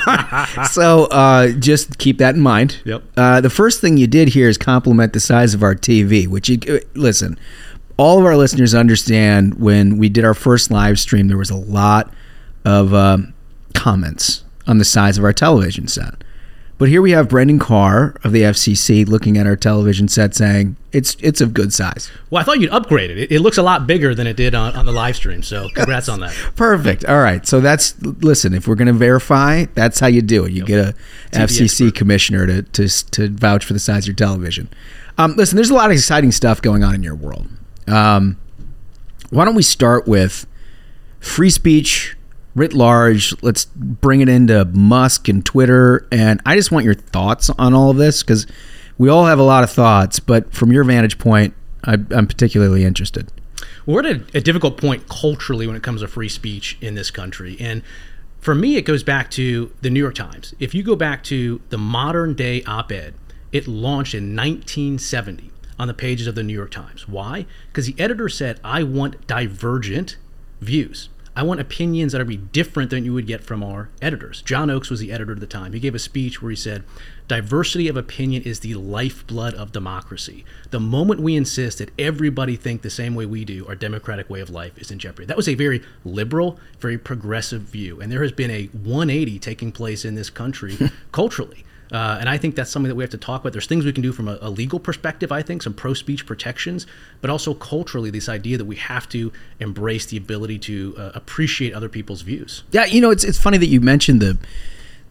so 0.70 1.04
uh, 1.06 1.52
just 1.52 1.98
keep 1.98 2.18
that 2.18 2.34
in 2.34 2.40
mind. 2.40 2.82
Yep. 2.84 3.02
The 3.44 3.50
first 3.50 3.82
thing 3.82 3.98
you 3.98 4.06
did 4.06 4.28
here 4.28 4.48
is 4.48 4.56
compliment 4.56 5.12
the 5.12 5.20
size 5.20 5.52
of 5.52 5.62
our 5.62 5.74
TV, 5.74 6.26
which 6.26 6.48
you 6.48 6.58
uh, 6.66 6.78
listen. 6.94 7.38
All 7.98 8.18
of 8.18 8.24
our 8.24 8.38
listeners 8.38 8.74
understand 8.74 9.60
when 9.60 9.98
we 9.98 10.08
did 10.08 10.24
our 10.24 10.32
first 10.32 10.70
live 10.70 10.98
stream, 10.98 11.28
there 11.28 11.36
was 11.36 11.50
a 11.50 11.54
lot 11.54 12.10
of 12.64 12.94
um, 12.94 13.34
comments 13.74 14.44
on 14.66 14.78
the 14.78 14.84
size 14.86 15.18
of 15.18 15.24
our 15.24 15.34
television 15.34 15.88
set. 15.88 16.24
But 16.76 16.88
here 16.88 17.00
we 17.00 17.12
have 17.12 17.28
Brendan 17.28 17.60
Carr 17.60 18.16
of 18.24 18.32
the 18.32 18.42
FCC 18.42 19.06
looking 19.06 19.38
at 19.38 19.46
our 19.46 19.54
television 19.54 20.08
set 20.08 20.34
saying 20.34 20.76
it's 20.92 21.16
it's 21.20 21.40
of 21.40 21.54
good 21.54 21.72
size. 21.72 22.10
Well, 22.30 22.40
I 22.40 22.44
thought 22.44 22.58
you'd 22.58 22.70
upgrade 22.70 23.10
it. 23.10 23.18
It, 23.18 23.32
it 23.32 23.40
looks 23.40 23.58
a 23.58 23.62
lot 23.62 23.86
bigger 23.86 24.12
than 24.12 24.26
it 24.26 24.36
did 24.36 24.56
on, 24.56 24.74
on 24.74 24.84
the 24.84 24.92
live 24.92 25.14
stream. 25.14 25.42
So, 25.42 25.68
congrats 25.74 26.08
on 26.08 26.20
that. 26.20 26.34
Perfect. 26.56 27.04
All 27.04 27.20
right. 27.20 27.46
So 27.46 27.60
that's 27.60 28.00
listen. 28.02 28.54
If 28.54 28.66
we're 28.66 28.74
going 28.74 28.88
to 28.88 28.92
verify, 28.92 29.66
that's 29.74 30.00
how 30.00 30.08
you 30.08 30.20
do 30.20 30.44
it. 30.44 30.52
You 30.52 30.64
get 30.64 30.88
a 30.88 30.94
FCC 31.30 31.94
commissioner 31.94 32.46
to, 32.46 32.62
to 32.62 32.88
to 32.88 33.28
vouch 33.28 33.64
for 33.64 33.72
the 33.72 33.78
size 33.78 34.04
of 34.04 34.08
your 34.08 34.16
television. 34.16 34.68
Um, 35.16 35.36
listen, 35.36 35.54
there's 35.54 35.70
a 35.70 35.74
lot 35.74 35.86
of 35.86 35.92
exciting 35.92 36.32
stuff 36.32 36.60
going 36.60 36.82
on 36.82 36.94
in 36.94 37.04
your 37.04 37.14
world. 37.14 37.46
Um, 37.86 38.36
why 39.30 39.44
don't 39.44 39.54
we 39.54 39.62
start 39.62 40.08
with 40.08 40.46
free 41.20 41.50
speech 41.50 42.16
writ 42.54 42.72
large. 42.72 43.34
Let's 43.42 43.64
bring 43.64 44.20
it 44.20 44.28
into 44.28 44.64
Musk 44.66 45.28
and 45.28 45.44
Twitter. 45.44 46.06
And 46.10 46.40
I 46.46 46.56
just 46.56 46.70
want 46.70 46.84
your 46.84 46.94
thoughts 46.94 47.50
on 47.50 47.74
all 47.74 47.90
of 47.90 47.96
this 47.96 48.22
because 48.22 48.46
we 48.98 49.08
all 49.08 49.26
have 49.26 49.38
a 49.38 49.44
lot 49.44 49.64
of 49.64 49.70
thoughts, 49.70 50.20
but 50.20 50.52
from 50.52 50.72
your 50.72 50.84
vantage 50.84 51.18
point, 51.18 51.54
I, 51.84 51.94
I'm 52.10 52.26
particularly 52.26 52.84
interested. 52.84 53.30
We're 53.86 54.00
at 54.00 54.06
a, 54.06 54.38
a 54.38 54.40
difficult 54.40 54.78
point 54.78 55.08
culturally 55.08 55.66
when 55.66 55.76
it 55.76 55.82
comes 55.82 56.00
to 56.00 56.08
free 56.08 56.28
speech 56.28 56.78
in 56.80 56.94
this 56.94 57.10
country. 57.10 57.56
And 57.60 57.82
for 58.40 58.54
me, 58.54 58.76
it 58.76 58.82
goes 58.82 59.02
back 59.02 59.30
to 59.32 59.72
the 59.82 59.90
New 59.90 60.00
York 60.00 60.14
Times. 60.14 60.54
If 60.58 60.74
you 60.74 60.82
go 60.82 60.96
back 60.96 61.22
to 61.24 61.60
the 61.70 61.78
modern 61.78 62.34
day 62.34 62.62
op 62.64 62.92
ed, 62.92 63.14
it 63.52 63.66
launched 63.66 64.14
in 64.14 64.36
1970 64.36 65.50
on 65.78 65.88
the 65.88 65.94
pages 65.94 66.26
of 66.26 66.34
the 66.34 66.42
New 66.42 66.52
York 66.52 66.70
Times. 66.70 67.08
Why? 67.08 67.46
Because 67.68 67.86
the 67.86 67.94
editor 67.98 68.28
said, 68.28 68.60
I 68.62 68.82
want 68.82 69.26
divergent 69.26 70.16
views. 70.60 71.08
I 71.36 71.42
want 71.42 71.58
opinions 71.58 72.12
that 72.12 72.20
are 72.20 72.24
be 72.24 72.36
different 72.36 72.90
than 72.90 73.04
you 73.04 73.12
would 73.12 73.26
get 73.26 73.42
from 73.42 73.64
our 73.64 73.88
editors. 74.00 74.40
John 74.42 74.70
Oakes 74.70 74.88
was 74.88 75.00
the 75.00 75.10
editor 75.10 75.32
at 75.32 75.40
the 75.40 75.46
time. 75.46 75.72
He 75.72 75.80
gave 75.80 75.94
a 75.94 75.98
speech 75.98 76.40
where 76.40 76.50
he 76.50 76.56
said, 76.56 76.84
Diversity 77.26 77.88
of 77.88 77.96
opinion 77.96 78.42
is 78.44 78.60
the 78.60 78.74
lifeblood 78.74 79.54
of 79.54 79.72
democracy. 79.72 80.44
The 80.70 80.78
moment 80.78 81.20
we 81.20 81.34
insist 81.34 81.78
that 81.78 81.90
everybody 81.98 82.54
think 82.54 82.82
the 82.82 82.90
same 82.90 83.16
way 83.16 83.26
we 83.26 83.44
do, 83.44 83.66
our 83.66 83.74
democratic 83.74 84.30
way 84.30 84.40
of 84.40 84.50
life 84.50 84.78
is 84.78 84.92
in 84.92 85.00
jeopardy. 85.00 85.26
That 85.26 85.36
was 85.36 85.48
a 85.48 85.54
very 85.54 85.82
liberal, 86.04 86.60
very 86.78 86.98
progressive 86.98 87.62
view. 87.62 88.00
And 88.00 88.12
there 88.12 88.22
has 88.22 88.32
been 88.32 88.50
a 88.50 88.66
180 88.66 89.38
taking 89.40 89.72
place 89.72 90.04
in 90.04 90.14
this 90.14 90.30
country 90.30 90.78
culturally. 91.12 91.64
Uh, 91.92 92.16
and 92.18 92.28
I 92.28 92.38
think 92.38 92.56
that's 92.56 92.70
something 92.70 92.88
that 92.88 92.94
we 92.94 93.02
have 93.02 93.10
to 93.10 93.18
talk 93.18 93.42
about. 93.42 93.52
There's 93.52 93.66
things 93.66 93.84
we 93.84 93.92
can 93.92 94.02
do 94.02 94.12
from 94.12 94.28
a, 94.28 94.38
a 94.40 94.50
legal 94.50 94.80
perspective, 94.80 95.30
I 95.30 95.42
think, 95.42 95.62
some 95.62 95.74
pro 95.74 95.94
speech 95.94 96.26
protections, 96.26 96.86
but 97.20 97.30
also 97.30 97.54
culturally, 97.54 98.10
this 98.10 98.28
idea 98.28 98.58
that 98.58 98.64
we 98.64 98.76
have 98.76 99.08
to 99.10 99.32
embrace 99.60 100.06
the 100.06 100.16
ability 100.16 100.58
to 100.60 100.94
uh, 100.96 101.12
appreciate 101.14 101.74
other 101.74 101.88
people's 101.88 102.22
views. 102.22 102.64
Yeah, 102.72 102.86
you 102.86 103.00
know, 103.00 103.10
it's 103.10 103.24
it's 103.24 103.38
funny 103.38 103.58
that 103.58 103.66
you 103.66 103.80
mentioned 103.80 104.20
the 104.20 104.38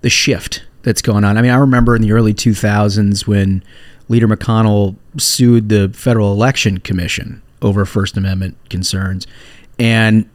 the 0.01 0.09
shift 0.09 0.65
that's 0.81 1.01
going 1.01 1.23
on. 1.23 1.37
I 1.37 1.41
mean, 1.41 1.51
I 1.51 1.55
remember 1.55 1.95
in 1.95 2.01
the 2.01 2.11
early 2.11 2.33
2000s 2.33 3.25
when 3.25 3.63
Leader 4.09 4.27
McConnell 4.27 4.95
sued 5.17 5.69
the 5.69 5.89
Federal 5.89 6.33
Election 6.33 6.79
Commission 6.79 7.41
over 7.61 7.85
First 7.85 8.17
Amendment 8.17 8.57
concerns, 8.69 9.25
and 9.79 10.29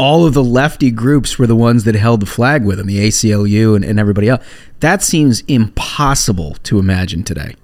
all 0.00 0.24
of 0.24 0.32
the 0.32 0.42
lefty 0.42 0.90
groups 0.90 1.38
were 1.38 1.46
the 1.46 1.54
ones 1.54 1.84
that 1.84 1.94
held 1.94 2.20
the 2.20 2.26
flag 2.26 2.64
with 2.64 2.80
him, 2.80 2.86
the 2.86 3.06
ACLU 3.06 3.76
and, 3.76 3.84
and 3.84 4.00
everybody 4.00 4.30
else. 4.30 4.42
That 4.80 5.02
seems 5.02 5.42
impossible 5.42 6.54
to 6.62 6.78
imagine 6.78 7.22
today. 7.22 7.54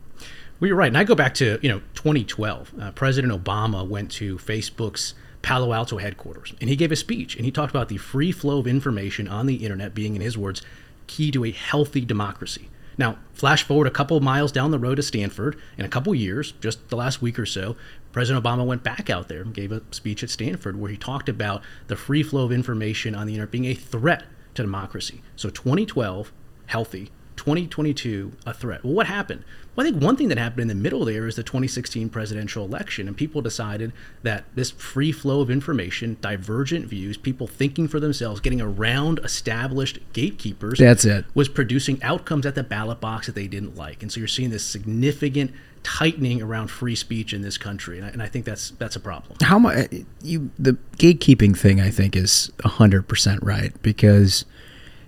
Well, 0.60 0.68
you're 0.68 0.76
right. 0.76 0.88
And 0.88 0.98
I 0.98 1.04
go 1.04 1.14
back 1.14 1.32
to, 1.36 1.58
you 1.62 1.70
know, 1.70 1.80
2012. 1.94 2.74
Uh, 2.78 2.90
President 2.90 3.32
Obama 3.32 3.88
went 3.88 4.10
to 4.12 4.36
Facebook's 4.36 5.14
Palo 5.40 5.72
Alto 5.72 5.96
headquarters 5.96 6.52
and 6.60 6.68
he 6.68 6.76
gave 6.76 6.92
a 6.92 6.96
speech 6.96 7.36
and 7.36 7.46
he 7.46 7.50
talked 7.50 7.70
about 7.70 7.88
the 7.88 7.96
free 7.96 8.32
flow 8.32 8.58
of 8.58 8.66
information 8.66 9.28
on 9.28 9.46
the 9.46 9.56
internet 9.56 9.94
being, 9.94 10.14
in 10.14 10.20
his 10.20 10.36
words, 10.36 10.60
key 11.06 11.30
to 11.30 11.42
a 11.42 11.50
healthy 11.52 12.04
democracy. 12.04 12.68
Now, 12.98 13.16
flash 13.32 13.62
forward 13.62 13.86
a 13.86 13.90
couple 13.90 14.16
of 14.16 14.22
miles 14.22 14.52
down 14.52 14.72
the 14.72 14.78
road 14.78 14.96
to 14.96 15.02
Stanford, 15.02 15.58
in 15.78 15.86
a 15.86 15.88
couple 15.88 16.14
years, 16.14 16.52
just 16.60 16.88
the 16.88 16.96
last 16.96 17.22
week 17.22 17.38
or 17.38 17.46
so, 17.46 17.76
President 18.16 18.42
Obama 18.42 18.64
went 18.64 18.82
back 18.82 19.10
out 19.10 19.28
there 19.28 19.42
and 19.42 19.52
gave 19.52 19.70
a 19.70 19.82
speech 19.90 20.22
at 20.22 20.30
Stanford 20.30 20.80
where 20.80 20.90
he 20.90 20.96
talked 20.96 21.28
about 21.28 21.62
the 21.88 21.96
free 21.96 22.22
flow 22.22 22.46
of 22.46 22.50
information 22.50 23.14
on 23.14 23.26
the 23.26 23.34
internet 23.34 23.50
being 23.50 23.66
a 23.66 23.74
threat 23.74 24.24
to 24.54 24.62
democracy. 24.62 25.20
So 25.36 25.50
2012, 25.50 26.32
healthy. 26.64 27.10
2022, 27.36 28.32
a 28.46 28.54
threat. 28.54 28.82
Well, 28.82 28.94
what 28.94 29.06
happened? 29.06 29.44
Well, 29.74 29.86
I 29.86 29.90
think 29.90 30.02
one 30.02 30.16
thing 30.16 30.28
that 30.28 30.38
happened 30.38 30.62
in 30.62 30.68
the 30.68 30.74
middle 30.74 31.04
there 31.04 31.26
is 31.26 31.36
the 31.36 31.42
2016 31.42 32.08
presidential 32.08 32.64
election, 32.64 33.06
and 33.06 33.14
people 33.14 33.42
decided 33.42 33.92
that 34.22 34.44
this 34.54 34.70
free 34.70 35.12
flow 35.12 35.42
of 35.42 35.50
information, 35.50 36.16
divergent 36.22 36.86
views, 36.86 37.18
people 37.18 37.46
thinking 37.46 37.86
for 37.86 38.00
themselves, 38.00 38.40
getting 38.40 38.62
around 38.62 39.20
established 39.22 39.98
gatekeepers, 40.14 40.78
That's 40.78 41.04
it. 41.04 41.26
was 41.34 41.50
producing 41.50 42.02
outcomes 42.02 42.46
at 42.46 42.54
the 42.54 42.62
ballot 42.62 43.00
box 43.00 43.26
that 43.26 43.34
they 43.34 43.46
didn't 43.46 43.76
like. 43.76 44.02
And 44.02 44.10
so 44.10 44.18
you're 44.20 44.28
seeing 44.28 44.48
this 44.48 44.64
significant 44.64 45.52
tightening 45.86 46.42
around 46.42 46.66
free 46.66 46.96
speech 46.96 47.32
in 47.32 47.42
this 47.42 47.56
country, 47.56 47.96
and 47.96 48.06
I, 48.06 48.08
and 48.10 48.20
I 48.20 48.26
think 48.26 48.44
that's 48.44 48.70
that's 48.70 48.96
a 48.96 49.00
problem. 49.00 49.38
How 49.40 49.56
much 49.56 49.76
eh, 49.92 50.02
you 50.20 50.50
the 50.58 50.72
gatekeeping 50.98 51.56
thing? 51.56 51.80
I 51.80 51.90
think 51.90 52.16
is 52.16 52.50
hundred 52.64 53.06
percent 53.06 53.40
right 53.44 53.72
because 53.82 54.44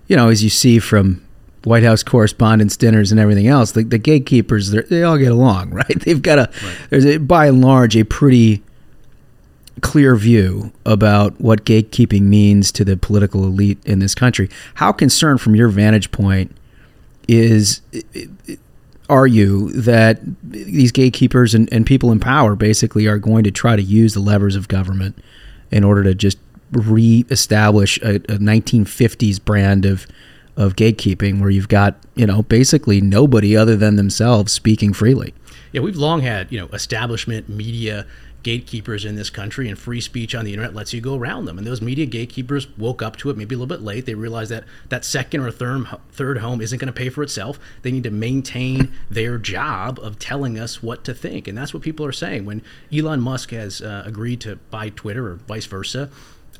you 0.07 0.15
know 0.15 0.29
as 0.29 0.41
you 0.41 0.49
see 0.49 0.79
from 0.79 1.21
White 1.65 1.83
House 1.83 2.01
correspondence 2.01 2.77
dinners 2.77 3.11
and 3.11 3.19
everything 3.19 3.47
else, 3.47 3.73
the, 3.73 3.83
the 3.83 3.97
gatekeepers 3.97 4.71
they 4.71 5.03
all 5.03 5.17
get 5.17 5.33
along, 5.33 5.69
right? 5.73 5.99
They've 5.99 6.21
got 6.21 6.39
a 6.39 6.49
there's 6.89 7.05
a 7.05 7.17
by 7.17 7.47
and 7.47 7.61
large 7.61 7.97
a 7.97 8.05
pretty 8.05 8.63
clear 9.81 10.15
view 10.15 10.71
about 10.85 11.39
what 11.41 11.65
gatekeeping 11.65 12.23
means 12.23 12.71
to 12.71 12.85
the 12.85 12.95
political 12.95 13.43
elite 13.43 13.79
in 13.85 13.99
this 13.99 14.15
country. 14.15 14.49
How 14.75 14.93
concerned, 14.93 15.41
from 15.41 15.55
your 15.55 15.67
vantage 15.67 16.11
point, 16.11 16.55
is 17.27 17.81
are 19.09 19.27
you 19.27 19.71
that 19.71 20.19
these 20.43 20.91
gatekeepers 20.91 21.55
and, 21.55 21.71
and 21.73 21.85
people 21.85 22.11
in 22.11 22.19
power 22.19 22.55
basically 22.55 23.07
are 23.07 23.17
going 23.17 23.43
to 23.43 23.51
try 23.51 23.75
to 23.75 23.81
use 23.81 24.13
the 24.13 24.19
levers 24.19 24.55
of 24.55 24.67
government 24.67 25.17
in 25.71 25.83
order 25.83 26.03
to 26.03 26.13
just 26.13 26.37
re-establish 26.71 27.99
a, 28.01 28.15
a 28.15 28.37
1950s 28.37 29.43
brand 29.43 29.85
of 29.85 30.05
of 30.55 30.75
gatekeeping 30.75 31.39
where 31.39 31.49
you've 31.49 31.69
got 31.69 31.95
you 32.15 32.27
know 32.27 32.43
basically 32.43 33.01
nobody 33.01 33.55
other 33.55 33.75
than 33.75 33.95
themselves 33.95 34.51
speaking 34.51 34.93
freely. 34.93 35.33
Yeah, 35.71 35.81
we've 35.81 35.95
long 35.95 36.21
had, 36.21 36.51
you 36.51 36.59
know, 36.59 36.67
establishment 36.73 37.47
media 37.47 38.07
gatekeepers 38.43 39.05
in 39.05 39.15
this 39.15 39.29
country, 39.29 39.67
and 39.67 39.77
free 39.77 40.01
speech 40.01 40.33
on 40.33 40.45
the 40.45 40.53
internet 40.53 40.73
lets 40.73 40.93
you 40.93 41.01
go 41.01 41.15
around 41.15 41.45
them. 41.45 41.57
And 41.57 41.67
those 41.67 41.81
media 41.81 42.05
gatekeepers 42.05 42.67
woke 42.77 43.01
up 43.01 43.17
to 43.17 43.29
it 43.29 43.37
maybe 43.37 43.55
a 43.55 43.57
little 43.57 43.67
bit 43.67 43.83
late. 43.83 44.05
They 44.05 44.15
realized 44.15 44.51
that 44.51 44.63
that 44.89 45.05
second 45.05 45.41
or 45.41 45.51
third 45.51 45.87
third 46.11 46.39
home 46.39 46.61
isn't 46.61 46.79
going 46.79 46.87
to 46.87 46.93
pay 46.93 47.09
for 47.09 47.23
itself. 47.23 47.59
They 47.81 47.91
need 47.91 48.03
to 48.03 48.11
maintain 48.11 48.91
their 49.09 49.37
job 49.37 49.99
of 49.99 50.19
telling 50.19 50.57
us 50.57 50.81
what 50.81 51.03
to 51.05 51.13
think, 51.13 51.47
and 51.47 51.57
that's 51.57 51.73
what 51.73 51.83
people 51.83 52.05
are 52.05 52.11
saying. 52.11 52.45
When 52.45 52.61
Elon 52.93 53.21
Musk 53.21 53.51
has 53.51 53.81
uh, 53.81 54.03
agreed 54.05 54.41
to 54.41 54.55
buy 54.69 54.89
Twitter 54.89 55.27
or 55.27 55.35
vice 55.35 55.65
versa, 55.65 56.09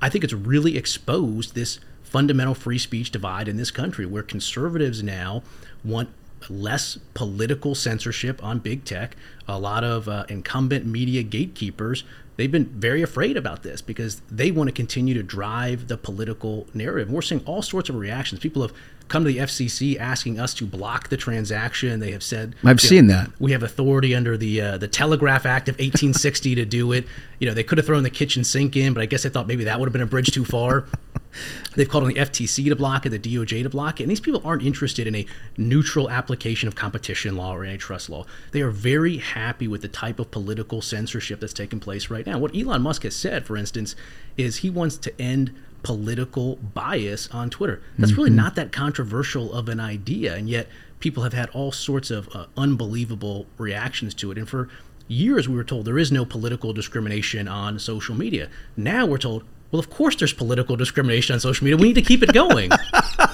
I 0.02 0.10
think 0.10 0.24
it's 0.24 0.34
really 0.34 0.78
exposed 0.78 1.56
this 1.56 1.80
fundamental 2.04 2.56
free 2.56 2.80
speech 2.80 3.12
divide 3.12 3.48
in 3.48 3.58
this 3.58 3.72
country, 3.72 4.06
where 4.06 4.24
conservatives 4.24 5.04
now 5.04 5.44
want 5.84 6.10
less 6.50 6.98
political 7.14 7.76
censorship 7.76 8.44
on 8.44 8.60
big 8.60 8.86
tech. 8.86 9.16
A 9.50 9.58
lot 9.58 9.84
of 9.84 10.08
uh, 10.08 10.26
incumbent 10.30 10.86
media 10.86 11.24
gatekeepers, 11.24 12.04
they've 12.38 12.52
been 12.52 12.66
very 12.68 13.02
afraid 13.02 13.36
about 13.36 13.64
this 13.64 13.82
because 13.82 14.22
they 14.30 14.52
want 14.52 14.68
to 14.68 14.72
continue 14.72 15.14
to 15.16 15.24
drive 15.24 15.88
the 15.88 15.98
political 15.98 16.68
narrative. 16.74 17.08
And 17.08 17.16
we're 17.16 17.22
seeing 17.22 17.44
all 17.46 17.62
sorts 17.62 17.90
of 17.90 17.96
reactions. 17.96 18.40
People 18.40 18.62
have 18.62 18.74
come 19.10 19.24
to 19.26 19.28
the 19.28 19.40
FCC 19.40 20.00
asking 20.00 20.40
us 20.40 20.54
to 20.54 20.66
block 20.66 21.10
the 21.10 21.18
transaction. 21.18 22.00
They 22.00 22.12
have 22.12 22.24
said, 22.24 22.56
I've 22.64 22.80
seen 22.80 23.08
know, 23.08 23.16
that. 23.16 23.32
we 23.40 23.52
have 23.52 23.64
authority 23.64 24.16
under 24.16 24.38
the 24.38 24.62
uh, 24.62 24.78
the 24.78 24.88
Telegraph 24.88 25.46
Act 25.46 25.68
of 25.68 25.74
1860 25.76 26.56
to 26.56 26.66
do 26.66 26.92
it. 26.94 27.06
You 27.40 27.48
know, 27.48 27.54
they 27.54 27.64
could 27.64 27.78
have 27.78 27.88
thrown 27.88 28.04
the 28.04 28.10
kitchen 28.10 28.44
sink 28.44 28.78
in, 28.78 28.94
but 28.94 29.02
I 29.02 29.06
guess 29.06 29.24
they 29.24 29.30
thought 29.30 29.48
maybe 29.48 29.66
that 29.66 29.80
would 29.80 29.88
have 29.88 29.94
been 29.94 30.02
a 30.02 30.06
bridge 30.06 30.32
too 30.32 30.46
far. 30.46 30.86
They've 31.76 31.88
called 31.88 32.06
on 32.06 32.10
the 32.10 32.20
FTC 32.20 32.70
to 32.70 32.76
block 32.76 33.06
it, 33.06 33.10
the 33.10 33.20
DOJ 33.20 33.64
to 33.64 33.70
block 33.70 34.00
it, 34.00 34.04
and 34.04 34.12
these 34.12 34.20
people 34.20 34.42
aren't 34.44 34.64
interested 34.64 35.06
in 35.08 35.16
a 35.16 35.26
neutral 35.58 36.10
application 36.10 36.68
of 36.68 36.76
competition 36.76 37.36
law 37.36 37.56
or 37.56 37.64
antitrust 37.66 38.10
law. 38.10 38.26
They 38.52 38.62
are 38.62 38.72
very 38.72 39.18
happy 39.40 39.68
with 39.68 39.82
the 39.82 39.88
type 39.88 40.20
of 40.20 40.30
political 40.32 40.82
censorship 40.82 41.40
that's 41.40 41.54
taking 41.54 41.80
place 41.80 42.10
right 42.10 42.26
now. 42.26 42.38
What 42.38 42.56
Elon 42.56 42.82
Musk 42.82 43.04
has 43.04 43.16
said, 43.16 43.46
for 43.46 43.56
instance, 43.58 43.96
is 44.38 44.58
he 44.58 44.70
wants 44.70 44.98
to 44.98 45.22
end 45.22 45.52
political 45.82 46.58
bias 46.58 47.30
on 47.32 47.50
Twitter. 47.50 47.82
That's 47.98 48.12
really 48.14 48.30
Mhm. 48.32 48.36
not 48.36 48.56
that 48.56 48.72
controversial 48.74 49.54
of 49.54 49.70
an 49.70 49.80
idea, 49.80 50.36
and 50.36 50.50
yet 50.50 50.68
people 51.00 51.24
have 51.24 51.32
had 51.34 51.50
all 51.52 51.72
sorts 51.72 52.12
of 52.12 52.28
uh, 52.36 52.46
unbelievable 52.58 53.46
reactions 53.58 54.14
to 54.16 54.30
it. 54.32 54.38
And 54.38 54.48
for 54.48 54.68
years, 55.08 55.48
we 55.48 55.56
were 55.56 55.64
told 55.64 55.86
there 55.86 55.98
is 55.98 56.12
no 56.12 56.26
political 56.26 56.74
discrimination 56.74 57.48
on 57.48 57.80
social 57.80 58.14
media. 58.16 58.50
Now 58.76 59.06
we're 59.06 59.18
told, 59.18 59.44
well, 59.72 59.80
of 59.80 59.90
course 59.90 60.16
there's 60.18 60.34
political 60.34 60.76
discrimination 60.76 61.34
on 61.36 61.40
social 61.40 61.64
media. 61.64 61.78
We 61.78 61.88
need 61.88 61.96
to 61.96 62.02
keep 62.02 62.22
it 62.24 62.34
going. 62.34 62.72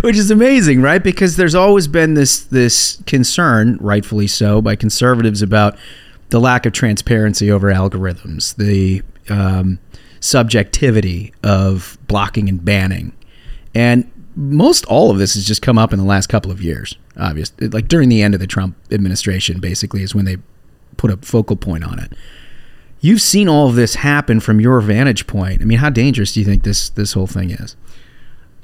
which 0.00 0.16
is 0.16 0.30
amazing, 0.30 0.82
right? 0.82 1.02
Because 1.02 1.36
there's 1.36 1.54
always 1.54 1.88
been 1.88 2.14
this 2.14 2.40
this 2.40 3.02
concern, 3.06 3.78
rightfully 3.80 4.26
so, 4.26 4.60
by 4.62 4.76
conservatives 4.76 5.42
about 5.42 5.76
the 6.30 6.40
lack 6.40 6.66
of 6.66 6.72
transparency 6.72 7.50
over 7.50 7.72
algorithms, 7.72 8.56
the 8.56 9.02
um, 9.28 9.78
subjectivity 10.20 11.32
of 11.42 11.98
blocking 12.06 12.48
and 12.48 12.64
banning, 12.64 13.12
and 13.74 14.10
most 14.38 14.84
all 14.86 15.10
of 15.10 15.18
this 15.18 15.34
has 15.34 15.44
just 15.44 15.62
come 15.62 15.78
up 15.78 15.92
in 15.92 15.98
the 15.98 16.04
last 16.04 16.28
couple 16.28 16.52
of 16.52 16.62
years. 16.62 16.96
Obviously, 17.16 17.68
like 17.68 17.88
during 17.88 18.08
the 18.08 18.22
end 18.22 18.34
of 18.34 18.40
the 18.40 18.46
Trump 18.46 18.76
administration, 18.92 19.58
basically 19.58 20.02
is 20.02 20.14
when 20.14 20.24
they 20.24 20.36
put 20.96 21.10
a 21.10 21.16
focal 21.16 21.56
point 21.56 21.84
on 21.84 21.98
it. 21.98 22.12
You've 23.00 23.20
seen 23.20 23.48
all 23.48 23.68
of 23.68 23.76
this 23.76 23.96
happen 23.96 24.40
from 24.40 24.60
your 24.60 24.80
vantage 24.80 25.26
point. 25.26 25.62
I 25.62 25.64
mean, 25.64 25.78
how 25.78 25.90
dangerous 25.90 26.32
do 26.32 26.40
you 26.40 26.46
think 26.46 26.62
this 26.62 26.90
this 26.90 27.12
whole 27.14 27.26
thing 27.26 27.50
is? 27.50 27.76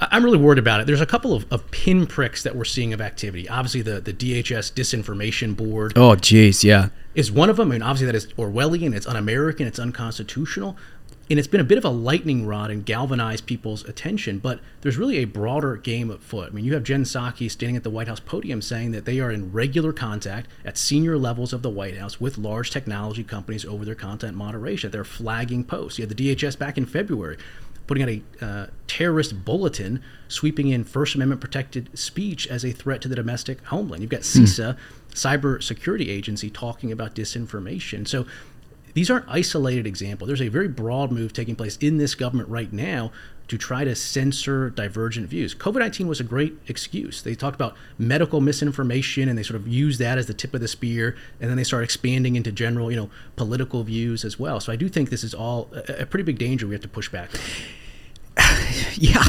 I'm 0.01 0.25
really 0.25 0.39
worried 0.39 0.59
about 0.59 0.81
it. 0.81 0.87
There's 0.87 1.01
a 1.01 1.07
couple 1.07 1.33
of, 1.35 1.47
of 1.53 1.71
pinpricks 1.71 2.43
that 2.43 2.57
we're 2.57 2.65
seeing 2.65 2.93
of 2.93 3.01
activity. 3.01 3.49
Obviously, 3.49 3.83
the, 3.83 4.01
the 4.01 4.13
DHS 4.13 4.73
Disinformation 4.73 5.57
Board 5.57 5.93
Oh, 5.97 6.17
geez, 6.17 6.65
yeah. 6.65 6.89
is 7.15 7.31
one 7.31 7.49
of 7.49 7.57
them. 7.57 7.71
I 7.71 7.75
mean, 7.77 7.83
obviously, 7.83 8.07
that 8.07 8.15
is 8.15 8.27
Orwellian, 8.35 8.95
it's 8.95 9.07
un 9.07 9.17
American, 9.17 9.67
it's 9.69 9.79
unconstitutional. 9.79 10.77
and 11.31 11.39
it's 11.39 11.49
been 11.49 11.61
a 11.61 11.65
bit 11.65 11.79
of 11.79 11.85
a 11.85 11.91
lightning 11.91 12.45
rod 12.45 12.71
and 12.71 12.85
galvanized 12.85 13.47
people's 13.47 13.85
attention. 13.85 14.41
But 14.41 14.61
there's 14.83 14.99
really 14.99 15.19
a 15.19 15.25
broader 15.27 15.77
game 15.77 16.11
afoot. 16.11 16.49
I 16.51 16.55
mean, 16.55 16.65
you 16.65 16.75
have 16.75 16.83
Jen 16.83 17.05
Psaki 17.05 17.51
standing 17.51 17.77
at 17.77 17.83
the 17.85 17.89
White 17.91 18.09
House 18.09 18.21
podium 18.21 18.61
saying 18.61 18.91
that 18.93 19.05
they 19.07 19.21
are 19.21 19.31
in 19.31 19.53
regular 19.53 19.93
contact 19.93 20.49
at 20.65 20.77
senior 20.77 21.17
levels 21.17 21.53
of 21.53 21.63
the 21.63 21.71
White 21.71 21.97
House 21.97 22.21
with 22.21 22.37
large 22.37 22.71
technology 22.71 23.23
companies 23.25 23.65
over 23.65 23.85
their 23.85 23.95
content 23.95 24.37
moderation. 24.37 24.91
They're 24.91 25.05
flagging 25.05 25.63
posts. 25.65 25.99
You 25.99 26.03
had 26.07 26.15
the 26.15 26.35
DHS 26.35 26.59
back 26.59 26.77
in 26.77 26.85
February 26.85 27.39
putting 27.87 28.03
out 28.03 28.09
a 28.09 28.45
uh, 28.45 28.67
terrorist 28.87 29.45
bulletin 29.45 30.03
sweeping 30.29 30.69
in 30.69 30.85
First 30.85 31.15
Amendment 31.15 31.41
protected 31.41 31.97
speech 31.99 32.47
as 32.47 32.65
a 32.65 32.73
threat 32.73 33.01
to 33.03 33.09
the 33.09 33.17
domestic 33.17 33.65
homeland. 33.67 34.03
You've 34.03 34.11
got 34.11 34.23
CISA, 34.23 34.77
Cyber 35.13 35.63
Security 35.63 36.11
Agency, 36.11 36.51
talking 36.51 36.91
about 36.91 37.15
disinformation. 37.15 38.07
So 38.09 38.27
these 38.95 39.11
aren't 39.11 39.27
isolated 39.29 39.87
examples. 39.87 40.29
There's 40.29 40.43
a 40.43 40.49
very 40.49 40.69
broad 40.69 41.11
move 41.11 41.33
taking 41.33 41.57
place 41.57 41.77
in 41.79 41.99
this 41.99 42.15
government 42.15 42.49
right 42.49 42.73
now 42.73 43.13
to 43.49 43.59
try 43.59 43.85
to 43.85 43.95
censor 43.95 44.71
divergent 44.71 45.29
views. 45.29 45.55
COVID 45.55 45.81
19 45.81 46.09
was 46.09 46.21
a 46.21 46.25
great 46.25 46.57
excuse. 46.67 47.23
They 47.23 47.35
talked 47.35 47.55
about 47.55 47.77
medical 47.99 48.41
misinformation 48.41 49.29
and 49.29 49.39
they 49.39 49.43
sort 49.43 49.57
of 49.57 49.69
used 49.69 50.01
that 50.01 50.17
as 50.17 50.27
the 50.27 50.35
tip 50.35 50.55
of 50.55 50.61
the 50.61 50.69
spear, 50.69 51.17
and 51.41 51.51
then 51.51 51.57
they 51.57 51.65
start 51.65 51.85
expanding 51.85 52.37
into 52.37 52.51
general, 52.51 52.91
you 52.91 52.97
know, 52.97 53.11
political 53.37 53.85
views 53.85 54.25
as 54.25 54.39
well. 54.39 54.61
So 54.61 54.73
I 54.73 54.77
do 54.77 54.89
think 54.89 55.11
this 55.11 55.25
is 55.25 55.35
all 55.35 55.69
a, 55.89 56.07
pretty 56.07 56.25
big 56.25 56.39
danger 56.39 56.67
we 56.67 56.75
have 56.75 56.83
to 56.83 56.89
push 56.89 57.09
back. 57.09 57.31
Yeah, 58.97 59.25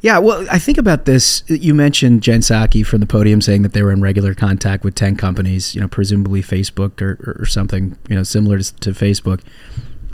yeah. 0.00 0.18
Well, 0.18 0.46
I 0.50 0.58
think 0.58 0.78
about 0.78 1.04
this. 1.04 1.42
You 1.46 1.74
mentioned 1.74 2.22
Jen 2.22 2.40
Psaki 2.40 2.84
from 2.84 3.00
the 3.00 3.06
podium 3.06 3.40
saying 3.40 3.62
that 3.62 3.74
they 3.74 3.82
were 3.82 3.92
in 3.92 4.00
regular 4.00 4.34
contact 4.34 4.84
with 4.84 4.94
ten 4.94 5.16
companies, 5.16 5.74
you 5.74 5.80
know, 5.80 5.88
presumably 5.88 6.42
Facebook 6.42 7.00
or, 7.00 7.36
or, 7.38 7.46
something, 7.46 7.96
you 8.08 8.16
know, 8.16 8.22
similar 8.22 8.58
to, 8.58 8.74
to 8.76 8.90
Facebook, 8.90 9.40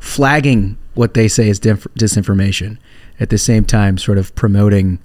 flagging 0.01 0.77
what 0.95 1.15
they 1.15 1.29
say 1.29 1.49
is 1.49 1.61
dis- 1.61 1.87
disinformation. 1.99 2.79
At 3.20 3.31
the 3.31 3.39
same 3.39 3.65
time, 3.65 3.99
sort 3.99 4.19
of 4.19 4.35
promoting 4.35 5.01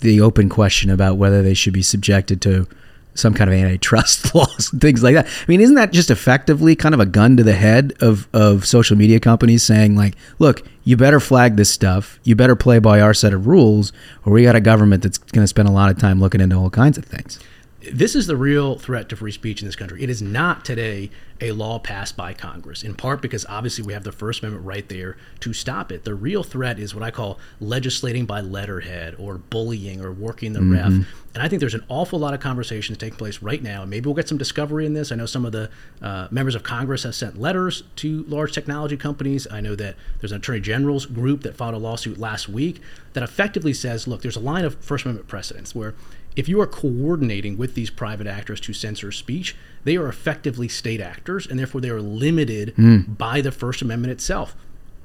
the 0.00 0.20
open 0.20 0.48
question 0.48 0.90
about 0.90 1.16
whether 1.16 1.42
they 1.42 1.54
should 1.54 1.72
be 1.72 1.82
subjected 1.82 2.40
to 2.42 2.68
some 3.14 3.34
kind 3.34 3.50
of 3.50 3.54
antitrust 3.54 4.34
laws 4.34 4.72
and 4.72 4.80
things 4.80 5.02
like 5.02 5.14
that. 5.14 5.26
I 5.26 5.44
mean, 5.48 5.60
isn't 5.60 5.74
that 5.74 5.92
just 5.92 6.10
effectively 6.10 6.76
kind 6.76 6.94
of 6.94 7.00
a 7.00 7.06
gun 7.06 7.36
to 7.36 7.42
the 7.42 7.54
head 7.54 7.92
of, 8.00 8.28
of 8.32 8.64
social 8.64 8.96
media 8.96 9.20
companies 9.20 9.62
saying, 9.62 9.96
like, 9.96 10.14
look, 10.38 10.62
you 10.84 10.96
better 10.96 11.20
flag 11.20 11.56
this 11.56 11.70
stuff. 11.70 12.20
You 12.22 12.36
better 12.36 12.56
play 12.56 12.78
by 12.78 13.00
our 13.00 13.12
set 13.12 13.32
of 13.34 13.46
rules, 13.46 13.92
or 14.24 14.32
we 14.32 14.44
got 14.44 14.56
a 14.56 14.60
government 14.60 15.02
that's 15.02 15.18
going 15.18 15.42
to 15.42 15.48
spend 15.48 15.68
a 15.68 15.72
lot 15.72 15.90
of 15.90 15.98
time 15.98 16.20
looking 16.20 16.40
into 16.40 16.56
all 16.56 16.70
kinds 16.70 16.96
of 16.96 17.04
things. 17.04 17.40
This 17.92 18.14
is 18.14 18.26
the 18.26 18.36
real 18.36 18.78
threat 18.78 19.08
to 19.10 19.16
free 19.16 19.32
speech 19.32 19.62
in 19.62 19.66
this 19.66 19.76
country. 19.76 20.02
It 20.02 20.10
is 20.10 20.22
not 20.22 20.64
today 20.64 21.10
a 21.40 21.52
law 21.52 21.78
passed 21.78 22.16
by 22.16 22.34
Congress, 22.34 22.82
in 22.82 22.94
part 22.94 23.22
because 23.22 23.46
obviously 23.48 23.84
we 23.84 23.92
have 23.92 24.02
the 24.02 24.12
First 24.12 24.42
Amendment 24.42 24.66
right 24.66 24.88
there 24.88 25.16
to 25.40 25.52
stop 25.52 25.92
it. 25.92 26.04
The 26.04 26.14
real 26.14 26.42
threat 26.42 26.78
is 26.78 26.94
what 26.94 27.04
I 27.04 27.10
call 27.10 27.38
legislating 27.60 28.26
by 28.26 28.40
letterhead 28.40 29.14
or 29.18 29.38
bullying 29.38 30.00
or 30.00 30.10
working 30.10 30.52
the 30.52 30.62
ref. 30.62 30.90
Mhm. 30.90 31.06
And 31.34 31.42
I 31.42 31.48
think 31.48 31.60
there's 31.60 31.74
an 31.74 31.84
awful 31.88 32.18
lot 32.18 32.34
of 32.34 32.40
conversations 32.40 32.98
taking 32.98 33.16
place 33.16 33.40
right 33.40 33.62
now. 33.62 33.82
And 33.82 33.90
maybe 33.90 34.06
we'll 34.06 34.16
get 34.16 34.28
some 34.28 34.38
discovery 34.38 34.84
in 34.84 34.94
this. 34.94 35.12
I 35.12 35.14
know 35.14 35.26
some 35.26 35.44
of 35.44 35.52
the 35.52 35.70
uh, 36.02 36.26
members 36.32 36.56
of 36.56 36.64
Congress 36.64 37.04
have 37.04 37.14
sent 37.14 37.40
letters 37.40 37.84
to 37.96 38.24
large 38.26 38.52
technology 38.52 38.96
companies. 38.96 39.46
I 39.48 39.60
know 39.60 39.76
that 39.76 39.94
there's 40.20 40.32
an 40.32 40.38
attorney 40.38 40.60
general's 40.60 41.06
group 41.06 41.42
that 41.42 41.54
filed 41.54 41.74
a 41.74 41.78
lawsuit 41.78 42.18
last 42.18 42.48
week 42.48 42.80
that 43.12 43.22
effectively 43.22 43.72
says 43.72 44.08
look, 44.08 44.22
there's 44.22 44.36
a 44.36 44.40
line 44.40 44.64
of 44.64 44.74
First 44.76 45.04
Amendment 45.04 45.28
precedents 45.28 45.74
where 45.74 45.94
if 46.38 46.48
you 46.48 46.60
are 46.60 46.66
coordinating 46.66 47.58
with 47.58 47.74
these 47.74 47.90
private 47.90 48.26
actors 48.28 48.60
to 48.60 48.72
censor 48.72 49.10
speech, 49.10 49.56
they 49.84 49.96
are 49.96 50.08
effectively 50.08 50.68
state 50.68 51.00
actors, 51.00 51.46
and 51.46 51.58
therefore 51.58 51.80
they 51.80 51.90
are 51.90 52.00
limited 52.00 52.74
Mm. 52.76 53.18
by 53.18 53.40
the 53.40 53.50
First 53.50 53.82
Amendment 53.82 54.12
itself. 54.12 54.54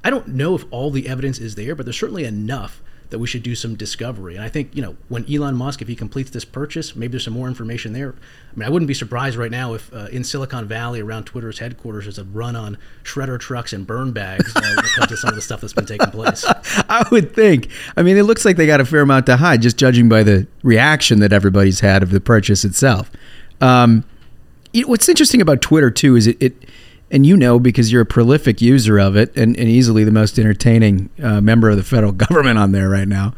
I 0.04 0.10
don't 0.10 0.28
know 0.28 0.54
if 0.54 0.64
all 0.70 0.90
the 0.92 1.08
evidence 1.08 1.38
is 1.38 1.56
there, 1.56 1.74
but 1.74 1.86
there's 1.86 1.98
certainly 1.98 2.24
enough 2.24 2.80
that 3.10 3.18
we 3.18 3.26
should 3.26 3.42
do 3.42 3.54
some 3.54 3.74
discovery. 3.74 4.34
And 4.34 4.44
I 4.44 4.48
think, 4.48 4.74
you 4.74 4.82
know, 4.82 4.96
when 5.08 5.24
Elon 5.32 5.56
Musk, 5.56 5.82
if 5.82 5.88
he 5.88 5.94
completes 5.94 6.30
this 6.30 6.44
purchase, 6.44 6.96
maybe 6.96 7.12
there's 7.12 7.24
some 7.24 7.34
more 7.34 7.48
information 7.48 7.92
there. 7.92 8.14
I 8.52 8.56
mean, 8.56 8.66
I 8.66 8.70
wouldn't 8.70 8.88
be 8.88 8.94
surprised 8.94 9.36
right 9.36 9.50
now 9.50 9.74
if 9.74 9.92
uh, 9.92 10.06
in 10.10 10.24
Silicon 10.24 10.66
Valley, 10.66 11.00
around 11.00 11.24
Twitter's 11.24 11.58
headquarters, 11.58 12.04
there's 12.04 12.18
a 12.18 12.24
run 12.24 12.56
on 12.56 12.78
shredder 13.02 13.38
trucks 13.38 13.72
and 13.72 13.86
burn 13.86 14.12
bags 14.12 14.54
uh, 14.56 14.60
when 14.60 14.84
it 14.84 14.90
comes 14.96 15.08
to 15.08 15.16
some 15.16 15.28
of 15.28 15.36
the 15.36 15.42
stuff 15.42 15.60
that's 15.60 15.72
been 15.72 15.86
taking 15.86 16.10
place. 16.10 16.44
I 16.88 17.06
would 17.10 17.34
think. 17.34 17.68
I 17.96 18.02
mean, 18.02 18.16
it 18.16 18.24
looks 18.24 18.44
like 18.44 18.56
they 18.56 18.66
got 18.66 18.80
a 18.80 18.84
fair 18.84 19.00
amount 19.00 19.26
to 19.26 19.36
hide, 19.36 19.62
just 19.62 19.76
judging 19.76 20.08
by 20.08 20.22
the 20.22 20.46
reaction 20.62 21.20
that 21.20 21.32
everybody's 21.32 21.80
had 21.80 22.02
of 22.02 22.10
the 22.10 22.20
purchase 22.20 22.64
itself. 22.64 23.10
Um, 23.60 24.04
know, 24.74 24.88
what's 24.88 25.08
interesting 25.08 25.40
about 25.40 25.60
Twitter 25.60 25.90
too 25.90 26.16
is 26.16 26.26
it, 26.26 26.36
it, 26.40 26.54
and 27.10 27.26
you 27.26 27.36
know 27.36 27.58
because 27.58 27.92
you're 27.92 28.02
a 28.02 28.06
prolific 28.06 28.60
user 28.60 28.98
of 28.98 29.16
it 29.16 29.34
and, 29.36 29.56
and 29.56 29.68
easily 29.68 30.04
the 30.04 30.10
most 30.10 30.38
entertaining 30.38 31.10
uh, 31.22 31.40
member 31.40 31.70
of 31.70 31.76
the 31.76 31.82
federal 31.82 32.12
government 32.26 32.58
on 32.58 32.72
there 32.72 32.88
right 32.88 33.08
now. 33.08 33.34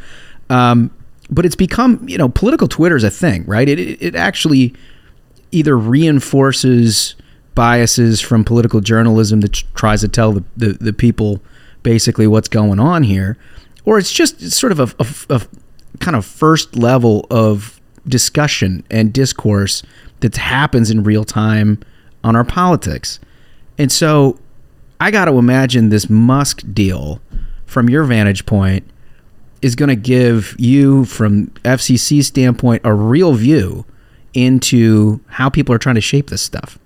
Um, 0.48 0.90
but 1.28 1.44
it's 1.44 1.56
become, 1.56 2.08
you 2.08 2.18
know, 2.18 2.28
political 2.28 2.68
Twitter 2.68 2.96
is 2.96 3.04
a 3.04 3.10
thing, 3.10 3.44
right? 3.46 3.68
It, 3.68 4.00
it, 4.00 4.14
actually 4.14 4.74
either 5.50 5.76
reinforces 5.76 7.16
biases 7.54 8.20
from 8.20 8.44
political 8.44 8.80
journalism 8.80 9.40
that 9.40 9.52
tries 9.74 10.02
to 10.02 10.08
tell 10.08 10.32
the, 10.32 10.44
the, 10.56 10.72
the 10.74 10.92
people 10.92 11.40
basically 11.82 12.26
what's 12.26 12.48
going 12.48 12.78
on 12.78 13.02
here, 13.02 13.36
or 13.84 13.98
it's 13.98 14.12
just 14.12 14.52
sort 14.52 14.72
of 14.72 14.80
a, 14.80 14.94
a, 15.00 15.36
a 15.36 15.42
kind 15.98 16.16
of 16.16 16.24
first 16.24 16.76
level 16.76 17.26
of 17.30 17.80
discussion 18.06 18.84
and 18.90 19.12
discourse 19.12 19.82
that 20.20 20.36
happens 20.36 20.90
in 20.90 21.02
real 21.02 21.24
time 21.24 21.80
on 22.22 22.36
our 22.36 22.44
politics. 22.44 23.18
And 23.78 23.90
so 23.92 24.38
I 25.00 25.10
got 25.10 25.26
to 25.26 25.32
imagine 25.38 25.88
this 25.90 26.08
Musk 26.08 26.62
deal 26.72 27.20
from 27.66 27.88
your 27.90 28.04
vantage 28.04 28.46
point 28.46 28.88
is 29.62 29.74
going 29.74 29.88
to 29.88 29.96
give 29.96 30.54
you 30.58 31.04
from 31.04 31.48
FCC 31.64 32.22
standpoint 32.24 32.82
a 32.84 32.94
real 32.94 33.32
view 33.34 33.84
into 34.34 35.20
how 35.28 35.48
people 35.48 35.74
are 35.74 35.78
trying 35.78 35.94
to 35.94 36.00
shape 36.00 36.30
this 36.30 36.42
stuff. 36.42 36.78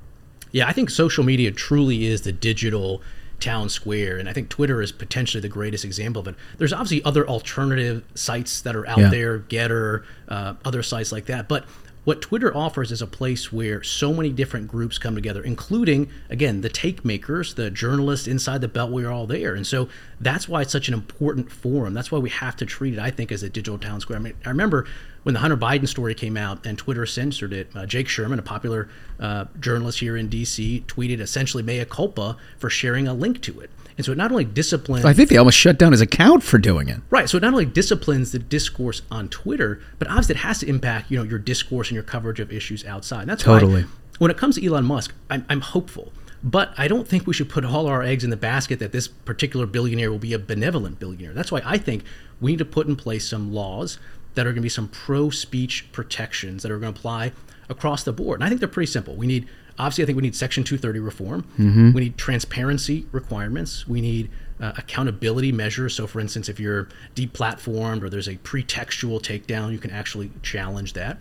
Yeah, 0.52 0.66
I 0.68 0.72
think 0.72 0.90
social 0.90 1.24
media 1.24 1.50
truly 1.50 2.06
is 2.06 2.22
the 2.22 2.32
digital 2.32 3.02
town 3.40 3.68
square, 3.68 4.18
and 4.18 4.28
I 4.28 4.32
think 4.32 4.48
Twitter 4.50 4.82
is 4.82 4.92
potentially 4.92 5.40
the 5.40 5.48
greatest 5.48 5.84
example 5.84 6.20
of 6.20 6.28
it. 6.28 6.34
There's 6.58 6.72
obviously 6.72 7.02
other 7.04 7.26
alternative 7.26 8.04
sites 8.14 8.60
that 8.62 8.76
are 8.76 8.86
out 8.86 8.98
Yeah. 8.98 9.08
there, 9.10 9.38
GETTR, 9.38 10.02
uh, 10.28 10.54
other 10.64 10.82
sites 10.82 11.10
like 11.10 11.26
that, 11.26 11.48
but 11.48 11.64
what 12.04 12.22
Twitter 12.22 12.54
offers 12.56 12.90
is 12.90 13.02
a 13.02 13.06
place 13.06 13.52
where 13.52 13.82
so 13.82 14.14
many 14.14 14.30
different 14.30 14.68
groups 14.68 14.98
come 14.98 15.14
together, 15.14 15.42
including, 15.42 16.10
again, 16.30 16.62
the 16.62 16.68
take 16.70 17.04
makers, 17.04 17.54
the 17.54 17.70
journalists 17.70 18.26
inside 18.26 18.62
the 18.62 18.68
Beltway 18.68 19.04
are 19.06 19.10
all 19.10 19.26
there. 19.26 19.54
And 19.54 19.66
so 19.66 19.88
that's 20.18 20.48
why 20.48 20.62
it's 20.62 20.72
such 20.72 20.88
an 20.88 20.94
important 20.94 21.52
forum. 21.52 21.92
That's 21.92 22.10
why 22.10 22.18
we 22.18 22.30
have 22.30 22.56
to 22.56 22.66
treat 22.66 22.94
it, 22.94 23.00
I 23.00 23.10
think, 23.10 23.30
as 23.30 23.42
a 23.42 23.50
digital 23.50 23.78
town 23.78 24.00
square. 24.00 24.18
I 24.18 24.22
mean, 24.22 24.34
I 24.46 24.48
remember 24.48 24.86
when 25.24 25.34
the 25.34 25.40
Hunter 25.40 25.56
Biden 25.56 25.86
story 25.86 26.14
came 26.14 26.36
out 26.38 26.64
and 26.64 26.78
Twitter 26.78 27.04
censored 27.04 27.52
it, 27.52 27.70
uh, 27.74 27.84
Jake 27.84 28.08
Sherman, 28.08 28.38
a 28.38 28.42
popular 28.42 28.88
uh, 29.18 29.44
journalist 29.58 30.00
here 30.00 30.16
in 30.16 30.28
D.C., 30.28 30.84
tweeted 30.86 31.20
essentially 31.20 31.62
mea 31.62 31.84
culpa 31.84 32.38
for 32.58 32.70
sharing 32.70 33.06
a 33.06 33.12
link 33.12 33.42
to 33.42 33.60
it. 33.60 33.70
And 34.00 34.06
so 34.06 34.12
it 34.12 34.18
not 34.18 34.32
only 34.32 34.44
disciplines. 34.44 35.04
I 35.04 35.12
think 35.12 35.28
they 35.28 35.36
almost 35.36 35.58
shut 35.58 35.78
down 35.78 35.92
his 35.92 36.00
account 36.00 36.42
for 36.42 36.58
doing 36.58 36.88
it. 36.88 37.00
Right. 37.10 37.28
So 37.28 37.36
it 37.36 37.42
not 37.42 37.52
only 37.52 37.66
disciplines 37.66 38.32
the 38.32 38.38
discourse 38.38 39.02
on 39.10 39.28
Twitter, 39.28 39.80
but 39.98 40.08
obviously 40.08 40.34
it 40.36 40.38
has 40.38 40.58
to 40.60 40.66
impact, 40.66 41.10
you 41.10 41.18
know, 41.18 41.24
your 41.24 41.38
discourse 41.38 41.88
and 41.88 41.94
your 41.94 42.04
coverage 42.04 42.40
of 42.40 42.52
issues 42.52 42.84
outside. 42.84 43.22
And 43.22 43.30
that's 43.30 43.42
Totally. 43.42 43.82
why 43.82 43.88
when 44.20 44.30
it 44.30 44.36
comes 44.36 44.56
to 44.56 44.66
Elon 44.66 44.84
Musk, 44.84 45.14
I'm, 45.30 45.46
I'm 45.48 45.62
hopeful. 45.62 46.12
But 46.44 46.74
I 46.76 46.88
don't 46.88 47.08
think 47.08 47.26
we 47.26 47.32
should 47.32 47.48
put 47.48 47.64
all 47.64 47.86
our 47.86 48.02
eggs 48.02 48.22
in 48.22 48.28
the 48.28 48.36
basket 48.36 48.78
that 48.78 48.92
this 48.92 49.08
particular 49.08 49.66
billionaire 49.66 50.10
will 50.10 50.18
be 50.18 50.34
a 50.34 50.38
benevolent 50.38 50.98
billionaire. 50.98 51.32
That's 51.32 51.50
why 51.50 51.62
I 51.64 51.78
think 51.78 52.04
we 52.38 52.52
need 52.52 52.58
to 52.58 52.66
put 52.66 52.86
in 52.86 52.96
place 52.96 53.26
some 53.26 53.52
laws 53.52 53.98
that 54.34 54.46
are 54.46 54.50
going 54.50 54.56
to 54.56 54.62
be 54.62 54.68
some 54.68 54.88
pro 54.88 55.30
speech 55.30 55.90
protections 55.92 56.62
that 56.62 56.70
are 56.70 56.78
going 56.78 56.92
to 56.92 56.98
apply 56.98 57.32
across 57.70 58.02
the 58.02 58.12
board. 58.12 58.40
And 58.40 58.44
I 58.44 58.48
think 58.48 58.60
they're 58.60 58.68
pretty 58.68 58.92
simple. 58.92 59.14
We 59.16 59.26
need, 59.26 59.48
obviously, 59.80 60.04
I 60.04 60.06
think 60.06 60.16
we 60.16 60.22
need 60.22 60.36
Section 60.36 60.64
230 60.64 61.00
reform. 61.00 61.44
Mhm. 61.58 61.94
We 61.94 62.00
need 62.02 62.16
transparency 62.16 63.06
requirements. 63.12 63.86
We 63.88 64.00
need 64.00 64.30
uh, 64.60 64.72
accountability 64.76 65.52
measures. 65.52 65.94
So, 65.94 66.06
for 66.06 66.20
instance, 66.20 66.48
if 66.48 66.60
you're 66.60 66.88
deplatformed 67.14 68.02
or 68.02 68.10
there's 68.10 68.28
a 68.28 68.36
pretextual 68.36 69.18
takedown, 69.22 69.72
you 69.72 69.78
can 69.78 69.90
actually 69.90 70.30
challenge 70.42 70.92
that. 70.92 71.18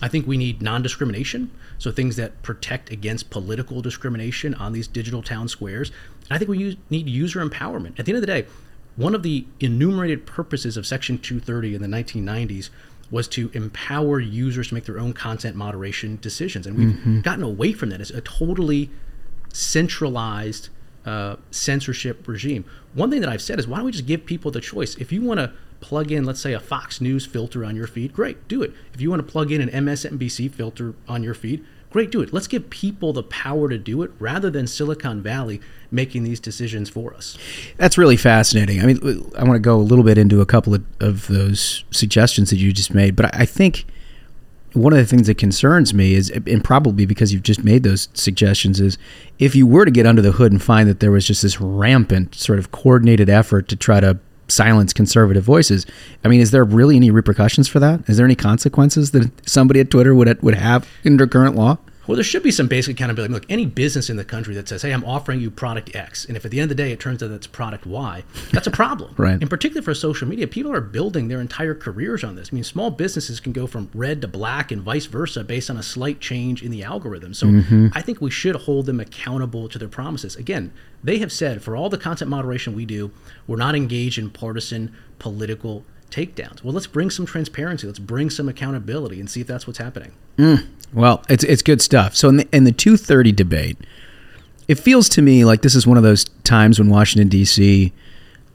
I 0.00 0.08
think 0.08 0.26
we 0.26 0.38
need 0.38 0.62
non 0.62 0.80
discrimination. 0.80 1.50
So, 1.76 1.90
things 1.90 2.16
that 2.16 2.40
protect 2.42 2.90
against 2.90 3.28
political 3.28 3.82
discrimination 3.82 4.54
on 4.54 4.72
these 4.72 4.86
digital 4.86 5.22
town 5.22 5.48
squares. 5.48 5.90
And 6.30 6.36
I 6.36 6.38
think 6.38 6.48
we 6.50 6.58
use, 6.58 6.76
need 6.88 7.08
user 7.08 7.44
empowerment. 7.46 7.98
At 7.98 8.06
the 8.06 8.12
end 8.12 8.16
of 8.16 8.22
the 8.22 8.26
day, 8.26 8.46
one 8.96 9.14
of 9.14 9.22
the 9.22 9.44
enumerated 9.60 10.26
purposes 10.26 10.76
of 10.76 10.86
Section 10.86 11.18
230 11.18 11.74
in 11.74 11.82
the 11.82 11.88
1990s 11.88 12.70
was 13.10 13.26
to 13.28 13.50
empower 13.54 14.20
users 14.20 14.68
to 14.68 14.74
make 14.74 14.84
their 14.84 14.98
own 14.98 15.12
content 15.12 15.56
moderation 15.56 16.18
decisions. 16.20 16.66
And 16.66 16.76
we've 16.76 16.88
Mhm. 16.96 17.22
gotten 17.22 17.42
away 17.42 17.72
from 17.72 17.88
that. 17.90 18.00
It's 18.00 18.10
a 18.10 18.20
totally 18.20 18.90
centralized 19.52 20.68
uh, 21.06 21.36
censorship 21.50 22.28
regime. 22.28 22.66
One 22.92 23.10
thing 23.10 23.22
that 23.22 23.30
I've 23.30 23.40
said 23.40 23.58
is 23.58 23.66
why 23.66 23.78
don't 23.78 23.86
we 23.86 23.92
just 23.92 24.04
give 24.04 24.26
people 24.26 24.50
the 24.50 24.60
choice? 24.60 24.94
If 24.96 25.10
you 25.10 25.22
want 25.22 25.40
to 25.40 25.52
plug 25.80 26.12
in, 26.12 26.24
let's 26.24 26.40
say, 26.40 26.52
a 26.52 26.60
Fox 26.60 27.00
News 27.00 27.24
filter 27.24 27.64
on 27.64 27.74
your 27.76 27.86
feed, 27.86 28.12
great, 28.12 28.46
do 28.46 28.62
it. 28.62 28.74
If 28.92 29.00
you 29.00 29.08
want 29.08 29.24
to 29.26 29.32
plug 29.32 29.50
in 29.50 29.62
an 29.62 29.70
MSNBC 29.70 30.48
filter 30.48 30.94
on 31.08 31.22
your 31.22 31.32
feed, 31.32 31.64
great, 31.90 32.10
do 32.10 32.20
it. 32.20 32.30
Let's 32.34 32.46
give 32.48 32.68
people 32.68 33.14
the 33.14 33.22
power 33.22 33.70
to 33.70 33.78
do 33.78 34.02
it 34.02 34.10
rather 34.18 34.50
than 34.50 34.66
Silicon 34.66 35.22
Valley 35.22 35.62
making 35.90 36.24
these 36.24 36.40
decisions 36.40 36.88
for 36.88 37.14
us. 37.14 37.38
That's 37.76 37.96
really 37.96 38.16
fascinating. 38.16 38.80
I 38.80 38.86
mean, 38.86 38.98
I 39.36 39.44
want 39.44 39.56
to 39.56 39.60
go 39.60 39.76
a 39.76 39.80
little 39.80 40.04
bit 40.04 40.18
into 40.18 40.40
a 40.40 40.46
couple 40.46 40.74
of, 40.74 40.84
of 41.00 41.26
those 41.28 41.84
suggestions 41.90 42.50
that 42.50 42.56
you 42.56 42.72
just 42.72 42.92
made, 42.92 43.16
but 43.16 43.34
I 43.34 43.46
think 43.46 43.86
one 44.74 44.92
of 44.92 44.98
the 44.98 45.06
things 45.06 45.26
that 45.26 45.38
concerns 45.38 45.94
me 45.94 46.14
is, 46.14 46.30
and 46.30 46.62
probably 46.62 47.06
because 47.06 47.32
you've 47.32 47.42
just 47.42 47.64
made 47.64 47.82
those 47.82 48.08
suggestions, 48.12 48.80
is 48.80 48.98
if 49.38 49.56
you 49.56 49.66
were 49.66 49.84
to 49.84 49.90
get 49.90 50.06
under 50.06 50.20
the 50.20 50.32
hood 50.32 50.52
and 50.52 50.62
find 50.62 50.88
that 50.88 51.00
there 51.00 51.10
was 51.10 51.26
just 51.26 51.42
this 51.42 51.60
rampant 51.60 52.34
sort 52.34 52.58
of 52.58 52.70
coordinated 52.70 53.30
effort 53.30 53.68
to 53.68 53.76
try 53.76 54.00
to 54.00 54.18
silence 54.48 54.92
conservative 54.92 55.44
voices. 55.44 55.86
I 56.24 56.28
mean, 56.28 56.40
is 56.40 56.50
there 56.50 56.64
really 56.64 56.96
any 56.96 57.10
repercussions 57.10 57.68
for 57.68 57.80
that? 57.80 58.08
Is 58.08 58.16
there 58.16 58.24
any 58.24 58.34
consequences 58.34 59.10
that 59.12 59.30
somebody 59.48 59.80
at 59.80 59.90
Twitter 59.90 60.14
would 60.14 60.42
would 60.42 60.54
have 60.54 60.88
under 61.04 61.26
current 61.26 61.54
law? 61.54 61.78
Well, 62.08 62.14
there 62.16 62.24
should 62.24 62.42
be 62.42 62.50
some 62.50 62.68
basic 62.68 62.96
accountability. 62.96 63.34
Look, 63.34 63.44
any 63.50 63.66
business 63.66 64.08
in 64.08 64.16
the 64.16 64.24
country 64.24 64.54
that 64.54 64.66
says, 64.66 64.80
"Hey, 64.80 64.92
I'm 64.92 65.04
offering 65.04 65.40
you 65.40 65.50
product 65.50 65.94
X," 65.94 66.24
and 66.24 66.38
if 66.38 66.44
at 66.46 66.50
the 66.50 66.58
end 66.58 66.70
of 66.70 66.76
the 66.76 66.82
day 66.82 66.90
it 66.90 66.98
turns 67.00 67.22
out 67.22 67.30
it's 67.30 67.46
product 67.46 67.84
Y, 67.84 68.24
that's 68.50 68.66
a 68.66 68.70
problem. 68.70 69.12
right. 69.18 69.38
And 69.38 69.50
particularly 69.50 69.84
for 69.84 69.92
social 69.92 70.26
media, 70.26 70.46
people 70.48 70.72
are 70.72 70.80
building 70.80 71.28
their 71.28 71.38
entire 71.40 71.74
careers 71.74 72.24
on 72.24 72.34
this. 72.34 72.48
I 72.50 72.54
mean, 72.54 72.64
small 72.64 72.90
businesses 72.90 73.40
can 73.40 73.52
go 73.52 73.66
from 73.66 73.90
red 73.92 74.22
to 74.22 74.28
black 74.28 74.72
and 74.72 74.80
vice 74.80 75.04
versa 75.04 75.44
based 75.44 75.68
on 75.68 75.76
a 75.76 75.82
slight 75.82 76.18
change 76.18 76.62
in 76.62 76.70
the 76.70 76.82
algorithm. 76.82 77.34
So, 77.34 77.46
Mhm. 77.48 77.92
I 77.94 78.00
think 78.00 78.22
we 78.22 78.30
should 78.30 78.56
hold 78.56 78.86
them 78.86 79.00
accountable 79.00 79.68
to 79.68 79.78
their 79.78 79.86
promises. 79.88 80.34
Again, 80.34 80.70
they 81.04 81.18
have 81.18 81.30
said 81.30 81.62
for 81.62 81.76
all 81.76 81.90
the 81.90 81.98
content 81.98 82.30
moderation 82.30 82.74
we 82.74 82.86
do, 82.86 83.10
we're 83.46 83.58
not 83.58 83.74
engaged 83.76 84.18
in 84.18 84.30
partisan 84.30 84.92
political 85.18 85.84
takedowns. 86.10 86.62
Well, 86.62 86.72
let's 86.72 86.86
bring 86.86 87.10
some 87.10 87.26
transparency. 87.26 87.86
Let's 87.86 87.98
bring 87.98 88.30
some 88.30 88.48
accountability 88.48 89.20
and 89.20 89.28
see 89.28 89.40
if 89.40 89.46
that's 89.46 89.66
what's 89.66 89.78
happening. 89.78 90.12
Mm. 90.36 90.66
Well, 90.92 91.22
it's 91.28 91.44
it's 91.44 91.62
good 91.62 91.82
stuff. 91.82 92.16
So 92.16 92.28
in 92.28 92.38
the 92.38 92.48
in 92.52 92.64
the 92.64 92.72
two 92.72 92.96
thirty 92.96 93.32
debate, 93.32 93.78
it 94.66 94.76
feels 94.76 95.08
to 95.10 95.22
me 95.22 95.44
like 95.44 95.62
this 95.62 95.74
is 95.74 95.86
one 95.86 95.96
of 95.96 96.02
those 96.02 96.24
times 96.44 96.78
when 96.78 96.88
Washington 96.88 97.28
D.C. 97.28 97.92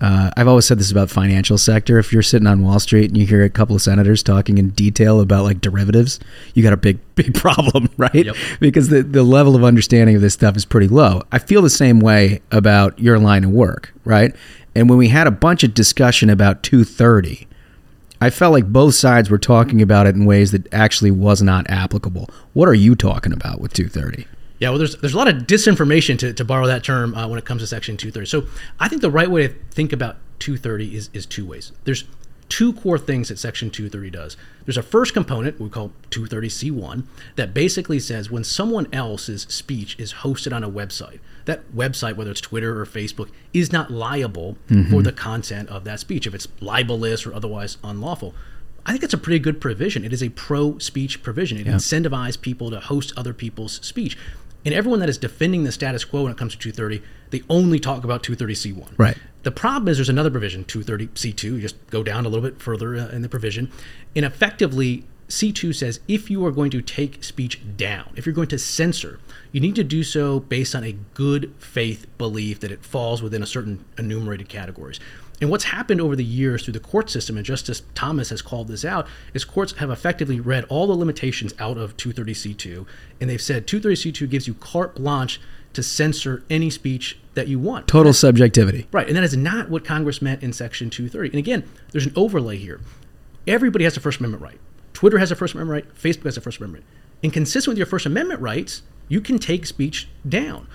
Uh, 0.01 0.31
I've 0.35 0.49
always 0.49 0.65
said 0.65 0.79
this 0.79 0.91
about 0.91 1.09
financial 1.09 1.57
sector. 1.57 1.97
If 1.97 2.11
you're 2.11 2.23
sitting 2.23 2.45
on 2.45 2.61
Wall 2.61 2.77
Street 2.79 3.05
and 3.05 3.17
you 3.17 3.25
hear 3.25 3.41
a 3.43 3.49
couple 3.49 3.73
of 3.73 3.81
senators 3.81 4.21
talking 4.21 4.57
in 4.57 4.71
detail 4.71 5.21
about 5.21 5.45
like 5.45 5.61
derivatives, 5.61 6.19
you 6.53 6.61
got 6.61 6.73
a 6.73 6.77
big 6.77 6.99
big 7.15 7.33
problem, 7.35 7.89
right? 7.97 8.27
Because 8.59 8.89
the 8.89 9.03
the 9.03 9.23
level 9.23 9.55
of 9.55 9.63
understanding 9.63 10.15
of 10.15 10.21
this 10.21 10.33
stuff 10.33 10.57
is 10.57 10.65
pretty 10.65 10.87
low. 10.87 11.21
I 11.31 11.39
feel 11.39 11.61
the 11.61 11.69
same 11.69 11.99
way 11.99 12.41
about 12.51 12.97
your 12.99 13.19
line 13.19 13.43
of 13.43 13.51
work, 13.51 13.93
right? 14.03 14.35
And 14.75 14.89
when 14.89 14.97
we 14.97 15.09
had 15.09 15.27
a 15.27 15.31
bunch 15.31 15.63
of 15.63 15.73
discussion 15.73 16.29
about 16.29 16.63
230, 16.63 17.47
I 18.19 18.29
felt 18.29 18.53
like 18.53 18.71
both 18.71 18.95
sides 18.95 19.29
were 19.29 19.37
talking 19.37 19.81
about 19.81 20.07
it 20.07 20.15
in 20.15 20.25
ways 20.25 20.51
that 20.51 20.71
actually 20.73 21.11
was 21.11 21.41
not 21.41 21.69
applicable. 21.69 22.29
What 22.53 22.69
are 22.69 22.73
you 22.73 22.95
talking 22.95 23.33
about 23.33 23.59
with 23.59 23.73
230? 23.73 24.25
Yeah, 24.59 24.69
well, 24.69 24.77
there's 24.77 24.95
there's 24.97 25.13
a 25.13 25.17
lot 25.17 25.27
of 25.27 25.43
disinformation 25.43 26.17
to, 26.19 26.31
to 26.33 26.45
borrow 26.45 26.65
that 26.67 26.85
term 26.85 27.13
uh, 27.15 27.27
when 27.27 27.37
it 27.37 27.43
comes 27.43 27.61
to 27.61 27.67
Section 27.67 27.97
230. 27.97 28.25
So 28.25 28.47
I 28.79 28.87
think 28.87 29.01
the 29.01 29.11
right 29.11 29.29
way 29.29 29.47
to 29.47 29.53
think 29.71 29.91
about 29.91 30.17
230 30.39 30.95
is 30.95 31.09
is 31.11 31.25
two 31.25 31.45
ways. 31.45 31.73
There's 31.83 32.05
two 32.47 32.71
core 32.71 32.97
things 32.97 33.29
that 33.29 33.39
Section 33.39 33.71
230 33.71 34.11
does. 34.11 34.37
There's 34.65 34.77
a 34.77 34.83
first 34.83 35.13
component 35.13 35.59
we 35.59 35.69
call 35.69 35.91
230C1 36.11 37.03
that 37.35 37.53
basically 37.53 37.99
says 37.99 38.31
when 38.31 38.43
someone 38.43 38.87
else's 38.93 39.41
speech 39.49 39.99
is 39.99 40.13
hosted 40.13 40.55
on 40.55 40.63
a 40.63 40.69
website, 40.69 41.19
that 41.45 41.75
website, 41.75 42.15
whether 42.15 42.31
it's 42.31 42.41
Twitter 42.41 42.79
or 42.81 42.85
Facebook, 42.85 43.29
is 43.53 43.71
not 43.71 43.91
liable 43.91 44.57
for 44.67 44.73
Mhm. 44.73 45.03
the 45.03 45.11
content 45.11 45.69
of 45.69 45.83
that 45.83 45.99
speech 45.99 46.25
if 46.27 46.33
it's 46.33 46.47
libelous 46.61 47.25
or 47.25 47.33
otherwise 47.33 47.77
unlawful. 47.83 48.33
I 48.85 48.91
think 48.91 49.01
that's 49.01 49.13
a 49.13 49.17
pretty 49.17 49.39
good 49.39 49.61
provision. 49.61 50.03
It 50.03 50.11
is 50.13 50.21
a 50.21 50.29
pro 50.29 50.77
speech 50.77 51.23
provision. 51.23 51.57
It 51.57 51.65
Yeah. 51.67 51.73
incentivizes 51.75 52.39
people 52.39 52.69
to 52.71 52.79
host 52.79 53.13
other 53.15 53.33
people's 53.33 53.79
speech. 53.81 54.17
And 54.65 54.73
everyone 54.73 54.99
that 55.01 55.09
is 55.09 55.17
defending 55.17 55.63
the 55.65 55.71
status 55.73 56.05
quo 56.05 56.23
when 56.23 56.31
it 56.31 56.37
comes 56.37 56.53
to 56.53 56.59
230, 56.59 57.01
they 57.31 57.43
only 57.49 57.79
talk 57.79 58.03
about 58.05 58.23
230C1. 58.23 58.93
Right. 58.97 59.17
The 59.43 59.51
problem 59.51 59.89
is 59.89 59.97
there's 59.97 60.07
another 60.09 60.29
provision, 60.31 60.63
230C2. 60.63 61.55
You 61.55 61.61
just 61.61 61.75
go 61.89 62.01
down 62.03 62.25
a 62.25 62.29
little 62.29 62.47
bit 62.49 62.61
further 62.61 62.95
uh, 62.95 63.07
in 63.09 63.21
the 63.21 63.29
provision. 63.29 63.69
And 64.15 64.23
effectively, 64.23 65.03
C2 65.27 65.73
says 65.73 65.99
if 66.07 66.29
you 66.29 66.45
are 66.45 66.51
going 66.51 66.71
to 66.71 66.81
take 66.81 67.23
speech 67.23 67.59
down, 67.77 68.09
if 68.15 68.25
you're 68.25 68.35
going 68.35 68.47
to 68.49 68.59
censor, 68.59 69.19
you 69.53 69.61
need 69.61 69.75
to 69.75 69.83
do 69.83 70.03
so 70.03 70.41
based 70.41 70.75
on 70.75 70.83
a 70.83 70.93
good 71.13 71.53
faith 71.59 72.07
belief 72.17 72.59
that 72.59 72.71
it 72.71 72.83
falls 72.83 73.21
within 73.21 73.41
a 73.41 73.45
certain 73.45 73.85
enumerated 73.97 74.49
categories. 74.49 74.99
And 75.39 75.49
what's 75.49 75.65
happened 75.65 76.01
over 76.01 76.15
the 76.15 76.23
years 76.23 76.63
through 76.63 76.73
the 76.73 76.79
court 76.79 77.09
system, 77.09 77.37
and 77.37 77.45
Justice 77.45 77.83
Thomas 77.93 78.29
has 78.29 78.41
called 78.41 78.67
this 78.67 78.83
out, 78.83 79.07
is 79.33 79.45
courts 79.45 79.73
have 79.73 79.89
effectively 79.89 80.39
read 80.39 80.65
all 80.69 80.87
the 80.87 80.95
limitations 80.95 81.53
out 81.59 81.77
of 81.77 81.95
230C2, 81.97 82.85
and 83.21 83.29
they've 83.29 83.41
said 83.41 83.67
230C2 83.67 84.29
gives 84.29 84.47
you 84.47 84.55
carte 84.55 84.95
blanche 84.95 85.39
to 85.73 85.83
censor 85.83 86.43
any 86.49 86.69
speech 86.69 87.19
that 87.33 87.47
you 87.47 87.59
want. 87.59 87.87
Total 87.87 88.13
subjectivity. 88.13 88.87
Right, 88.91 89.07
and 89.07 89.15
that 89.15 89.23
is 89.23 89.37
not 89.37 89.69
what 89.69 89.85
Congress 89.85 90.21
meant 90.21 90.41
in 90.43 90.53
Section 90.53 90.89
230. 90.89 91.29
And 91.29 91.39
again, 91.39 91.69
there's 91.91 92.05
an 92.05 92.13
overlay 92.15 92.57
here. 92.57 92.81
Everybody 93.45 93.83
has 93.83 93.97
a 93.97 93.99
First 93.99 94.19
Amendment 94.19 94.43
right. 94.43 94.59
Twitter 94.93 95.17
has 95.17 95.31
a 95.31 95.35
First 95.35 95.53
Amendment 95.53 95.85
right. 95.85 95.95
Facebook 95.95 96.25
has 96.25 96.37
a 96.37 96.41
First 96.41 96.59
Amendment 96.59 96.85
right. 96.85 96.99
And 97.23 97.33
consistent 97.33 97.71
with 97.71 97.77
your 97.77 97.87
First 97.87 98.05
Amendment 98.05 98.39
rights, 98.39 98.83
you 99.13 99.21
can 99.21 99.37
take 99.37 99.67
speech 99.67 100.09
down. 100.27 100.67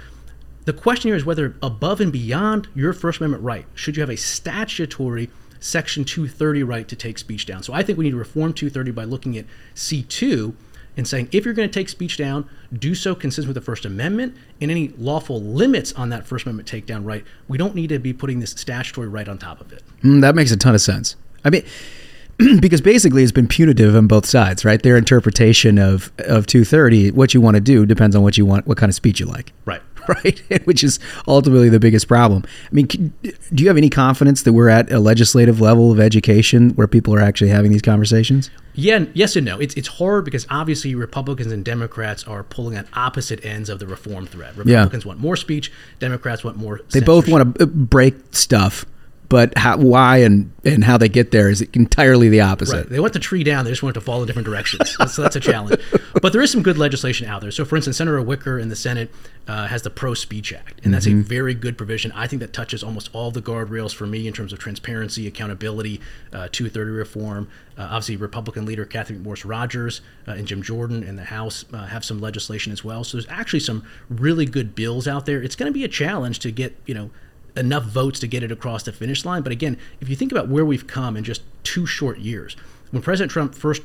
The 0.65 0.73
question 0.73 1.09
here 1.09 1.16
is 1.16 1.24
whether, 1.24 1.56
above 1.60 2.01
and 2.01 2.12
beyond 2.12 2.69
your 2.73 2.93
First 2.93 3.19
Amendment 3.19 3.43
right, 3.43 3.66
should 3.74 3.97
you 3.97 4.01
have 4.01 4.10
a 4.10 4.16
statutory 4.16 5.28
Section 5.59 6.05
230 6.05 6.62
right 6.62 6.86
to 6.86 6.94
take 6.94 7.19
speech 7.19 7.47
down? 7.47 7.65
So 7.65 7.73
I 7.73 7.82
think 7.82 7.98
we 7.98 8.05
need 8.05 8.12
to 8.12 8.16
reform 8.16 8.52
230 8.52 8.93
by 8.93 9.02
looking 9.02 9.36
at 9.36 9.44
C2 9.74 10.55
and 10.97 11.09
saying 11.09 11.31
if 11.32 11.44
you're 11.44 11.52
going 11.52 11.69
to 11.69 11.73
take 11.73 11.89
speech 11.89 12.16
down, 12.16 12.48
do 12.73 12.94
so 12.94 13.12
consistent 13.16 13.48
with 13.48 13.56
the 13.56 13.60
First 13.60 13.85
Amendment 13.85 14.36
and 14.60 14.70
any 14.70 14.90
lawful 14.98 15.43
limits 15.43 15.93
on 15.94 16.10
that 16.10 16.24
First 16.24 16.47
Amendment 16.47 16.69
takedown 16.70 17.05
right. 17.05 17.24
We 17.48 17.59
don't 17.59 17.74
need 17.74 17.89
to 17.89 17.98
be 17.98 18.12
putting 18.12 18.39
this 18.39 18.52
statutory 18.52 19.09
right 19.09 19.28
on 19.28 19.39
top 19.39 19.60
of 19.60 19.73
it. 19.73 19.82
Mm, 20.05 20.20
that 20.20 20.36
makes 20.36 20.52
a 20.52 20.56
ton 20.56 20.77
of 20.77 20.81
sense. 20.81 21.16
I 21.44 21.51
mean, 21.51 21.65
because 22.60 22.81
basically 22.81 23.23
it's 23.23 23.32
been 23.32 23.48
punitive 23.48 23.97
on 23.97 24.06
both 24.06 24.24
sides, 24.27 24.65
right? 24.65 24.82
Their 24.82 24.97
interpretation 24.97 25.78
of 25.78 26.12
of 26.19 26.47
230, 26.47 27.10
what 27.12 27.35
you 27.35 27.40
want 27.40 27.56
to 27.56 27.60
do 27.60 27.85
depends 27.85 28.15
on 28.15 28.23
what 28.23 28.39
you 28.39 28.47
want, 28.47 28.66
what 28.66 28.78
kind 28.78 28.90
of 28.90 28.94
speech 28.94 29.20
you 29.20 29.27
like. 29.27 29.52
Right. 29.65 29.82
Right, 30.24 30.40
which 30.65 30.82
is 30.82 30.98
ultimately 31.27 31.69
the 31.69 31.78
biggest 31.78 32.09
problem. 32.09 32.43
I 32.47 32.74
mean, 32.74 32.86
do 32.86 33.62
you 33.62 33.69
have 33.69 33.77
any 33.77 33.90
confidence 33.90 34.40
that 34.44 34.55
we're 34.55 34.70
at 34.70 34.90
a 34.90 35.01
legislative 35.01 35.60
level 35.60 35.93
of 35.93 36.01
education 36.01 36.70
where 36.70 36.86
people 36.86 37.15
are 37.15 37.20
actually 37.20 37.51
having 37.51 37.73
these 37.73 37.82
conversations? 37.82 38.48
Yeah, 38.73 39.05
yes 39.12 39.36
and 39.36 39.44
no. 39.44 39.59
It's 39.59 39.74
it's 39.74 39.89
hard 39.89 40.24
because 40.24 40.47
obviously 40.48 40.94
Republicans 40.94 41.52
and 41.52 41.62
Democrats 41.62 42.24
are 42.24 42.43
pulling 42.43 42.74
at 42.74 42.86
opposite 42.94 43.44
ends 43.44 43.69
of 43.69 43.81
the 43.81 43.86
reform 43.86 44.27
thread. 44.27 44.55
Yeah. 44.56 44.78
Republicans 44.78 45.05
want 45.05 45.19
more 45.20 45.36
speech, 45.36 45.70
Democrats 45.98 46.43
want 46.43 46.56
more. 46.56 46.81
They 46.90 47.01
both 47.01 47.28
want 47.28 47.56
to 47.56 47.65
uh, 47.65 47.66
break 47.66 48.15
stuff, 48.31 48.86
but 49.29 49.57
how, 49.59 49.77
why 49.77 50.19
and 50.19 50.53
and 50.65 50.85
how 50.85 50.97
they 50.99 51.09
get 51.09 51.31
there 51.31 51.49
is 51.51 51.61
entirely 51.73 52.29
the 52.29 52.41
opposite. 52.41 52.77
Right. 52.77 52.89
They 52.89 53.01
want 53.01 53.13
the 53.13 53.19
tree 53.19 53.45
down. 53.45 53.65
They 53.65 53.71
just 53.71 53.83
want 53.83 53.97
it 53.97 54.01
to 54.01 54.05
fall 54.05 54.21
in 54.21 54.27
different 54.27 54.47
directions. 54.47 54.97
That's- 54.99 55.15
so 55.15 55.23
that's 55.23 55.37
a 55.37 55.41
challenge. 55.41 55.81
But 56.21 56.33
there 56.33 56.43
is 56.43 56.51
some 56.51 56.63
good 56.63 56.79
legislation 56.79 57.29
out 57.29 57.43
there. 57.43 57.53
So, 57.53 57.65
for 57.65 57.77
instance, 57.77 57.97
Senator 57.99 58.21
Wicker 58.21 58.59
in 58.59 58.71
the 58.71 58.75
Senate 58.77 59.15
uh, 59.47 59.69
has 59.69 59.83
the 59.83 59.91
Pro 59.91 60.15
Speech 60.15 60.53
Act, 60.53 60.81
and 60.85 60.93
that's 60.93 61.07
Mhm. 61.07 61.21
a 61.21 61.23
very 61.23 61.55
good 61.55 61.79
provision. 61.79 62.11
I 62.13 62.27
think 62.27 62.41
that 62.41 62.53
touches 62.53 62.83
almost 62.83 63.09
all 63.13 63.31
the 63.31 63.41
guardrails 63.41 63.95
for 63.95 64.05
me 64.05 64.27
in 64.27 64.33
terms 64.33 64.53
of 64.53 64.59
transparency, 64.59 65.29
accountability, 65.29 66.01
uh, 66.33 66.49
230 66.51 66.91
reform. 66.91 67.47
Uh, 67.79 67.83
obviously, 67.83 68.17
Republican 68.17 68.67
leader 68.67 68.85
Cathy 68.85 69.15
McMorris 69.15 69.49
Rodgers 69.49 70.01
uh, 70.27 70.33
and 70.33 70.49
Jim 70.49 70.61
Jordan 70.61 71.05
in 71.05 71.15
the 71.15 71.25
House 71.25 71.65
uh, 71.73 71.87
have 71.87 72.05
some 72.05 72.21
legislation 72.21 72.73
as 72.73 72.83
well. 72.83 73.05
So, 73.05 73.17
there's 73.17 73.29
actually 73.31 73.61
some 73.61 73.85
really 74.11 74.45
good 74.47 74.75
bills 74.75 75.07
out 75.07 75.25
there. 75.25 75.41
It's 75.41 75.55
going 75.55 75.71
to 75.73 75.75
be 75.75 75.85
a 75.85 75.89
challenge 75.89 76.41
to 76.41 76.51
get, 76.51 76.75
you 76.85 76.95
know, 76.95 77.11
enough 77.59 77.85
votes 77.85 78.21
to 78.21 78.27
get 78.27 78.43
it 78.43 78.53
across 78.53 78.83
the 78.83 78.93
finish 78.93 79.25
line. 79.25 79.43
But 79.43 79.53
again, 79.53 79.77
if 80.01 80.09
you 80.09 80.17
think 80.17 80.33
about 80.33 80.49
where 80.49 80.65
we've 80.65 80.87
come 80.87 81.17
in 81.17 81.25
just 81.25 81.43
two 81.65 81.87
short 81.87 82.19
years, 82.19 82.57
when 82.91 83.03
President 83.03 83.31
Trump 83.31 83.55
first 83.55 83.83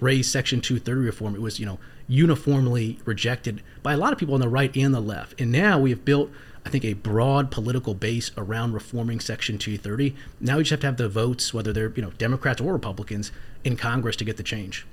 raised 0.00 0.30
Section 0.30 0.60
230 0.60 1.00
reform, 1.00 1.34
it 1.34 1.40
was 1.40 1.58
you 1.58 1.66
know 1.66 1.78
uniformly 2.08 2.98
rejected 3.04 3.62
by 3.82 3.92
a 3.92 3.96
lot 3.96 4.12
of 4.12 4.18
people 4.18 4.34
on 4.34 4.40
the 4.40 4.48
right 4.48 4.74
and 4.76 4.94
the 4.94 5.00
left. 5.00 5.40
And 5.40 5.50
now 5.50 5.80
we 5.80 5.90
have 5.90 6.04
built, 6.04 6.30
I 6.64 6.68
think, 6.68 6.84
a 6.84 6.92
broad 6.92 7.50
political 7.50 7.94
base 7.94 8.30
around 8.36 8.74
reforming 8.74 9.18
Section 9.18 9.58
230. 9.58 10.14
Now 10.40 10.58
we 10.58 10.62
just 10.62 10.70
have 10.70 10.80
to 10.80 10.86
have 10.86 10.96
the 10.96 11.08
votes, 11.08 11.52
whether 11.52 11.72
they're 11.72 11.92
you 11.96 12.02
know 12.02 12.10
Democrats 12.12 12.60
or 12.60 12.72
Republicans, 12.72 13.32
in 13.64 13.76
Congress 13.76 14.16
to 14.16 14.24
get 14.24 14.36
the 14.36 14.42
change. 14.42 14.86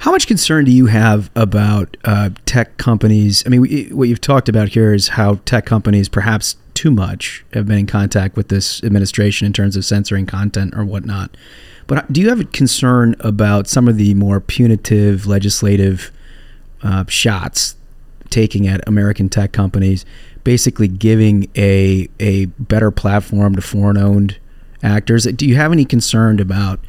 How 0.00 0.10
much 0.10 0.26
concern 0.26 0.64
do 0.64 0.70
you 0.70 0.86
have 0.86 1.30
about 1.34 1.96
uh, 2.04 2.30
tech 2.44 2.76
companies? 2.76 3.42
I 3.46 3.50
mean, 3.50 3.60
we, 3.60 3.88
what 3.88 4.08
you've 4.08 4.20
talked 4.20 4.48
about 4.48 4.70
here 4.70 4.94
is 4.94 5.08
how 5.08 5.36
tech 5.44 5.66
companies, 5.66 6.08
perhaps 6.08 6.56
too 6.76 6.90
much, 6.90 7.44
have 7.52 7.66
been 7.66 7.78
in 7.78 7.86
contact 7.86 8.36
with 8.36 8.48
this 8.48 8.84
administration 8.84 9.46
in 9.46 9.52
terms 9.52 9.76
of 9.76 9.84
censoring 9.84 10.26
content 10.26 10.74
or 10.76 10.84
whatnot. 10.84 11.36
But 11.88 12.12
do 12.12 12.20
you 12.20 12.28
have 12.28 12.40
a 12.40 12.44
concern 12.44 13.16
about 13.20 13.66
some 13.66 13.88
of 13.88 13.96
the 13.96 14.14
more 14.14 14.40
punitive 14.40 15.26
legislative 15.26 16.12
uh, 16.82 17.04
shots 17.08 17.76
taking 18.28 18.66
at 18.68 18.86
American 18.88 19.28
tech 19.28 19.52
companies, 19.52 20.04
basically 20.44 20.88
giving 20.88 21.48
a 21.56 22.08
a 22.20 22.46
better 22.58 22.90
platform 22.90 23.54
to 23.56 23.62
foreign-owned 23.62 24.38
actors? 24.82 25.24
Do 25.24 25.46
you 25.46 25.56
have 25.56 25.72
any 25.72 25.84
concern 25.84 26.40
about, 26.40 26.80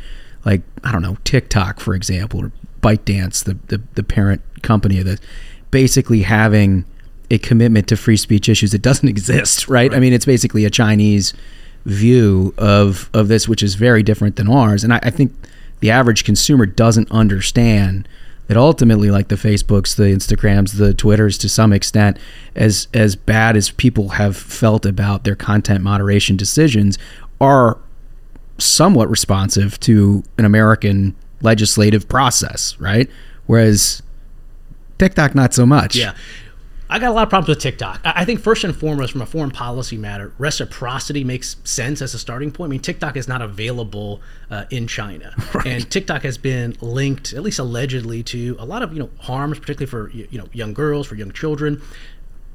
like 0.46 0.62
I 0.84 0.92
don't 0.92 1.04
know, 1.04 1.18
TikTok, 1.24 1.80
for 1.80 1.94
example, 1.94 2.42
or 2.42 2.52
ByteDance, 2.82 3.44
the 3.44 3.58
the, 3.68 3.82
the 3.94 4.04
parent 4.04 4.42
company 4.64 5.00
of 5.00 5.06
this, 5.06 5.20
basically 5.72 6.24
having 6.24 6.86
a 7.30 7.38
commitment 7.38 7.88
to 7.90 7.98
free 7.98 8.18
speech 8.18 8.50
issues 8.50 8.72
that 8.72 8.82
doesn't 8.82 9.10
exist, 9.16 9.68
right? 9.68 9.94
I 9.94 10.00
mean, 10.00 10.14
it's 10.14 10.26
basically 10.26 10.66
a 10.66 10.70
Chinese 10.70 11.34
view 11.86 12.54
of 12.58 13.10
of 13.14 13.28
this, 13.28 13.48
which 13.48 13.64
is 13.64 13.76
very 13.76 14.04
different 14.04 14.36
than 14.36 14.50
ours. 14.50 14.84
And 14.84 14.94
I, 14.94 15.00
I 15.04 15.10
think 15.10 15.34
the 15.80 15.92
average 15.92 16.24
consumer 16.24 16.66
doesn't 16.66 17.10
understand 17.12 18.08
that 18.48 18.58
ultimately, 18.58 19.12
like 19.12 19.28
the 19.28 19.36
Facebooks, 19.36 19.96
the 19.96 20.04
Instagrams, 20.04 20.78
the 20.78 20.94
Twitters, 20.94 21.38
to 21.40 21.50
some 21.50 21.74
extent, 21.74 22.18
as 22.56 22.88
as 22.94 23.16
bad 23.16 23.56
as 23.58 23.70
people 23.72 24.10
have 24.10 24.36
felt 24.36 24.86
about 24.86 25.24
their 25.24 25.36
content 25.36 25.84
moderation 25.84 26.38
decisions, 26.38 26.98
are 27.40 27.78
somewhat 28.58 29.10
responsive 29.10 29.80
to 29.82 30.24
an 30.38 30.46
American 30.46 31.16
legislative 31.42 32.08
process, 32.10 32.78
right? 32.80 33.10
Whereas 33.46 34.02
TikTok, 34.98 35.36
not 35.36 35.54
so 35.54 35.66
much. 35.66 35.96
Yeah. 35.96 36.16
I 36.90 37.00
got 37.00 37.10
a 37.10 37.14
lot 37.14 37.24
of 37.24 37.30
problems 37.30 37.50
with 37.50 37.60
TikTok. 37.60 38.00
I 38.04 38.24
think 38.24 38.40
first 38.40 38.64
and 38.64 38.76
foremost, 38.76 39.12
from 39.12 39.22
a 39.22 39.26
foreign 39.26 39.52
policy 39.52 39.98
matter, 39.98 40.32
reciprocity 40.38 41.24
makes 41.24 41.58
sense 41.64 42.02
as 42.02 42.14
a 42.14 42.20
starting 42.20 42.52
point. 42.52 42.70
I 42.70 42.72
mean, 42.72 42.80
TikTok 42.80 43.18
is 43.18 43.28
not 43.28 43.42
available 43.42 44.22
uh, 44.50 44.66
in 44.70 44.88
China, 44.88 45.36
and 45.66 45.90
TikTok 45.90 46.24
has 46.24 46.38
been 46.38 46.78
linked, 46.80 47.34
at 47.34 47.44
least 47.44 47.60
allegedly, 47.60 48.24
to 48.24 48.56
a 48.60 48.66
lot 48.66 48.82
of 48.82 48.94
you 48.94 49.00
know 49.00 49.10
harms, 49.20 49.60
particularly 49.60 49.90
for 49.90 50.10
you 50.12 50.38
know 50.38 50.48
young 50.54 50.74
girls, 50.74 51.08
for 51.08 51.16
young 51.16 51.32
children. 51.32 51.82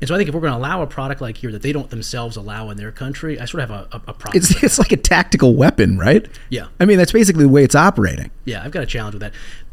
And 0.02 0.09
so 0.09 0.16
I 0.16 0.18
think 0.18 0.28
if 0.28 0.34
we're 0.34 0.40
going 0.40 0.52
to 0.52 0.59
allow 0.59 0.82
a 0.82 0.86
product 0.88 1.20
like 1.20 1.36
here 1.36 1.52
that 1.52 1.62
they 1.62 1.70
don't 1.70 1.88
themselves 1.88 2.36
allow 2.36 2.70
in 2.70 2.76
their 2.76 2.90
country, 2.90 3.38
I 3.38 3.44
sort 3.44 3.62
of 3.62 3.70
have 3.70 3.78
a, 3.92 3.96
a, 3.96 4.00
a 4.09 4.12
problem. 4.12 4.32
It's 4.34 4.60
it's 4.60 4.78
like 4.80 4.90
a 4.90 4.96
tactical 4.96 5.54
weapon, 5.54 5.96
right? 5.96 6.26
Yeah. 6.48 6.66
I 6.80 6.86
mean, 6.86 6.98
that's 6.98 7.12
basically 7.12 7.44
the 7.44 7.48
way 7.48 7.62
it's 7.62 7.76
operating. 7.76 8.32
Yeah, 8.44 8.64
I've 8.64 8.72
got 8.72 8.82
a 8.82 8.86
challenge 8.86 9.14
with 9.14 9.20
that. 9.20 9.32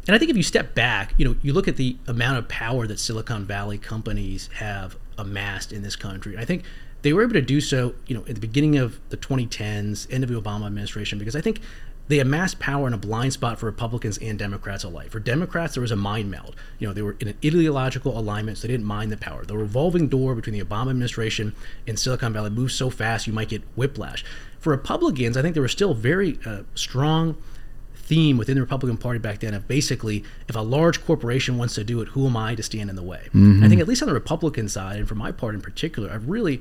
And 0.10 0.16
I 0.16 0.18
think 0.18 0.32
if 0.32 0.38
you 0.38 0.42
step 0.42 0.74
back, 0.74 1.14
you 1.18 1.26
know, 1.26 1.36
you 1.44 1.54
look 1.54 1.68
at 1.68 1.76
the 1.76 1.96
amount 2.08 2.40
of 2.40 2.48
power 2.48 2.88
that 2.88 3.00
Silicon 3.00 3.46
Valley 3.46 3.78
companies 3.78 4.50
have 4.56 4.98
amassed 5.20 5.72
in 5.72 5.84
this 5.84 5.96
country. 5.96 6.36
I 6.36 6.46
think 6.46 6.64
they 7.04 7.14
were 7.14 7.22
able 7.22 7.34
to 7.34 7.44
do 7.44 7.62
so, 7.62 7.94
you 8.08 8.16
know, 8.16 8.22
at 8.22 8.34
the 8.34 8.42
beginning 8.42 8.76
of 8.76 9.00
the 9.10 9.18
2010s, 9.18 10.12
end 10.12 10.24
of 10.24 10.32
the 10.32 10.42
Obama 10.42 10.66
administration, 10.66 11.20
because 11.20 11.36
I 11.36 11.42
think 11.42 11.62
they 12.08 12.18
amassed 12.18 12.58
power 12.58 12.88
in 12.88 12.94
a 12.94 12.98
blind 12.98 13.34
spot 13.34 13.60
for 13.60 13.68
Republicans 13.68 14.18
and 14.18 14.40
Democrats 14.40 14.84
alike. 14.84 15.12
For 15.12 15.20
Democrats, 15.20 15.76
there 15.76 15.82
was 15.82 15.92
a 15.92 15.96
mind 15.96 16.32
meld. 16.32 16.56
You 16.80 16.88
know, 16.88 16.94
they 16.96 17.04
were 17.04 17.16
in 17.20 17.28
an 17.28 17.38
ideological 17.46 18.18
alignment, 18.18 18.58
so 18.58 18.68
they 18.68 18.74
didn't 18.74 18.88
mind 18.88 19.12
the 19.12 19.18
power. 19.18 19.46
The 19.46 19.60
revolving 19.60 20.08
door 20.08 20.34
between 20.34 20.58
the 20.58 20.66
Obama 20.66 20.90
administration 20.90 21.54
and 21.86 22.00
Silicon 22.00 22.34
Valley 22.34 22.50
moved 22.50 22.72
so 22.72 22.90
fast 22.90 23.28
you 23.28 23.34
might 23.34 23.50
get 23.50 23.62
whiplash. 23.76 24.26
For 24.60 24.72
Republicans, 24.72 25.38
I 25.38 25.44
think 25.44 25.54
there 25.54 25.62
was 25.62 25.72
still 25.72 25.94
very 25.94 26.40
uh, 26.48 26.64
strong 26.74 27.38
theme 28.10 28.38
within 28.38 28.56
the 28.56 28.62
Republican 28.62 28.98
Party 28.98 29.20
back 29.20 29.40
then 29.40 29.54
of 29.54 29.68
basically, 29.68 30.24
if 30.48 30.56
a 30.56 30.60
large 30.62 31.06
corporation 31.06 31.58
wants 31.60 31.76
to 31.76 31.84
do 31.84 32.02
it, 32.02 32.08
who 32.10 32.26
am 32.26 32.36
I 32.36 32.56
to 32.56 32.64
stand 32.64 32.90
in 32.90 32.96
the 32.96 33.04
way? 33.04 33.28
Mhm. 33.36 33.64
I 33.64 33.70
think 33.70 33.80
at 33.80 33.88
least 33.88 34.02
on 34.02 34.08
the 34.08 34.16
Republican 34.16 34.68
side, 34.68 34.98
and 34.98 35.08
for 35.08 35.14
my 35.16 35.32
part 35.32 35.54
in 35.54 35.62
particular, 35.62 36.10
I 36.10 36.16
really 36.16 36.60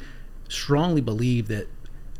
strongly 0.49 1.01
believe 1.01 1.49
that 1.49 1.67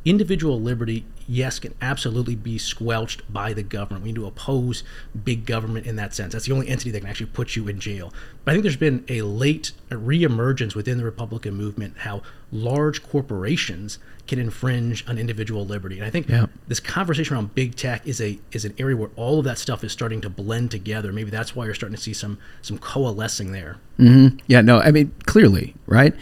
individual 0.09 0.61
liberty, 0.61 1.05
yes, 1.27 1.59
can 1.59 1.75
absolutely 1.83 2.35
be 2.35 2.57
squelched 2.59 3.31
by 3.33 3.53
the 3.53 3.63
government. 3.63 4.03
We 4.05 4.11
need 4.11 4.17
to 4.17 4.27
oppose 4.27 4.83
big 5.25 5.45
government 5.45 5.87
in 5.87 5.97
that 5.97 6.15
sense. 6.15 6.33
That's 6.33 6.47
the 6.47 6.53
only 6.53 6.69
entity 6.69 6.91
that 6.93 7.01
can 7.01 7.09
actually 7.09 7.27
put 7.27 7.57
you 7.57 7.69
in 7.69 7.79
jail. 7.81 8.13
But 8.45 8.53
I 8.53 8.55
think 8.55 8.63
there's 8.63 8.77
been 8.77 9.05
a 9.09 9.23
late 9.23 9.73
reemergence 9.91 10.75
within 10.75 10.99
the 10.99 11.05
Republican 11.05 11.55
movement 11.55 11.99
how 11.99 12.23
large 12.51 13.03
corporations 13.03 13.99
can 14.27 14.39
infringe 14.39 15.05
on 15.09 15.19
individual 15.19 15.65
liberty. 15.67 15.97
And 15.99 16.05
I 16.07 16.11
think 16.11 16.29
Yeah. 16.29 16.47
this 16.69 16.81
conversation 16.81 17.35
around 17.35 17.55
big 17.55 17.75
tech 17.77 18.07
is 18.07 18.21
a 18.21 18.39
is 18.53 18.65
an 18.65 18.75
area 18.79 18.97
where 18.97 19.11
all 19.17 19.39
of 19.39 19.45
that 19.47 19.59
stuff 19.59 19.83
is 19.85 19.93
starting 19.93 20.21
to 20.23 20.31
blend 20.31 20.71
together. 20.71 21.13
Maybe 21.13 21.31
that's 21.31 21.57
why 21.57 21.65
you're 21.65 21.75
starting 21.75 21.97
to 21.97 22.03
see 22.03 22.13
some 22.13 22.39
some 22.63 22.79
coalescing 22.79 23.53
there. 23.53 23.77
hmm 23.97 24.29
Yeah, 24.47 24.61
no, 24.61 24.81
I 24.81 24.91
mean, 24.91 25.13
clearly, 25.27 25.75
right? 25.87 26.15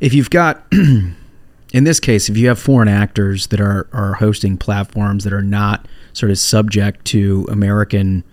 If 0.00 0.14
you've 0.14 0.30
got, 0.30 0.64
in 1.72 1.84
this 1.84 2.00
case, 2.00 2.28
if 2.28 2.36
you 2.36 2.48
have 2.48 2.58
foreign 2.58 2.88
actors 2.88 3.48
that 3.48 3.60
are, 3.60 3.88
are 3.92 4.14
hosting 4.14 4.56
platforms 4.56 5.24
that 5.24 5.32
are 5.32 5.42
not 5.42 5.86
sort 6.12 6.30
of 6.30 6.38
subject 6.38 7.04
to 7.06 7.46
American 7.50 8.24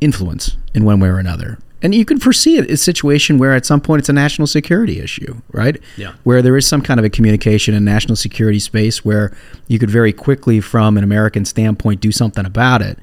influence 0.00 0.56
in 0.74 0.84
one 0.84 1.00
way 1.00 1.08
or 1.08 1.18
another, 1.18 1.58
and 1.82 1.94
you 1.94 2.04
can 2.04 2.20
foresee 2.20 2.58
it, 2.58 2.70
a 2.70 2.76
situation 2.76 3.38
where 3.38 3.52
at 3.52 3.66
some 3.66 3.80
point 3.80 3.98
it's 3.98 4.08
a 4.08 4.12
national 4.12 4.46
security 4.46 5.00
issue, 5.00 5.42
right? 5.50 5.76
Yeah. 5.96 6.14
Where 6.22 6.40
there 6.40 6.56
is 6.56 6.66
some 6.66 6.80
kind 6.80 7.00
of 7.00 7.04
a 7.04 7.10
communication 7.10 7.74
in 7.74 7.84
national 7.84 8.14
security 8.14 8.60
space 8.60 9.04
where 9.04 9.36
you 9.66 9.80
could 9.80 9.90
very 9.90 10.12
quickly, 10.12 10.60
from 10.60 10.96
an 10.96 11.02
American 11.02 11.44
standpoint, 11.44 12.00
do 12.00 12.12
something 12.12 12.46
about 12.46 12.82
it. 12.82 12.98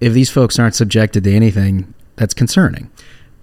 If 0.00 0.12
these 0.12 0.30
folks 0.30 0.58
aren't 0.60 0.76
subjected 0.76 1.24
to 1.24 1.34
anything, 1.34 1.92
that's 2.14 2.34
concerning. 2.34 2.88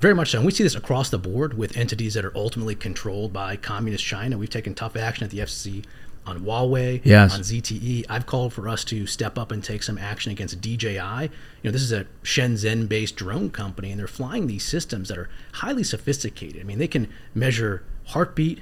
Very 0.02 0.16
much 0.16 0.32
so. 0.32 0.40
And 0.40 0.46
we 0.48 0.52
see 0.52 0.64
this 0.64 0.74
across 0.74 1.10
the 1.10 1.20
board 1.20 1.54
with 1.56 1.78
entities 1.78 2.16
that 2.16 2.26
are 2.26 2.36
ultimately 2.36 2.74
controlled 2.74 3.32
by 3.32 3.56
communist 3.56 4.04
China. 4.04 4.36
We've 4.36 4.50
taken 4.50 4.74
tough 4.74 4.96
action 4.96 5.24
at 5.26 5.30
the 5.30 5.38
FCC 5.40 5.86
on 6.26 6.44
Huawei, 6.44 7.02
Yes. 7.04 7.36
on 7.36 7.42
ZTE. 7.42 8.06
I've 8.10 8.26
called 8.26 8.52
for 8.52 8.68
us 8.68 8.84
to 8.86 9.06
step 9.06 9.38
up 9.38 9.52
and 9.52 9.64
take 9.64 9.84
some 9.84 10.00
action 10.00 10.32
against 10.32 10.60
DJI. 10.60 10.98
You 11.26 11.30
know, 11.64 11.72
this 11.72 11.84
is 11.84 11.92
a 11.92 12.06
Shenzhen-based 12.24 13.16
drone 13.16 13.52
company, 13.52 13.92
and 13.92 14.00
they're 14.00 14.08
flying 14.08 14.48
these 14.48 14.64
systems 14.64 15.10
that 15.10 15.20
are 15.20 15.30
highly 15.54 15.84
sophisticated. 15.84 16.62
I 16.62 16.64
mean, 16.64 16.80
they 16.80 16.88
can 16.88 17.08
measure 17.36 17.84
heartbeat, 18.06 18.62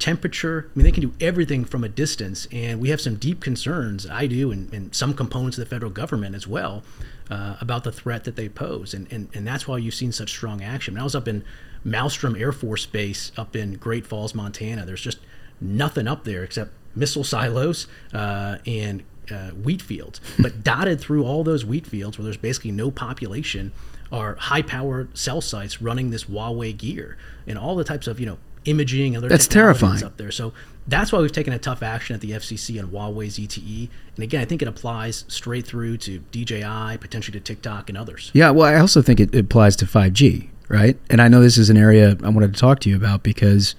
temperature. 0.00 0.68
I 0.74 0.78
mean, 0.78 0.84
they 0.84 0.90
can 0.90 1.02
do 1.02 1.14
everything 1.20 1.64
from 1.64 1.84
a 1.84 1.88
distance. 1.88 2.48
And 2.50 2.80
we 2.80 2.88
have 2.88 3.00
some 3.00 3.14
deep 3.16 3.40
concerns, 3.40 4.04
I 4.08 4.26
do, 4.26 4.50
and, 4.50 4.72
and 4.74 4.92
some 4.92 5.14
components 5.14 5.58
of 5.58 5.64
the 5.64 5.70
federal 5.70 5.92
government 5.92 6.34
as 6.34 6.48
well, 6.48 6.82
uh, 7.30 7.56
about 7.60 7.84
the 7.84 7.92
threat 7.92 8.24
that 8.24 8.36
they 8.36 8.48
pose. 8.48 8.94
And, 8.94 9.10
and, 9.12 9.28
and 9.34 9.46
that's 9.46 9.66
why 9.66 9.78
you've 9.78 9.94
seen 9.94 10.12
such 10.12 10.30
strong 10.30 10.62
action. 10.62 10.94
When 10.94 11.00
I 11.00 11.04
was 11.04 11.14
up 11.14 11.28
in 11.28 11.44
Malmstrom 11.84 12.38
Air 12.38 12.52
Force 12.52 12.86
Base 12.86 13.32
up 13.36 13.56
in 13.56 13.74
Great 13.74 14.06
Falls, 14.06 14.34
Montana, 14.34 14.84
there's 14.84 15.00
just 15.00 15.18
nothing 15.60 16.06
up 16.08 16.24
there 16.24 16.42
except 16.44 16.72
missile 16.94 17.24
silos 17.24 17.86
uh, 18.12 18.58
and 18.66 19.02
uh, 19.30 19.50
wheat 19.50 19.82
fields. 19.82 20.20
But 20.38 20.64
dotted 20.64 21.00
through 21.00 21.24
all 21.24 21.44
those 21.44 21.64
wheat 21.64 21.86
fields 21.86 22.18
where 22.18 22.24
there's 22.24 22.36
basically 22.36 22.72
no 22.72 22.90
population 22.90 23.72
are 24.10 24.34
high 24.34 24.62
powered 24.62 25.16
cell 25.16 25.40
sites 25.40 25.80
running 25.80 26.10
this 26.10 26.24
Huawei 26.24 26.76
gear 26.76 27.16
and 27.46 27.58
all 27.58 27.76
the 27.76 27.84
types 27.84 28.06
of, 28.06 28.20
you 28.20 28.26
know, 28.26 28.38
imaging 28.64 29.14
and 29.14 29.18
other 29.24 29.28
That's 29.28 29.46
terrifying. 29.46 30.02
up 30.04 30.16
there. 30.16 30.30
So 30.30 30.52
that's 30.86 31.12
why 31.12 31.20
we've 31.20 31.32
taken 31.32 31.52
a 31.52 31.58
tough 31.58 31.82
action 31.82 32.14
at 32.14 32.20
the 32.20 32.32
FCC 32.32 32.82
on 32.82 32.90
Huawei 32.90 33.26
ZTE. 33.26 33.88
And 34.16 34.22
again, 34.22 34.40
I 34.40 34.44
think 34.44 34.62
it 34.62 34.68
applies 34.68 35.24
straight 35.28 35.66
through 35.66 35.98
to 35.98 36.18
DJI, 36.32 36.98
potentially 36.98 37.38
to 37.38 37.40
TikTok 37.40 37.88
and 37.88 37.96
others. 37.96 38.30
Yeah, 38.34 38.50
well, 38.50 38.66
I 38.66 38.78
also 38.78 39.02
think 39.02 39.20
it 39.20 39.34
applies 39.34 39.76
to 39.76 39.86
5G, 39.86 40.48
right? 40.68 40.98
And 41.10 41.20
I 41.22 41.28
know 41.28 41.40
this 41.40 41.58
is 41.58 41.70
an 41.70 41.76
area 41.76 42.16
I 42.22 42.28
wanted 42.28 42.52
to 42.54 42.60
talk 42.60 42.80
to 42.80 42.90
you 42.90 42.96
about 42.96 43.22
because 43.22 43.74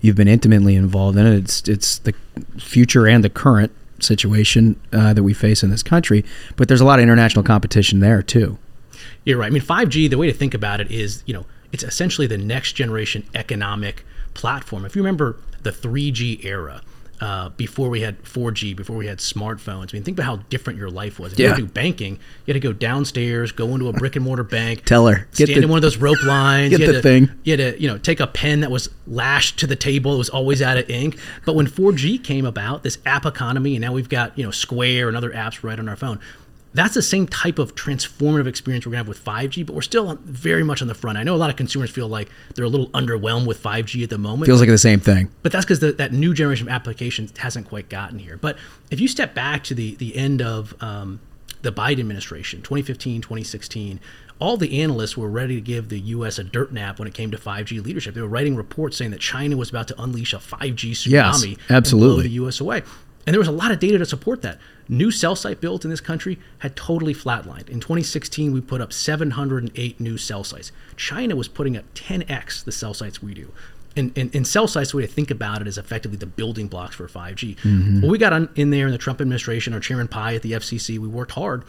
you've 0.00 0.16
been 0.16 0.28
intimately 0.28 0.76
involved 0.76 1.18
in 1.18 1.26
it. 1.26 1.34
It's 1.38 1.68
it's 1.68 1.98
the 1.98 2.14
future 2.58 3.06
and 3.06 3.24
the 3.24 3.30
current 3.30 3.72
situation 3.98 4.78
uh, 4.92 5.12
that 5.14 5.22
we 5.22 5.32
face 5.32 5.62
in 5.62 5.70
this 5.70 5.82
country, 5.82 6.24
but 6.56 6.68
there's 6.68 6.80
a 6.80 6.84
lot 6.84 6.98
of 6.98 7.02
international 7.02 7.42
competition 7.42 8.00
there 8.00 8.22
too. 8.22 8.58
You're 9.24 9.38
right. 9.38 9.46
I 9.46 9.50
mean, 9.50 9.62
5G, 9.62 10.08
the 10.10 10.18
way 10.18 10.26
to 10.26 10.32
think 10.32 10.54
about 10.54 10.80
it 10.80 10.90
is, 10.90 11.22
you 11.26 11.34
know, 11.34 11.46
it's 11.72 11.82
essentially 11.82 12.26
the 12.26 12.38
next 12.38 12.72
generation 12.74 13.24
economic 13.34 14.04
platform. 14.36 14.84
If 14.84 14.94
you 14.94 15.02
remember 15.02 15.36
the 15.62 15.72
3G 15.72 16.44
era, 16.44 16.82
uh, 17.18 17.48
before 17.48 17.88
we 17.88 18.02
had 18.02 18.22
4G, 18.24 18.76
before 18.76 18.94
we 18.94 19.06
had 19.06 19.18
smartphones, 19.18 19.88
I 19.90 19.96
mean, 19.96 20.02
think 20.02 20.18
about 20.18 20.26
how 20.26 20.36
different 20.50 20.78
your 20.78 20.90
life 20.90 21.18
was. 21.18 21.32
If 21.32 21.38
you 21.38 21.46
Yeah. 21.46 21.52
had 21.52 21.56
to 21.56 21.62
do 21.62 21.68
banking, 21.68 22.18
you 22.44 22.52
had 22.52 22.60
to 22.60 22.68
go 22.68 22.74
downstairs, 22.74 23.52
go 23.52 23.68
into 23.68 23.88
a 23.88 23.92
brick 23.94 24.16
and 24.16 24.24
mortar 24.24 24.44
bank, 24.44 24.84
Teller, 24.84 25.26
get 25.34 25.46
stand 25.46 25.60
the- 25.60 25.62
in 25.64 25.68
one 25.70 25.78
of 25.78 25.82
those 25.82 25.96
rope 25.96 26.22
lines, 26.26 26.70
get 26.70 26.80
you 26.80 26.86
had 26.86 26.94
the 26.96 26.98
to- 26.98 27.02
thing. 27.02 27.30
You 27.44 27.56
had 27.56 27.74
to, 27.76 27.82
you 27.82 27.88
know, 27.88 27.96
take 27.96 28.20
a 28.20 28.26
pen 28.26 28.60
that 28.60 28.70
was 28.70 28.90
lashed 29.06 29.58
to 29.60 29.66
the 29.66 29.76
table. 29.76 30.14
It 30.14 30.18
was 30.18 30.28
always 30.28 30.60
out 30.60 30.76
of 30.76 30.90
ink. 30.90 31.18
But 31.46 31.54
when 31.54 31.66
4G 31.66 32.18
came 32.22 32.44
about, 32.44 32.82
this 32.82 32.98
app 33.06 33.24
economy, 33.24 33.76
and 33.76 33.80
now 33.80 33.94
we've 33.94 34.10
got, 34.10 34.36
you 34.38 34.44
know, 34.44 34.50
Square 34.50 35.08
and 35.08 35.16
other 35.16 35.30
apps 35.30 35.62
right 35.64 35.78
on 35.78 35.88
our 35.88 35.96
phone. 35.96 36.20
That's 36.76 36.94
the 36.94 37.02
same 37.02 37.26
type 37.26 37.58
of 37.58 37.74
transformative 37.74 38.46
experience 38.46 38.84
we're 38.84 38.90
gonna 38.90 38.98
have 38.98 39.08
with 39.08 39.24
5G, 39.24 39.64
but 39.64 39.74
we're 39.74 39.80
still 39.82 40.18
very 40.24 40.62
much 40.62 40.82
on 40.82 40.88
the 40.88 40.94
front. 40.94 41.16
I 41.16 41.22
know 41.22 41.34
a 41.34 41.36
lot 41.36 41.48
of 41.48 41.56
consumers 41.56 41.90
feel 41.90 42.06
like 42.06 42.28
they're 42.54 42.66
a 42.66 42.68
little 42.68 42.90
underwhelmed 42.90 43.46
with 43.46 43.62
5G 43.62 44.02
at 44.02 44.10
the 44.10 44.18
moment. 44.18 44.46
Feels 44.46 44.60
like 44.60 44.68
the 44.68 44.76
same 44.76 45.00
thing. 45.00 45.30
But 45.42 45.52
that's 45.52 45.64
because 45.64 45.80
that 45.80 46.12
new 46.12 46.34
generation 46.34 46.68
of 46.68 46.72
applications 46.72 47.36
hasn't 47.38 47.66
quite 47.66 47.88
gotten 47.88 48.18
here. 48.18 48.36
But 48.36 48.58
if 48.90 49.00
you 49.00 49.08
step 49.08 49.34
back 49.34 49.64
to 49.64 49.74
the 49.74 49.94
the 49.96 50.16
end 50.16 50.42
of 50.42 50.74
um, 50.82 51.20
the 51.62 51.72
Biden 51.72 52.00
administration, 52.00 52.60
2015, 52.60 53.22
2016, 53.22 53.98
all 54.38 54.58
the 54.58 54.82
analysts 54.82 55.16
were 55.16 55.30
ready 55.30 55.54
to 55.54 55.60
give 55.62 55.88
the 55.88 55.98
U.S. 55.98 56.38
a 56.38 56.44
dirt 56.44 56.72
nap 56.72 56.98
when 56.98 57.08
it 57.08 57.14
came 57.14 57.30
to 57.30 57.38
5G 57.38 57.82
leadership. 57.82 58.14
They 58.14 58.20
were 58.20 58.28
writing 58.28 58.54
reports 58.54 58.98
saying 58.98 59.12
that 59.12 59.20
China 59.20 59.56
was 59.56 59.70
about 59.70 59.88
to 59.88 60.00
unleash 60.02 60.34
a 60.34 60.36
5G 60.36 60.90
tsunami 60.92 61.10
Yes, 61.10 61.42
and 61.42 61.56
absolutely. 61.70 62.14
blow 62.16 62.22
the 62.22 62.28
U.S. 62.30 62.60
away. 62.60 62.82
And 63.26 63.34
there 63.34 63.40
was 63.40 63.48
a 63.48 63.52
lot 63.52 63.72
of 63.72 63.80
data 63.80 63.98
to 63.98 64.06
support 64.06 64.42
that. 64.42 64.58
New 64.88 65.10
cell 65.10 65.34
site 65.34 65.60
builds 65.60 65.84
in 65.84 65.90
this 65.90 66.00
country 66.00 66.38
had 66.58 66.76
totally 66.76 67.12
flatlined. 67.12 67.68
In 67.68 67.80
2016, 67.80 68.52
we 68.52 68.60
put 68.60 68.80
up 68.80 68.92
708 68.92 69.98
new 69.98 70.16
cell 70.16 70.44
sites. 70.44 70.70
China 70.96 71.34
was 71.34 71.48
putting 71.48 71.76
up 71.76 71.84
10x 71.94 72.64
the 72.64 72.70
cell 72.72 72.94
sites 72.94 73.20
we 73.20 73.34
do. 73.34 73.52
And, 73.96 74.16
and, 74.16 74.32
and 74.34 74.46
cell 74.46 74.68
sites, 74.68 74.90
the 74.92 74.98
way 74.98 75.06
to 75.06 75.12
think 75.12 75.30
about 75.30 75.60
it 75.60 75.66
is 75.66 75.76
effectively 75.78 76.18
the 76.18 76.26
building 76.26 76.68
blocks 76.68 76.94
for 76.94 77.08
5G. 77.08 77.56
Mhm. 77.56 78.02
Well, 78.02 78.10
we 78.10 78.18
got 78.18 78.32
on, 78.32 78.48
in 78.54 78.70
there 78.70 78.86
in 78.86 78.92
the 78.92 78.98
Trump 78.98 79.20
administration, 79.20 79.72
our 79.74 79.80
Chairman 79.80 80.06
Pai 80.06 80.36
at 80.36 80.42
the 80.42 80.52
FCC, 80.52 80.98
we 80.98 81.08
worked 81.08 81.32
hard. 81.32 81.64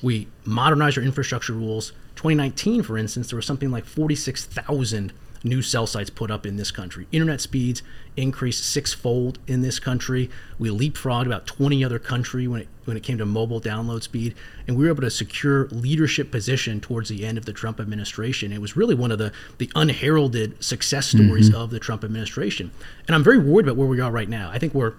We 0.00 0.28
modernized 0.44 0.96
our 0.96 1.04
infrastructure 1.04 1.52
rules. 1.52 1.92
2019, 2.16 2.84
for 2.84 2.96
instance, 2.96 3.28
there 3.30 3.36
was 3.36 3.46
something 3.46 3.70
like 3.70 3.84
46,000 3.84 5.12
new 5.44 5.60
cell 5.62 5.86
sites 5.86 6.10
put 6.10 6.30
up 6.30 6.46
in 6.46 6.56
this 6.56 6.70
country. 6.70 7.06
Internet 7.12 7.40
speeds 7.40 7.82
increased 8.16 8.64
sixfold 8.64 9.38
in 9.46 9.62
this 9.62 9.78
country. 9.80 10.30
We 10.58 10.68
leapfrogged 10.70 11.26
about 11.26 11.46
20 11.46 11.84
other 11.84 11.98
country 11.98 12.46
when 12.46 12.62
it 12.62 12.68
when 12.84 12.96
it 12.96 13.02
came 13.04 13.16
to 13.18 13.24
mobile 13.24 13.60
download 13.60 14.02
speed, 14.02 14.34
and 14.66 14.76
we 14.76 14.84
were 14.84 14.90
able 14.90 15.02
to 15.02 15.10
secure 15.10 15.68
leadership 15.68 16.32
position 16.32 16.80
towards 16.80 17.08
the 17.08 17.24
end 17.24 17.38
of 17.38 17.44
the 17.44 17.52
Trump 17.52 17.78
administration. 17.78 18.52
It 18.52 18.60
was 18.60 18.76
really 18.76 18.94
one 18.94 19.10
of 19.12 19.18
the 19.18 19.32
the 19.58 19.70
unheralded 19.74 20.62
success 20.62 21.08
stories 21.08 21.50
Mhm. 21.50 21.54
of 21.54 21.70
the 21.70 21.78
Trump 21.78 22.02
administration. 22.04 22.70
And 23.06 23.14
I'm 23.14 23.22
very 23.24 23.38
worried 23.38 23.66
about 23.66 23.76
where 23.76 23.86
we 23.88 24.00
are 24.00 24.10
right 24.10 24.28
now. 24.28 24.50
I 24.52 24.58
think 24.58 24.74
we're 24.74 24.94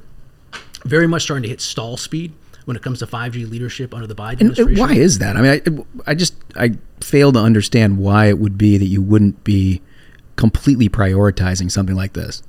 very 0.86 1.07
much 1.07 1.24
starting 1.24 1.44
to 1.44 1.49
hit 1.49 1.61
stall 1.61 1.98
speed 1.98 2.32
when 2.65 2.78
it 2.78 2.84
comes 2.84 2.99
to 2.99 3.06
5G 3.07 3.45
leadership 3.45 3.94
under 3.94 4.07
the 4.07 4.15
Biden 4.15 4.40
And 4.40 4.52
administration. 4.52 4.80
why 4.80 4.94
is 4.94 5.20
that? 5.20 5.36
I 5.36 5.41
mean, 5.41 5.86
I, 6.06 6.11
I 6.11 6.15
just 6.15 6.36
I 6.56 6.72
fail 7.02 7.32
to 7.34 7.40
understand 7.40 7.98
why 7.98 8.28
it 8.28 8.40
would 8.40 8.57
be 8.57 8.78
that 8.78 8.86
you 8.88 9.02
wouldn't 9.02 9.44
be 9.44 9.82
completely 10.35 10.89
prioritizing 10.89 11.69
something 11.72 11.95
like 11.95 12.14
this. 12.14 12.43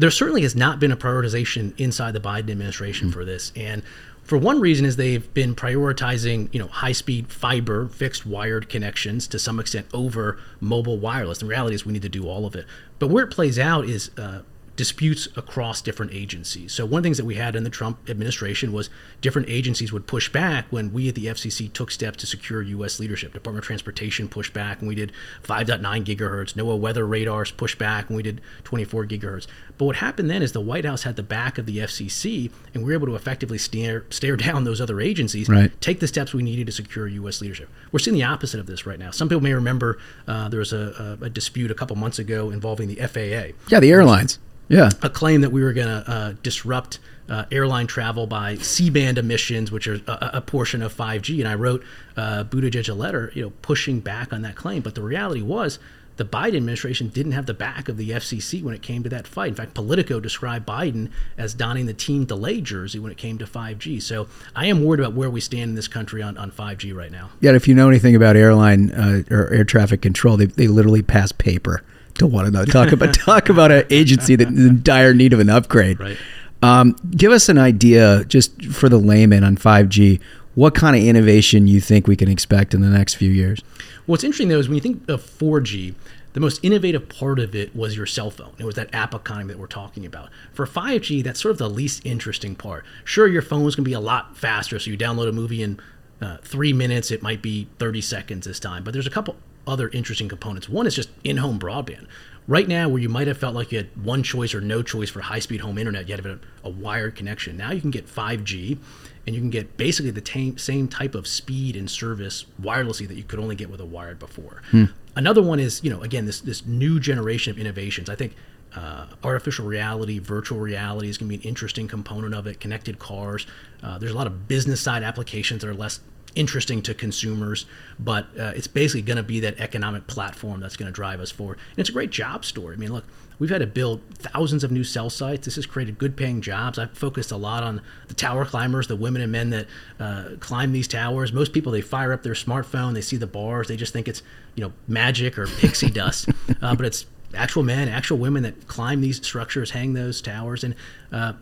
there 0.00 0.10
certainly 0.10 0.40
has 0.42 0.56
not 0.56 0.80
been 0.80 0.90
a 0.90 0.96
prioritization 0.96 1.78
inside 1.78 2.12
the 2.14 2.20
Biden 2.20 2.50
administration 2.50 3.12
for 3.12 3.22
this. 3.24 3.52
And 3.54 3.82
for 4.22 4.38
one 4.38 4.58
reason 4.60 4.86
is 4.86 4.96
they've 4.96 5.32
been 5.34 5.54
prioritizing, 5.54 6.48
you 6.54 6.58
know, 6.58 6.68
high-speed 6.68 7.30
fiber, 7.30 7.88
fixed 7.88 8.24
wired 8.24 8.70
connections 8.70 9.26
to 9.28 9.38
some 9.38 9.60
extent 9.60 9.86
over 9.92 10.38
mobile 10.58 10.98
wireless. 10.98 11.38
The 11.38 11.46
reality 11.46 11.74
is 11.74 11.84
we 11.84 11.92
need 11.92 12.02
to 12.02 12.08
do 12.08 12.26
all 12.26 12.46
of 12.46 12.54
it. 12.54 12.64
But 12.98 13.08
where 13.08 13.24
it 13.24 13.30
plays 13.30 13.58
out 13.58 13.84
is 13.84 14.10
uh, 14.16 14.40
disputes 14.80 15.28
across 15.36 15.82
different 15.82 16.10
agencies. 16.14 16.72
So 16.72 16.86
one 16.86 17.00
of 17.00 17.02
the 17.02 17.06
things 17.08 17.18
that 17.18 17.26
we 17.26 17.34
had 17.34 17.54
in 17.54 17.64
the 17.64 17.68
Trump 17.70 17.98
administration 18.08 18.72
was 18.72 18.88
different 19.20 19.46
agencies 19.50 19.92
would 19.92 20.06
push 20.06 20.32
back 20.32 20.64
when 20.70 20.90
we 20.90 21.06
at 21.10 21.14
the 21.14 21.26
FCC 21.26 21.70
took 21.70 21.90
steps 21.90 22.16
to 22.20 22.26
secure 22.26 22.62
U.S. 22.62 22.98
leadership. 22.98 23.34
Department 23.34 23.62
of 23.62 23.66
Transportation 23.66 24.26
pushed 24.26 24.54
back, 24.54 24.80
when 24.80 24.88
we 24.88 24.94
did 24.94 25.12
5.9 25.44 25.82
gigahertz. 26.06 26.54
NOAA 26.54 26.78
weather 26.78 27.06
radars 27.06 27.50
pushed 27.50 27.76
back, 27.76 28.08
when 28.08 28.16
we 28.16 28.22
did 28.22 28.40
24 28.64 29.04
gigahertz. 29.04 29.46
But 29.76 29.84
what 29.84 29.96
happened 29.96 30.30
then 30.30 30.40
is 30.42 30.52
the 30.52 30.62
White 30.62 30.86
House 30.86 31.02
had 31.02 31.16
the 31.16 31.22
back 31.22 31.58
of 31.58 31.66
the 31.66 31.76
FCC, 31.76 32.50
and 32.72 32.82
we 32.82 32.88
were 32.88 32.94
able 32.94 33.08
to 33.08 33.16
effectively 33.16 33.58
stare 33.58 34.06
stare 34.08 34.36
down 34.48 34.64
those 34.64 34.80
other 34.80 34.98
agencies, 34.98 35.46
Right. 35.50 35.78
take 35.82 36.00
the 36.00 36.08
steps 36.08 36.32
we 36.32 36.42
needed 36.42 36.64
to 36.68 36.72
secure 36.72 37.06
U.S. 37.06 37.42
leadership. 37.42 37.68
We're 37.92 37.98
seeing 37.98 38.14
the 38.16 38.22
opposite 38.24 38.60
of 38.60 38.66
this 38.66 38.86
right 38.86 38.98
now. 38.98 39.10
Some 39.10 39.28
people 39.28 39.42
may 39.42 39.52
remember 39.52 39.98
uh, 40.26 40.48
there 40.48 40.60
was 40.60 40.72
a, 40.72 41.18
a, 41.20 41.26
a 41.26 41.28
dispute 41.30 41.70
a 41.70 41.74
couple 41.74 41.96
months 41.96 42.18
ago 42.18 42.48
involving 42.50 42.88
the 42.88 42.96
FAA 42.96 43.54
Yeah, 43.68 43.80
the 43.80 43.90
airlines. 43.90 44.38
Yeah. 44.70 44.90
a 45.02 45.10
claim 45.10 45.40
that 45.40 45.50
we 45.50 45.62
were 45.62 45.72
going 45.72 45.88
to 45.88 46.10
uh, 46.10 46.34
disrupt 46.42 47.00
uh, 47.28 47.44
airline 47.50 47.86
travel 47.86 48.26
by 48.26 48.56
C-band 48.56 49.18
emissions, 49.18 49.70
which 49.70 49.86
are 49.86 50.00
a, 50.06 50.30
a 50.34 50.40
portion 50.40 50.80
of 50.80 50.96
5G. 50.96 51.38
And 51.40 51.48
I 51.48 51.54
wrote 51.54 51.84
uh, 52.16 52.44
Buttigieg 52.44 52.88
a 52.88 52.94
letter, 52.94 53.32
you 53.34 53.42
know, 53.42 53.52
pushing 53.62 54.00
back 54.00 54.32
on 54.32 54.42
that 54.42 54.54
claim. 54.56 54.82
But 54.82 54.94
the 54.94 55.02
reality 55.02 55.42
was, 55.42 55.78
the 56.16 56.24
Biden 56.24 56.56
administration 56.56 57.08
didn't 57.08 57.32
have 57.32 57.46
the 57.46 57.54
back 57.54 57.88
of 57.88 57.96
the 57.96 58.10
FCC 58.10 58.62
when 58.62 58.74
it 58.74 58.82
came 58.82 59.02
to 59.04 59.08
that 59.08 59.26
fight. 59.26 59.48
In 59.48 59.54
fact, 59.54 59.72
Politico 59.72 60.20
described 60.20 60.68
Biden 60.68 61.10
as 61.38 61.54
donning 61.54 61.86
the 61.86 61.94
team 61.94 62.26
delay 62.26 62.60
jersey 62.60 62.98
when 62.98 63.10
it 63.10 63.16
came 63.16 63.38
to 63.38 63.46
5G. 63.46 64.02
So 64.02 64.28
I 64.54 64.66
am 64.66 64.84
worried 64.84 65.00
about 65.00 65.14
where 65.14 65.30
we 65.30 65.40
stand 65.40 65.70
in 65.70 65.74
this 65.76 65.88
country 65.88 66.20
on, 66.20 66.36
on 66.36 66.50
5G 66.50 66.94
right 66.94 67.10
now. 67.10 67.30
Yet, 67.40 67.54
if 67.54 67.66
you 67.66 67.74
know 67.74 67.88
anything 67.88 68.14
about 68.14 68.36
airline 68.36 68.90
uh, 68.90 69.22
or 69.30 69.48
air 69.50 69.64
traffic 69.64 70.02
control, 70.02 70.36
they, 70.36 70.44
they 70.46 70.68
literally 70.68 71.02
pass 71.02 71.32
paper 71.32 71.82
to 72.20 72.26
one 72.26 72.46
another. 72.46 72.70
Talk 72.70 72.92
about 72.92 73.14
talk 73.18 73.48
about 73.48 73.72
an 73.72 73.84
agency 73.90 74.36
that 74.36 74.48
is 74.48 74.66
in 74.66 74.82
dire 74.82 75.12
need 75.12 75.32
of 75.32 75.40
an 75.40 75.50
upgrade. 75.50 75.98
Right. 75.98 76.16
Um, 76.62 76.94
give 77.10 77.32
us 77.32 77.48
an 77.48 77.58
idea, 77.58 78.24
just 78.24 78.64
for 78.66 78.88
the 78.88 78.98
layman 78.98 79.44
on 79.44 79.56
5G, 79.56 80.20
what 80.54 80.74
kind 80.74 80.94
of 80.94 81.02
innovation 81.02 81.66
you 81.66 81.80
think 81.80 82.06
we 82.06 82.16
can 82.16 82.28
expect 82.28 82.74
in 82.74 82.82
the 82.82 82.88
next 82.88 83.14
few 83.14 83.30
years? 83.30 83.62
What's 84.06 84.24
interesting 84.24 84.48
though 84.48 84.58
is 84.58 84.68
when 84.68 84.74
you 84.74 84.82
think 84.82 85.08
of 85.08 85.22
4G, 85.22 85.94
the 86.32 86.40
most 86.40 86.62
innovative 86.62 87.08
part 87.08 87.38
of 87.38 87.54
it 87.54 87.74
was 87.74 87.96
your 87.96 88.06
cell 88.06 88.30
phone. 88.30 88.52
It 88.58 88.64
was 88.64 88.74
that 88.76 88.94
app 88.94 89.14
economy 89.14 89.54
that 89.54 89.58
we're 89.58 89.66
talking 89.66 90.06
about. 90.06 90.28
For 90.52 90.66
5G, 90.66 91.24
that's 91.24 91.40
sort 91.40 91.52
of 91.52 91.58
the 91.58 91.70
least 91.70 92.04
interesting 92.04 92.54
part. 92.54 92.84
Sure, 93.04 93.26
your 93.26 93.42
phone's 93.42 93.74
going 93.74 93.84
to 93.84 93.88
be 93.88 93.94
a 93.94 94.00
lot 94.00 94.36
faster, 94.36 94.78
so 94.78 94.90
you 94.90 94.98
download 94.98 95.28
a 95.28 95.32
movie 95.32 95.62
in 95.62 95.80
uh, 96.20 96.36
three 96.42 96.72
minutes, 96.72 97.10
it 97.10 97.22
might 97.22 97.40
be 97.40 97.66
30 97.78 98.00
seconds 98.00 98.46
this 98.46 98.60
time. 98.60 98.84
But 98.84 98.92
there's 98.92 99.06
a 99.06 99.10
couple 99.10 99.36
other 99.66 99.88
interesting 99.88 100.28
components. 100.28 100.68
One 100.68 100.86
is 100.86 100.94
just 100.94 101.10
in 101.24 101.38
home 101.38 101.58
broadband. 101.58 102.06
Right 102.48 102.66
now, 102.66 102.88
where 102.88 103.00
you 103.00 103.08
might 103.08 103.28
have 103.28 103.38
felt 103.38 103.54
like 103.54 103.70
you 103.70 103.78
had 103.78 104.04
one 104.04 104.22
choice 104.22 104.54
or 104.54 104.60
no 104.60 104.82
choice 104.82 105.08
for 105.08 105.20
high 105.20 105.38
speed 105.38 105.60
home 105.60 105.78
internet, 105.78 106.08
you 106.08 106.16
had 106.16 106.26
a, 106.26 106.40
a 106.64 106.70
wired 106.70 107.14
connection. 107.14 107.56
Now 107.56 107.70
you 107.70 107.80
can 107.80 107.90
get 107.90 108.06
5G 108.06 108.78
and 109.26 109.36
you 109.36 109.40
can 109.40 109.50
get 109.50 109.76
basically 109.76 110.10
the 110.10 110.20
tam- 110.20 110.58
same 110.58 110.88
type 110.88 111.14
of 111.14 111.26
speed 111.26 111.76
and 111.76 111.88
service 111.88 112.46
wirelessly 112.60 113.06
that 113.06 113.14
you 113.14 113.22
could 113.22 113.38
only 113.38 113.54
get 113.54 113.70
with 113.70 113.80
a 113.80 113.86
wired 113.86 114.18
before. 114.18 114.62
Hmm. 114.70 114.86
Another 115.14 115.42
one 115.42 115.60
is, 115.60 115.82
you 115.84 115.90
know, 115.90 116.00
again, 116.02 116.26
this 116.26 116.40
this 116.40 116.64
new 116.66 116.98
generation 116.98 117.50
of 117.50 117.58
innovations. 117.58 118.08
I 118.08 118.14
think 118.14 118.34
uh, 118.74 119.06
artificial 119.24 119.66
reality, 119.66 120.18
virtual 120.18 120.58
reality 120.60 121.08
is 121.08 121.18
going 121.18 121.30
to 121.30 121.36
be 121.36 121.42
an 121.42 121.48
interesting 121.48 121.88
component 121.88 122.34
of 122.34 122.46
it. 122.46 122.60
Connected 122.60 122.98
cars. 122.98 123.46
Uh, 123.82 123.98
there's 123.98 124.12
a 124.12 124.16
lot 124.16 124.26
of 124.26 124.48
business 124.48 124.80
side 124.80 125.02
applications 125.02 125.62
that 125.62 125.68
are 125.68 125.74
less 125.74 126.00
interesting 126.34 126.82
to 126.82 126.94
consumers, 126.94 127.66
but 127.98 128.26
uh, 128.38 128.52
it's 128.54 128.66
basically 128.66 129.02
going 129.02 129.16
to 129.16 129.22
be 129.22 129.40
that 129.40 129.58
economic 129.58 130.06
platform 130.06 130.60
that's 130.60 130.76
going 130.76 130.86
to 130.86 130.92
drive 130.92 131.20
us 131.20 131.30
forward. 131.30 131.58
And 131.70 131.78
it's 131.78 131.88
a 131.88 131.92
great 131.92 132.10
job 132.10 132.44
story. 132.44 132.74
I 132.74 132.78
mean, 132.78 132.92
look, 132.92 133.04
we've 133.38 133.50
had 133.50 133.60
to 133.60 133.66
build 133.66 134.00
thousands 134.14 134.62
of 134.62 134.70
new 134.70 134.84
cell 134.84 135.10
sites. 135.10 135.46
This 135.46 135.56
has 135.56 135.66
created 135.66 135.98
good 135.98 136.16
paying 136.16 136.40
jobs. 136.40 136.78
I've 136.78 136.96
focused 136.96 137.32
a 137.32 137.36
lot 137.36 137.62
on 137.62 137.80
the 138.08 138.14
tower 138.14 138.44
climbers, 138.44 138.86
the 138.86 138.96
women 138.96 139.22
and 139.22 139.32
men 139.32 139.50
that 139.50 139.66
uh, 139.98 140.24
climb 140.38 140.72
these 140.72 140.86
towers. 140.86 141.32
Most 141.32 141.52
people, 141.52 141.72
they 141.72 141.80
fire 141.80 142.12
up 142.12 142.22
their 142.22 142.34
smartphone, 142.34 142.94
they 142.94 143.00
see 143.00 143.16
the 143.16 143.26
bars, 143.26 143.68
they 143.68 143.76
just 143.76 143.92
think 143.92 144.06
it's, 144.06 144.22
you 144.54 144.64
know, 144.64 144.72
magic 144.86 145.38
or 145.38 145.46
pixie 145.46 145.90
dust. 145.90 146.28
Uh, 146.62 146.74
but 146.74 146.86
it's 146.86 147.06
actual 147.34 147.62
men, 147.62 147.88
actual 147.88 148.18
women 148.18 148.42
that 148.42 148.68
climb 148.68 149.00
these 149.00 149.16
structures, 149.16 149.70
hang 149.70 149.94
those 149.94 150.20
towers. 150.20 150.62
And, 150.62 150.74
uh, 151.12 151.32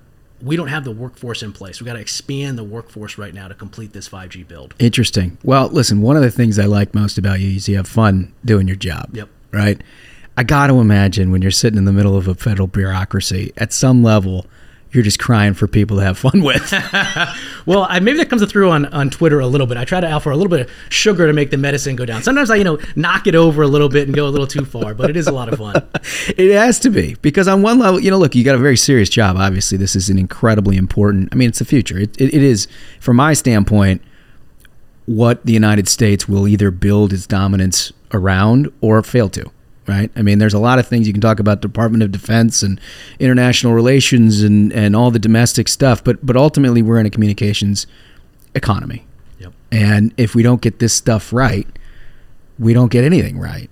we 0.43 0.57
don't 0.57 0.69
have 0.69 0.85
the 0.85 0.93
workforce 0.93 1.43
in 1.43 1.53
place. 1.53 1.81
We've 1.81 1.87
got 1.87 1.95
to 1.95 2.01
expand 2.01 2.59
the 2.59 2.65
workforce 2.65 3.19
right 3.19 3.35
now 3.35 3.49
to 3.49 3.55
complete 3.55 3.93
this 3.93 4.09
5G 4.09 4.47
build. 4.47 4.75
Interesting. 4.79 5.39
Well, 5.43 5.69
listen, 5.69 6.01
one 6.01 6.17
of 6.17 6.23
the 6.23 6.31
things 6.31 6.59
I 6.59 6.67
like 6.67 6.95
most 6.95 7.19
about 7.19 7.41
you 7.41 7.57
is 7.57 7.69
you 7.69 7.77
have 7.77 7.89
fun 7.89 8.33
doing 8.45 8.69
your 8.69 8.77
job. 8.77 9.11
Yep. 9.13 9.29
Right? 9.53 9.81
I 10.37 10.45
got 10.45 10.69
to 10.69 10.75
imagine 10.75 11.33
when 11.33 11.43
you're 11.43 11.51
sitting 11.51 11.79
in 11.79 11.85
the 11.85 11.93
middle 11.93 12.17
of 12.17 12.29
a 12.29 12.35
federal 12.35 12.69
bureaucracy, 12.69 13.53
at 13.57 13.73
some 13.73 14.05
level, 14.05 14.47
you're 14.93 15.05
just 15.05 15.19
crying 15.19 15.55
for 15.55 15.67
people 15.67 15.99
to 15.99 16.03
have 16.03 16.19
fun 16.19 16.43
with. 16.43 16.73
Well, 17.69 17.87
I, 17.87 18.01
maybe 18.01 18.17
that 18.17 18.31
comes 18.31 18.43
through 18.51 18.71
on, 18.71 18.87
on 18.87 19.11
Twitter 19.11 19.41
a 19.41 19.47
little 19.47 19.67
bit. 19.67 19.77
I 19.77 19.85
try 19.85 20.01
to 20.01 20.11
offer 20.11 20.31
a 20.31 20.37
little 20.37 20.49
bit 20.49 20.61
of 20.67 20.73
sugar 20.89 21.27
to 21.27 21.35
make 21.35 21.51
the 21.51 21.59
medicine 21.59 21.97
go 21.97 22.07
down. 22.07 22.23
Sometimes 22.23 22.49
I, 22.51 22.57
you 22.57 22.65
know, 22.65 22.79
knock 22.97 23.27
it 23.27 23.35
over 23.35 23.61
a 23.61 23.67
little 23.67 23.91
bit 23.91 24.09
and 24.09 24.17
go 24.17 24.27
a 24.27 24.31
little 24.31 24.47
too 24.47 24.65
far, 24.65 24.95
but 24.95 25.11
it 25.11 25.19
is 25.19 25.27
a 25.27 25.33
lot 25.33 25.53
of 25.53 25.59
fun. 25.59 25.77
it 26.39 26.55
has 26.55 26.81
to 26.81 26.89
be 26.89 27.17
because 27.21 27.47
on 27.47 27.61
one 27.61 27.79
level, 27.79 28.01
you 28.01 28.11
know, 28.11 28.17
look, 28.17 28.35
you 28.35 28.43
got 28.43 28.55
a 28.55 28.59
very 28.59 28.79
serious 28.79 29.11
job. 29.11 29.37
Obviously, 29.37 29.77
this 29.77 29.95
is 29.95 30.09
an 30.09 30.19
incredibly 30.19 30.79
important. 30.79 31.29
I 31.31 31.37
mean, 31.37 31.51
it's 31.51 31.59
the 31.59 31.67
future. 31.67 31.99
It, 31.99 32.19
it, 32.19 32.33
it 32.33 32.43
is, 32.43 32.69
from 33.01 33.17
my 33.17 33.35
standpoint, 33.35 34.01
what 35.05 35.45
the 35.45 35.53
United 35.53 35.89
States 35.89 36.27
will 36.27 36.49
either 36.49 36.71
build 36.71 37.13
its 37.13 37.27
dominance 37.27 37.93
around 38.15 38.73
or 38.81 39.03
fail 39.03 39.29
to. 39.29 39.51
Right. 39.89 40.11
I 40.15 40.21
mean, 40.21 40.39
there's 40.39 40.55
a 40.55 40.59
lot 40.59 40.79
of 40.79 40.87
things 40.87 41.07
you 41.07 41.15
can 41.15 41.23
talk 41.23 41.41
about 41.41 41.63
Department 41.63 42.03
of 42.03 42.13
Defense 42.13 42.63
and 42.63 42.79
international 43.19 43.73
relations 43.73 44.43
and, 44.43 44.71
and 44.75 44.95
all 44.95 45.11
the 45.11 45.19
domestic 45.19 45.67
stuff, 45.67 46.05
but 46.05 46.25
but 46.25 46.37
ultimately 46.37 46.83
we're 46.83 47.01
in 47.01 47.07
a 47.07 47.11
communications 47.11 47.87
economy. 48.55 49.07
Yep. 49.39 49.53
And 49.73 50.13
if 50.19 50.35
we 50.35 50.43
don't 50.43 50.61
get 50.61 50.79
this 50.79 50.93
stuff 50.93 51.33
right, 51.33 51.67
we 52.59 52.75
don't 52.75 52.91
get 52.91 53.03
anything 53.03 53.39
right. 53.39 53.71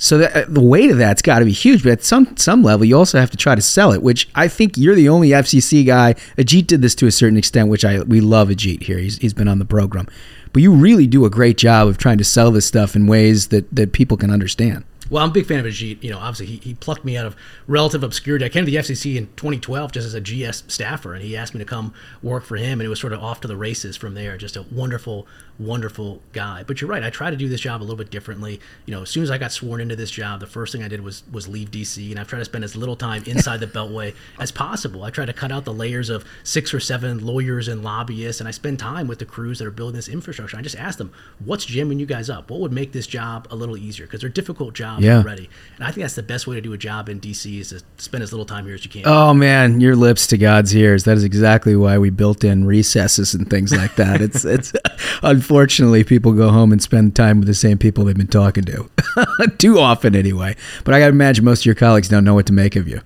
So 0.00 0.18
that, 0.18 0.36
uh, 0.36 0.44
the 0.48 0.62
weight 0.62 0.90
of 0.90 0.98
that's 0.98 1.22
got 1.22 1.40
to 1.40 1.44
be 1.44 1.52
huge, 1.52 1.82
but 1.82 1.90
at 1.90 2.04
some 2.04 2.36
some 2.36 2.62
level, 2.62 2.84
you 2.84 2.96
also 2.96 3.18
have 3.18 3.30
to 3.30 3.36
try 3.36 3.54
to 3.54 3.60
sell 3.60 3.92
it. 3.92 4.02
Which 4.02 4.28
I 4.34 4.46
think 4.46 4.76
you're 4.76 4.94
the 4.94 5.08
only 5.08 5.30
FCC 5.30 5.84
guy. 5.84 6.14
Ajit 6.36 6.68
did 6.68 6.82
this 6.82 6.94
to 6.96 7.06
a 7.06 7.12
certain 7.12 7.36
extent, 7.36 7.68
which 7.68 7.84
I 7.84 8.00
we 8.00 8.20
love 8.20 8.48
Ajit 8.48 8.84
here. 8.84 8.98
He's 8.98 9.18
he's 9.18 9.34
been 9.34 9.48
on 9.48 9.58
the 9.58 9.64
program, 9.64 10.06
but 10.52 10.62
you 10.62 10.72
really 10.72 11.08
do 11.08 11.24
a 11.24 11.30
great 11.30 11.58
job 11.58 11.88
of 11.88 11.98
trying 11.98 12.18
to 12.18 12.24
sell 12.24 12.52
this 12.52 12.64
stuff 12.66 12.94
in 12.94 13.08
ways 13.08 13.48
that 13.48 13.68
that 13.74 13.92
people 13.92 14.16
can 14.16 14.30
understand. 14.30 14.84
Well, 15.10 15.22
I'm 15.22 15.30
a 15.30 15.32
big 15.32 15.46
fan 15.46 15.60
of 15.60 15.66
Ajit. 15.66 16.02
You 16.02 16.10
know, 16.10 16.18
obviously 16.18 16.46
he, 16.46 16.56
he 16.58 16.74
plucked 16.74 17.04
me 17.04 17.16
out 17.16 17.26
of 17.26 17.36
relative 17.66 18.02
obscurity. 18.02 18.44
I 18.44 18.48
came 18.48 18.64
to 18.64 18.70
the 18.70 18.76
FCC 18.76 19.16
in 19.16 19.26
2012 19.36 19.92
just 19.92 20.06
as 20.06 20.14
a 20.14 20.20
GS 20.20 20.64
staffer, 20.68 21.14
and 21.14 21.22
he 21.22 21.36
asked 21.36 21.54
me 21.54 21.58
to 21.58 21.64
come 21.64 21.94
work 22.22 22.44
for 22.44 22.56
him, 22.56 22.80
and 22.80 22.86
it 22.86 22.88
was 22.88 23.00
sort 23.00 23.12
of 23.12 23.22
off 23.22 23.40
to 23.42 23.48
the 23.48 23.56
races 23.56 23.96
from 23.96 24.14
there. 24.14 24.36
Just 24.36 24.56
a 24.56 24.62
wonderful, 24.62 25.26
wonderful 25.58 26.20
guy. 26.32 26.62
But 26.66 26.80
you're 26.80 26.90
right. 26.90 27.02
I 27.02 27.10
try 27.10 27.30
to 27.30 27.36
do 27.36 27.48
this 27.48 27.60
job 27.60 27.80
a 27.80 27.84
little 27.84 27.96
bit 27.96 28.10
differently. 28.10 28.60
You 28.86 28.94
know, 28.94 29.02
as 29.02 29.10
soon 29.10 29.22
as 29.22 29.30
I 29.30 29.38
got 29.38 29.52
sworn 29.52 29.80
into 29.80 29.96
this 29.96 30.10
job, 30.10 30.40
the 30.40 30.46
first 30.46 30.72
thing 30.72 30.82
I 30.82 30.88
did 30.88 31.00
was 31.02 31.22
was 31.32 31.48
leave 31.48 31.70
DC, 31.70 32.10
and 32.10 32.18
I've 32.18 32.28
tried 32.28 32.40
to 32.40 32.44
spend 32.44 32.64
as 32.64 32.76
little 32.76 32.96
time 32.96 33.22
inside 33.26 33.60
the 33.60 33.66
Beltway 33.66 34.14
as 34.38 34.50
possible. 34.52 35.02
I 35.04 35.10
try 35.10 35.24
to 35.26 35.32
cut 35.32 35.50
out 35.52 35.64
the 35.64 35.72
layers 35.72 36.10
of 36.10 36.24
six 36.44 36.72
or 36.72 36.80
seven 36.80 37.24
lawyers 37.24 37.68
and 37.68 37.82
lobbyists, 37.82 38.40
and 38.40 38.48
I 38.48 38.52
spend 38.52 38.78
time 38.78 39.06
with 39.08 39.18
the 39.18 39.26
crews 39.26 39.58
that 39.58 39.66
are 39.66 39.70
building 39.72 39.96
this 39.96 40.08
infrastructure. 40.08 40.56
I 40.56 40.62
just 40.62 40.76
ask 40.76 40.98
them, 40.98 41.12
what's 41.44 41.64
jamming 41.64 41.98
you 41.98 42.06
guys 42.06 42.30
up? 42.30 42.50
What 42.50 42.60
would 42.60 42.72
make 42.72 42.92
this 42.92 43.06
job 43.06 43.46
a 43.50 43.56
little 43.56 43.76
easier? 43.76 44.06
Because 44.06 44.20
they're 44.20 44.30
difficult 44.30 44.74
jobs 44.74 45.04
Yeah. 45.04 45.18
already. 45.18 45.48
And 45.76 45.84
I 45.84 45.88
think 45.90 46.04
that's 46.04 46.14
the 46.14 46.22
best 46.22 46.46
way 46.46 46.54
to 46.54 46.60
do 46.60 46.72
a 46.72 46.78
job 46.78 47.08
in 47.08 47.20
DC 47.20 47.60
is 47.60 47.70
to 47.70 47.82
spend 47.96 48.22
as 48.22 48.32
little 48.32 48.46
time 48.46 48.64
here 48.66 48.74
as 48.74 48.84
you 48.84 48.90
can. 48.90 49.02
Oh 49.06 49.34
man, 49.34 49.80
your 49.80 49.96
lips 49.96 50.26
to 50.28 50.38
God's 50.38 50.74
ears. 50.74 51.04
That 51.04 51.16
is 51.16 51.24
exactly 51.24 51.74
why 51.76 51.98
we 51.98 52.10
built 52.10 52.44
in 52.44 52.64
recesses 52.64 53.34
and 53.34 53.48
things 53.50 53.72
like 53.74 53.96
that. 53.96 54.20
It's 54.20 54.44
it's 54.44 54.72
unfortunately 55.48 56.04
people 56.04 56.34
go 56.34 56.50
home 56.50 56.72
and 56.72 56.82
spend 56.82 57.16
time 57.16 57.38
with 57.38 57.48
the 57.48 57.54
same 57.54 57.78
people 57.78 58.04
they've 58.04 58.14
been 58.14 58.26
talking 58.26 58.64
to. 58.64 58.90
Too 59.58 59.78
often, 59.78 60.14
anyway. 60.14 60.54
But 60.84 60.92
I 60.92 60.98
got 61.00 61.06
to 61.06 61.12
imagine 61.12 61.42
most 61.42 61.60
of 61.60 61.66
your 61.66 61.74
colleagues 61.74 62.06
don't 62.06 62.22
know 62.22 62.34
what 62.34 62.44
to 62.48 62.52
make 62.52 62.76
of 62.76 62.86
you. 62.86 63.00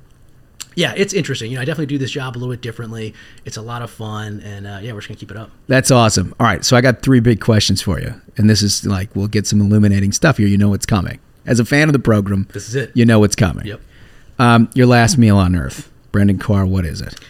Yeah, 0.74 0.93
it's 0.97 1.12
interesting. 1.14 1.52
You 1.52 1.56
know, 1.56 1.62
I 1.62 1.64
definitely 1.64 1.86
do 1.86 1.98
this 1.98 2.10
job 2.10 2.36
a 2.36 2.39
little 2.39 2.52
bit 2.52 2.60
differently. 2.60 3.14
It's 3.44 3.56
a 3.56 3.62
lot 3.62 3.82
of 3.82 3.93
fun, 3.93 4.40
and 4.40 4.66
uh, 4.66 4.81
yeah, 4.82 4.90
we're 4.93 4.98
just 4.98 5.09
gonna 5.09 5.20
keep 5.20 5.31
it 5.31 5.36
up. 5.36 5.52
That's 5.69 5.93
awesome. 5.93 6.35
All 6.40 6.47
right, 6.47 6.64
so 6.64 6.77
I 6.77 6.81
got 6.81 7.02
three 7.02 7.20
big 7.20 7.40
questions 7.40 7.81
for 7.81 8.01
you, 8.01 8.20
and 8.36 8.51
this 8.51 8.60
is 8.60 8.85
like 8.85 9.14
we'll 9.14 9.28
get 9.28 9.47
some 9.47 9.60
illuminating 9.60 10.10
stuff 10.10 10.39
here. 10.39 10.48
You 10.48 10.59
know 10.59 10.70
what's 10.70 10.86
coming. 10.86 11.20
As 11.47 11.60
a 11.60 11.64
fan 11.64 11.89
of 11.89 11.93
the 11.93 11.98
program, 12.01 12.48
This 12.52 12.69
is 12.69 12.74
it. 12.74 12.90
You 12.94 13.05
know 13.05 13.20
what's 13.20 13.36
coming. 13.36 13.66
Yep. 13.66 13.81
Um, 14.40 14.70
your 14.74 14.86
last 14.86 15.16
meal 15.16 15.36
on 15.36 15.55
Earth, 15.55 15.93
Brendan 16.10 16.39
Carr. 16.39 16.66
What 16.66 16.86
is 16.86 17.02
it? 17.02 17.20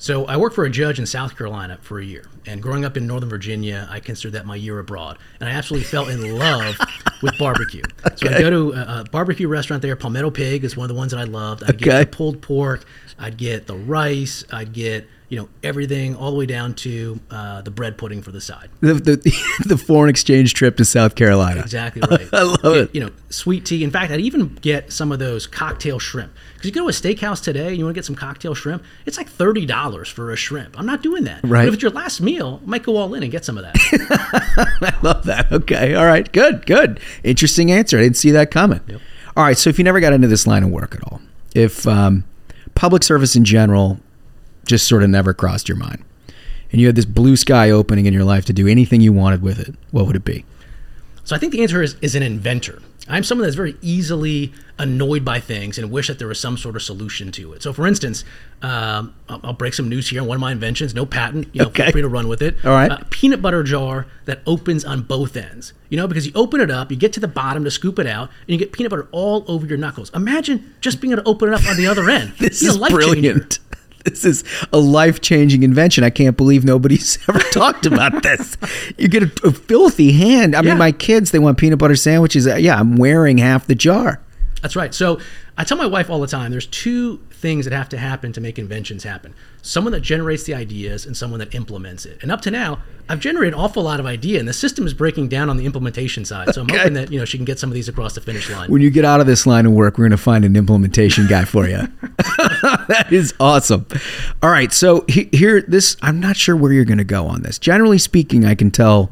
So 0.00 0.26
I 0.26 0.36
worked 0.36 0.54
for 0.54 0.64
a 0.64 0.70
judge 0.70 1.00
in 1.00 1.06
South 1.06 1.36
Carolina 1.36 1.76
for 1.82 1.98
a 1.98 2.04
year, 2.04 2.24
and 2.46 2.62
growing 2.62 2.84
up 2.84 2.96
in 2.96 3.06
Northern 3.06 3.28
Virginia, 3.28 3.88
I 3.90 3.98
considered 3.98 4.32
that 4.34 4.46
my 4.46 4.54
year 4.54 4.78
abroad, 4.78 5.18
and 5.40 5.48
I 5.48 5.52
absolutely 5.52 5.86
fell 5.88 6.08
in 6.08 6.38
love 6.38 6.76
with 7.22 7.36
barbecue. 7.36 7.82
So 8.14 8.28
I 8.28 8.38
go 8.40 8.48
to 8.50 8.72
a, 8.74 9.00
a 9.00 9.04
barbecue 9.10 9.48
restaurant 9.48 9.82
there. 9.82 9.96
Palmetto 9.96 10.30
Pig 10.30 10.62
is 10.62 10.76
one 10.76 10.84
of 10.84 10.88
the 10.88 10.94
ones 10.94 11.10
that 11.10 11.18
I 11.18 11.24
loved. 11.24 11.64
I'd 11.64 11.70
Okay. 11.70 11.84
get 11.84 12.10
the 12.12 12.16
pulled 12.16 12.40
pork, 12.42 12.84
I'd 13.18 13.36
get 13.36 13.66
the 13.66 13.74
rice, 13.76 14.44
I'd 14.52 14.72
get 14.72 15.08
you 15.28 15.38
know 15.38 15.48
everything 15.62 16.16
all 16.16 16.30
the 16.30 16.36
way 16.36 16.46
down 16.46 16.74
to 16.74 17.20
uh, 17.30 17.60
the 17.60 17.70
bread 17.70 17.98
pudding 17.98 18.22
for 18.22 18.32
the 18.32 18.40
side. 18.40 18.70
The, 18.80 18.94
the 18.94 19.64
the 19.66 19.76
foreign 19.76 20.08
exchange 20.08 20.54
trip 20.54 20.76
to 20.78 20.84
South 20.84 21.14
Carolina. 21.14 21.60
Exactly 21.60 22.02
right. 22.10 22.28
I 22.32 22.42
love 22.42 22.62
Get, 22.62 22.76
it. 22.76 22.94
You 22.94 23.00
know, 23.02 23.10
sweet 23.28 23.66
tea. 23.66 23.84
In 23.84 23.90
fact, 23.90 24.10
I'd 24.10 24.20
even 24.20 24.54
get 24.56 24.90
some 24.92 25.12
of 25.12 25.18
those 25.18 25.46
cocktail 25.46 25.98
shrimp. 25.98 26.32
Because 26.54 26.66
you 26.66 26.72
go 26.72 26.82
to 26.82 26.88
a 26.88 26.92
steakhouse 26.92 27.42
today 27.42 27.68
and 27.68 27.76
you 27.76 27.84
want 27.84 27.94
to 27.94 27.98
get 27.98 28.04
some 28.04 28.14
cocktail 28.14 28.54
shrimp, 28.54 28.82
it's 29.04 29.18
like 29.18 29.28
thirty 29.28 29.66
dollars 29.66 30.08
for 30.08 30.32
a 30.32 30.36
shrimp. 30.36 30.78
I'm 30.78 30.86
not 30.86 31.02
doing 31.02 31.24
that. 31.24 31.40
Right. 31.44 31.62
But 31.62 31.68
if 31.68 31.74
it's 31.74 31.82
your 31.82 31.92
last 31.92 32.20
meal, 32.20 32.60
I 32.64 32.68
might 32.68 32.82
go 32.82 32.96
all 32.96 33.12
in 33.14 33.22
and 33.22 33.30
get 33.30 33.44
some 33.44 33.58
of 33.58 33.64
that. 33.64 33.76
I 34.82 34.96
love 35.02 35.24
that. 35.26 35.52
Okay. 35.52 35.94
All 35.94 36.06
right. 36.06 36.30
Good. 36.32 36.66
Good. 36.66 37.00
Interesting 37.22 37.70
answer. 37.70 37.98
I 37.98 38.02
didn't 38.02 38.16
see 38.16 38.30
that 38.30 38.50
coming. 38.50 38.80
All 39.36 39.44
right. 39.44 39.58
So 39.58 39.68
if 39.68 39.78
you 39.78 39.84
never 39.84 40.00
got 40.00 40.12
into 40.14 40.28
this 40.28 40.46
line 40.46 40.62
of 40.62 40.70
work 40.70 40.94
at 40.94 41.02
all, 41.04 41.20
if 41.54 41.86
um, 41.86 42.24
public 42.74 43.02
service 43.02 43.36
in 43.36 43.44
general 43.44 44.00
just 44.68 44.86
sort 44.86 45.02
of 45.02 45.10
never 45.10 45.34
crossed 45.34 45.68
your 45.68 45.76
mind, 45.78 46.04
and 46.70 46.80
you 46.80 46.86
had 46.86 46.94
this 46.96 47.04
blue 47.04 47.34
sky 47.36 47.70
opening 47.70 48.06
in 48.06 48.14
your 48.14 48.24
life 48.24 48.44
to 48.46 48.52
do 48.52 48.68
anything 48.68 49.00
you 49.00 49.12
wanted 49.12 49.42
with 49.42 49.58
it, 49.58 49.74
what 49.90 50.06
would 50.06 50.14
it 50.16 50.24
be? 50.24 50.44
So 51.24 51.34
I 51.34 51.38
think 51.40 51.52
the 51.52 51.62
answer 51.62 51.82
is, 51.82 51.96
is 52.00 52.14
an 52.14 52.22
inventor. 52.22 52.80
I'm 53.10 53.24
someone 53.24 53.44
that's 53.46 53.56
very 53.56 53.74
easily 53.80 54.52
annoyed 54.78 55.24
by 55.24 55.40
things 55.40 55.78
and 55.78 55.90
wish 55.90 56.08
that 56.08 56.18
there 56.18 56.28
was 56.28 56.38
some 56.38 56.58
sort 56.58 56.76
of 56.76 56.82
solution 56.82 57.32
to 57.32 57.54
it. 57.54 57.62
So, 57.62 57.72
for 57.72 57.86
instance, 57.86 58.22
um, 58.60 59.14
I'll, 59.30 59.40
I'll 59.44 59.52
break 59.54 59.72
some 59.72 59.88
news 59.88 60.08
here 60.10 60.20
on 60.20 60.26
one 60.26 60.34
of 60.36 60.40
my 60.42 60.52
inventions. 60.52 60.94
No 60.94 61.06
patent. 61.06 61.48
You 61.54 61.62
know, 61.62 61.68
Okay. 61.68 61.84
feel 61.84 61.92
free 61.92 62.02
to 62.02 62.08
run 62.08 62.28
with 62.28 62.42
it. 62.42 62.56
All 62.66 62.72
right. 62.72 62.90
A 62.92 63.02
peanut 63.06 63.40
butter 63.40 63.62
jar 63.62 64.06
that 64.26 64.40
opens 64.46 64.84
on 64.84 65.02
both 65.02 65.38
ends. 65.38 65.72
You 65.88 65.96
know, 65.96 66.06
because 66.06 66.26
you 66.26 66.32
open 66.34 66.60
it 66.60 66.70
up, 66.70 66.90
you 66.90 66.98
get 66.98 67.14
to 67.14 67.20
the 67.20 67.28
bottom 67.28 67.64
to 67.64 67.70
scoop 67.70 67.98
it 67.98 68.06
out, 68.06 68.28
and 68.46 68.48
you 68.50 68.58
get 68.58 68.72
peanut 68.72 68.90
butter 68.90 69.08
all 69.10 69.42
over 69.48 69.64
your 69.66 69.78
knuckles. 69.78 70.10
Imagine 70.14 70.74
just 70.82 71.00
being 71.00 71.12
able 71.14 71.22
to 71.22 71.28
open 71.30 71.48
it 71.48 71.54
up 71.54 71.66
on 71.66 71.76
the 71.78 71.86
other 71.86 72.08
end. 72.10 72.34
This 72.38 72.60
Be 72.60 72.66
a 72.66 72.70
is 72.70 72.76
brilliant. 72.78 73.52
changer. 73.52 73.67
This 74.08 74.24
is 74.24 74.44
a 74.72 74.78
life 74.78 75.20
changing 75.20 75.62
invention. 75.62 76.02
I 76.04 76.10
can't 76.10 76.36
believe 76.36 76.64
nobody's 76.64 77.18
ever 77.28 77.38
talked 77.52 77.86
about 77.86 78.22
this. 78.22 78.56
You 78.96 79.08
get 79.08 79.22
a, 79.22 79.48
a 79.48 79.52
filthy 79.52 80.12
hand. 80.12 80.54
I 80.56 80.62
Yeah. 80.62 80.70
mean, 80.70 80.78
my 80.78 80.92
kids, 80.92 81.30
they 81.30 81.38
want 81.38 81.58
peanut 81.58 81.78
butter 81.78 81.96
sandwiches. 81.96 82.46
Yeah, 82.46 82.78
I'm 82.78 82.96
wearing 82.96 83.38
half 83.38 83.66
the 83.66 83.74
jar. 83.74 84.20
That's 84.62 84.74
right. 84.74 84.92
So 84.94 85.20
I 85.58 85.64
tell 85.64 85.76
my 85.76 85.86
wife 85.86 86.08
all 86.08 86.20
the 86.20 86.26
time 86.28 86.50
there's 86.52 86.66
two 86.66 87.18
things 87.32 87.64
that 87.66 87.74
have 87.74 87.88
to 87.90 87.98
happen 87.98 88.32
to 88.32 88.40
make 88.40 88.58
inventions 88.58 89.02
happen 89.04 89.34
someone 89.60 89.92
that 89.92 90.00
generates 90.00 90.44
the 90.44 90.54
ideas 90.54 91.04
and 91.04 91.14
someone 91.16 91.40
that 91.40 91.54
implements 91.54 92.06
it. 92.06 92.18
And 92.22 92.30
up 92.32 92.40
to 92.42 92.50
now, 92.50 92.78
I've 93.08 93.20
generated 93.20 93.52
an 93.54 93.60
awful 93.60 93.82
lot 93.82 94.00
of 94.00 94.06
idea, 94.06 94.38
and 94.38 94.48
the 94.48 94.52
system 94.54 94.86
is 94.86 94.94
breaking 94.94 95.28
down 95.28 95.50
on 95.50 95.56
the 95.58 95.66
implementation 95.66 96.24
side. 96.24 96.54
So 96.54 96.62
I'm 96.62 96.68
Okay. 96.70 96.78
hoping 96.78 96.94
that 96.94 97.12
you 97.12 97.18
know 97.18 97.24
she 97.26 97.36
can 97.36 97.44
get 97.44 97.58
some 97.58 97.68
of 97.68 97.74
these 97.74 97.88
across 97.88 98.14
the 98.14 98.20
finish 98.22 98.48
line. 98.48 98.70
When 98.70 98.80
you 98.80 98.88
get 98.90 99.04
out 99.04 99.20
of 99.20 99.26
this 99.26 99.46
line 99.46 99.66
of 99.66 99.72
work, 99.72 99.98
we're 99.98 100.04
going 100.04 100.12
to 100.12 100.16
find 100.16 100.44
an 100.44 100.56
implementation 100.56 101.26
guy 101.26 101.44
for 101.44 101.66
you. 101.68 101.76
that 102.88 103.08
is 103.10 103.34
awesome. 103.40 103.86
All 104.42 104.50
right, 104.50 104.72
so 104.72 105.04
he, 105.08 105.28
here, 105.32 105.60
this 105.62 105.96
I'm 106.02 106.20
not 106.20 106.36
sure 106.36 106.56
where 106.56 106.72
you're 106.72 106.84
going 106.84 106.98
to 106.98 107.04
go 107.04 107.26
on 107.26 107.42
this. 107.42 107.58
Generally 107.58 107.98
speaking, 107.98 108.44
I 108.46 108.54
can 108.54 108.70
tell 108.70 109.10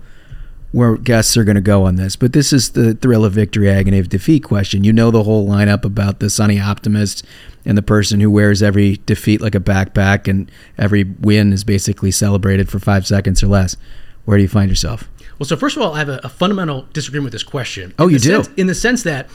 where 0.72 0.96
guests 0.96 1.36
are 1.36 1.44
going 1.44 1.54
to 1.54 1.60
go 1.60 1.84
on 1.84 1.96
this, 1.96 2.16
but 2.16 2.32
this 2.32 2.52
is 2.52 2.70
the 2.70 2.94
thrill 2.94 3.24
of 3.24 3.32
victory, 3.32 3.70
agony 3.70 3.98
of 3.98 4.08
defeat 4.08 4.42
question. 4.44 4.84
You 4.84 4.92
know 4.92 5.10
the 5.10 5.22
whole 5.22 5.48
lineup 5.48 5.84
about 5.84 6.20
the 6.20 6.28
sunny 6.28 6.60
optimist 6.60 7.24
and 7.64 7.78
the 7.78 7.82
person 7.82 8.20
who 8.20 8.30
wears 8.30 8.62
every 8.62 9.00
defeat 9.06 9.40
like 9.40 9.54
a 9.54 9.60
backpack, 9.60 10.28
and 10.28 10.50
every 10.76 11.04
win 11.04 11.52
is 11.52 11.64
basically 11.64 12.10
celebrated 12.10 12.68
for 12.68 12.78
five 12.78 13.06
seconds 13.06 13.42
or 13.42 13.46
less. 13.48 13.76
Where 14.24 14.36
do 14.36 14.42
you 14.42 14.48
find 14.48 14.68
yourself? 14.68 15.08
Well, 15.38 15.46
so 15.46 15.56
first 15.56 15.76
of 15.76 15.82
all, 15.82 15.94
I 15.94 15.98
have 15.98 16.08
a, 16.08 16.20
a 16.24 16.28
fundamental 16.28 16.86
disagreement 16.92 17.26
with 17.26 17.32
this 17.32 17.42
question. 17.42 17.94
Oh, 17.98 18.08
you 18.08 18.18
do? 18.18 18.42
sense- 18.42 18.50
in 18.56 18.66
the 18.66 18.74
sense 18.74 19.02
that 19.04 19.28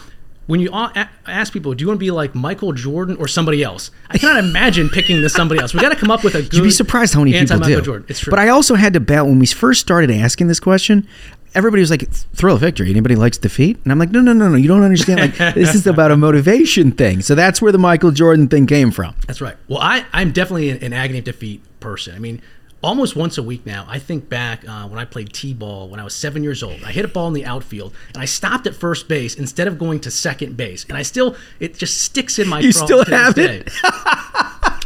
when 0.47 0.59
you 0.59 0.69
ask 0.73 1.53
people, 1.53 1.73
do 1.73 1.84
you 1.84 1.88
want 1.88 1.97
to 1.97 2.03
be 2.03 2.11
like 2.11 2.35
Michael 2.35 2.73
Jordan 2.73 3.15
or 3.18 3.27
somebody 3.27 3.63
else? 3.63 3.91
I 4.09 4.18
cannot 4.18 4.43
imagine 4.43 4.89
picking 4.89 5.22
the 5.22 5.30
somebody 5.30 5.61
else. 5.61 5.73
We 5.73 5.80
got 5.80 5.89
to 5.89 5.95
come 5.95 6.11
up 6.11 6.23
with 6.23 6.35
a 6.35 6.41
good. 6.41 6.53
You'd 6.55 6.63
be 6.63 6.72
surprised 6.72 7.13
how 7.13 7.23
many 7.23 7.34
people 7.34 7.59
do. 7.59 7.81
Jordan. 7.81 8.05
It's 8.09 8.19
true. 8.19 8.31
But 8.31 8.39
I 8.39 8.49
also 8.49 8.76
had 8.76 8.93
to 8.93 8.99
bet 8.99 9.26
when 9.26 9.39
we 9.39 9.45
first 9.45 9.81
started 9.81 10.11
asking 10.11 10.47
this 10.47 10.59
question. 10.59 11.07
Everybody 11.53 11.81
was 11.81 11.89
like, 11.89 12.09
"Thrill 12.09 12.55
of 12.55 12.61
victory." 12.61 12.89
Anybody 12.89 13.15
likes 13.15 13.38
defeat? 13.38 13.77
And 13.84 13.91
I'm 13.91 13.99
like, 13.99 14.11
"No, 14.11 14.22
no, 14.22 14.31
no, 14.31 14.47
no. 14.47 14.55
You 14.55 14.69
don't 14.69 14.84
understand. 14.84 15.19
Like, 15.19 15.38
this 15.53 15.76
is 15.76 15.85
about 15.85 16.09
a 16.09 16.18
motivation 16.18 16.91
thing." 16.91 17.22
So 17.22 17.35
that's 17.35 17.61
where 17.61 17.73
the 17.73 17.77
Michael 17.77 18.11
Jordan 18.11 18.47
thing 18.47 18.68
came 18.68 18.89
from. 18.91 19.15
That's 19.27 19.41
right. 19.41 19.57
Well, 19.68 19.80
I, 19.81 20.05
I'm 20.13 20.31
definitely 20.31 20.69
an, 20.69 20.77
an 20.81 20.93
agony 20.93 21.19
of 21.19 21.26
defeat 21.26 21.61
person. 21.81 22.15
I 22.15 22.19
mean, 22.19 22.41
almost 22.84 23.16
once 23.16 23.38
a 23.38 23.44
week 23.44 23.66
now, 23.66 23.86
I 23.88 23.99
think 23.99 24.28
back 24.30 24.68
uh, 24.68 24.88
when 24.88 24.99
I 24.99 25.06
played 25.06 25.34
T-ball 25.34 25.88
when 25.90 25.99
I 25.99 26.03
was 26.03 26.16
seven 26.16 26.44
years 26.44 26.64
old. 26.64 26.84
I 26.84 26.91
hit 26.91 27.06
a 27.06 27.08
ball 27.08 27.28
in 27.28 27.34
the 27.34 27.45
outfield, 27.45 27.94
and 28.14 28.18
I 28.18 28.26
stopped 28.26 28.66
at 28.68 28.76
first 28.76 29.08
base 29.08 29.36
instead 29.36 29.68
of 29.68 29.78
going 29.78 29.99
to 30.02 30.12
second 30.12 30.58
base. 30.58 30.86
And 30.90 30.98
I 30.98 31.03
still, 31.03 31.36
it 31.60 31.76
just 31.78 32.02
sticks 32.02 32.40
in 32.40 32.48
my 32.48 32.60
You 32.60 32.72
still 32.72 33.03
to 33.03 33.10
this 33.12 33.20
have 33.20 33.36
day. 33.36 33.64
it? 33.66 33.70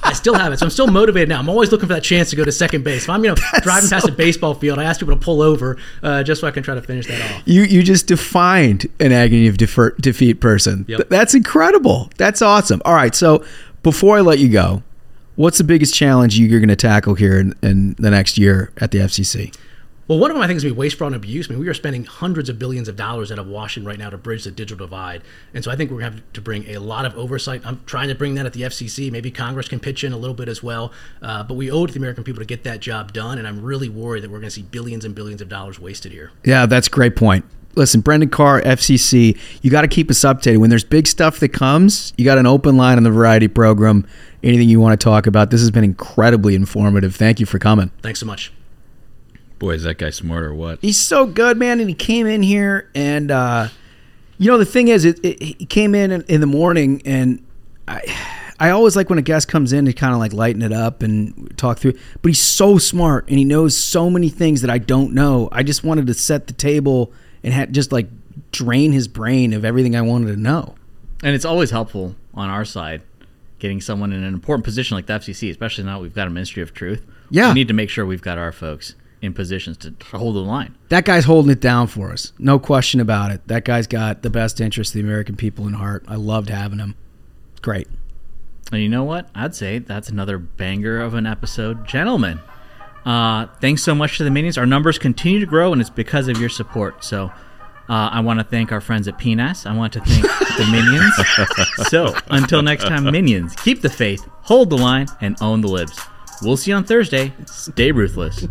I 0.07 0.11
still 0.13 0.35
have 0.35 0.53
it, 0.53 0.59
so 0.59 0.65
I'm 0.67 0.69
still 0.69 0.85
motivated 0.87 1.29
now. 1.29 1.39
I'm 1.39 1.49
always 1.49 1.71
looking 1.71 1.87
for 1.87 1.95
that 1.95 2.03
chance 2.03 2.29
to 2.29 2.35
go 2.35 2.45
to 2.45 2.51
second 2.51 2.83
base. 2.83 3.03
If 3.05 3.09
I'm, 3.09 3.23
you 3.23 3.31
know, 3.31 3.35
driving 3.61 3.89
past 3.89 4.07
a 4.07 4.11
baseball 4.11 4.53
field, 4.53 4.77
I 4.77 4.83
ask 4.83 4.99
people 4.99 5.15
to 5.15 5.19
pull 5.19 5.41
over 5.41 5.77
uh, 6.03 6.21
just 6.21 6.41
so 6.41 6.47
I 6.47 6.51
can 6.51 6.61
try 6.61 6.75
to 6.75 6.81
finish 6.81 7.07
that 7.07 7.19
off. 7.31 7.41
You 7.45 7.63
you 7.63 7.81
just 7.81 8.05
defined 8.05 8.85
an 8.99 9.11
agony 9.11 9.47
of 9.47 9.57
defer, 9.57 9.91
defeat 9.99 10.39
person. 10.39 10.85
Yep. 10.87 10.97
Th- 10.97 11.09
That's 11.09 11.33
incredible. 11.33 12.11
That's 12.17 12.43
awesome. 12.43 12.83
All 12.85 12.93
right, 12.93 13.15
so 13.15 13.43
before 13.81 14.15
I 14.17 14.21
let 14.21 14.37
you 14.37 14.49
go, 14.49 14.83
what's 15.35 15.57
the 15.57 15.63
biggest 15.63 15.93
challenge 15.93 16.37
you're 16.37 16.59
going 16.59 16.69
to 16.69 16.75
tackle 16.75 17.15
here 17.15 17.39
in, 17.39 17.53
in 17.61 17.95
the 17.99 18.09
next 18.09 18.37
year 18.37 18.71
at 18.77 18.91
the 18.91 18.99
FCC? 18.99 19.55
Well, 20.07 20.19
one 20.19 20.29
of 20.29 20.35
them 20.35 20.43
I 20.43 20.47
think 20.47 20.57
is 20.57 20.63
going 20.63 20.73
to 20.73 20.75
be 20.75 20.79
waste, 20.79 20.99
fraud, 20.99 21.13
and 21.13 21.15
abuse. 21.15 21.49
I 21.49 21.53
mean, 21.53 21.59
we 21.59 21.67
are 21.67 21.73
spending 21.73 22.03
hundreds 22.03 22.47
of 22.47 22.59
billions 22.59 22.87
of 22.87 22.95
dollars 22.95 23.31
out 23.31 23.39
of 23.39 23.47
Washington 23.47 23.87
right 23.87 23.97
now 23.97 24.11
to 24.11 24.19
bridge 24.19 24.43
the 24.43 24.51
digital 24.51 24.85
divide. 24.85 25.23
And 25.51 25.63
so 25.63 25.71
I 25.71 25.75
think 25.75 25.89
we're 25.89 25.99
going 25.99 26.11
to 26.11 26.17
have 26.17 26.33
to 26.33 26.41
bring 26.41 26.69
a 26.69 26.77
lot 26.77 27.05
of 27.05 27.17
oversight. 27.17 27.65
I'm 27.65 27.81
trying 27.87 28.09
to 28.09 28.15
bring 28.15 28.35
that 28.35 28.45
at 28.45 28.53
the 28.53 28.61
FCC. 28.61 29.11
Maybe 29.11 29.31
Congress 29.31 29.67
can 29.67 29.79
pitch 29.79 30.03
in 30.03 30.13
a 30.13 30.17
little 30.17 30.35
bit 30.35 30.47
as 30.47 30.61
well. 30.61 30.91
Uh, 31.23 31.41
but 31.41 31.55
we 31.55 31.71
owe 31.71 31.85
it 31.85 31.87
to 31.87 31.93
the 31.93 31.99
American 31.99 32.23
people 32.23 32.39
to 32.39 32.45
get 32.45 32.63
that 32.65 32.81
job 32.81 33.13
done. 33.13 33.39
And 33.39 33.47
I'm 33.47 33.63
really 33.63 33.89
worried 33.89 34.23
that 34.23 34.29
we're 34.29 34.37
going 34.37 34.49
to 34.49 34.55
see 34.55 34.61
billions 34.61 35.05
and 35.05 35.15
billions 35.15 35.41
of 35.41 35.49
dollars 35.49 35.79
wasted 35.79 36.11
here. 36.11 36.31
Yeah, 36.43 36.67
that's 36.67 36.85
a 36.85 36.91
great 36.91 37.15
point. 37.15 37.43
Listen, 37.75 38.01
Brendan 38.01 38.29
Carr, 38.29 38.61
FCC, 38.61 39.37
you 39.61 39.69
got 39.69 39.81
to 39.81 39.87
keep 39.87 40.09
us 40.09 40.19
updated. 40.19 40.57
When 40.57 40.69
there's 40.69 40.83
big 40.83 41.07
stuff 41.07 41.39
that 41.39 41.49
comes, 41.49 42.13
you 42.17 42.25
got 42.25 42.37
an 42.37 42.45
open 42.45 42.77
line 42.77 42.97
on 42.97 43.03
the 43.03 43.11
variety 43.11 43.47
program. 43.47 44.07
Anything 44.43 44.69
you 44.69 44.79
want 44.79 44.99
to 44.99 45.03
talk 45.03 45.27
about? 45.27 45.51
This 45.51 45.61
has 45.61 45.71
been 45.71 45.83
incredibly 45.83 46.55
informative. 46.55 47.15
Thank 47.15 47.39
you 47.39 47.45
for 47.45 47.59
coming. 47.59 47.91
Thanks 48.01 48.19
so 48.19 48.25
much. 48.25 48.53
Boy, 49.59 49.71
is 49.71 49.83
that 49.83 49.97
guy 49.97 50.09
smart 50.09 50.43
or 50.43 50.53
what? 50.53 50.79
He's 50.81 50.99
so 50.99 51.25
good, 51.25 51.57
man. 51.57 51.79
And 51.79 51.89
he 51.89 51.95
came 51.95 52.27
in 52.27 52.43
here, 52.43 52.89
and 52.93 53.31
uh, 53.31 53.69
you 54.37 54.51
know 54.51 54.57
the 54.57 54.65
thing 54.65 54.89
is, 54.89 55.05
it, 55.05 55.23
it, 55.23 55.41
he 55.41 55.65
came 55.65 55.95
in, 55.95 56.11
in 56.11 56.21
in 56.27 56.41
the 56.41 56.47
morning, 56.47 57.01
and 57.05 57.43
I, 57.87 58.01
I 58.59 58.69
always 58.69 58.95
like 58.95 59.09
when 59.09 59.19
a 59.19 59.21
guest 59.21 59.47
comes 59.47 59.73
in 59.73 59.85
to 59.85 59.93
kind 59.93 60.13
of 60.13 60.19
like 60.19 60.33
lighten 60.33 60.61
it 60.61 60.71
up 60.71 61.03
and 61.03 61.57
talk 61.57 61.79
through. 61.79 61.93
But 62.21 62.29
he's 62.29 62.41
so 62.41 62.77
smart, 62.77 63.27
and 63.29 63.37
he 63.37 63.45
knows 63.45 63.75
so 63.75 64.09
many 64.09 64.29
things 64.29 64.61
that 64.61 64.69
I 64.69 64.77
don't 64.77 65.13
know. 65.13 65.49
I 65.51 65.63
just 65.63 65.83
wanted 65.83 66.07
to 66.07 66.13
set 66.13 66.47
the 66.47 66.53
table 66.53 67.11
and 67.45 67.53
had 67.53 67.71
just 67.73 67.93
like 67.93 68.07
drain 68.51 68.91
his 68.91 69.07
brain 69.07 69.53
of 69.53 69.63
everything 69.63 69.95
I 69.95 70.01
wanted 70.01 70.33
to 70.33 70.41
know. 70.41 70.75
And 71.23 71.35
it's 71.35 71.45
always 71.45 71.69
helpful 71.71 72.15
on 72.33 72.49
our 72.49 72.65
side 72.65 73.03
getting 73.59 73.79
someone 73.79 74.11
in 74.11 74.23
an 74.23 74.33
important 74.33 74.65
position 74.65 74.95
like 74.95 75.05
the 75.05 75.13
FCC, 75.13 75.49
especially 75.49 75.85
now 75.85 76.01
we've 76.01 76.13
got 76.13 76.27
a 76.27 76.29
Ministry 76.29 76.61
of 76.61 76.73
Truth. 76.73 77.05
Yeah. 77.29 77.49
We 77.49 77.53
need 77.53 77.67
to 77.69 77.73
make 77.73 77.89
sure 77.89 78.05
we've 78.05 78.21
got 78.21 78.37
our 78.37 78.51
folks 78.51 78.95
in 79.21 79.33
positions 79.33 79.77
to, 79.77 79.91
to 79.91 80.17
hold 80.17 80.35
the 80.35 80.39
line. 80.39 80.75
That 80.89 81.05
guy's 81.05 81.25
holding 81.25 81.51
it 81.51 81.61
down 81.61 81.87
for 81.87 82.11
us. 82.11 82.33
No 82.37 82.59
question 82.59 82.99
about 82.99 83.31
it. 83.31 83.47
That 83.47 83.63
guy's 83.63 83.87
got 83.87 84.23
the 84.23 84.29
best 84.29 84.59
interest 84.59 84.91
of 84.91 84.95
the 84.95 85.07
American 85.07 85.35
people 85.35 85.67
in 85.67 85.73
heart. 85.73 86.03
I 86.07 86.15
loved 86.15 86.49
having 86.49 86.79
him. 86.79 86.95
Great. 87.61 87.87
And 88.71 88.81
you 88.81 88.89
know 88.89 89.03
what? 89.03 89.29
I'd 89.35 89.55
say 89.55 89.79
that's 89.79 90.09
another 90.09 90.37
banger 90.39 90.99
of 90.99 91.13
an 91.13 91.25
episode. 91.27 91.87
Gentlemen, 91.87 92.39
uh, 93.05 93.47
thanks 93.61 93.83
so 93.83 93.93
much 93.95 94.17
to 94.17 94.23
the 94.23 94.31
minions. 94.31 94.57
Our 94.57 94.65
numbers 94.65 94.97
continue 94.97 95.39
to 95.39 95.45
grow, 95.45 95.71
and 95.71 95.81
it's 95.81 95.89
because 95.89 96.27
of 96.27 96.39
your 96.39 96.49
support. 96.49 97.03
So 97.03 97.31
uh, 97.87 98.09
I 98.11 98.19
want 98.21 98.39
to 98.39 98.43
thank 98.43 98.71
our 98.71 98.81
friends 98.81 99.07
at 99.07 99.17
PNAS. 99.19 99.69
I 99.69 99.75
want 99.75 99.93
to 99.93 100.01
thank 100.01 100.23
the 100.23 100.67
minions. 100.71 101.89
so 101.89 102.15
until 102.29 102.61
next 102.61 102.83
time, 102.85 103.03
minions, 103.05 103.55
keep 103.57 103.81
the 103.81 103.89
faith, 103.89 104.27
hold 104.41 104.69
the 104.69 104.77
line, 104.77 105.07
and 105.21 105.35
own 105.41 105.61
the 105.61 105.67
libs. 105.67 105.99
We'll 106.41 106.57
see 106.57 106.71
you 106.71 106.77
on 106.77 106.83
Thursday. 106.83 107.33
Stay 107.45 107.91
ruthless. 107.91 108.47